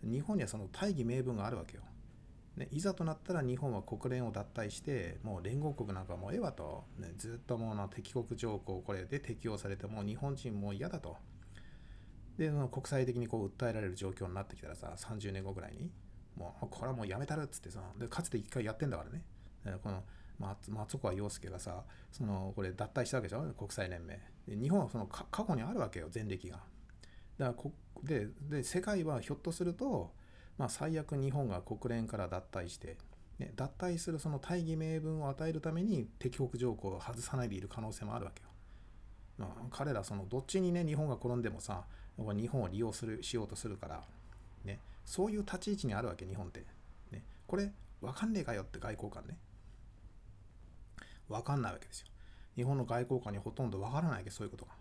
[0.03, 1.83] 日本にはその大義名分があるわけよ。
[2.58, 11.17] ね、いざとなったら日本は国連を脱退してもう連合国なんかもうええわと、ね、ずっともうな敵国条項これで適用されてもう日本人もう嫌だと。
[12.38, 15.90] で国際的にこう訴えられる状況になってきたらさ30年後ぐらいに
[16.35, 19.24] もうこれはもうやめたるっつってさでかつて一回やってんだからね。
[19.82, 20.03] この
[20.38, 23.42] 松岡洋介がさそのこれ脱退したわけでしょ？
[23.53, 24.19] 国際連盟。
[24.48, 26.58] で日本はその過去にあるわけよ前歴が。
[27.38, 30.14] だからこでで世界はひょっとすると
[30.58, 32.98] まあ、最悪日本が国連から脱退して、
[33.40, 38.50] ね、脱退するその大義名分を与えるために敵国条項を外さないでいる可能性もあるわけよ。
[39.38, 41.84] まあ、彼らそのどっちにね日本が転んでもさ
[42.17, 44.03] 日本を利用するしようとするから、
[44.64, 46.64] ね、そういう立ち位置にあるわけ日本って、
[47.11, 47.69] ね、これ
[48.01, 49.38] 分かんねえかよって外交官ね。
[51.27, 52.08] 分かんないわけですよ。
[52.56, 54.72] 日本の外交官にほとんど分からないわけそういうことが、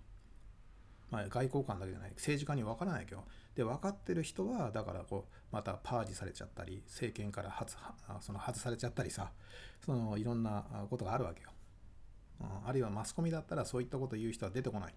[1.11, 2.11] まあ、外交官だけじゃない。
[2.11, 3.25] 政治家に分からないけど
[3.57, 7.73] で分かってる人はだからこうまたパージされちゃったり政権から外
[8.20, 9.31] その外されちゃったりさ
[9.84, 11.49] そのいろんなことがあるわけよ
[12.66, 14.94] あるいはマスコミだったらそういったことを言う人は出てこない。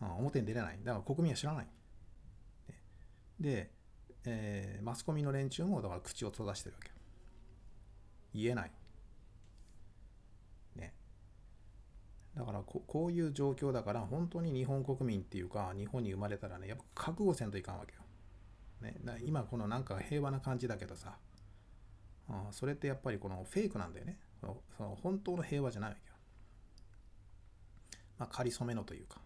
[0.00, 0.78] 表に出れない。
[0.82, 1.66] だから国民は知らない。
[3.38, 3.70] で、
[4.24, 6.90] えー、マスコミの連中もだから口を閉ざしてるわけ。
[8.34, 8.72] 言えない。
[10.76, 10.94] ね。
[12.36, 17.99] だからここういう状況だから本当に日本国民っていうか日本に生まれたらねやっぱ覚悟せんといかんわけよ。
[18.80, 21.18] ね、今このなんか平和な感じだけどさ
[22.28, 24.18] あそれってやっぱりこのフェイクなんだよね。
[24.40, 26.14] その本当の平和じゃないわけよ。
[28.18, 29.20] まあ、仮初めのというか。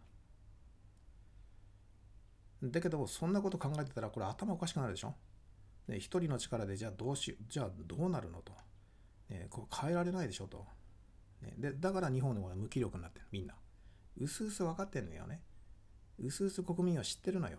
[2.63, 5.15] だけど、そんなこと考えてたら、これ頭おかしくなるでしょ。
[5.89, 8.53] ね、一人の力で、じゃあどうし、じゃあどうなるのと。
[9.29, 10.65] ね、こう変えられないでしょと。
[11.43, 13.55] ね、でだから日本でも無気力になってる、みんな。
[14.17, 15.43] うすうす分かってんのよね。
[16.19, 17.59] うすうす国民は知ってるのよ。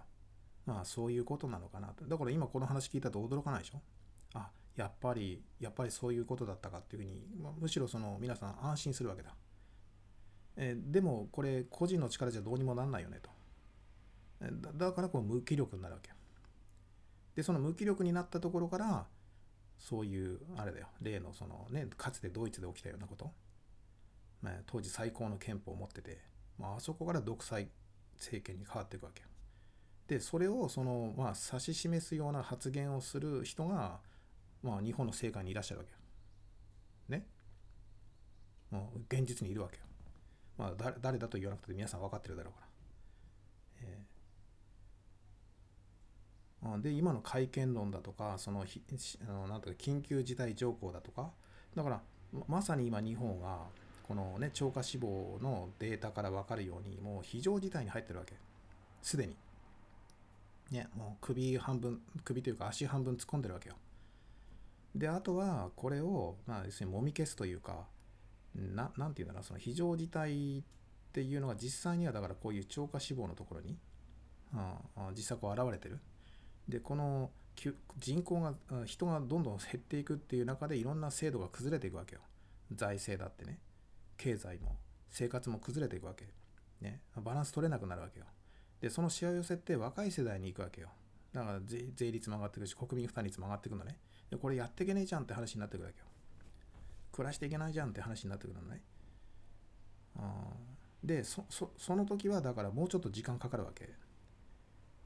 [0.66, 2.06] まあそういうことなのかなと。
[2.06, 3.82] だから今この話聞いたと驚かないでしょ？
[4.34, 9.36] あ、やっぱり、やっぱりそういうことだったかっていうふうに、まあ、むしろその皆さん安心するわけだ。
[10.58, 13.30] えー、でもこれ個人の力じゃどうにもなんないよねと。
[14.42, 16.12] だだからこう無気力になるわけ。
[17.36, 19.06] で、その無気力になったところから、
[19.78, 23.32] そういう、あれだよ、例のそのね、かつてドイツで起きたようなこと。
[24.42, 26.20] まあ、当時最高の憲法を持ってて、
[26.58, 27.70] まあ、あそこから独裁
[28.16, 29.24] 政権に変わっていくわけ。
[30.08, 34.00] で、それをその、まあ、指し示すような発言をする人が、
[34.62, 37.20] まあ、日本の政界にいらっしゃるわけよ。
[37.20, 37.26] ね。
[38.72, 39.84] もう現実にいるわけよ。
[40.58, 42.68] まあ、誰誰だと言わなくて皆さん分かってるだろうから。
[43.82, 51.32] えー、で、今の会見論だとか、その、あのなんていうか、緊急事態条項だとか、
[51.76, 52.02] だから、
[52.48, 53.68] まさに今日本が、
[54.04, 58.36] このね、超過死亡のデータから分かるように、もう非常事態に入ってるわけ。
[59.02, 59.36] すでに。
[60.72, 63.76] ね、もう首半分、首というか足半分突っ込んでるわけよ。
[64.96, 67.88] で、あとは、これを、まあ、要するにもみ消すというか、
[68.56, 70.64] ななんていうんだろう、その非常事態っ
[71.12, 73.78] ていうのが実際には、だからこういう超過死亡のところに、
[74.54, 76.00] うん、実際こう現れてる。
[76.68, 77.30] で、この
[78.00, 78.54] 人口が、
[78.86, 82.22] 人がどんどん減っていくっていう中で、いろんな制度が崩れていくわけよ。
[82.72, 83.60] 財政だってね、
[84.18, 84.78] 経済も、
[85.10, 86.28] 生活も崩れていくわけ。
[86.82, 88.26] ね、バランス取れなくなるわけよ。
[88.86, 90.90] で、そのしわ寄せって若い世代に行くわけよ。
[91.34, 93.98] だから税率も上がってくるし、国民負担率も上がってくるのね。
[94.30, 96.06] でこれやっていけねえじゃんって話になってくるわけよ。
[97.12, 98.84] 暮らしていけないじゃんって話になってくるのね。
[101.04, 103.90] でそその時はだからもうちょっと時間かかるわけ。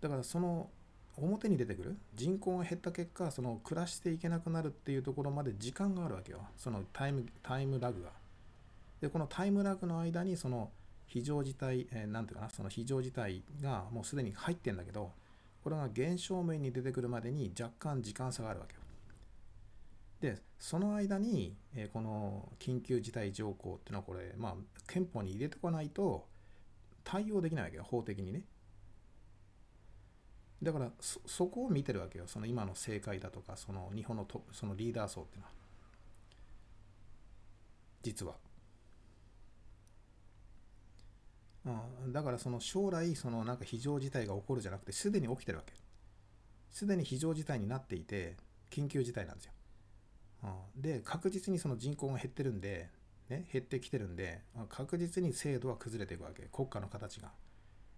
[0.01, 0.69] だからその
[1.15, 8.09] 表に出てくる人口が減った結果その暮らしていけなくなるっていうところまで時間があるわけよそのタイムタイムラグが
[9.01, 10.69] でこのタイムラグの間にその
[11.09, 15.11] 非常事態、えー、なんていうかなその非常事態がもうすでに入ってんだけど
[15.63, 18.79] これが現象面に出てくるまでに若干時間差があるわけよ
[20.21, 24.53] で、その間に、えー、この緊急事態条項っていうのはこれ、まあ、
[24.87, 26.27] 憲法に入れてこないと
[27.03, 28.43] 対応できないわけよ、法的にね。
[30.61, 35.53] だからそ、そこを見てるわけよ、その今の政界だとか、その日本のトそのリーダー層っていうのは。
[38.03, 38.35] 実は。
[41.65, 45.73] うん、だからその将来そのなんか非常事態が起こるじゃなくてすでに起きてるわけ。
[46.71, 48.37] すでに非常事態になっていて
[48.69, 49.53] 緊急事態なんですよ。
[50.43, 50.81] うん。
[50.81, 52.89] で確実にその人口が減ってるんで、
[53.29, 56.47] ね、減ってきてるんで確実に制度は崩れていくわけ。
[56.51, 57.31] 国家の形が。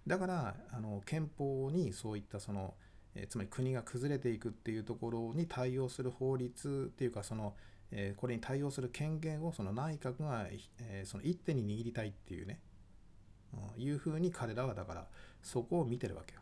[0.08, 2.74] だからあの憲法にそういったその、
[3.14, 7.56] えつまり国が崩れていくっていうところに対応する法律っていうかその、
[7.92, 10.48] えこれに対応する権限をその内閣が、
[10.80, 12.60] えその一手に握りたいっていうね、
[13.78, 15.08] いうふうに彼らはだから
[15.42, 16.42] そこを見てるわけよ。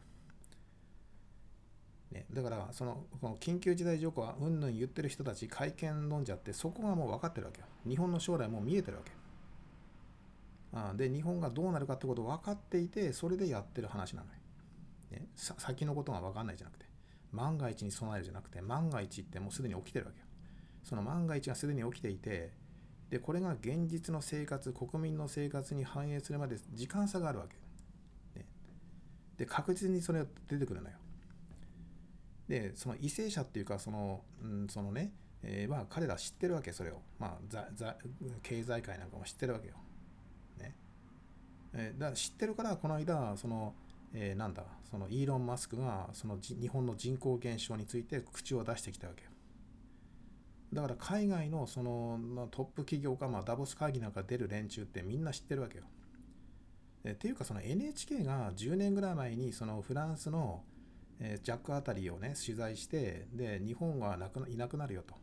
[2.11, 7.67] ね、だからそのこの緊急事態条項はうんぬん言ってる人たち会見飲んじゃってそこがもう分かってるわけよ。
[7.87, 9.11] 日本の将来もう見えてるわけ
[10.73, 14.33] あで日本がどうなるかってことを分かっていてそれでやってる話なのよ、
[15.11, 16.85] ね、先のことが分かんないじゃなくて
[17.31, 20.25] 万が一に備えるじゃなくて万が一ってもうすでに起きてるわけよ。
[20.83, 22.51] その万が一がすでに起きていて
[23.09, 28.45] でこれが現実の生活国民の生活に反映するまで時間差があるわけ、ね、
[29.37, 30.95] で確実にそれが出てくるのよ。
[32.47, 35.11] でその為政者っていうかその,、うん、そのね、
[35.43, 37.01] えー、まあ彼ら知ってるわけそれを。
[37.19, 37.95] まあざざ
[38.41, 39.75] 経済界なんかも知ってるわけよ、
[40.57, 40.75] ね、
[41.73, 43.75] えーだから知ってるからこの間その、
[44.13, 49.28] えーなんだそのイーロン・マスクがその日本の人口減少について口を出してきたわけよ。
[50.71, 55.83] だから海外のそのトップ企業が、まあ、ダボス会議なんか出る連中ってみんな知ってるわけよ。
[57.09, 60.63] っていうかその NHK が10年ぐらい前にそのフランスの、
[61.43, 65.15] ジャックあたりをね取材してで日本がなくいなくなるよと。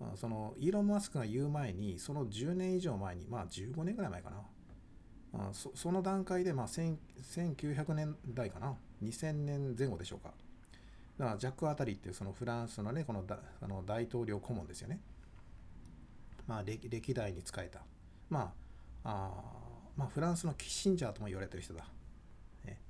[0.00, 5.52] あそのイーロン・マスクが言う前にその10年以上前にまあ15年ぐらい前かな。
[5.52, 8.76] そその段階でまあ1900年代かな。
[9.02, 10.32] 2000年前後でしょうか。
[11.18, 15.00] だからジャックあたりっていうそのフランスのねこのだあの大統領顧問ですよね。
[16.46, 17.80] まあ歴歴代に仕えた。
[18.28, 18.52] ま
[19.04, 19.30] ああ
[19.96, 21.84] まあフランスのキッシンジャーとも言われてる人だ、
[22.64, 22.80] ね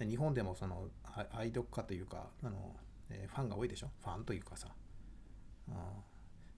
[0.00, 0.88] 日本でもその
[1.32, 2.76] 愛読家というかあの、
[3.08, 3.88] えーファンが多いでしょ？
[4.02, 4.68] ファンというかさ。
[5.70, 5.72] あ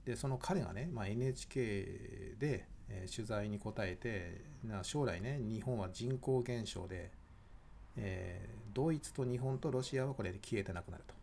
[0.03, 7.11] でその彼がね、まあ、NHK で、えー取材に答えてな将来ね日本は人口減少で、
[7.97, 11.15] えードイツと日本とロシアはこれで消えてなくなると、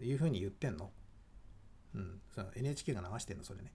[0.00, 0.90] うん、いうふうに言ってんの、
[1.94, 3.72] うん、その NHK が流してんのそれね。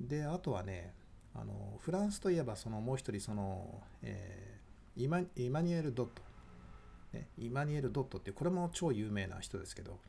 [0.00, 0.92] であとはね
[1.34, 4.58] あのフランスといえばそのもう一人その、えー
[5.00, 6.22] イマイマニュエル・ドット、
[7.12, 10.00] ね、イマニュエル・ドットってこれも超有名な人ですけど、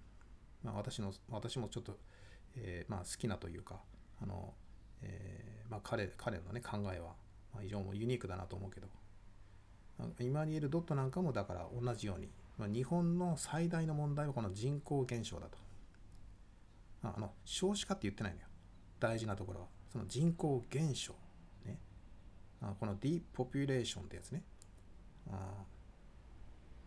[0.64, 1.96] まあ、私の私もちょっと、
[2.56, 3.80] えーまあ、好きなというか
[4.20, 4.56] あの、
[5.04, 7.10] えーまあ、彼彼の、ね、考えは、
[7.54, 8.88] まあ、非常にユニークだなと思うけど。
[10.20, 15.58] エマニュエル・トッドなんかもだから同じように、まあ、日本の最大の問題はこの人口減少だと。
[17.02, 18.48] あの少子化って言ってないのよ。
[19.00, 19.68] 大事なところは。
[19.92, 21.14] その人口減少。
[21.66, 21.80] ね。
[22.62, 24.44] あこの depopulation ってやつね。
[25.32, 25.64] あ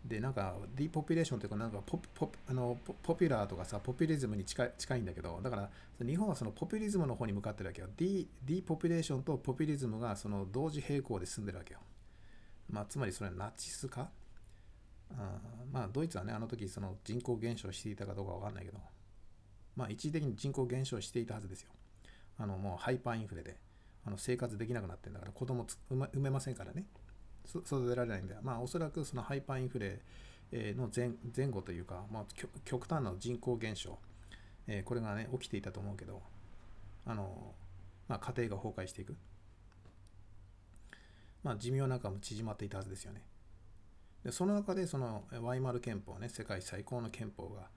[0.05, 5.71] でなんか depopulation というかなんかポポあのポポピュラーとかさポピュリズムに近い近いんだけどだから
[6.05, 7.89] 日本はそのポピュリズムの方に向かってるわけよ。
[7.97, 11.81] ディディーポピュレーションとポピュリズムがその同時並行で進んでるわけよ。
[12.71, 14.09] まあつまりそれはナチス化？
[15.11, 15.39] あ
[15.71, 18.79] まあドイツはねあの時その人口減少していたかどうかわかんないけど
[19.77, 21.71] まあ一時的に人口減少していたはずですよ。
[22.39, 23.57] あのもうハイパーインフレで
[24.07, 26.85] あの生活できなくなってんだから子供つ産めませんからね。
[27.45, 30.01] 育てられないんでまあおそらくそのハイパーインフレ
[30.53, 33.99] の前前後というか、まあ、極極端な人口減少、
[34.67, 36.23] えーこれがね起きていたと思うけど
[37.05, 37.55] あの、
[38.09, 39.17] まあ、家庭が崩壊していく。
[41.43, 43.23] まあ寿命なんかも縮まっていたはずですよね。
[44.25, 47.69] でその中でそのワイマル憲法ね世界最高の憲法が、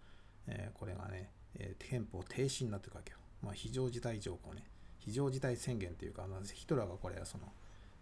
[0.47, 4.63] えーこれがね、えー憲法停止になっていくわけよ、まあ、非常事態条項ね。
[4.99, 7.51] 非常事態宣言というか、まあ、ヒトラーがこれその、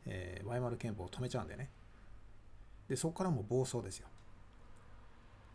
[0.06, 1.70] えーワイマル憲法を止めちゃうんだよね。
[2.90, 4.08] でそこからも暴走ですよ。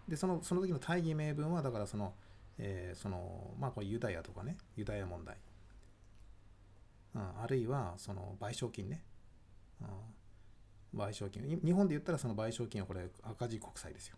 [0.09, 2.15] でそのその時の大義名分はだからその,、
[2.57, 5.37] えーそのまあこれユダヤとかねユダヤ問題、
[7.15, 9.03] うん、あるいはその賠償金ね、
[10.95, 11.61] 賠償金。
[11.63, 14.17] 日本で言ったらその賠償金はこれ赤字国債ですよ。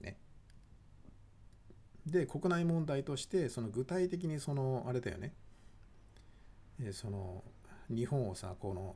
[0.00, 0.16] ね。
[2.06, 5.32] で国内問題としてその具体的にそのあれだよね、
[6.80, 7.42] えその
[7.88, 8.94] 日本をさこの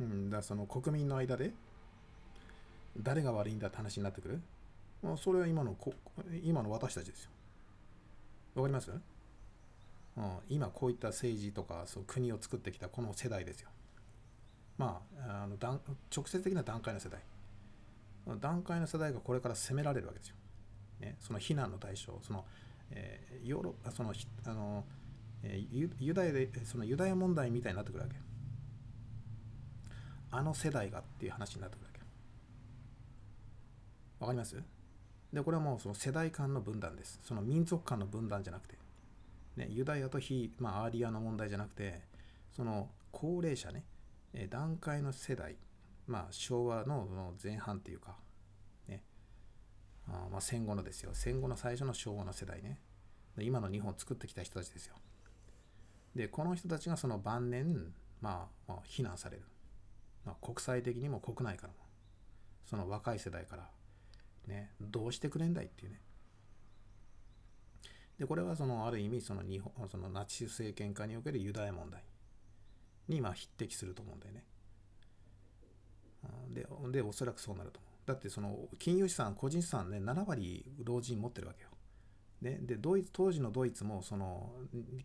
[0.00, 1.52] うんだその国民の間で
[2.98, 4.40] 誰が悪いんだって話になってくる？
[5.02, 5.94] まあそれは今のこ
[6.42, 7.30] 今の私たちですよ。
[8.54, 8.90] わかります、
[10.16, 13.70] うん、今こういった政治とかそう国を作ってきたこの世代ですよ。
[14.78, 15.80] まああの段
[16.14, 17.20] 直接的な段階の世代。
[18.40, 20.36] 段階の世代がこれから責められるわけですよ、
[20.98, 22.44] ね、その非難の対象その、
[22.90, 24.12] えーヨーロあその
[24.44, 24.84] あの、
[25.44, 28.16] えーユダヤでそのユダヤ問題みたいになってくるわけ
[30.32, 32.00] あの世代がっていう話になってくるわけ
[34.18, 34.60] わかります？
[35.32, 37.20] でこれはもうその世代間の分断です。
[37.22, 38.74] その民族間の分断じゃなくて、
[39.56, 42.02] ね、ユダヤと非、まあ、アーリアの問題じゃなくて
[42.54, 43.84] その高齢者ね
[44.34, 45.56] え段階の世代
[46.06, 48.16] まあ昭和の前半っていうか
[48.86, 49.02] ね
[50.08, 51.10] あまあ戦後のですよ。
[51.14, 52.80] 戦後の最初の昭和の世代ね。
[53.38, 54.94] 今の日本を作ってきた人たちですよ。
[56.14, 59.42] でこの人たちがその晩年まあ、まあ、非難される、
[60.24, 61.78] まあ、国際的にも国内からも
[62.64, 63.68] その若い世代から
[64.46, 66.00] ねどうしてくれんだいっていうね。
[68.18, 72.02] でこれはそのある意味その日本そのナチス政権下におけるユダヤ問題
[73.08, 74.44] にまあ匹敵すると思うんだよね。
[76.48, 77.92] ででおそらくそうなると思う。
[78.06, 81.68] だってその金融資産個人資産ね7割老人持ってるわけよ。
[82.40, 84.52] ね、でドイツ当時のドイツもその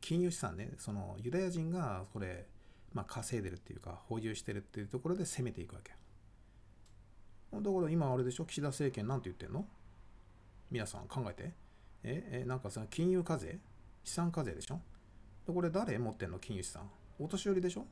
[0.01, 2.45] 金融資産ねそのユダヤ人がこれ、
[2.93, 5.98] まあ、稼いでるっていうか保有してるっていうところで攻めていくわけよ。
[7.61, 8.45] だから今あれでしょ？
[8.45, 9.65] 岸田政権なんて言ってんの？
[10.69, 11.53] 皆さん考えて。
[12.03, 13.59] ええなんかその金融課税？
[14.03, 14.80] 資産課税でしょ？
[15.45, 16.89] でこれ誰持ってんの金融資産？
[17.19, 17.85] お年寄りでしょ？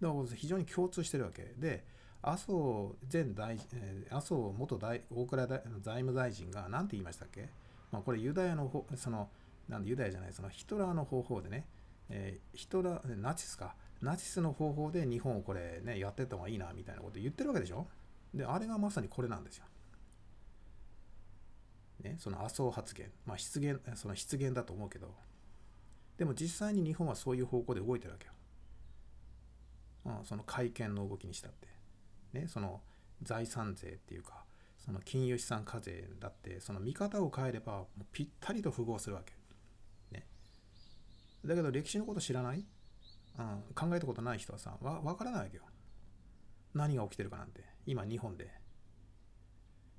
[0.00, 1.54] だから非常に共通してるわけ。
[1.58, 1.84] で
[2.22, 7.48] 麻生前大、え麻生元大大蔵大財務大臣が何て言いましたっけ、
[7.92, 9.28] まあ、これユダヤの方その
[9.68, 11.66] なんでユダヤじゃないそのヒトラーの方法でね、
[12.10, 13.74] えーヒトラーナチスか。
[14.02, 17.86] ナチスの方法で日本をこれねやってった方がいいなみたいなこと言ってるわけでしょ？
[18.34, 19.64] であれがまさにこれなんですよ。
[22.04, 25.14] ね、その麻生発言、まあ、失言その失言だと思うけど
[26.18, 28.32] でも実際に日本はそういう方向で動いてるわけよ、
[30.18, 31.68] うん、その会見の動きにしたって。
[32.34, 32.82] ねその
[33.22, 34.44] 財産税っていうか
[34.76, 39.32] その金融資産課税だってその見方を変えればぴったりと符合するわけ、
[40.10, 40.26] ね、
[41.44, 42.66] だけど歴史のこと知らない、
[43.38, 45.62] うん、考えたことない人はさわ分からないわけよ。
[46.74, 47.62] 何が起きてるかなんて。
[47.86, 48.44] 今日本で。
[48.44, 48.54] だか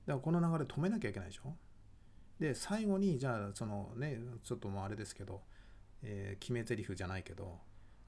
[0.08, 1.56] らこの流れ止めなきゃいけないでしょ？
[2.40, 5.42] で最後にじゃあそのねちょっともうあれですけど、
[6.04, 7.60] えー決め台詞じゃないけど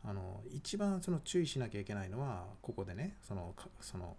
[0.04, 4.16] あの一番その注意しなきゃいけないのはここでねそのかその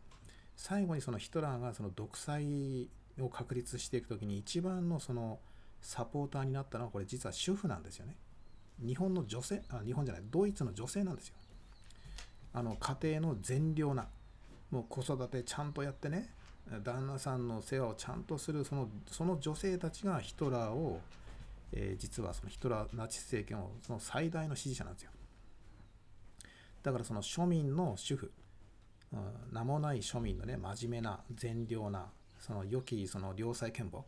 [0.57, 2.89] 最後にそのヒトラーがその独裁
[3.21, 5.39] を確立していく時に一番のその
[5.81, 8.17] サポーターになったのはこれ実は主婦なんですよね。
[8.85, 11.35] 日本の女性あ日本じゃないドイツの女性なんですよ。
[12.53, 14.09] あの家庭の善良な
[14.71, 16.31] もう子育てちゃんとやってね
[16.85, 21.01] 旦那さんの世話をちゃんとするそのその女性たちがヒトラーを、
[21.73, 25.11] えー実はそのヒトラーナチス政権をその最大の支持者なんですよ。
[26.83, 28.31] だからその庶民の主婦、
[29.13, 29.21] うん
[29.53, 32.07] 名もない庶民のね真面目な善良な
[32.39, 34.05] その良きその良妻賢母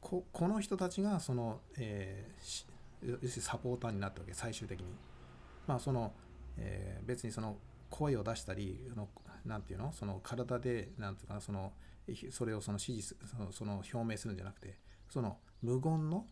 [0.00, 2.64] ここの人たちがその、えー
[3.02, 4.86] 要するにサポーターになったわけ最終的に。
[5.66, 6.12] まあその、
[6.56, 7.56] えー別にその
[7.90, 9.08] 声を出したりの
[9.44, 9.92] なんていうの？
[9.92, 11.72] その体でなんていうかなその
[12.30, 16.26] それをその指示すそのその表明するんじゃなくてその無言の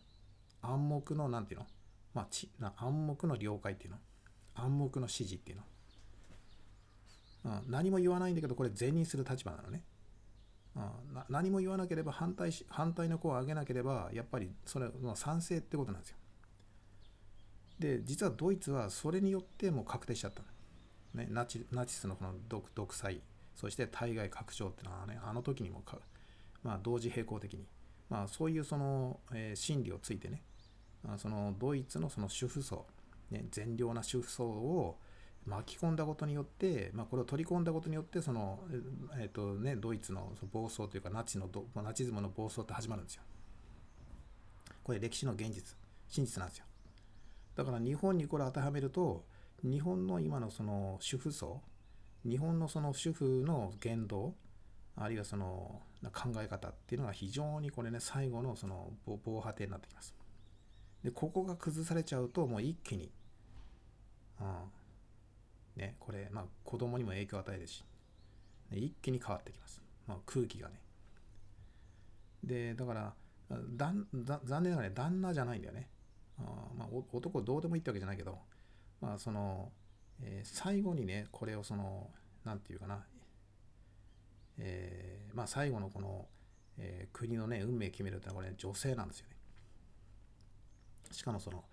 [0.60, 1.66] 暗黙のなんていうの？
[2.14, 3.96] まあちな暗黙の了解っていうの？
[4.54, 5.62] 暗黙の指示っていうの、
[7.44, 9.82] うん、何も言わないんだけどこれ善にする立場なのね、
[10.76, 10.78] う
[11.10, 16.16] ん、な何も言わなければ反対し反対の声を上げなければやっぱりそれの賛成ってことなんですよ。
[17.78, 20.48] で実はドイツはそれによってもう確定しちゃったの。
[21.24, 23.20] ね、ナチナチスのこの独独裁
[23.54, 25.82] そして対外拡張っていうのはねあの時にも、
[26.62, 27.66] まあ、同時並行的に、
[28.08, 30.42] まあ、そういうその、えー心理をついてね、
[31.02, 32.86] まあ、そのドイツのその主婦層、
[33.30, 34.98] ね、善良な主婦層を
[35.46, 38.60] 巻き込んだことによって、まあ、これを取り込んだことによってその、
[39.18, 43.22] えーとね、ドイツのその暴走というかナチのどナチズムの暴走って始まるんですよ。
[44.84, 45.76] これ歴史の現実
[46.08, 46.66] 真実なんですよ。
[47.56, 49.24] だから日本にこれ当てはめると
[49.62, 51.60] 日本の今のその主婦層
[52.24, 54.34] 日本のその主婦の言動
[54.96, 55.80] あるいはその
[56.12, 60.14] 考え方っていうのが非常にこれね最後のその防波堤になってきます。
[61.02, 63.10] でここが崩されちゃうともう一気に、
[64.40, 64.46] うん
[65.76, 67.84] ね、これまあ子供にも影響を与えるし、
[68.70, 70.80] 一気に変わってきます、まあ、空気がね。
[72.44, 73.14] でだから
[73.50, 75.88] だんだ残念ながらね旦那じゃないんだよね。
[76.38, 76.42] あ
[76.76, 78.38] まあ、男どうでもいいってわけじゃないけど
[79.00, 79.70] まあその、
[80.22, 82.10] えー最後にねこれをその
[82.44, 83.04] なんていうかな、
[84.58, 86.26] えーまあ最後のこの、
[86.78, 89.36] えー国のね運命を決めるってのはこれ、ね、女性なんですよね。
[91.10, 91.64] しかもその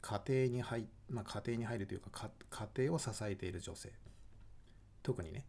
[0.00, 3.92] 家庭に入,、まあ、家庭に入るというか家庭を支えている女性。
[5.02, 5.46] 特にね。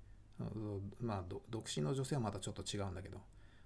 [1.00, 3.22] まあ独身の女性はまたちょっと違うんだけど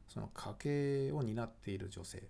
[0.08, 2.24] その家計を担っている女性。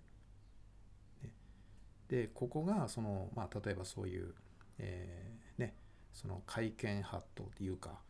[2.08, 4.34] でここがその、まあ、例えばそういう、
[4.78, 5.38] え、
[6.12, 8.00] その会見派というか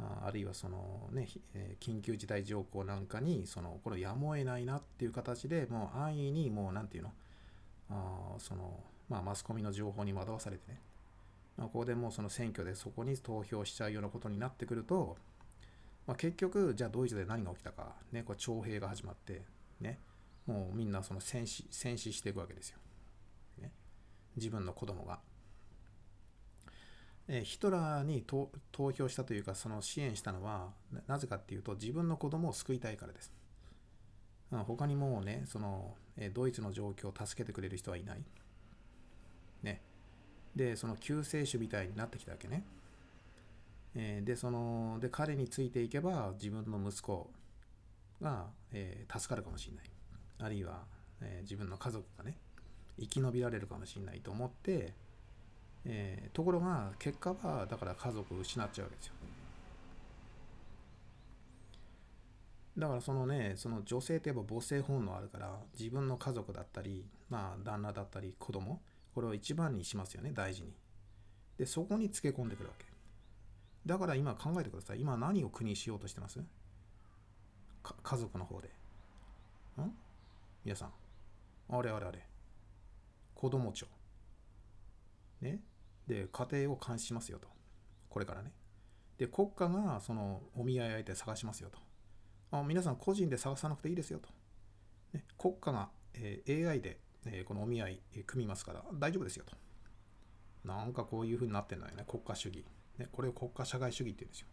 [0.00, 1.28] ああるいはその、ね
[1.80, 7.12] 緊急事態条項なんかにそのこれやむを得ないなっていう形でもう安易にもうなんていうの
[7.90, 10.80] あその、まあ、マスコミの情報に惑わされてね、
[11.56, 15.16] まあ、ここでもうその選挙でそこに投票しちゃうようなことになってくると、
[16.06, 19.42] まあ、結局じゃあドイツで何が起きたか、ね、これ徴兵が始まって、
[19.80, 20.00] ね、
[20.46, 22.78] もうみんなその戦死戦死していくわけですよ。
[23.60, 23.70] ね
[24.36, 25.20] 自分の子供が。
[27.26, 28.50] ヒトラーに投
[28.92, 30.72] 票したというかその支援したのは
[31.06, 33.32] なぜかっていうと自分の子供を救いたいからです。
[34.50, 35.96] 他にもうねその、
[36.32, 38.22] ドイツの状況を助けてくれる人はいない。
[39.62, 39.80] ね。
[40.54, 42.64] でその救世主みたいになってきたわけね。
[43.94, 47.30] でそので彼についていけば自分の息子
[48.20, 49.84] が、えー助かるかもしれない。
[50.40, 50.84] あるいは、
[51.20, 52.36] えー自分の家族がね
[53.00, 54.92] 生き延びられるかもしれないと思って、
[55.86, 59.12] えーところが結果はだから家族を失っちゃうわけですよ。
[62.76, 68.80] だからそのねその女性ってやっぱ母性本能あるから自分の家族だったりまあ旦那だったり子供
[69.14, 70.72] これを一番にしますよね大事に。
[71.56, 72.86] でそこにつけ込んでくるわけ。
[73.86, 75.00] だから今考えてください。
[75.00, 76.40] 今何を国にしようとしてます？
[78.02, 78.68] 家族の方で。
[79.80, 79.92] ん？
[80.64, 80.90] 皆さん。
[81.68, 82.26] あれあれあれ。
[83.34, 83.86] 子供庁。
[85.42, 85.60] ね？
[86.06, 87.48] で家庭を監視しますよと。
[88.08, 88.52] これからね。
[89.18, 91.78] で国家がそのお見合い相手探しますよと。
[92.50, 94.28] あ皆さん個人で探さなくていいですよと、
[95.12, 99.56] ね、国家が、えー AI で、えーこのお見合い、組みますから大丈夫ですよと。
[100.64, 102.04] なんかこういう風になってんだよね。
[102.08, 102.64] 国家主義、
[102.98, 104.46] ね、これを国家社会主義って言うんですよ、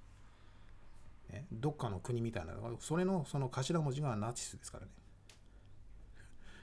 [1.30, 4.92] ね、どっかの国みたいなそれのその頭文字がナチスですからね。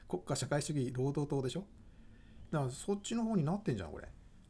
[0.08, 1.64] 国家社会主義労働党でしょ？
[2.50, 4.08] だからそっちの方になってんじゃんこれ。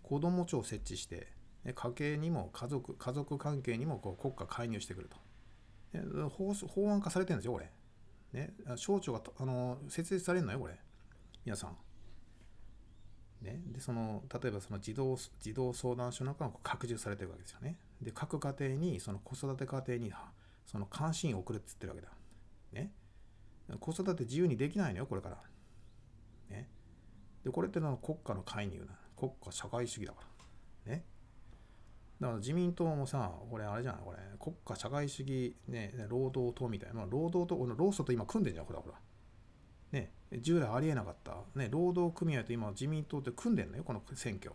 [0.09, 1.27] 子供庁を設置して
[1.75, 7.71] 家計にも家族家族関係にもこう国家介入してくると法法案化されてるんですよこれ
[8.33, 10.75] ね省庁があの設立されるのよこれ
[11.45, 11.77] 皆さん
[13.43, 17.79] ね、でその例えばその児童児童相談所なんかが拡充されてるわけですよね。
[18.03, 20.13] で各家庭にその子育て家庭に
[20.67, 22.83] その関心を送るって言ってるわけだ。
[22.83, 22.93] ね。
[23.79, 25.37] 子育て自由にできないのよこれから。
[26.51, 26.69] ね。
[27.45, 28.87] でこれってのは国家の介入な
[29.19, 30.21] 国家社会主義だか
[30.87, 30.93] ら。
[30.93, 31.05] ね。
[32.21, 34.01] だから自民党もさ、これあれじゃない？
[34.05, 38.95] これ国家社会主義、ね、労働党みたいな、まあ労働党、労組と今組んでんじゃん、ほらほら。
[39.93, 44.53] ね、従来ありえなかった、ね、労働組合と今自民党って組んでんのよ、この選挙。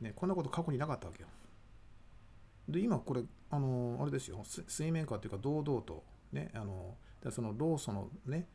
[0.00, 1.28] ね、こんなこと過去になかったわけよ。
[2.68, 6.96] で、今これ、あのあれですよ、水面下っていうか堂々と、ね、あの
[7.30, 8.48] その労組のね、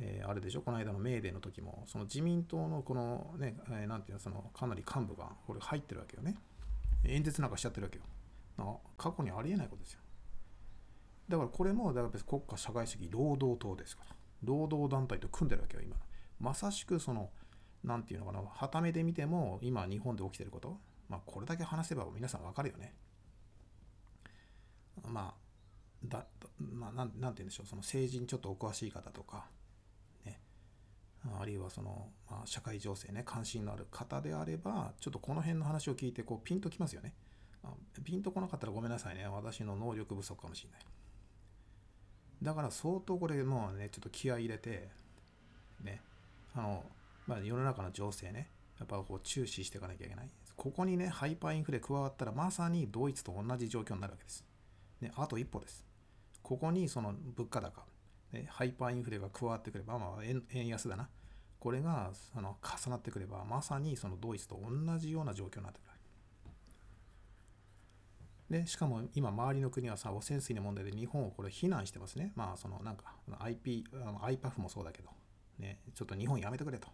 [0.00, 6.36] えーあれでしょ、この間のメーデーの時も、その自民党のこのね、えーなんていうの、そのかなり幹部がこれ入ってるわけよね。
[7.04, 8.04] 演説なんかしちゃってるわけよ。
[8.58, 10.00] な過去にありえないことですよ。
[11.28, 14.16] だからこれも、だから国家社会主義労働党ですから。
[14.42, 15.96] 労働団体と組んでるわけよ、今。
[16.38, 17.30] まさしくその、
[17.84, 22.94] なんていうのかな、はためで見ても、今日本で起きてること、まあこれだけ話せば皆さんわかるよね。
[25.06, 26.26] まあ、だ、
[26.58, 29.46] まあ、なんなんて言うんでしょう、その政治にちょっとお詳しい方とか、
[31.40, 37.14] あるいはその、まあ、社会情勢ね、関心のある方であれば、ちょっとこの辺の話を聞いて、こう、ピンときますよね。
[37.62, 37.68] あ
[38.04, 39.26] ピンとこなかったらごめんなさいね。
[39.26, 40.80] 私の能力不足かもしれない。
[42.42, 44.88] だから相当これもうね、ちょっと気合い入れて、
[45.82, 46.00] ね、
[46.54, 46.84] あの、
[47.26, 50.30] まあ、世の中の情勢ね、やっぱこう注視していかなきゃいけない。
[50.56, 54.44] ここにね、ハイパーインフレ加わったら、まさにドイツと同じ状況になるわけです。
[55.00, 55.84] ね、あと一歩です。
[56.42, 57.84] ここにその物価高、
[58.48, 61.08] ハイパーインフレが加わってくれば、まあ、円安だな。
[61.58, 65.90] これがその重なってくれば、まさにそのドイツと同じような状況になってくる。
[68.62, 72.32] で、しかも今、周りの国はさ、汚染水の問題で日本をこれ非難してますね。
[72.34, 75.10] まあ、そのなんか、IP、IPAF もそうだけど、
[75.58, 76.88] ね、ちょっと日本やめてくれと。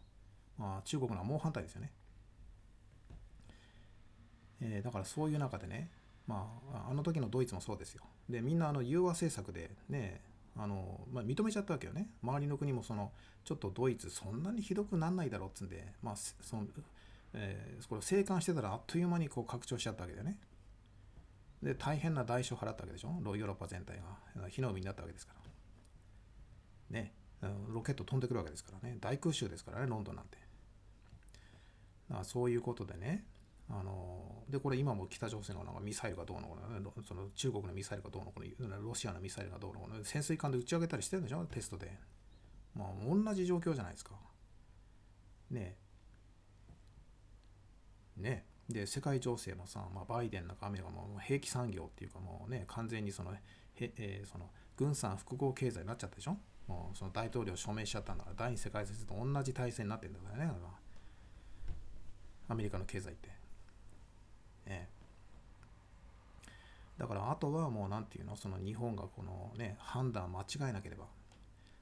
[0.59, 1.93] まあ、中国のは猛反対ですよね。
[4.61, 5.91] えーだからそういう中でね、
[6.27, 8.03] まあ、あの時のドイツもそうですよ。
[8.29, 10.21] で、みんなあの融和政策でね、
[10.59, 12.09] あのまあ、認めちゃったわけよね。
[12.23, 13.13] 周りの国もその、
[13.45, 16.67] ちょっとドイツそんなにひどくなんないだろうっつんで、まあ、その、
[17.35, 20.39] えーこれ静観してたらあっという間にこう拡張しちゃったわけだよね。
[21.63, 23.09] で、大変な代償を払ったわけでしょ？
[23.23, 24.49] ヨーロッパ全体が。
[24.49, 25.35] 火の海になったわけですか
[26.93, 27.01] ら。
[27.01, 27.13] ね。
[27.69, 28.97] ロケット飛んでくるわけですからね。
[29.01, 30.39] 大空襲ですからね、ロンドンなんて。
[32.09, 33.25] だからそういうことでね、
[33.69, 41.99] あので、これ今も北朝鮮のなんかミサイルがどうのこの、その中国のミサイルがどうのこの、ロシアのミサイルがどうのこの、潜水艦で打ち上げたりしてるんでしょ、テストで。
[42.75, 44.13] まあ、同じ状況じゃないですか。
[45.51, 45.77] ね
[48.19, 48.21] え。
[48.23, 48.73] ねえ。
[48.73, 53.41] で、世界情勢もさ、まあ、バイデンなんかアメリカも兵器産業っていうかもうね、完全にその、へ
[53.77, 56.37] えーその軍産複合経済になっちゃったでしょ
[56.67, 60.53] もうその大統領署名しちゃったんだから、第二次世界大戦と同じ体制になってるんだからね、
[62.49, 63.36] アメリカの経済って。
[64.67, 64.89] ね
[66.99, 71.05] だからあとはもうなんていうのその日本がこのね判断間違えなければ。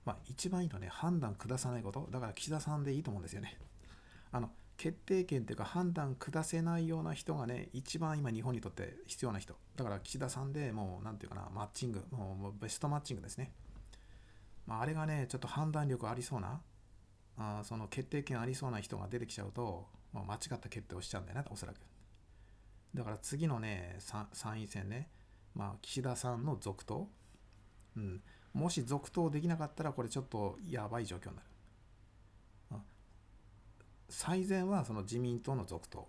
[0.05, 2.09] まあ一番いいのはね判断下さないこと。
[2.11, 3.59] だから岸田さんでいいと思うんですよね。
[4.33, 9.55] あの決定権っていうか判断下せないような人がね一番今日本にとって必要な人。
[9.77, 13.53] だから岸田さんでもうなんていうかなマッチングもうベストマッチングですね。
[14.67, 16.61] まあ、あれがねちょっと判断力ありそうな
[17.37, 21.77] あその決定権ありそうな人が出てきちゃうと、まあ、間違った決定をしちゃうんだよねおそらく。
[22.95, 25.09] だから次のね参院選ね、
[25.55, 27.09] まあ、岸田さんの続投、
[27.97, 31.49] うん、もし続投できなかったらこれちょっとやばい状況になる。
[32.71, 32.77] あ
[34.09, 36.09] 最善はその自民党の続投。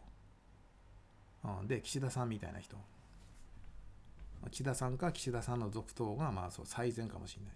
[1.43, 1.67] うん。
[1.67, 2.77] で岸田さんみたいな人。
[4.51, 7.53] 岸田さんか岸田さんの続投がまあそう最善かもしれない。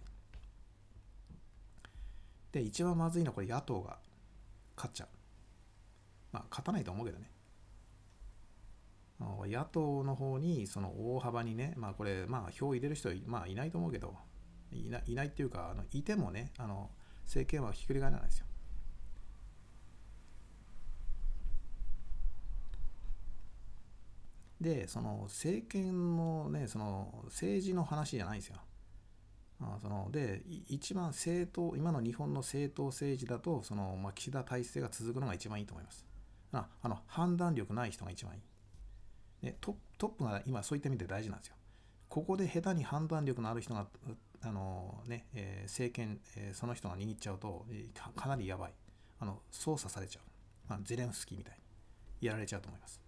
[2.52, 4.00] で一番まずいのはこれ野党が
[4.76, 5.08] 勝っちゃう。
[6.32, 7.29] まあ勝たないと思うけどね。
[9.20, 14.16] 野党の方にその大幅にねまあこれまあ票入れる人はまあいないと思うけど
[14.72, 16.90] いないないっていうかあのいてもねあの
[17.26, 18.46] 政権はひっくり返らないですよ。
[24.62, 28.58] でその政権のねその政治の話じゃないんですよ。
[29.62, 36.06] あそので一番政党今の日本の政党政治だとその、まあ、岸田体制が続くのが一番いいと思います。
[36.54, 38.42] ああの判断力ない人が一番いい。
[39.42, 41.56] でトップが今そういった意味で大事なんですよ。
[42.08, 43.88] ここで下手に判断力のある人が
[44.42, 48.74] あの、ねえー政権、えーその人が握っちゃうとえーかなりやばい。
[49.20, 50.24] あの操作されちゃう、
[50.70, 51.56] まあ、ゼレンスキーみたい
[52.22, 52.28] に。
[52.28, 53.02] やられちゃうと思います。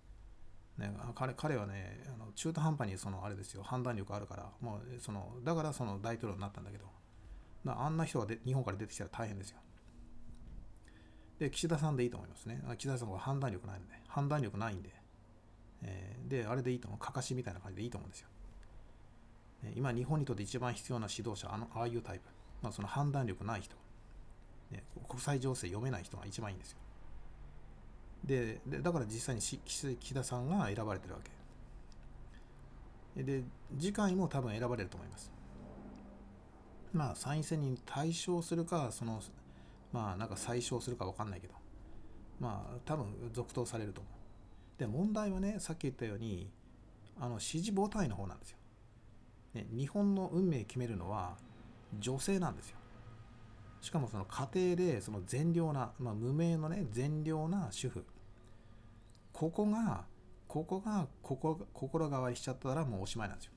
[0.77, 3.63] ね、彼彼はねあの中途半端にそのあれですよ。
[3.63, 4.49] 判断力あるから。
[4.61, 6.85] もうそのだからその大統領になったんだけど。
[7.67, 9.59] あんな人がで日本から出てきたら大変ですよ。
[11.39, 12.61] で岸田さんでいいと思いますね。
[12.77, 13.93] 岸田さんは判断力ないので。
[14.07, 14.89] 判断力ないんで、
[15.83, 16.99] えーであれでいいと思う。
[16.99, 18.27] かかしみたいな感じでいいと思うんですよ。
[19.63, 22.25] ね今日本にとって一番必要な指導者あのああいうタイプ、
[22.61, 23.75] まあ、その判断力ない人、
[24.71, 26.77] ね、国際情勢読めない人が一番いいんですよ。
[28.23, 31.19] ででだから実際にし岸田さんが選ばれてるわ
[33.15, 33.23] け。
[33.23, 33.43] で
[33.77, 35.31] 次回も多分選ばれると思います。
[36.93, 39.21] まあ参院選に対象するかその
[39.91, 41.53] まあなんか再勝するか分かんないけど。
[42.39, 44.20] まあ多分続投されると思う。
[44.77, 46.49] で問題はねさっき言ったように
[47.19, 48.57] あの支持母体の方なんですよ、
[49.53, 51.37] ね、日本の運命決めるのは
[51.99, 52.77] 女性なんですよ。
[53.81, 58.05] しかもその家庭でその善良な、まあ、無名のね善良な主婦。
[59.33, 60.05] ここが
[60.47, 63.51] ここが心心変わりしちゃったらもうおしまいなんですよ。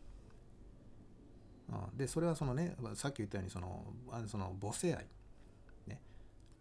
[1.90, 5.06] うんでそれはそのねさっき言ったようにそのあのその母性愛、
[5.86, 6.00] ね、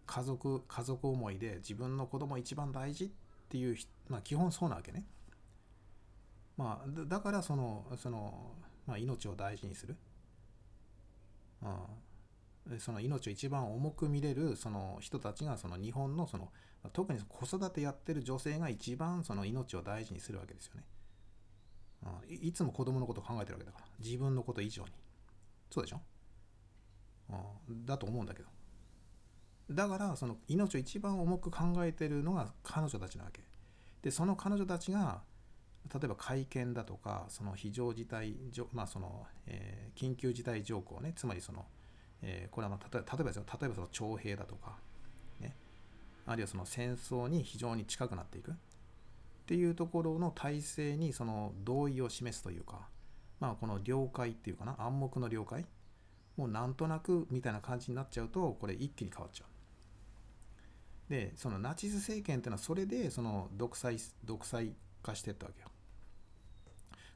[0.06, 3.10] 家族家族思いで自分の子供一番大事っ
[3.44, 3.76] っていう、
[4.08, 5.04] まあ、基本そうなわけね。
[6.56, 8.52] まあ、だからそのその、
[8.86, 9.96] まあ、命を大事にする。
[11.62, 16.50] うんその命を一番重く見れるその人たちがその日本のその
[16.94, 20.84] 特に子育てやってる女性が一番その命を大事にするわけですよね。
[22.04, 24.90] うんいいつも子供のこと考えてるわけだから自分のこと以上に。
[25.70, 26.00] そうでしょ、
[27.68, 28.48] うん、だと思うんだけど。
[29.70, 33.42] だからその命を一番重く考えてるのが彼女たちなわけ。
[34.02, 35.22] でその彼女たちが
[35.92, 41.12] 例えば会見だとかその非常事態上まあその、えー緊急事態条項ね。
[41.14, 41.64] つまりその
[42.22, 43.44] えーこれはまあ例えば例えばですよ。
[43.60, 44.76] 例えばその徴兵だとか、
[45.40, 45.56] ね、
[46.26, 48.50] あるいはその戦争に非常に近くなっていく。
[48.50, 48.54] っ
[49.46, 52.88] ていうところの体制にその同意を示すというか、
[53.40, 54.74] まあ、この了解っていうかな。
[54.78, 55.66] 暗黙の了解。
[56.36, 59.53] もうなんとなくみたいな感じになっちゃうとこれ一気に変わっちゃう。
[61.08, 65.68] でそのナチス政権っていうのはそれでその独裁独裁化していったわけよ。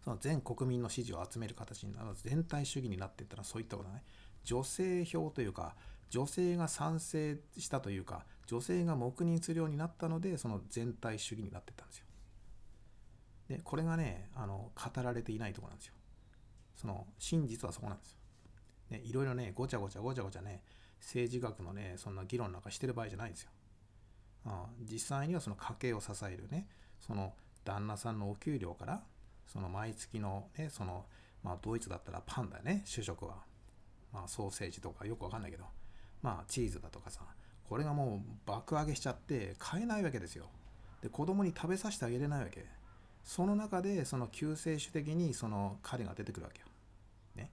[0.04, 4.04] その全国民の支持を集める形になる全体主義になっていったのはそういったことだね。
[4.44, 5.74] 女性票というか
[6.10, 12.04] 女性が賛成したというか女性が黙認するようになったのでその全体主義になっていったんですよ。
[13.48, 15.94] でこれがねあの語られていないところなんですよ。
[16.76, 18.18] その真実はそこなんですよ。
[18.90, 20.62] ね、いろいろねごちゃごちゃごちゃごちゃね
[21.00, 23.50] 政治学のねそんな議論なんかしてる場合じゃないんですよ。
[24.46, 26.66] あ実際にはその家計を支えるね
[27.00, 27.34] その
[27.64, 29.02] 旦那さんのお給料から
[29.46, 31.04] その毎月のねその
[31.42, 33.48] まあドイツだったらパンだね主食は。
[34.12, 35.64] まあ、ソーセージとかよくわかんないけど、
[36.22, 37.20] まあ、チーズだとかさ、
[37.68, 40.46] これがもう爆上げしちゃって買えないわけですよ。
[41.02, 42.64] で、子供に食べさせてあげれないわけ。
[43.22, 46.66] その中で、その救世主的にその彼が出てくるわけよ。
[47.36, 47.50] ね。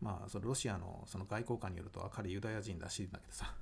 [0.00, 3.54] まあ、そのロシアのその外交官によると、あ彼ユダヤ人らしいんだけどさ。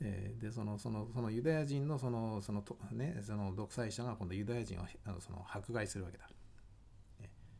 [0.00, 6.28] えーでそのそのそのユダヤ人のそのそのとねその独裁者が今度ユダヤ人をあのその迫害するわけだ。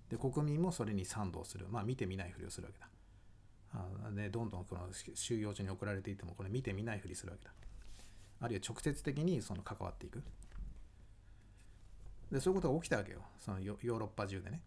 [0.09, 1.67] で国民もそれに賛同する。
[1.69, 2.89] まあ見て見ないふりをするわけだ。
[3.75, 7.53] あでどんどんこの収容所に送られていてもこれ見て見ないふりするわけだ。
[8.41, 10.23] あるいは直接的にその関わっていく。
[12.31, 13.21] でそういうことが起きたわけよ。
[13.39, 14.63] そのヨーロッパ中でね、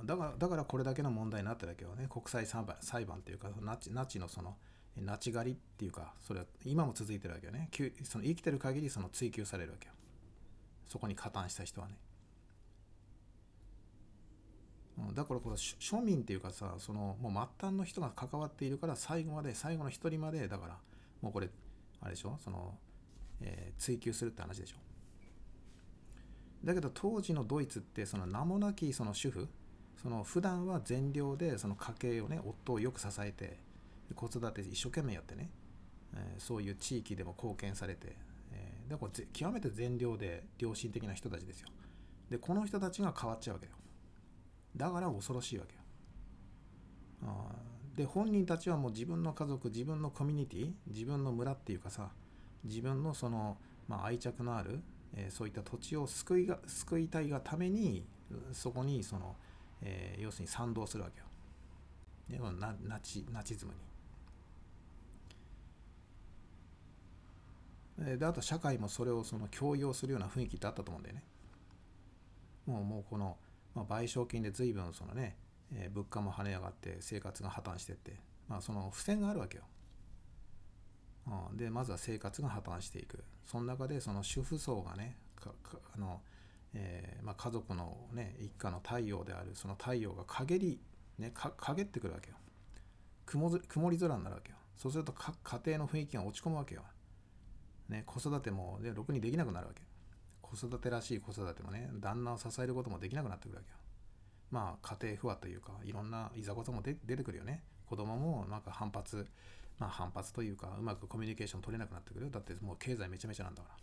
[0.00, 4.56] うん、だからだからこれだけの問題になってるわけよね国際裁判裁判っていうかナチナチのその
[4.96, 7.68] ナチ狩りっていうかそれは今も続いてるわけよね。
[8.04, 9.94] その生きてる限りその追及されるわけよ。
[10.86, 11.96] そこに加担した人はね。
[14.98, 15.14] うん。
[15.14, 20.76] だからこれ庶民っていうかさそのもう末端の人が関わっているから最後まで最後の一人までだから
[21.22, 21.48] もうこれ
[22.02, 22.36] あれでしょ？
[22.44, 22.78] その、
[23.40, 24.76] えー追求するって話でしょ。
[26.62, 29.48] だけど当時のドイツってその名もなきその主婦
[30.02, 33.58] その普段は善良でその家計をね夫をよく支えて
[34.14, 35.48] 子育て一生懸命やってね
[36.14, 38.16] えーそういう地域でも貢献されて、
[38.52, 41.68] えーだから極めて善良で良心的な人たちですよ。
[42.28, 43.72] でこの人たちが変わっちゃうわけよ。
[44.76, 45.80] だから恐ろしいわけよ。
[47.22, 47.54] あ
[47.96, 52.10] で本人たちはもう自分の家族自分のコミュニティ自分の村っていうかさ
[52.64, 53.56] 自分のその、
[53.88, 54.80] まあ、愛着のある、
[55.14, 58.04] えーそういった土地を救いが救いたいがために
[58.52, 59.36] そこにその、
[59.82, 61.26] えー要するに賛同するわけよ、
[62.28, 63.78] ね、このナナチナチズムに。
[67.98, 71.22] えーであと社会もそれをその強要するような雰囲気ってあったと思うんだよね。
[72.66, 73.36] もうもうこの、
[73.74, 75.36] まあ、賠償金で随分そのね、
[75.74, 78.16] えー物価も跳ね上がって生活が破綻してって、
[78.48, 79.64] まあ、その付箋があるわけよ、
[81.50, 83.24] うん、でまずは生活が破綻していく。
[83.46, 86.20] その中でその主婦層がねかかあの、
[86.74, 90.80] えーまあ、家族のね一家の太陽であるその太陽が陰り
[91.18, 92.36] ねか陰ってくるわけよ
[93.26, 96.82] 曇曇り空になるわけよそうすると家庭の雰囲気が落ち込むわけよ
[97.92, 99.82] ね、子育ても、ね、ろくにできなくなるわけ。
[100.40, 103.76] 子育てらしい子育てもね、旦那を支えることもできなくなってくるわけよ。
[104.50, 107.62] まあ、家庭不和というか、いろんないざこざも出出てくるよね。
[107.86, 109.26] 子供もなんか反発、
[109.78, 112.30] まあ反発というか、うまくコミュニケーション取れなくなってくる。
[112.30, 113.76] だってもう経済めちゃめちゃなんだから。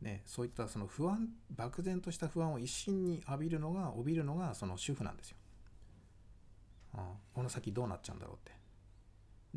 [0.00, 5.36] ね、そういったその不安、漠然とした不安を一心に浴びるのが、帯びるのがその主婦なんですよ。
[6.94, 7.00] うん、
[7.34, 8.56] この先どうなっちゃうんだろうって。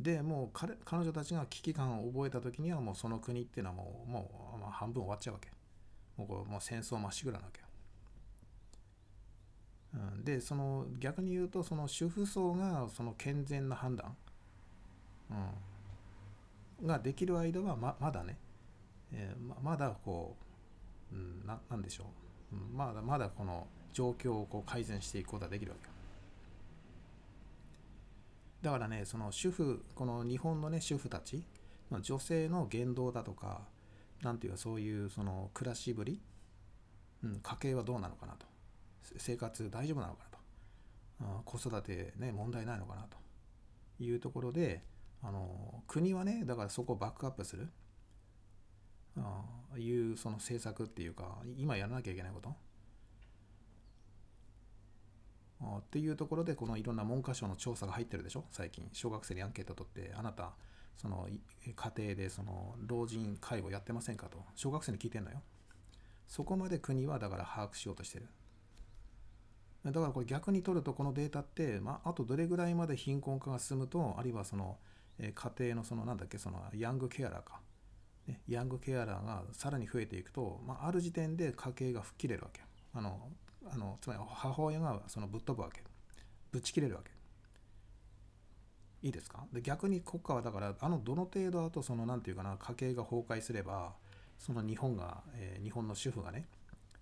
[0.03, 5.50] でもう彼彼女たちが危機感を覚えた時にはもうその国っていうのはもうもう、まあ、半分終わっちゃうわけ
[6.16, 7.61] もうこうもう戦争まっしぐらなわけ、
[9.95, 14.16] うん、でその逆に言うとその主婦層がその健全な判断、
[16.82, 18.38] うん、ができる間はままだね、
[19.13, 20.35] えーままだこ
[21.11, 22.05] う、うん、なんでしょ
[22.51, 25.89] う、うん、まだまだこの状況をこう改善していくことができるわけ
[28.61, 31.45] だからね、その主婦、この日本のね、主婦たち、
[32.01, 33.61] 女性の言動だとか、
[34.21, 36.21] なんていうか、そういうその暮らしぶり、
[37.23, 38.45] うん、家計はどうなのかなと、
[39.15, 40.25] 生活大丈夫なのか
[41.19, 43.17] なと、あ子育てね、問題ないのかなと。
[44.03, 44.83] いうところで、
[45.21, 47.69] あの国はね、だからそこをバックアップする、
[49.23, 52.56] あいうその政策っていうか、今やらなきゃいけないこと、
[55.61, 58.45] あっていうところでこのいろんな文科省の調査が入ってるでしょ？
[58.51, 58.88] 最近。
[58.93, 60.53] 小学生にアンケート取ってあなた
[60.95, 64.43] その家庭でその老人介護やってませんかと。
[64.56, 65.41] 小学生に聞いてんのよ。
[66.27, 68.27] そこまで国はだから把握しようとしてる。
[69.83, 74.77] だからこれ逆に取るとこのデータって、まあ、あとどれぐらいまで貧困化が進むとあるいはその、
[75.17, 77.61] え家庭のそのなんだっけそのヤングケアラーか、
[78.48, 82.61] ヤングケアラーがさらに増えていくと、まあ、ある時点で家計が吹っ切れるわけ。
[82.93, 83.19] あの
[83.72, 85.83] あのつまり母親がそのぶっ飛ぶわけ。
[86.51, 87.11] ぶち切れるわけ。
[89.01, 89.45] いいですか？
[89.53, 93.93] で逆に国家はだからあのどの程度あとそのなんていうかな家計が崩壊すれば
[94.38, 96.48] その日本が、えー日本の主婦がね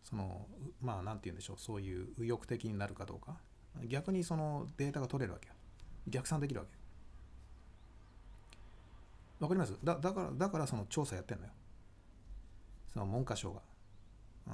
[0.04, 0.46] その
[0.82, 3.38] まあなんて言うんでしょうそういう右翼的になるかどうか。
[3.86, 5.54] 逆にそのデータが取れるわけよ。
[6.08, 6.72] 逆算できるわけ。
[9.40, 9.78] わかります？
[9.84, 11.52] だだからだからその調査やってんのよ。
[12.94, 13.62] その文科省が、
[14.48, 14.54] うん。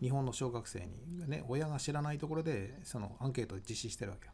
[0.00, 4.32] 日本の小学生に、ね、親が知らないところでそのアンケートを実施してるわけよ。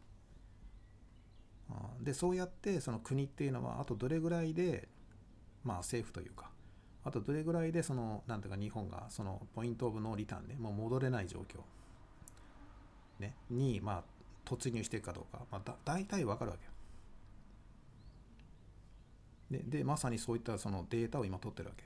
[1.99, 2.05] うん。
[2.05, 4.89] でそうやってその国っていうのはあとどれぐらいで
[5.65, 6.51] まあ政府というか
[7.05, 11.59] あとどれぐらいでそのなんていうか日本がそのポイントオブノーリターンでもう戻れない状況、
[13.19, 14.03] ね、にまあ
[14.45, 16.71] 突入していくかどうか、まあ、だ大体わかるわけよ。
[19.51, 21.85] ででまさにそういったそのデータを今取ってるわけ。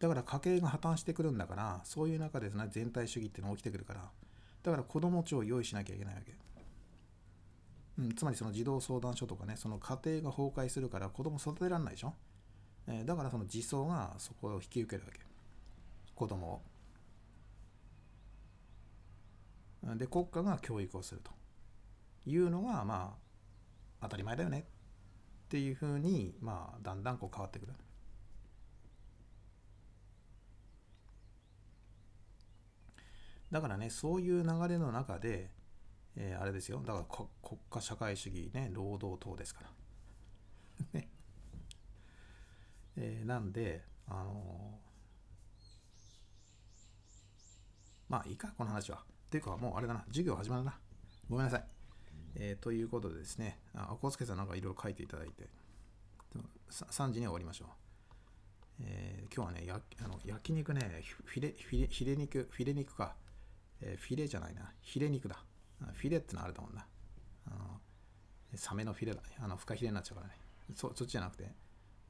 [0.00, 4.10] だから家計が破綻してくるんだからそういう中でね全体主義っていうのが起きてくるから
[4.62, 6.34] だから子ども庁を用意しなきゃいけないわけ、
[7.98, 12.12] うん、つまりその児童相談所とかねその家庭が崩壊するから子供育てられないでしょ、
[12.86, 15.20] えーだからその児相がそこを引き受けるわけ。
[16.14, 16.64] 子供をうん
[19.96, 21.30] で国家が教育をすると。
[22.26, 23.16] いうのがま
[24.00, 24.66] あ当たり前だよね。
[25.46, 27.74] っていうふうにまあだんだんこう変わってくる。
[33.50, 35.50] だからねそういう流れの中で、
[36.16, 36.82] えーあれですよ。
[36.86, 39.70] だからこ国家社会主義ね労働党ですから。
[42.96, 44.94] えーなんであのー
[48.08, 49.04] まあいいかこの話は。
[49.34, 50.78] っていうかもうあれだな授業始まるな。
[51.28, 51.64] ごめんなさい、
[52.36, 55.48] えーということでですねあ赤助さんなんかいろいろ書いていただいて。
[56.70, 57.68] 3時に終わりましょう。
[58.82, 63.16] えー今日はねやあの焼肉ねフィレフィレフィレ肉フィレ肉か、
[63.80, 64.72] えーフィレじゃないな。
[64.80, 65.42] ヒレ肉だ。
[65.94, 66.86] フィレってのあると思うんだ。
[67.48, 67.80] あの
[68.54, 69.22] サメのフィレだ。
[69.40, 70.36] あのフカヒレになっちゃうからね。
[70.76, 71.50] そそっちじゃなくて、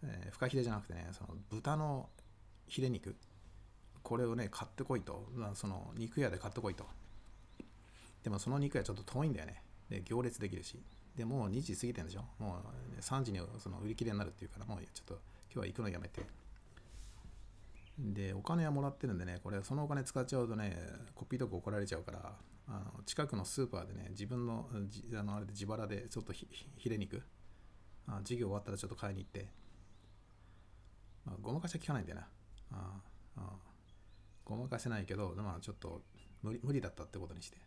[0.03, 2.11] えーフカヒレじゃなくてねその豚の
[2.67, 3.17] ヒレ肉。
[4.03, 6.85] これをね買ってこいと、その肉屋で買ってこいと。
[8.25, 9.63] でもその肉屋ちょっと遠いんだよね。
[9.89, 10.83] で行列できるし。
[11.15, 12.25] でもう2時過ぎてるんでしょ。
[12.39, 12.59] も
[12.99, 16.23] う3時にその売り切れになるっていうからもうちょっと今日は行くのやめて。
[17.99, 20.77] でお金はもらってるんでねこれそのお金使っちゃうとね
[21.15, 22.35] コピーとか怒られちゃうから
[22.67, 27.23] あの近くのスーパーでね自分のあのあれで自腹でちょっとひひヒレ肉。
[28.07, 29.49] あ授業終わったらちょっと買いに行って、
[31.25, 32.27] まあ、ごまかしは効かないんだよな。
[32.73, 33.01] あ
[33.37, 33.53] あ。
[34.45, 36.03] ごまかせないけどまあちょっと
[36.43, 37.59] 無理無理だったってことにして。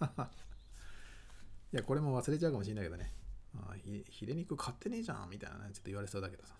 [1.72, 3.12] いやこれも忘れちゃうかもしれないけどね。
[3.56, 6.54] あひヒレ肉買ってねえじゃんみたいなねちょっと言われそうだけどさ。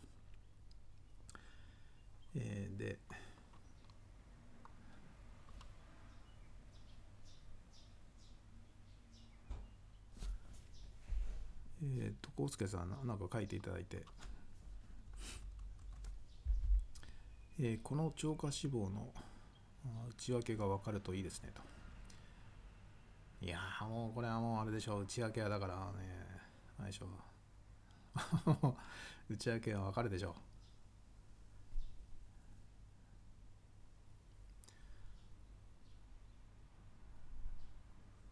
[2.37, 2.99] えーで
[11.97, 14.05] えー、と、コウスケさんな、んか書いていただいて、
[17.59, 19.13] えーこの超過脂肪の
[20.11, 21.74] 内訳が分かるといいですねと。
[23.45, 25.83] いやーもうこれはもうあれでしょう、内訳はだからね、
[26.79, 27.09] あれでしょう。
[29.29, 30.35] 内訳は分かるでしょう。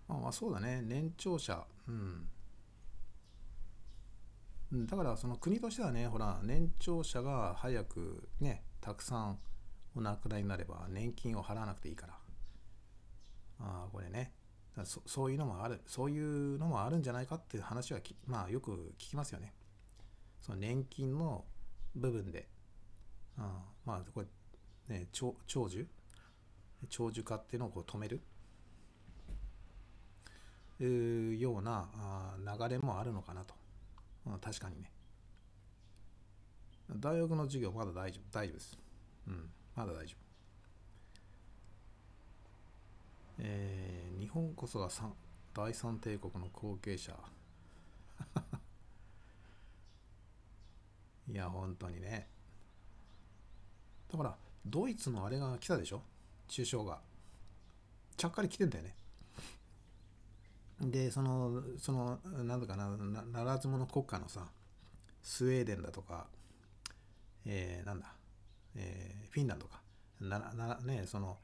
[0.09, 2.29] まあまあそうだね、年長者、うん。
[4.73, 9.39] うんだからその国としてはね、ほら、年長者が早くね、たくさん
[9.95, 12.15] お亡くなりになれば年金を払わなくていいから。
[13.61, 14.33] ああ、これね。
[14.84, 19.52] そそういうのもある、そういうのもあるんじゃないかっていう話は、まあよく聞きますよね。
[20.41, 21.44] その年金の
[21.94, 22.49] 部分で。
[23.36, 24.20] ああまあこ
[24.89, 25.86] れ、ね、長寿？
[26.89, 28.23] 長寿化っていうのをこう止める？
[30.81, 33.55] いうようなあ流れもあるのかなと。
[34.26, 34.91] うん確かにね。
[36.97, 38.78] 大学の授業まだ大丈夫、大丈夫です。
[39.26, 40.32] うん、まだ大丈夫。
[43.43, 45.12] えー日本こそが三
[45.53, 47.12] 第三帝国の後継者。
[51.29, 52.29] いや、本当にね。
[54.11, 56.03] だから、ドイツのあれが来たでしょ？
[56.55, 57.01] 首相が。
[58.17, 58.95] ちゃっかり来てんだよね。
[60.81, 64.49] で、その、その、なんだかな、ならず者国家のさ、
[65.23, 66.29] スウェーデンだとか、
[67.45, 68.15] えーなんだ、
[68.75, 69.81] えーフィンランドか。
[70.21, 71.39] な、なね、その、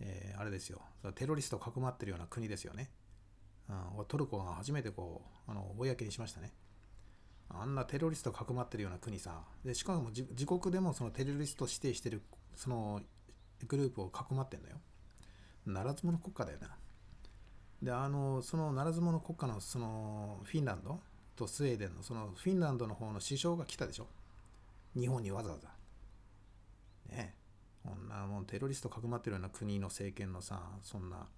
[0.00, 0.82] えーあれですよ、
[1.14, 2.90] テロリストをかくまってるような国ですよね。
[3.68, 6.52] うん、トルコが初めてこう、あの、公にしましたね。
[7.48, 12.22] あんなテロリストをかくまってるような国さ、で、しかも自自国でもそのテロリスト指定してる、
[12.56, 13.00] その
[13.66, 14.76] グループをかくまってんだよ。
[15.66, 16.76] ならず者国家だよな。
[17.82, 21.00] で、あの、そのならず者国家のそのフィンランド
[21.36, 24.08] とスウェーデンのそのフィンランドの方の首相が来たでしょ。
[24.96, 25.68] 日本にわざわざ。
[27.14, 27.43] ねえ。
[27.84, 31.28] こんなもうテロリストかくまってるような国の政権のさ、そんな、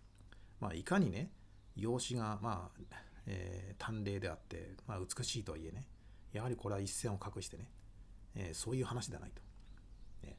[0.61, 1.33] まあ、いかにね、
[1.75, 2.81] 容姿が、まあ、
[3.27, 5.87] えー短麗であって、まあ、美しいとはいえね、
[6.33, 7.69] やはりこれは一線を画してね、
[8.37, 9.43] えーそういう話ではないと。
[10.27, 10.37] ね、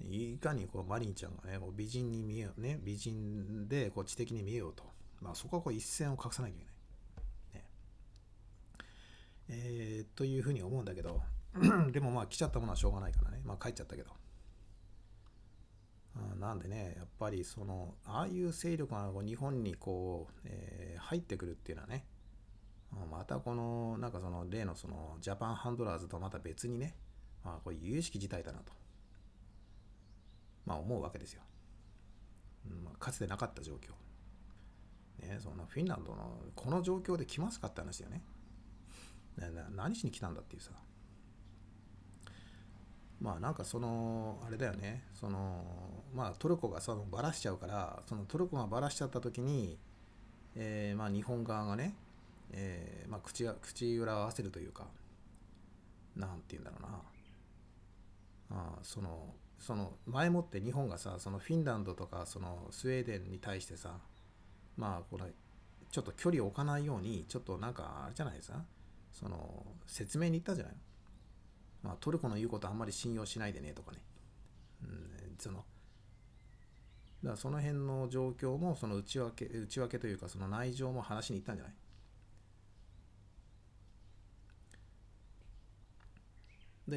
[0.00, 4.84] いかにこうマリンちゃんがね、こう美人に見えよう、ね、美人でこう知的に見えようと、
[5.20, 6.74] まあ、そこはこう一線を画さなきゃいけない。
[7.60, 7.64] ね
[9.48, 11.20] えーというふうに思うんだけど、
[11.92, 14.10] でもまあ来ちゃったものはしょうがないからね、まあ帰っちゃったけど。
[16.16, 22.04] あなんでね、やっぱりその、ああいう勢力が日本にこう、えー入ってくるっていうのはね、
[23.10, 26.96] またこの、なんかその例のそのジャパンハンドラーズとまた別にね、
[27.44, 28.72] まあこれ有識事態だなと、
[30.64, 31.42] まあ思うわけですよ。
[32.82, 33.92] まあ、かつてなかった状況。
[35.24, 38.22] ね、そんなフィンランドのこの状況で来ますかって話だよね。
[39.76, 40.72] 何しに来たんだっていうさ。
[43.20, 45.04] まあなんかそのあれだよね。
[45.14, 45.64] その
[46.14, 49.78] まあトルコがそのバラしちゃうからそのトルコがバラしちゃった時に、
[50.54, 51.94] えーまあ日本側がね、
[52.52, 54.86] えーまあ口が口裏を合わせるというか
[56.14, 56.88] なんて言うんだろうな。
[58.58, 63.98] ああそのその前もって日本がさそのフィンランドとかそのスウェーデンに対してさ
[64.76, 65.24] まあこれ
[65.90, 68.62] ちょっと距離を置かないようにちょっとなんかあれじゃないですか
[69.12, 70.74] その説明に行ったじゃない。
[70.74, 70.78] の
[71.86, 73.98] まあ、トルコの言うことあんまり信用しないでねとかね。
[74.82, 75.66] うん、その、だか
[77.30, 81.70] らその辺の状況も、その内訳、内訳というか、その内情も話しに行ったんじゃな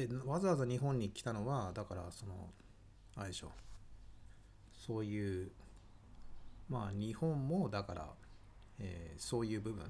[0.02, 0.06] い？
[0.08, 2.50] で、わざわざ日本に来たのは、だから、その、
[3.16, 3.52] あれでしょ。
[4.72, 5.50] そういう、
[6.68, 8.08] まあ、日本も、だから、
[8.78, 9.84] えーそういう部分、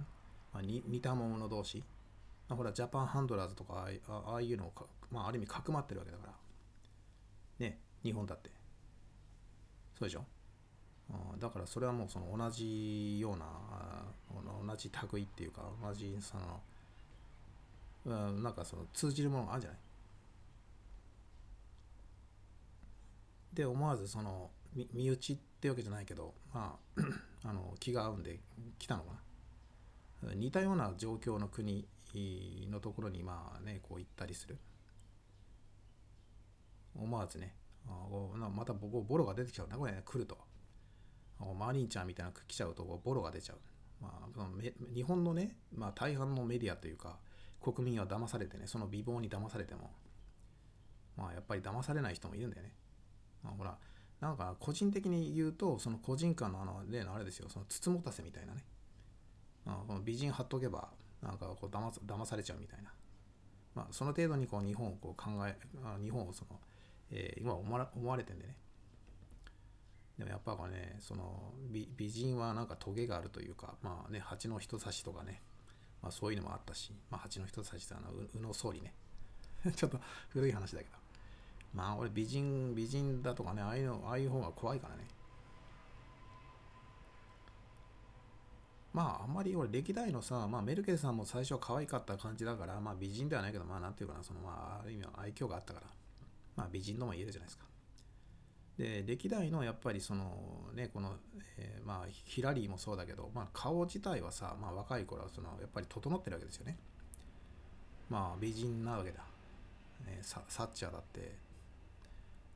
[0.53, 1.85] まあ、似たもの同士、
[2.51, 4.73] まあ、ほらジャパンハンドラーズとかああいうのを、
[5.11, 6.33] まあ、ある意味かくまってるわけだから。
[7.61, 8.51] ね日本だって。
[9.97, 10.25] そうでしょ？
[11.39, 13.47] だからそれはもうその同じような
[14.65, 16.61] 同じ類っていうか同じその
[18.07, 19.79] うんなんかその通じるものがあるじゃない？
[23.53, 27.01] で思わずそのみ身内ってわけじゃないけどまあ
[27.49, 28.39] あの気が合うんで
[28.79, 29.13] 来たのか
[30.23, 30.35] な。
[30.35, 34.59] 似たような状況の国のところにまあねこう行ったりする。
[36.97, 37.55] 思わずね
[37.87, 40.37] あまたボボロが出てきちゃうなこれね来ると。
[41.41, 43.59] おマリンちゃんみたいなの来ちゃうとボロが出ちゃう、
[44.01, 44.49] まあ、その
[44.95, 47.19] 日本のね、まあ、大半のメディアというか
[47.63, 49.91] 国民は騙されてねその美貌に騙されても
[51.17, 52.73] まあやっぱり騙されない人もいるんだよね、
[53.43, 53.77] まあ、ほら
[54.21, 58.65] なんか個人的に言うとその個人間のあの例のあれですよそのつつもたせみたいなね。
[59.67, 60.89] あこの美人貼っとけば
[61.23, 62.93] なんかこう騙す騙されちゃうみたいな、
[63.75, 65.57] まあ、その程度にこう日本をこう考え
[66.03, 66.59] 日本をその、
[67.11, 68.57] えー今思わ思われてんでね。
[70.19, 75.41] でもやっぱこれねその美美人はなんかトゲがあるというかまあね蜂の人差しとかね、
[76.03, 78.95] まあ、そういうのもあったし、まあ、蜂の人差しってあのう宇野総理ね。
[79.75, 80.97] ちょっと古い話だけど。
[81.73, 85.07] まあ俺美人美人だとかねああいうのああいう方が怖いからね。
[88.93, 95.87] まああんまり俺歴代のさ、まあ、メルケルさんも最初は可愛かった感じだからまあ美人ではないけどまあなんていうかなそのまあある意味愛嬌があったから。
[96.57, 97.65] まあ美人とも言えるじゃないですか。
[98.77, 101.15] で歴代のやっぱりそのねこの、
[101.59, 106.79] えーまあヒラリーもそうだけど、まあ、顔自体はさ、まあ、若い頃はそのやっぱり整ってるわけですよね。
[108.09, 109.21] まあ美人なわけだ、
[110.07, 111.35] ね、ササッチャーだって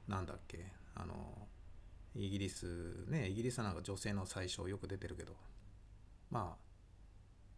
[0.09, 1.15] なんだっけあの
[2.15, 5.33] イギリスねイギリスなんか女性の最初よく出てるけど。
[6.31, 6.65] まあ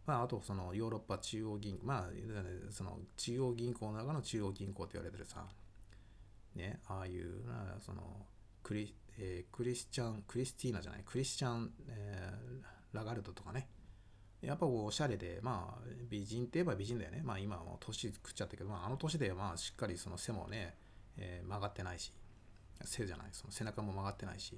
[0.05, 5.45] まあ、あとそのヨーロッパ中央銀まあその中央銀行の中の中央銀行って言われてるさ
[6.55, 8.25] ねああいうなその
[8.63, 13.67] クリ,、えークリスチャンクリスティーナじゃないクリスチャン、えーラガルドとかね。
[14.41, 17.21] やっぱおしゃれでまあ美人って言えば美人だよね。
[17.23, 20.75] まあ今はもう年食っちゃったけど、まあ、あの年でまあしっかりその背もね、
[21.17, 22.13] えー曲がってないし
[22.85, 24.57] 背じゃないその背中も曲がってないし、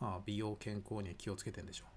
[0.00, 1.95] まあ、美容健康には気をつけてんでしょう。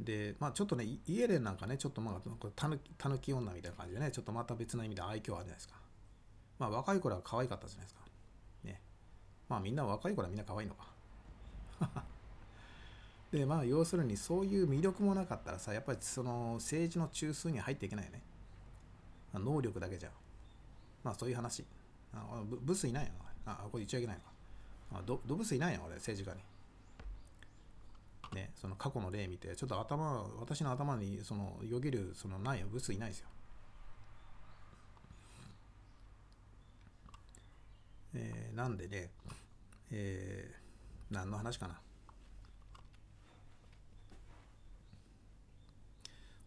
[0.00, 5.74] でまあちょっとねイエレンなんかねちょっとまあたぬたぬき女みたいな感じでねちょっとまた別な意味で愛嬌あるじゃないですか。
[6.58, 8.00] まあ若い頃は可愛かったじゃないですか。
[8.64, 8.80] ね。
[9.48, 10.86] まあみんな若い頃はみんな可愛いのか。
[13.30, 18.22] でまあ要するにそういう魅力もなかったらさやっぱりその政治の中枢に入っていけないよね。
[19.34, 20.10] 能力だけじゃ
[21.04, 21.64] まあそういう話。
[22.12, 23.12] あブブスいないよ。
[23.44, 24.30] あこれ言っちゃいけないのか。
[24.92, 26.49] あドドブスいないよ俺政治家に。
[28.32, 33.28] ね、その過去の例見てちょっと頭私の頭にそのよぎるそのないブスいないですよ。
[38.14, 39.10] えーなんでね、
[39.92, 41.80] えー何の話かな。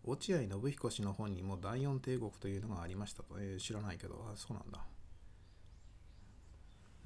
[0.03, 4.86] 落合信彦氏の本にも第四帝国というのがありましたと、えー知らないけど、あそうなんだ。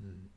[0.01, 0.29] うん。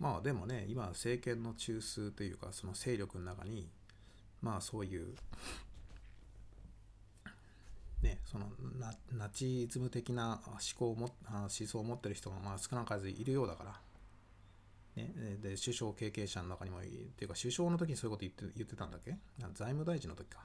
[0.00, 3.68] まあでもね今政権の中枢というかその勢力の中に
[4.42, 5.14] まあそういう
[8.02, 8.46] ねその
[8.78, 13.80] ナナチズム的な思考も思想を持ってる人がまあ少なからずいるようだから。
[14.96, 19.16] ね、で首相経験者の中にもいっていうか首相の時にそういうこと言って言ってたんだっけ？
[19.54, 20.44] 財務大臣の時か。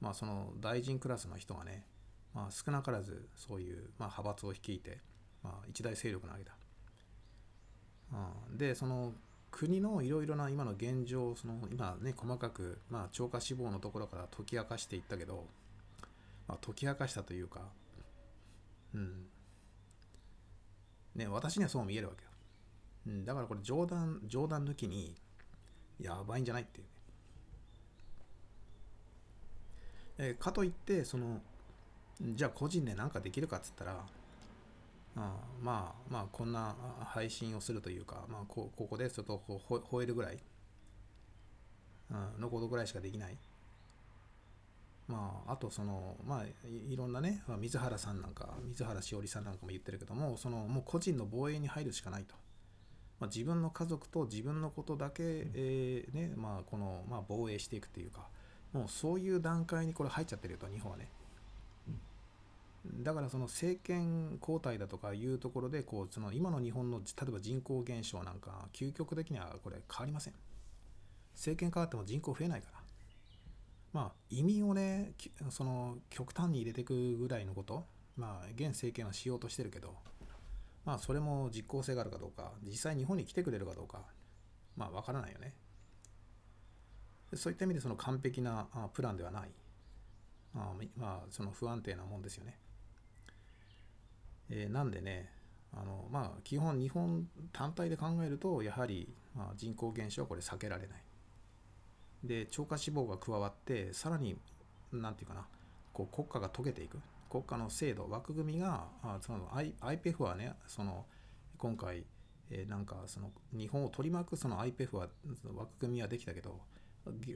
[0.00, 1.84] まあその大臣クラスの人がね、
[2.34, 4.98] まあ、少なからずそういう、まあ、派閥を率いて、
[5.42, 6.52] まあ、一大勢力なわけだ。
[8.12, 8.58] うん。
[8.58, 9.12] でその
[9.50, 15.46] 国のいろいろな今の現状その今ね細かく、まあ、超過死亡のところから解き明かしていったけど、
[16.46, 17.60] まあ、解き明かしたというか
[18.94, 19.26] うん。
[21.14, 22.30] ね私にはそう見えるわけよ、
[23.08, 25.14] うん、だからこれ冗談冗談抜きに
[26.00, 26.84] やばいんじゃないっていう。
[26.84, 26.90] ね
[30.18, 31.40] えーかといってその
[32.20, 34.04] じゃあ個人で何かできるかっつったら
[35.20, 40.38] ああまあまあこんなあ配信をするというか、まあ、こここでちょっとこうほ吠えるぐらい、
[42.10, 43.36] うん、のことぐらいしかできない。
[45.08, 52.36] まああとそのまあいいろんなねまあ水原さんなんか水原しおりさんなんかも言ってるけどもそのもう個人の防衛に入るしかないと、
[53.18, 58.28] まあ、自分の家族と自分のことだけ、えーねまあこの、まあ、防衛していくっていうか
[58.72, 61.08] もうそういう段階にこれ入っちゃってるよと日本はね
[62.86, 70.34] だからその政権交代だとかいうところでこうその今の日本の例えば人口減少なんか究極的にはこれ変わりません。
[71.34, 72.80] 政権変わっても人口増えないから。
[73.92, 75.12] まあ移民をね
[75.50, 77.84] その極端に入れていくぐらいのこと。
[78.16, 79.94] まあ現政権はしようとしてるけど。
[80.86, 82.52] まあそれも実効性があるかどうか。
[82.62, 84.00] 実際日本に来てくれるかどうか。
[84.76, 85.54] まあわからないよね。
[87.34, 89.50] そういった意味でその完璧なプランではない。
[90.54, 92.58] あまあその不安定なもんですよね。
[94.50, 95.30] えーなんでね
[95.72, 101.02] あのまあ基本日本単体で考えるとやはり、まあ、人口減少はこれ避けられない。
[102.24, 104.36] で超過死亡が加わってさらに
[104.92, 105.46] なんていうかな
[105.92, 106.98] こう国家が溶けていく。
[107.30, 111.06] 国家の制度枠組みがあその I- IPF はねその
[111.56, 112.04] 今回、
[112.50, 115.08] えーなんかその日本を取り巻くその IPF は
[115.54, 116.58] 枠組みはできたけど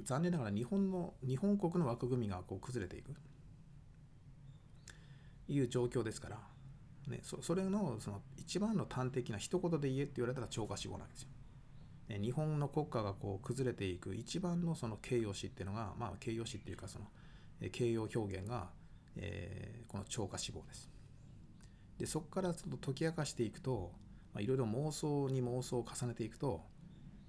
[0.03, 3.15] 残念ながら日本の日本国の枠組みがこう崩れていく。
[5.47, 6.39] いう状況ですから、
[7.09, 11.29] ね、そそれのその一番の端的な一言で言えって言われたら超過死亡なんですよ。
[12.09, 17.07] ね日本の国家がこう崩れていく一番のその形容詞っていうのが、まあ、形容詞っていうかその
[17.73, 18.71] 形容表現が、
[19.17, 20.91] えーこの超過死亡です。
[21.99, 23.93] でそこからちょっと解き明かしていくと、
[24.39, 26.63] いろいろ妄想に妄想を重ねていくと、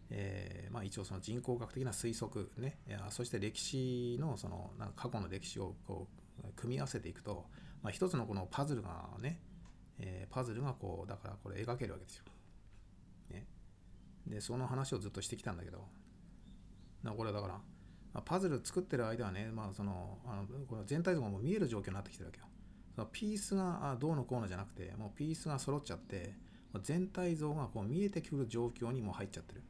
[0.09, 2.79] えーまあ、一応その人口学的な推測ね
[3.09, 6.07] そして歴史のそのなんか過去の歴史をこ
[6.43, 7.45] う組み合わせていくと、
[7.83, 9.39] まあ、一つのこのパズルがね、
[9.99, 12.25] えーパズルがこうだからこれ描けるわけですよ。
[13.29, 13.45] ね、
[14.27, 15.87] でその話をずっとしてきたんだけど
[17.03, 17.61] なこれだからま
[18.19, 22.45] あパズル作ってる間はね、まあ、そのあのこれ全体像がもう見える状況になってきてるわけよ。
[22.95, 26.33] そのピースがあどうのこうのじゃなくてもうピースが揃っちゃって
[26.81, 29.63] 全体像がこう見えてくる状況にもう入っちゃってる。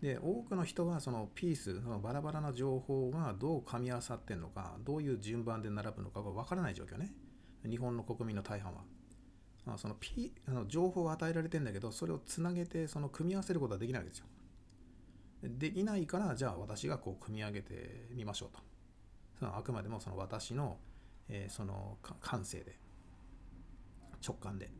[0.00, 7.10] で多くの人はそのピースそのバラバラな情報がどう噛み合わさってんのかどういう順番で並ぶのかが分からない状況ね
[7.68, 8.82] 日本の国民の大半は。
[9.78, 14.26] そのピあの情報を与えられてんだけどそれをつなげてその組み合わせることはできないわけですよ。
[15.42, 18.58] できないからじゃあ私がこう組み上げてみましょうと。
[19.38, 20.78] そのあくまでもその私の、
[21.28, 22.78] えーその感性で
[24.26, 24.70] 直感で。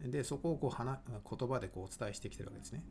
[0.00, 2.84] でそこをこう話言葉でこうお伝えしてきてるわけですね。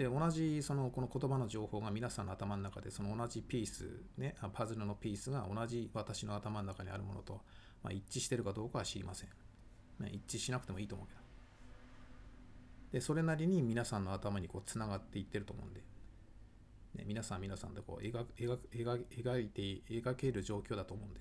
[0.00, 3.84] で同じそのこの言葉の情報が皆さんの頭の中でその同じピース
[4.16, 7.42] ねパズルのピースが同じ私の頭の中にあるものと、
[7.82, 9.28] まあ、一致してるかどうかは知りません、
[10.02, 11.20] ね、一致しなくてもいいと思うけど。
[12.92, 15.82] でそれなりに皆さんの頭にこうつながっていってると思うんで、
[16.94, 21.20] ね、皆さん皆さんでこう描描描描いて描ける状況だと思うんで、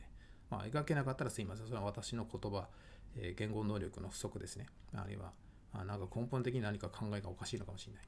[0.49, 2.69] まあ、描けなかったらすいませんそれは私の言葉、
[3.17, 4.67] えー言語能力の不足ですね。
[4.95, 5.33] あるいは
[5.73, 8.03] あなんか根本的に何か考えがおかしいのかもしれない。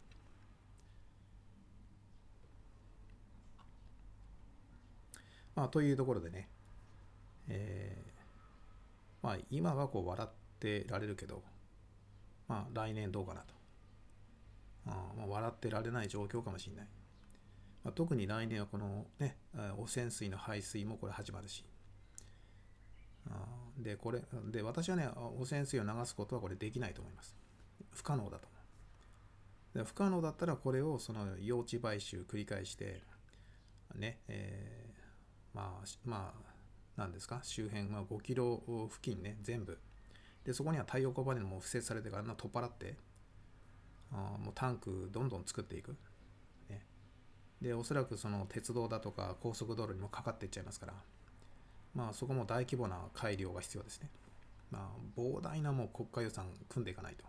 [5.55, 6.49] まあ、というところでね、
[7.47, 11.43] えーまあ、今はこう笑ってられるけど、
[12.47, 13.53] まあ、来年どうかなと。
[14.87, 16.87] あまあ、笑ってられない状況かもしれない。
[17.83, 19.37] まあ、特に来年はこのね、
[19.77, 21.65] 汚染水の排水もこれ始まるし。
[23.77, 24.21] で、これ、
[24.51, 27.35] で、私はね、汚染水を流すことはこれできないと思います。
[27.91, 28.61] 不可能だと思う。
[29.73, 33.01] で不可能だったらこれをその用地買収繰り返して、
[33.95, 34.90] ね、え
[35.53, 36.33] まあ、ま
[36.97, 39.77] あ、なんですか、周辺、まあ、5キロ付近ね、全部。
[40.43, 42.95] で、そこには太陽光パネルも敷設されてから、あんな取っ払って、
[44.11, 45.95] あもうタンクどんどん作っていく。
[46.69, 46.85] ね、
[47.61, 50.93] で、おそらくその鉄道だとか高速道路にもかかっていっちゃいますから、
[51.93, 54.09] まあ、そこも大規模な改良が必要ですね。
[54.69, 57.25] まあ、膨大なもう国家予算組んでいかないと。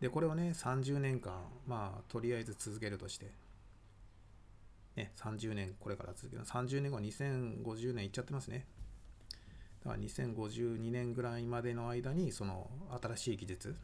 [0.00, 1.32] で、これをね、30年間、
[1.66, 3.30] まあ、とりあえず続けるとして、
[4.96, 8.66] ね、30年これから続ける30年後2050年いっちゃってますね。
[9.84, 13.76] だから2052年ぐらいまでの間にその新しい技術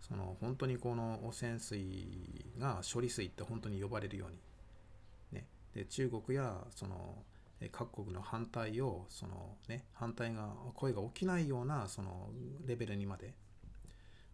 [0.00, 4.38] その本当にこの汚染水が処理水って本当に呼ばれるように、
[5.32, 7.16] ね、で中国やその
[7.72, 12.30] 各国の反対をその、ね、反対が声が起きないようなその
[12.66, 13.34] レベルにまで、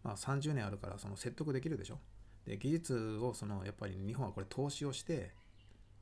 [0.03, 1.99] まあ、30年あるからその説得できるでしょ。
[2.45, 5.31] で技術をそのやっぱり日本はこれ投資をして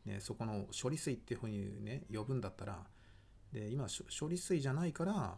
[0.06, 2.80] ね、そこの処理水っていうふうにね呼ぶんだったら
[3.54, 3.86] で今
[4.20, 5.38] 処理水じゃないから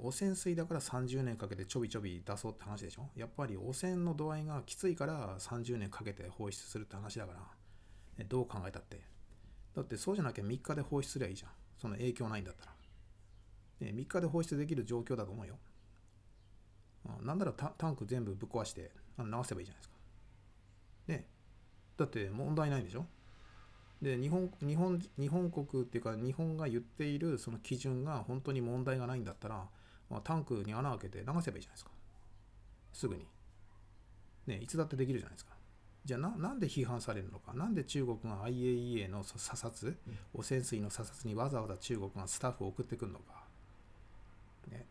[0.00, 3.10] 汚染水だから30年かけてちょびちょび出そうって話でしょ？
[3.16, 7.40] やっぱり汚染の度合いがきついから30年かけて放出するって話だから
[8.18, 9.00] えどう考えたって？
[9.74, 11.50] だってそうじゃなきゃ3日で放出すりゃいいじゃん。
[11.78, 12.72] その影響ないんだったら、
[13.80, 15.58] ね、3日で放出できる状況だと思うよ。
[17.22, 19.94] なんならタンク全部ぶっ壊して流せばいいじゃないですか。
[21.08, 21.26] ね。
[21.96, 23.06] だって問題ないんでしょ？
[24.02, 29.66] で日本日本日本国っていうか日本が言っているその基準が本当に問題がないんだったら、
[30.08, 31.90] まあ、タンクに穴開けて流せばいいじゃないですか。
[32.92, 33.26] すぐに。
[34.46, 35.52] ねいつだってできるじゃないですか。
[36.04, 37.52] じゃあななんで批判されるのか。
[37.52, 39.98] なんで中国が IAEA の査察
[40.32, 43.44] 汚染水の査察にわざわざ中国がスタッフを送ってくるのか。
[44.70, 44.86] ね。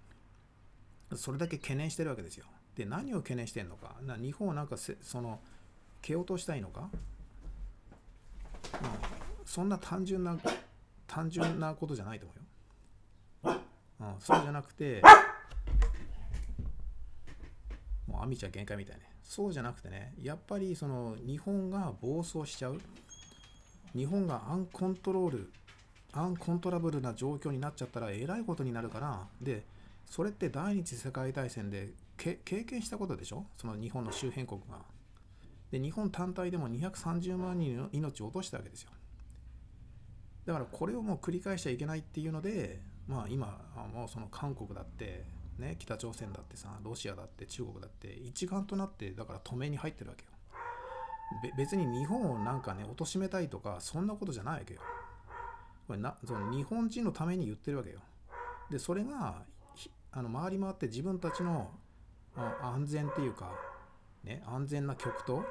[1.16, 2.46] それだけ懸念してるわけですよ。
[2.76, 3.96] で何を懸念してるのか。
[4.04, 5.40] な日本をなんかせその
[6.04, 6.92] 蹴落としたいのか
[8.74, 8.90] うん
[9.46, 10.38] そんな単純な
[11.08, 13.60] 単純なことじゃないと思うよ。
[14.02, 15.02] うん、そうじゃなくて、
[18.08, 19.10] もうアミちゃん限界みたいね。
[19.24, 22.80] そうじゃなくてね、やっぱりその日本が暴走しちゃう。
[23.96, 25.52] 日本がアンコントロール、
[26.14, 29.64] アンコントラブルな状況になっちゃったらえらいことになるから、で、
[30.06, 33.46] それって第二次世界大戦でけ経験したことでしょ？
[33.58, 34.78] その日本の周辺国が。
[35.72, 38.92] で、日本単体でも230万人の命を落としたわけですよ。
[40.46, 43.60] だからこれをもう繰り返しちゃいけないっていうので、まあ今、
[43.94, 45.26] もうその韓国だって、
[45.58, 50.30] ね、北朝鮮だってさ、ロシアだって中国だって一丸となって、だから止めに入ってるわけよ。
[51.56, 54.82] 別に日本をなんかね、貶めたいとか、そんなことじゃないわけよ。
[55.88, 58.00] これなその日本人のために言ってるわけよ。
[58.70, 59.44] で、それが、
[60.12, 61.72] あの回り回って自分たちの
[62.62, 63.52] 安全っていうか、
[64.24, 65.44] ね、安全な極東、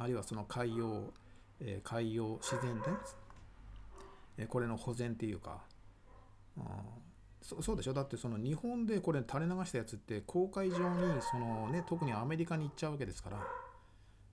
[0.00, 1.12] あるいはその海洋、
[1.60, 2.90] えー海洋自然で、
[4.38, 5.60] えーこれの保全っていうか、
[6.58, 6.64] あー
[7.42, 7.92] そそうでしょ？
[7.92, 13.38] だってその日本でこれ垂れ流したやつって公海上にその、ね、特にアメリカに行っちゃうわけですから。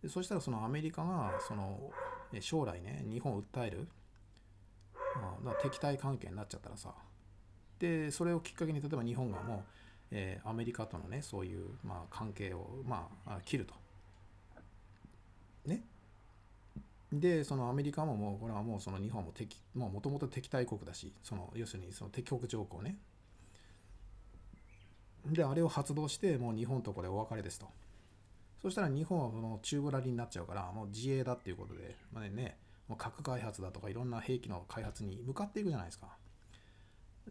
[0.02, 1.92] でそしたらそのアメリカがその
[2.40, 3.88] 将来ね日本を訴える。
[5.16, 6.94] あーだ敵対関係になっちゃったらさ。
[7.80, 9.60] でそれをきっかけに例えば日本がもう、
[10.12, 13.74] えーアメリカとのねそういう、まあ、関係を、ま、あ切ると。
[15.68, 15.84] ね。
[17.12, 22.98] でそのアメリカももうこれはもうその日本も敵もともと敵対国だしその要するにその敵国条項ね。
[25.26, 27.68] であれを発動してもう日本とこれお別れですと。
[28.62, 36.08] そしたら日本はもう宙ぶらりになっちゃうからもう自衛だっていうことで、まあね、もう核開発だとかいろんな兵器の開発に向かっていくじゃないですか。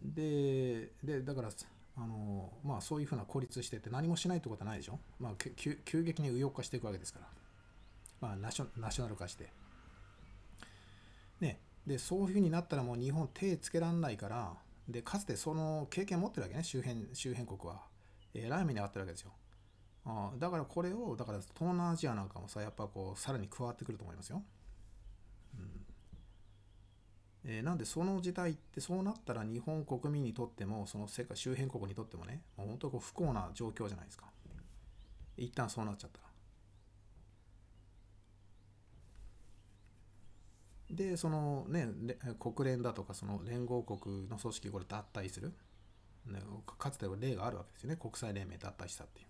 [0.01, 1.49] ででだから
[1.97, 7.27] あのまあそういうふうな孤立してて何もしないってことはないでしょ、まあ、急激に右翼化していくわけですから、
[8.19, 9.51] まあ、ナショナショナル化して。
[11.39, 17.83] ね、でそういうふうになったらもう日本手つけられないからでかつてその経験持ってるわけね周辺周辺国は。
[18.33, 19.31] えらい目に遭ってるわけですよ。
[20.05, 24.43] あだからこれをだから東南アジアなんかもさやっぱこうさらに加わってくると思いますよ、
[25.57, 25.85] うん。
[27.45, 34.25] えーなんでその事態ってそうなったら日本国民にとってもその世界周辺国にとってもねもう本当こう不幸な状況じゃないですか。
[35.35, 36.26] 一旦そうなっちゃったら。
[40.89, 41.89] でそのね
[42.39, 45.53] 国連だとかその連合国の組織これ脱退する、
[46.77, 47.97] かつては例があるわけですよね。
[47.97, 49.27] 国際連盟脱退したっていう。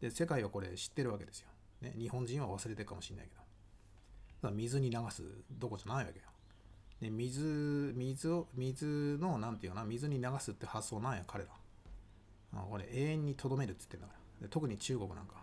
[0.00, 1.48] で世界はこれ知ってるわけですよ、
[1.80, 3.34] ね、日本人は忘れてるかもしれないけ
[4.46, 4.50] ど。
[4.50, 6.26] 水に流すどこじゃないわけよ。
[7.00, 11.50] で水水を水のなんていうかな水に流すって発想なんや彼ら。
[12.52, 14.46] これ永遠にとどめるって言ってんだから。
[14.46, 15.42] で特に中国なんか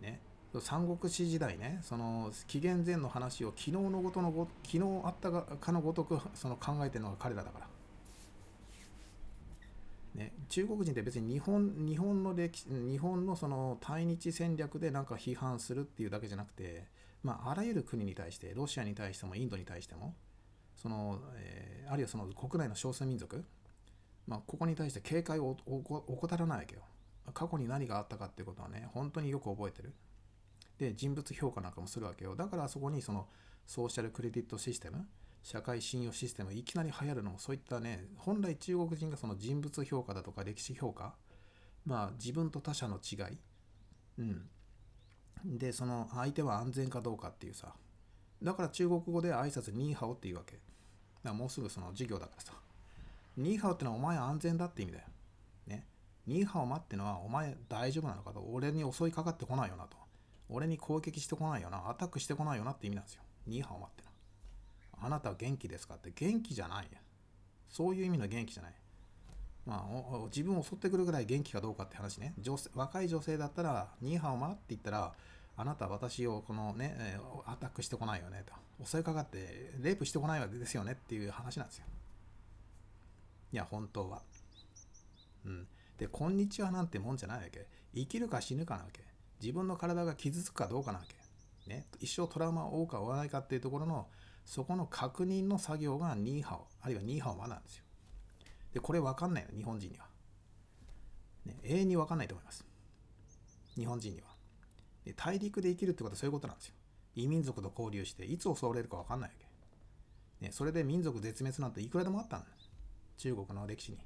[0.00, 0.20] ね。
[0.60, 7.66] 三国志時代ねその紀元前の話を昨日のごとのご昨日あったかのごとくその考えてるのが彼らだから、
[10.14, 16.84] ね、中国人って別に日本日本の歴日本のその対日戦略でなんか批判するっていうだけじゃなくて、
[17.22, 20.14] まあ、あらゆる国に対してロシアに対してもインドに対しても
[20.76, 23.44] その、えーあるいはその国内の少数民族、
[24.26, 26.82] まあ、ここに対して警戒を怠らないわけよ。
[27.32, 29.92] 過去に何があったかっていうことはね本当によく覚えてる。
[30.78, 32.34] で人物評価なんかもするわけよ。
[32.34, 33.28] だからそこにその
[33.66, 35.06] ソーシャルクレジットシステム
[35.42, 41.14] 社会信用システムいきなり流行るのもそういったね本来中国人がその人物評価だとか歴史評価
[41.84, 43.38] まあ自分と他者の違い
[44.18, 44.48] うん。
[45.44, 47.74] でその相手は安全かどうかっていうさ
[48.42, 50.54] だから中国語で挨拶ニーハオっていうわけ。
[50.54, 50.64] だか
[51.24, 52.52] らもうすぐその授業だからさ。
[53.36, 55.04] ニーハオってのはお前安全だって意味だよ。
[55.66, 55.86] ね。
[56.26, 59.96] ニーハオマってのはお前大丈夫なのかと俺に襲いかかってこないよなと。
[60.48, 63.22] 俺に攻撃してこないよな、アタックしてこないよなって意味なんですよ。
[63.46, 64.08] ニーハオマっての
[65.00, 65.06] は。
[65.06, 66.98] あなたは元気ですかって元気じゃないよ。
[67.68, 68.74] そういう意味の元気じゃない。
[69.66, 72.34] まあ、おお自分を襲ってくるぐらい元気かどうかって話ね。
[72.38, 75.14] 女性若い女性だったら、ニーハオマって言ったら、
[75.56, 78.52] あなたは私をこのね、アタックしてこないよねと。
[78.84, 81.84] 襲いかかって、レイプしてこないわけですよねっていう話なんですよ。
[83.52, 84.22] いや、本当は。
[85.46, 85.66] うん。
[85.96, 87.66] で、こんにちはなんてもんじゃないわけ。
[87.94, 89.13] 生きるか死ぬかなわけ。
[89.44, 91.14] 自分の体が傷つくかどうかなわけ。
[91.70, 94.08] ね、一生トラウマを負うか負わないかっていうところの
[94.44, 97.84] そこの確認の作業がニーハオあるいはニーハオマなんですよ。
[98.72, 100.06] でこれ分かんないの日本人には、
[101.44, 102.64] ね、永遠に分かんないと思います。
[103.76, 104.28] 日本人には。
[105.04, 106.74] で大陸で生きるってことはそういうことなんですよ。
[107.14, 109.36] 異民族と交流していつ襲われるか分かんないわ
[110.40, 112.70] け、ね、それで民族絶滅なんていくらでもあったんです
[113.18, 113.98] 中国の歴史に。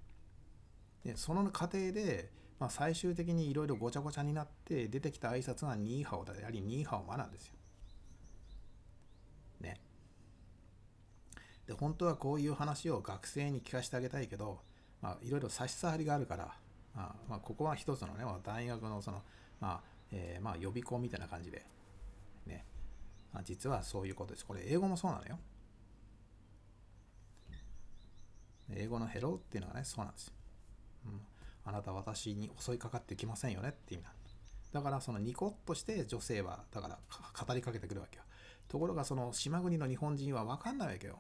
[1.05, 7.53] でその過程で、まあ、最終的にいろいろごちゃごちゃになって出てきた挨拶がニーハオでありニーハオマなんですよ
[9.61, 9.81] ね
[11.69, 14.59] で本当はこういう話を学生に聞かせてあげたいけど、
[15.23, 16.55] いろいろ差し障りがあるから、
[16.97, 19.23] まあ、まあ、ここは一つのね、大学のその、
[19.61, 19.81] まあ
[20.11, 21.67] えー、まあ予備校みたいな感じで、
[22.47, 22.65] ね、
[23.35, 24.47] まあ、実はそういうことです。
[24.47, 25.39] これ英語もそうなのよ。
[28.71, 30.33] 英語のヘローっていうのはね、そうなんですよ。
[31.07, 31.21] うん、
[31.69, 34.13] あなた私に襲いかかってきませんよねって意味なん
[34.73, 34.83] だ。
[34.83, 36.99] からそのニコッとして女性はだから
[37.47, 38.25] 語りかけてくるわけよ。
[38.69, 41.19] ところがその島国の日本人は分かんないわけよ。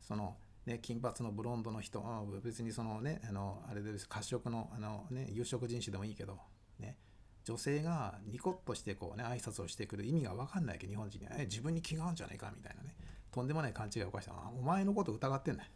[0.00, 2.02] そのね、金髪のブロンドの人、
[2.44, 6.38] 別にそのね、あの、あれで褐色の、あのね、有色人種でもいいけど、
[6.78, 6.98] ね、
[7.44, 10.86] 女性がニコッとしてこうね、挨拶をしてくる意味が分かんないわけ。
[10.86, 12.94] ど、日本人には、え、自分に気が合うんじゃないかみたいなね、
[13.32, 14.32] とんでもない勘違いを犯した。
[14.54, 15.70] お前のこと疑ってんだよ。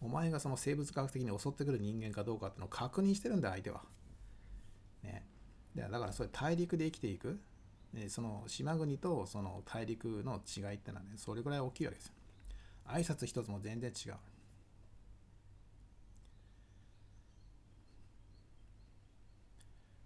[0.00, 3.82] お前がその生物学的に襲ってくる人間かどうかってのを確認してるんだ、相手は。
[5.02, 5.26] ね。
[5.74, 7.40] だからそれ大陸で生きていく、
[8.08, 12.14] その島国とその大陸の違いってのはね、それぐらい大きいわけですよ。
[12.86, 14.12] 挨拶一つも全然違う。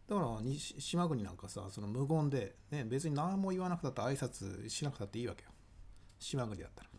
[0.09, 0.41] だから
[0.79, 5.51] 島国なんかさその無言で、ね、別に何も言わなくたって挨拶しなくたっていいわけよ
[6.19, 6.91] 島国だったら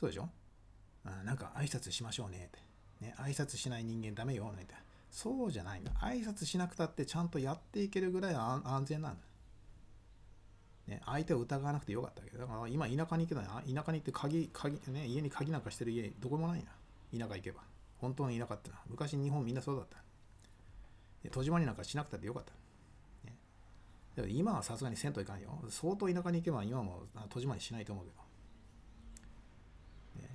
[0.00, 0.28] そうでしょ？
[1.08, 2.58] あなんか挨拶しましょうねって
[3.04, 9.28] ね挨拶しない人間ダメよみたいなそうじゃないんだ挨拶しなくたってちゃんとやっていけるぐらい安全なんだ
[10.88, 16.70] ね、相手を疑わなくてよかったけど、だから今田舎に行けたら、田舎に行って鍵、鍵、ね、家に鍵なんかしてる家、どこもないな。
[17.12, 17.60] 田舎行けば。
[17.98, 18.82] 本当の田舎ってのは。
[18.88, 19.98] 昔日本みんなそうだった。
[21.22, 22.52] で戸締まりなんかしなくたってよかった。
[23.28, 23.36] ね、
[24.16, 25.62] だから今はさすがに銭湯行かんよ。
[25.68, 28.16] 相当田舎に行けば今も戸締まりしないと思うけど。
[30.22, 30.30] ね、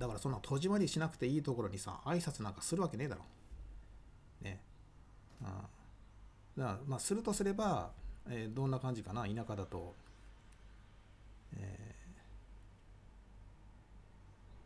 [0.00, 3.22] だからそんな戸締まりしなくていいところにさ、挨拶なんかするわけねえだろ。
[4.40, 4.58] ね。
[5.42, 5.46] うん。
[5.46, 5.52] だ
[6.64, 7.90] からまあするとすれば、
[8.26, 9.94] えー、どんな感じかな田舎だと、
[11.54, 11.94] え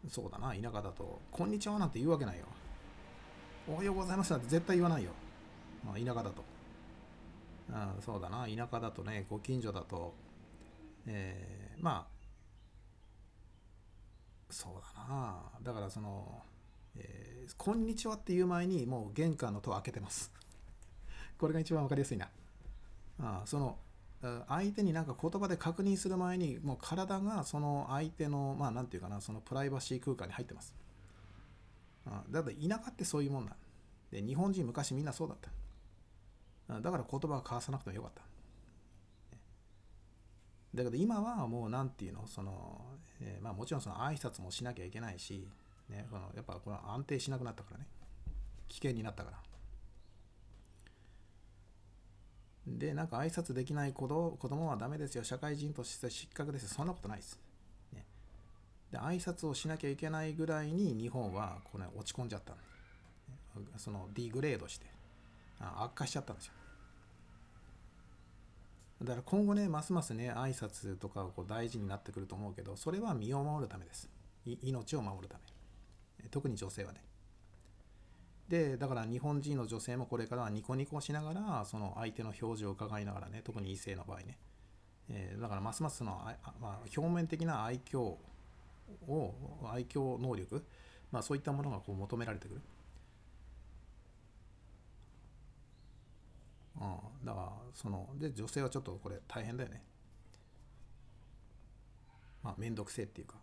[0.06, 2.44] ー、そうだな田舎だと「こんにちは」なんて言うわけないよ。
[3.68, 5.10] おはようございますなんて絶対言わないよ、
[5.84, 6.44] まあ、田舎だと。
[7.72, 10.14] あそうだな田舎だとねご近所だと。
[11.06, 12.13] えー、まあ
[14.55, 15.34] そうだな。
[15.62, 16.41] だからその、
[16.97, 20.31] えー、こんにちはっていう前にもう玄関の戸を開けてます。
[21.39, 22.31] これが一番分かりやすいな。
[23.18, 23.76] あその
[24.49, 30.74] 相手になんか言葉で確認する前にもう体がその相手のまあ何て言うかなそのプライバシー空間に入ってます。
[32.07, 33.57] あだから田舎ってそういうもんだ
[34.12, 35.39] で日本人昔みんなそうだっ
[36.68, 36.81] た。
[36.81, 38.23] だから言葉を交わさなくてもよかった。
[40.74, 42.80] だけど今はもう何て言うのその、
[43.20, 45.46] えー、まあもちろんその挨拶もしなきゃいけないし、
[45.88, 47.86] ね、このやっぱこれ安定しなくなったからね
[48.68, 49.38] 危険になったから
[52.66, 55.24] で、なんか挨拶できない子供子供はダメですよ。
[55.24, 56.68] 社会人として失格ですよ。
[56.70, 57.38] そんなことないです。
[57.92, 58.04] ね、
[58.90, 62.54] で、挨拶をしなきゃいけないぐらいに日本はこれ落ち込んじゃった
[63.76, 64.86] そのディグレードして
[65.60, 66.52] 悪化しちゃったんですよ。
[69.05, 74.08] だから今後ね、ますますね、挨拶とかをこう大事になってくると思うけど、それは身を守るためです。
[74.44, 75.39] 命を守るた
[76.23, 76.28] め。
[76.31, 77.05] 特に女性はね。
[78.49, 84.39] でだから日本人の女性もこれからはニコニコしながらその相手の表情を伺いながらね特に異性の場合ね、
[85.08, 88.18] えー、だからますますのあ、まあ、表面的な愛嬌を
[89.73, 90.62] 愛嬌能力、
[91.10, 92.60] まあ、そういったものがこう求められてくる。
[96.80, 99.82] うん、だからそので女性はちょっとこれ大変だよね。
[102.42, 103.36] まあ面倒くせえっていうか。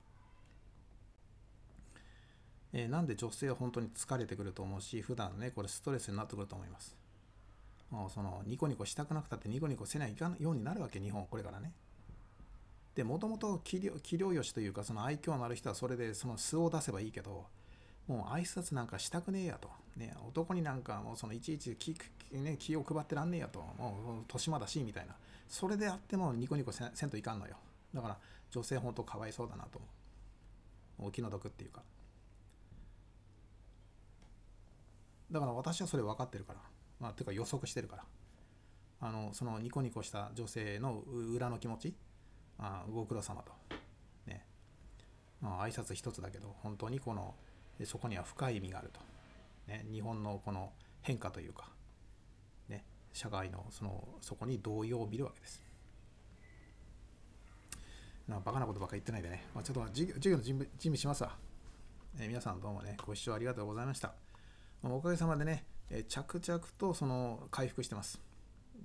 [2.74, 6.95] えー、なんで女性は本当に疲れてくると思うし、普段ね、これストレスになってくると思います。
[7.90, 11.74] もうそのニコニコしたくなくたってニコニコせないかんようになるわけ、日本、これからね。
[12.95, 17.45] で、もともと器量よしというか、その愛嬌のある人はそれでその素を出せばいいけど、
[18.08, 19.70] もう挨拶なんかしたくねえやと。
[19.96, 21.96] ね、男になんかもうそのいちいち気,、
[22.32, 23.60] ね、気を配ってらんねえやと。
[23.60, 25.16] もう年まだしみたいな。
[25.48, 27.58] それであってもニコニコせんといかんのよ。
[27.94, 28.18] だから
[28.52, 29.82] 女性本当かわいそうだなと。
[31.00, 31.82] お気の毒っていうか。
[35.32, 36.60] だから私はそれ分かってるから。
[37.00, 38.04] まあ、ていうか予測してるから。
[39.00, 41.96] あの、そのニコニコした女性の裏の気持ち。
[42.60, 43.52] あご苦労様と。
[44.28, 44.46] ね。
[45.42, 47.34] まあ、挨拶一つだけど、本当にこの、
[47.82, 49.00] でそこには深い意味があると。
[49.68, 51.68] ね、日本のこの変化というか、
[52.69, 55.64] ね、社会のそのそこに動揺を見るわけです。
[58.27, 61.35] なバカなことばっかり言ってないでね、まあ、ちょっと授業の準備しますわ、
[62.19, 64.14] えー皆さんどうもね、ご視聴ありがとうございました。
[64.84, 68.22] おかげさまでね、え着々とその回復してます。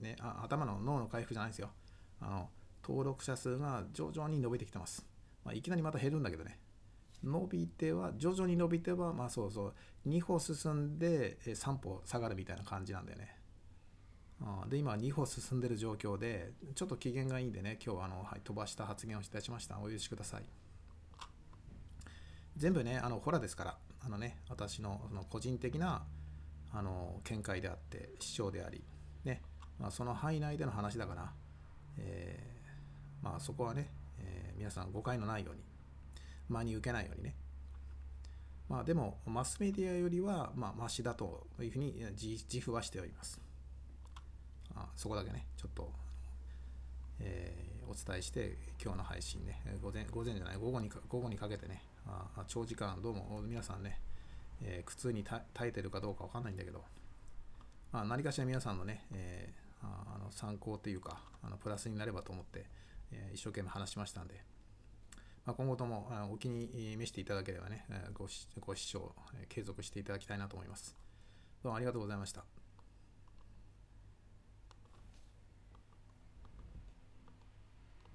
[0.01, 1.69] ね、あ頭の脳の回復じゃないですよ。
[2.23, 2.49] あの
[2.83, 5.05] 登録者数が徐々に伸びてきてます。
[5.45, 6.59] まあ、いきなりまた減るんだけどね。
[7.27, 9.73] 伸びては、徐々に伸びては、まあそうそ
[10.05, 13.37] う、2歩進んで3歩下がるみたいな感じなんだよね。
[14.69, 19.79] で、今2歩進んでる状況で、ちょっと機嫌がいいんでね、今日はあの、はい、飛ばした発言をいたしました。
[19.81, 20.45] お許しください。
[22.57, 26.05] 全部ね、あの、ホラですから、あのね、私のその個人的な、
[26.73, 28.85] あの、見解であって、主張であり、
[29.25, 29.43] ね、
[29.79, 31.33] まあ、その範囲内での話だから、
[31.99, 35.63] えーまあ、そこはね、えー皆さん誤解のないように、
[36.49, 37.35] 真に受けないようにね。
[38.69, 43.41] まあでも、マスメディアよりは、まあ、マシだというふうに自負はしております。
[44.75, 45.91] あそこだけね、ちょっと、
[47.21, 54.01] えーお伝えして、今日の配信ね、午前、午前じゃない、午後にか、午後にかけてね、あ長時間、どうも皆さんね、
[54.61, 56.83] えー苦痛に耐耐えてるかどうかわかんないんだけど、
[57.93, 62.67] まあ、何かしら皆さんのね、えーああの参考というか、あのプラスになればと思って、
[63.13, 64.43] えー一生懸命話しましたんで、
[65.47, 69.15] まあ、今後ともあお気に召していただければね、ごしご視聴、
[69.49, 70.97] 継続していただきたいなと思います。
[71.63, 72.56] どうもありがとうございました。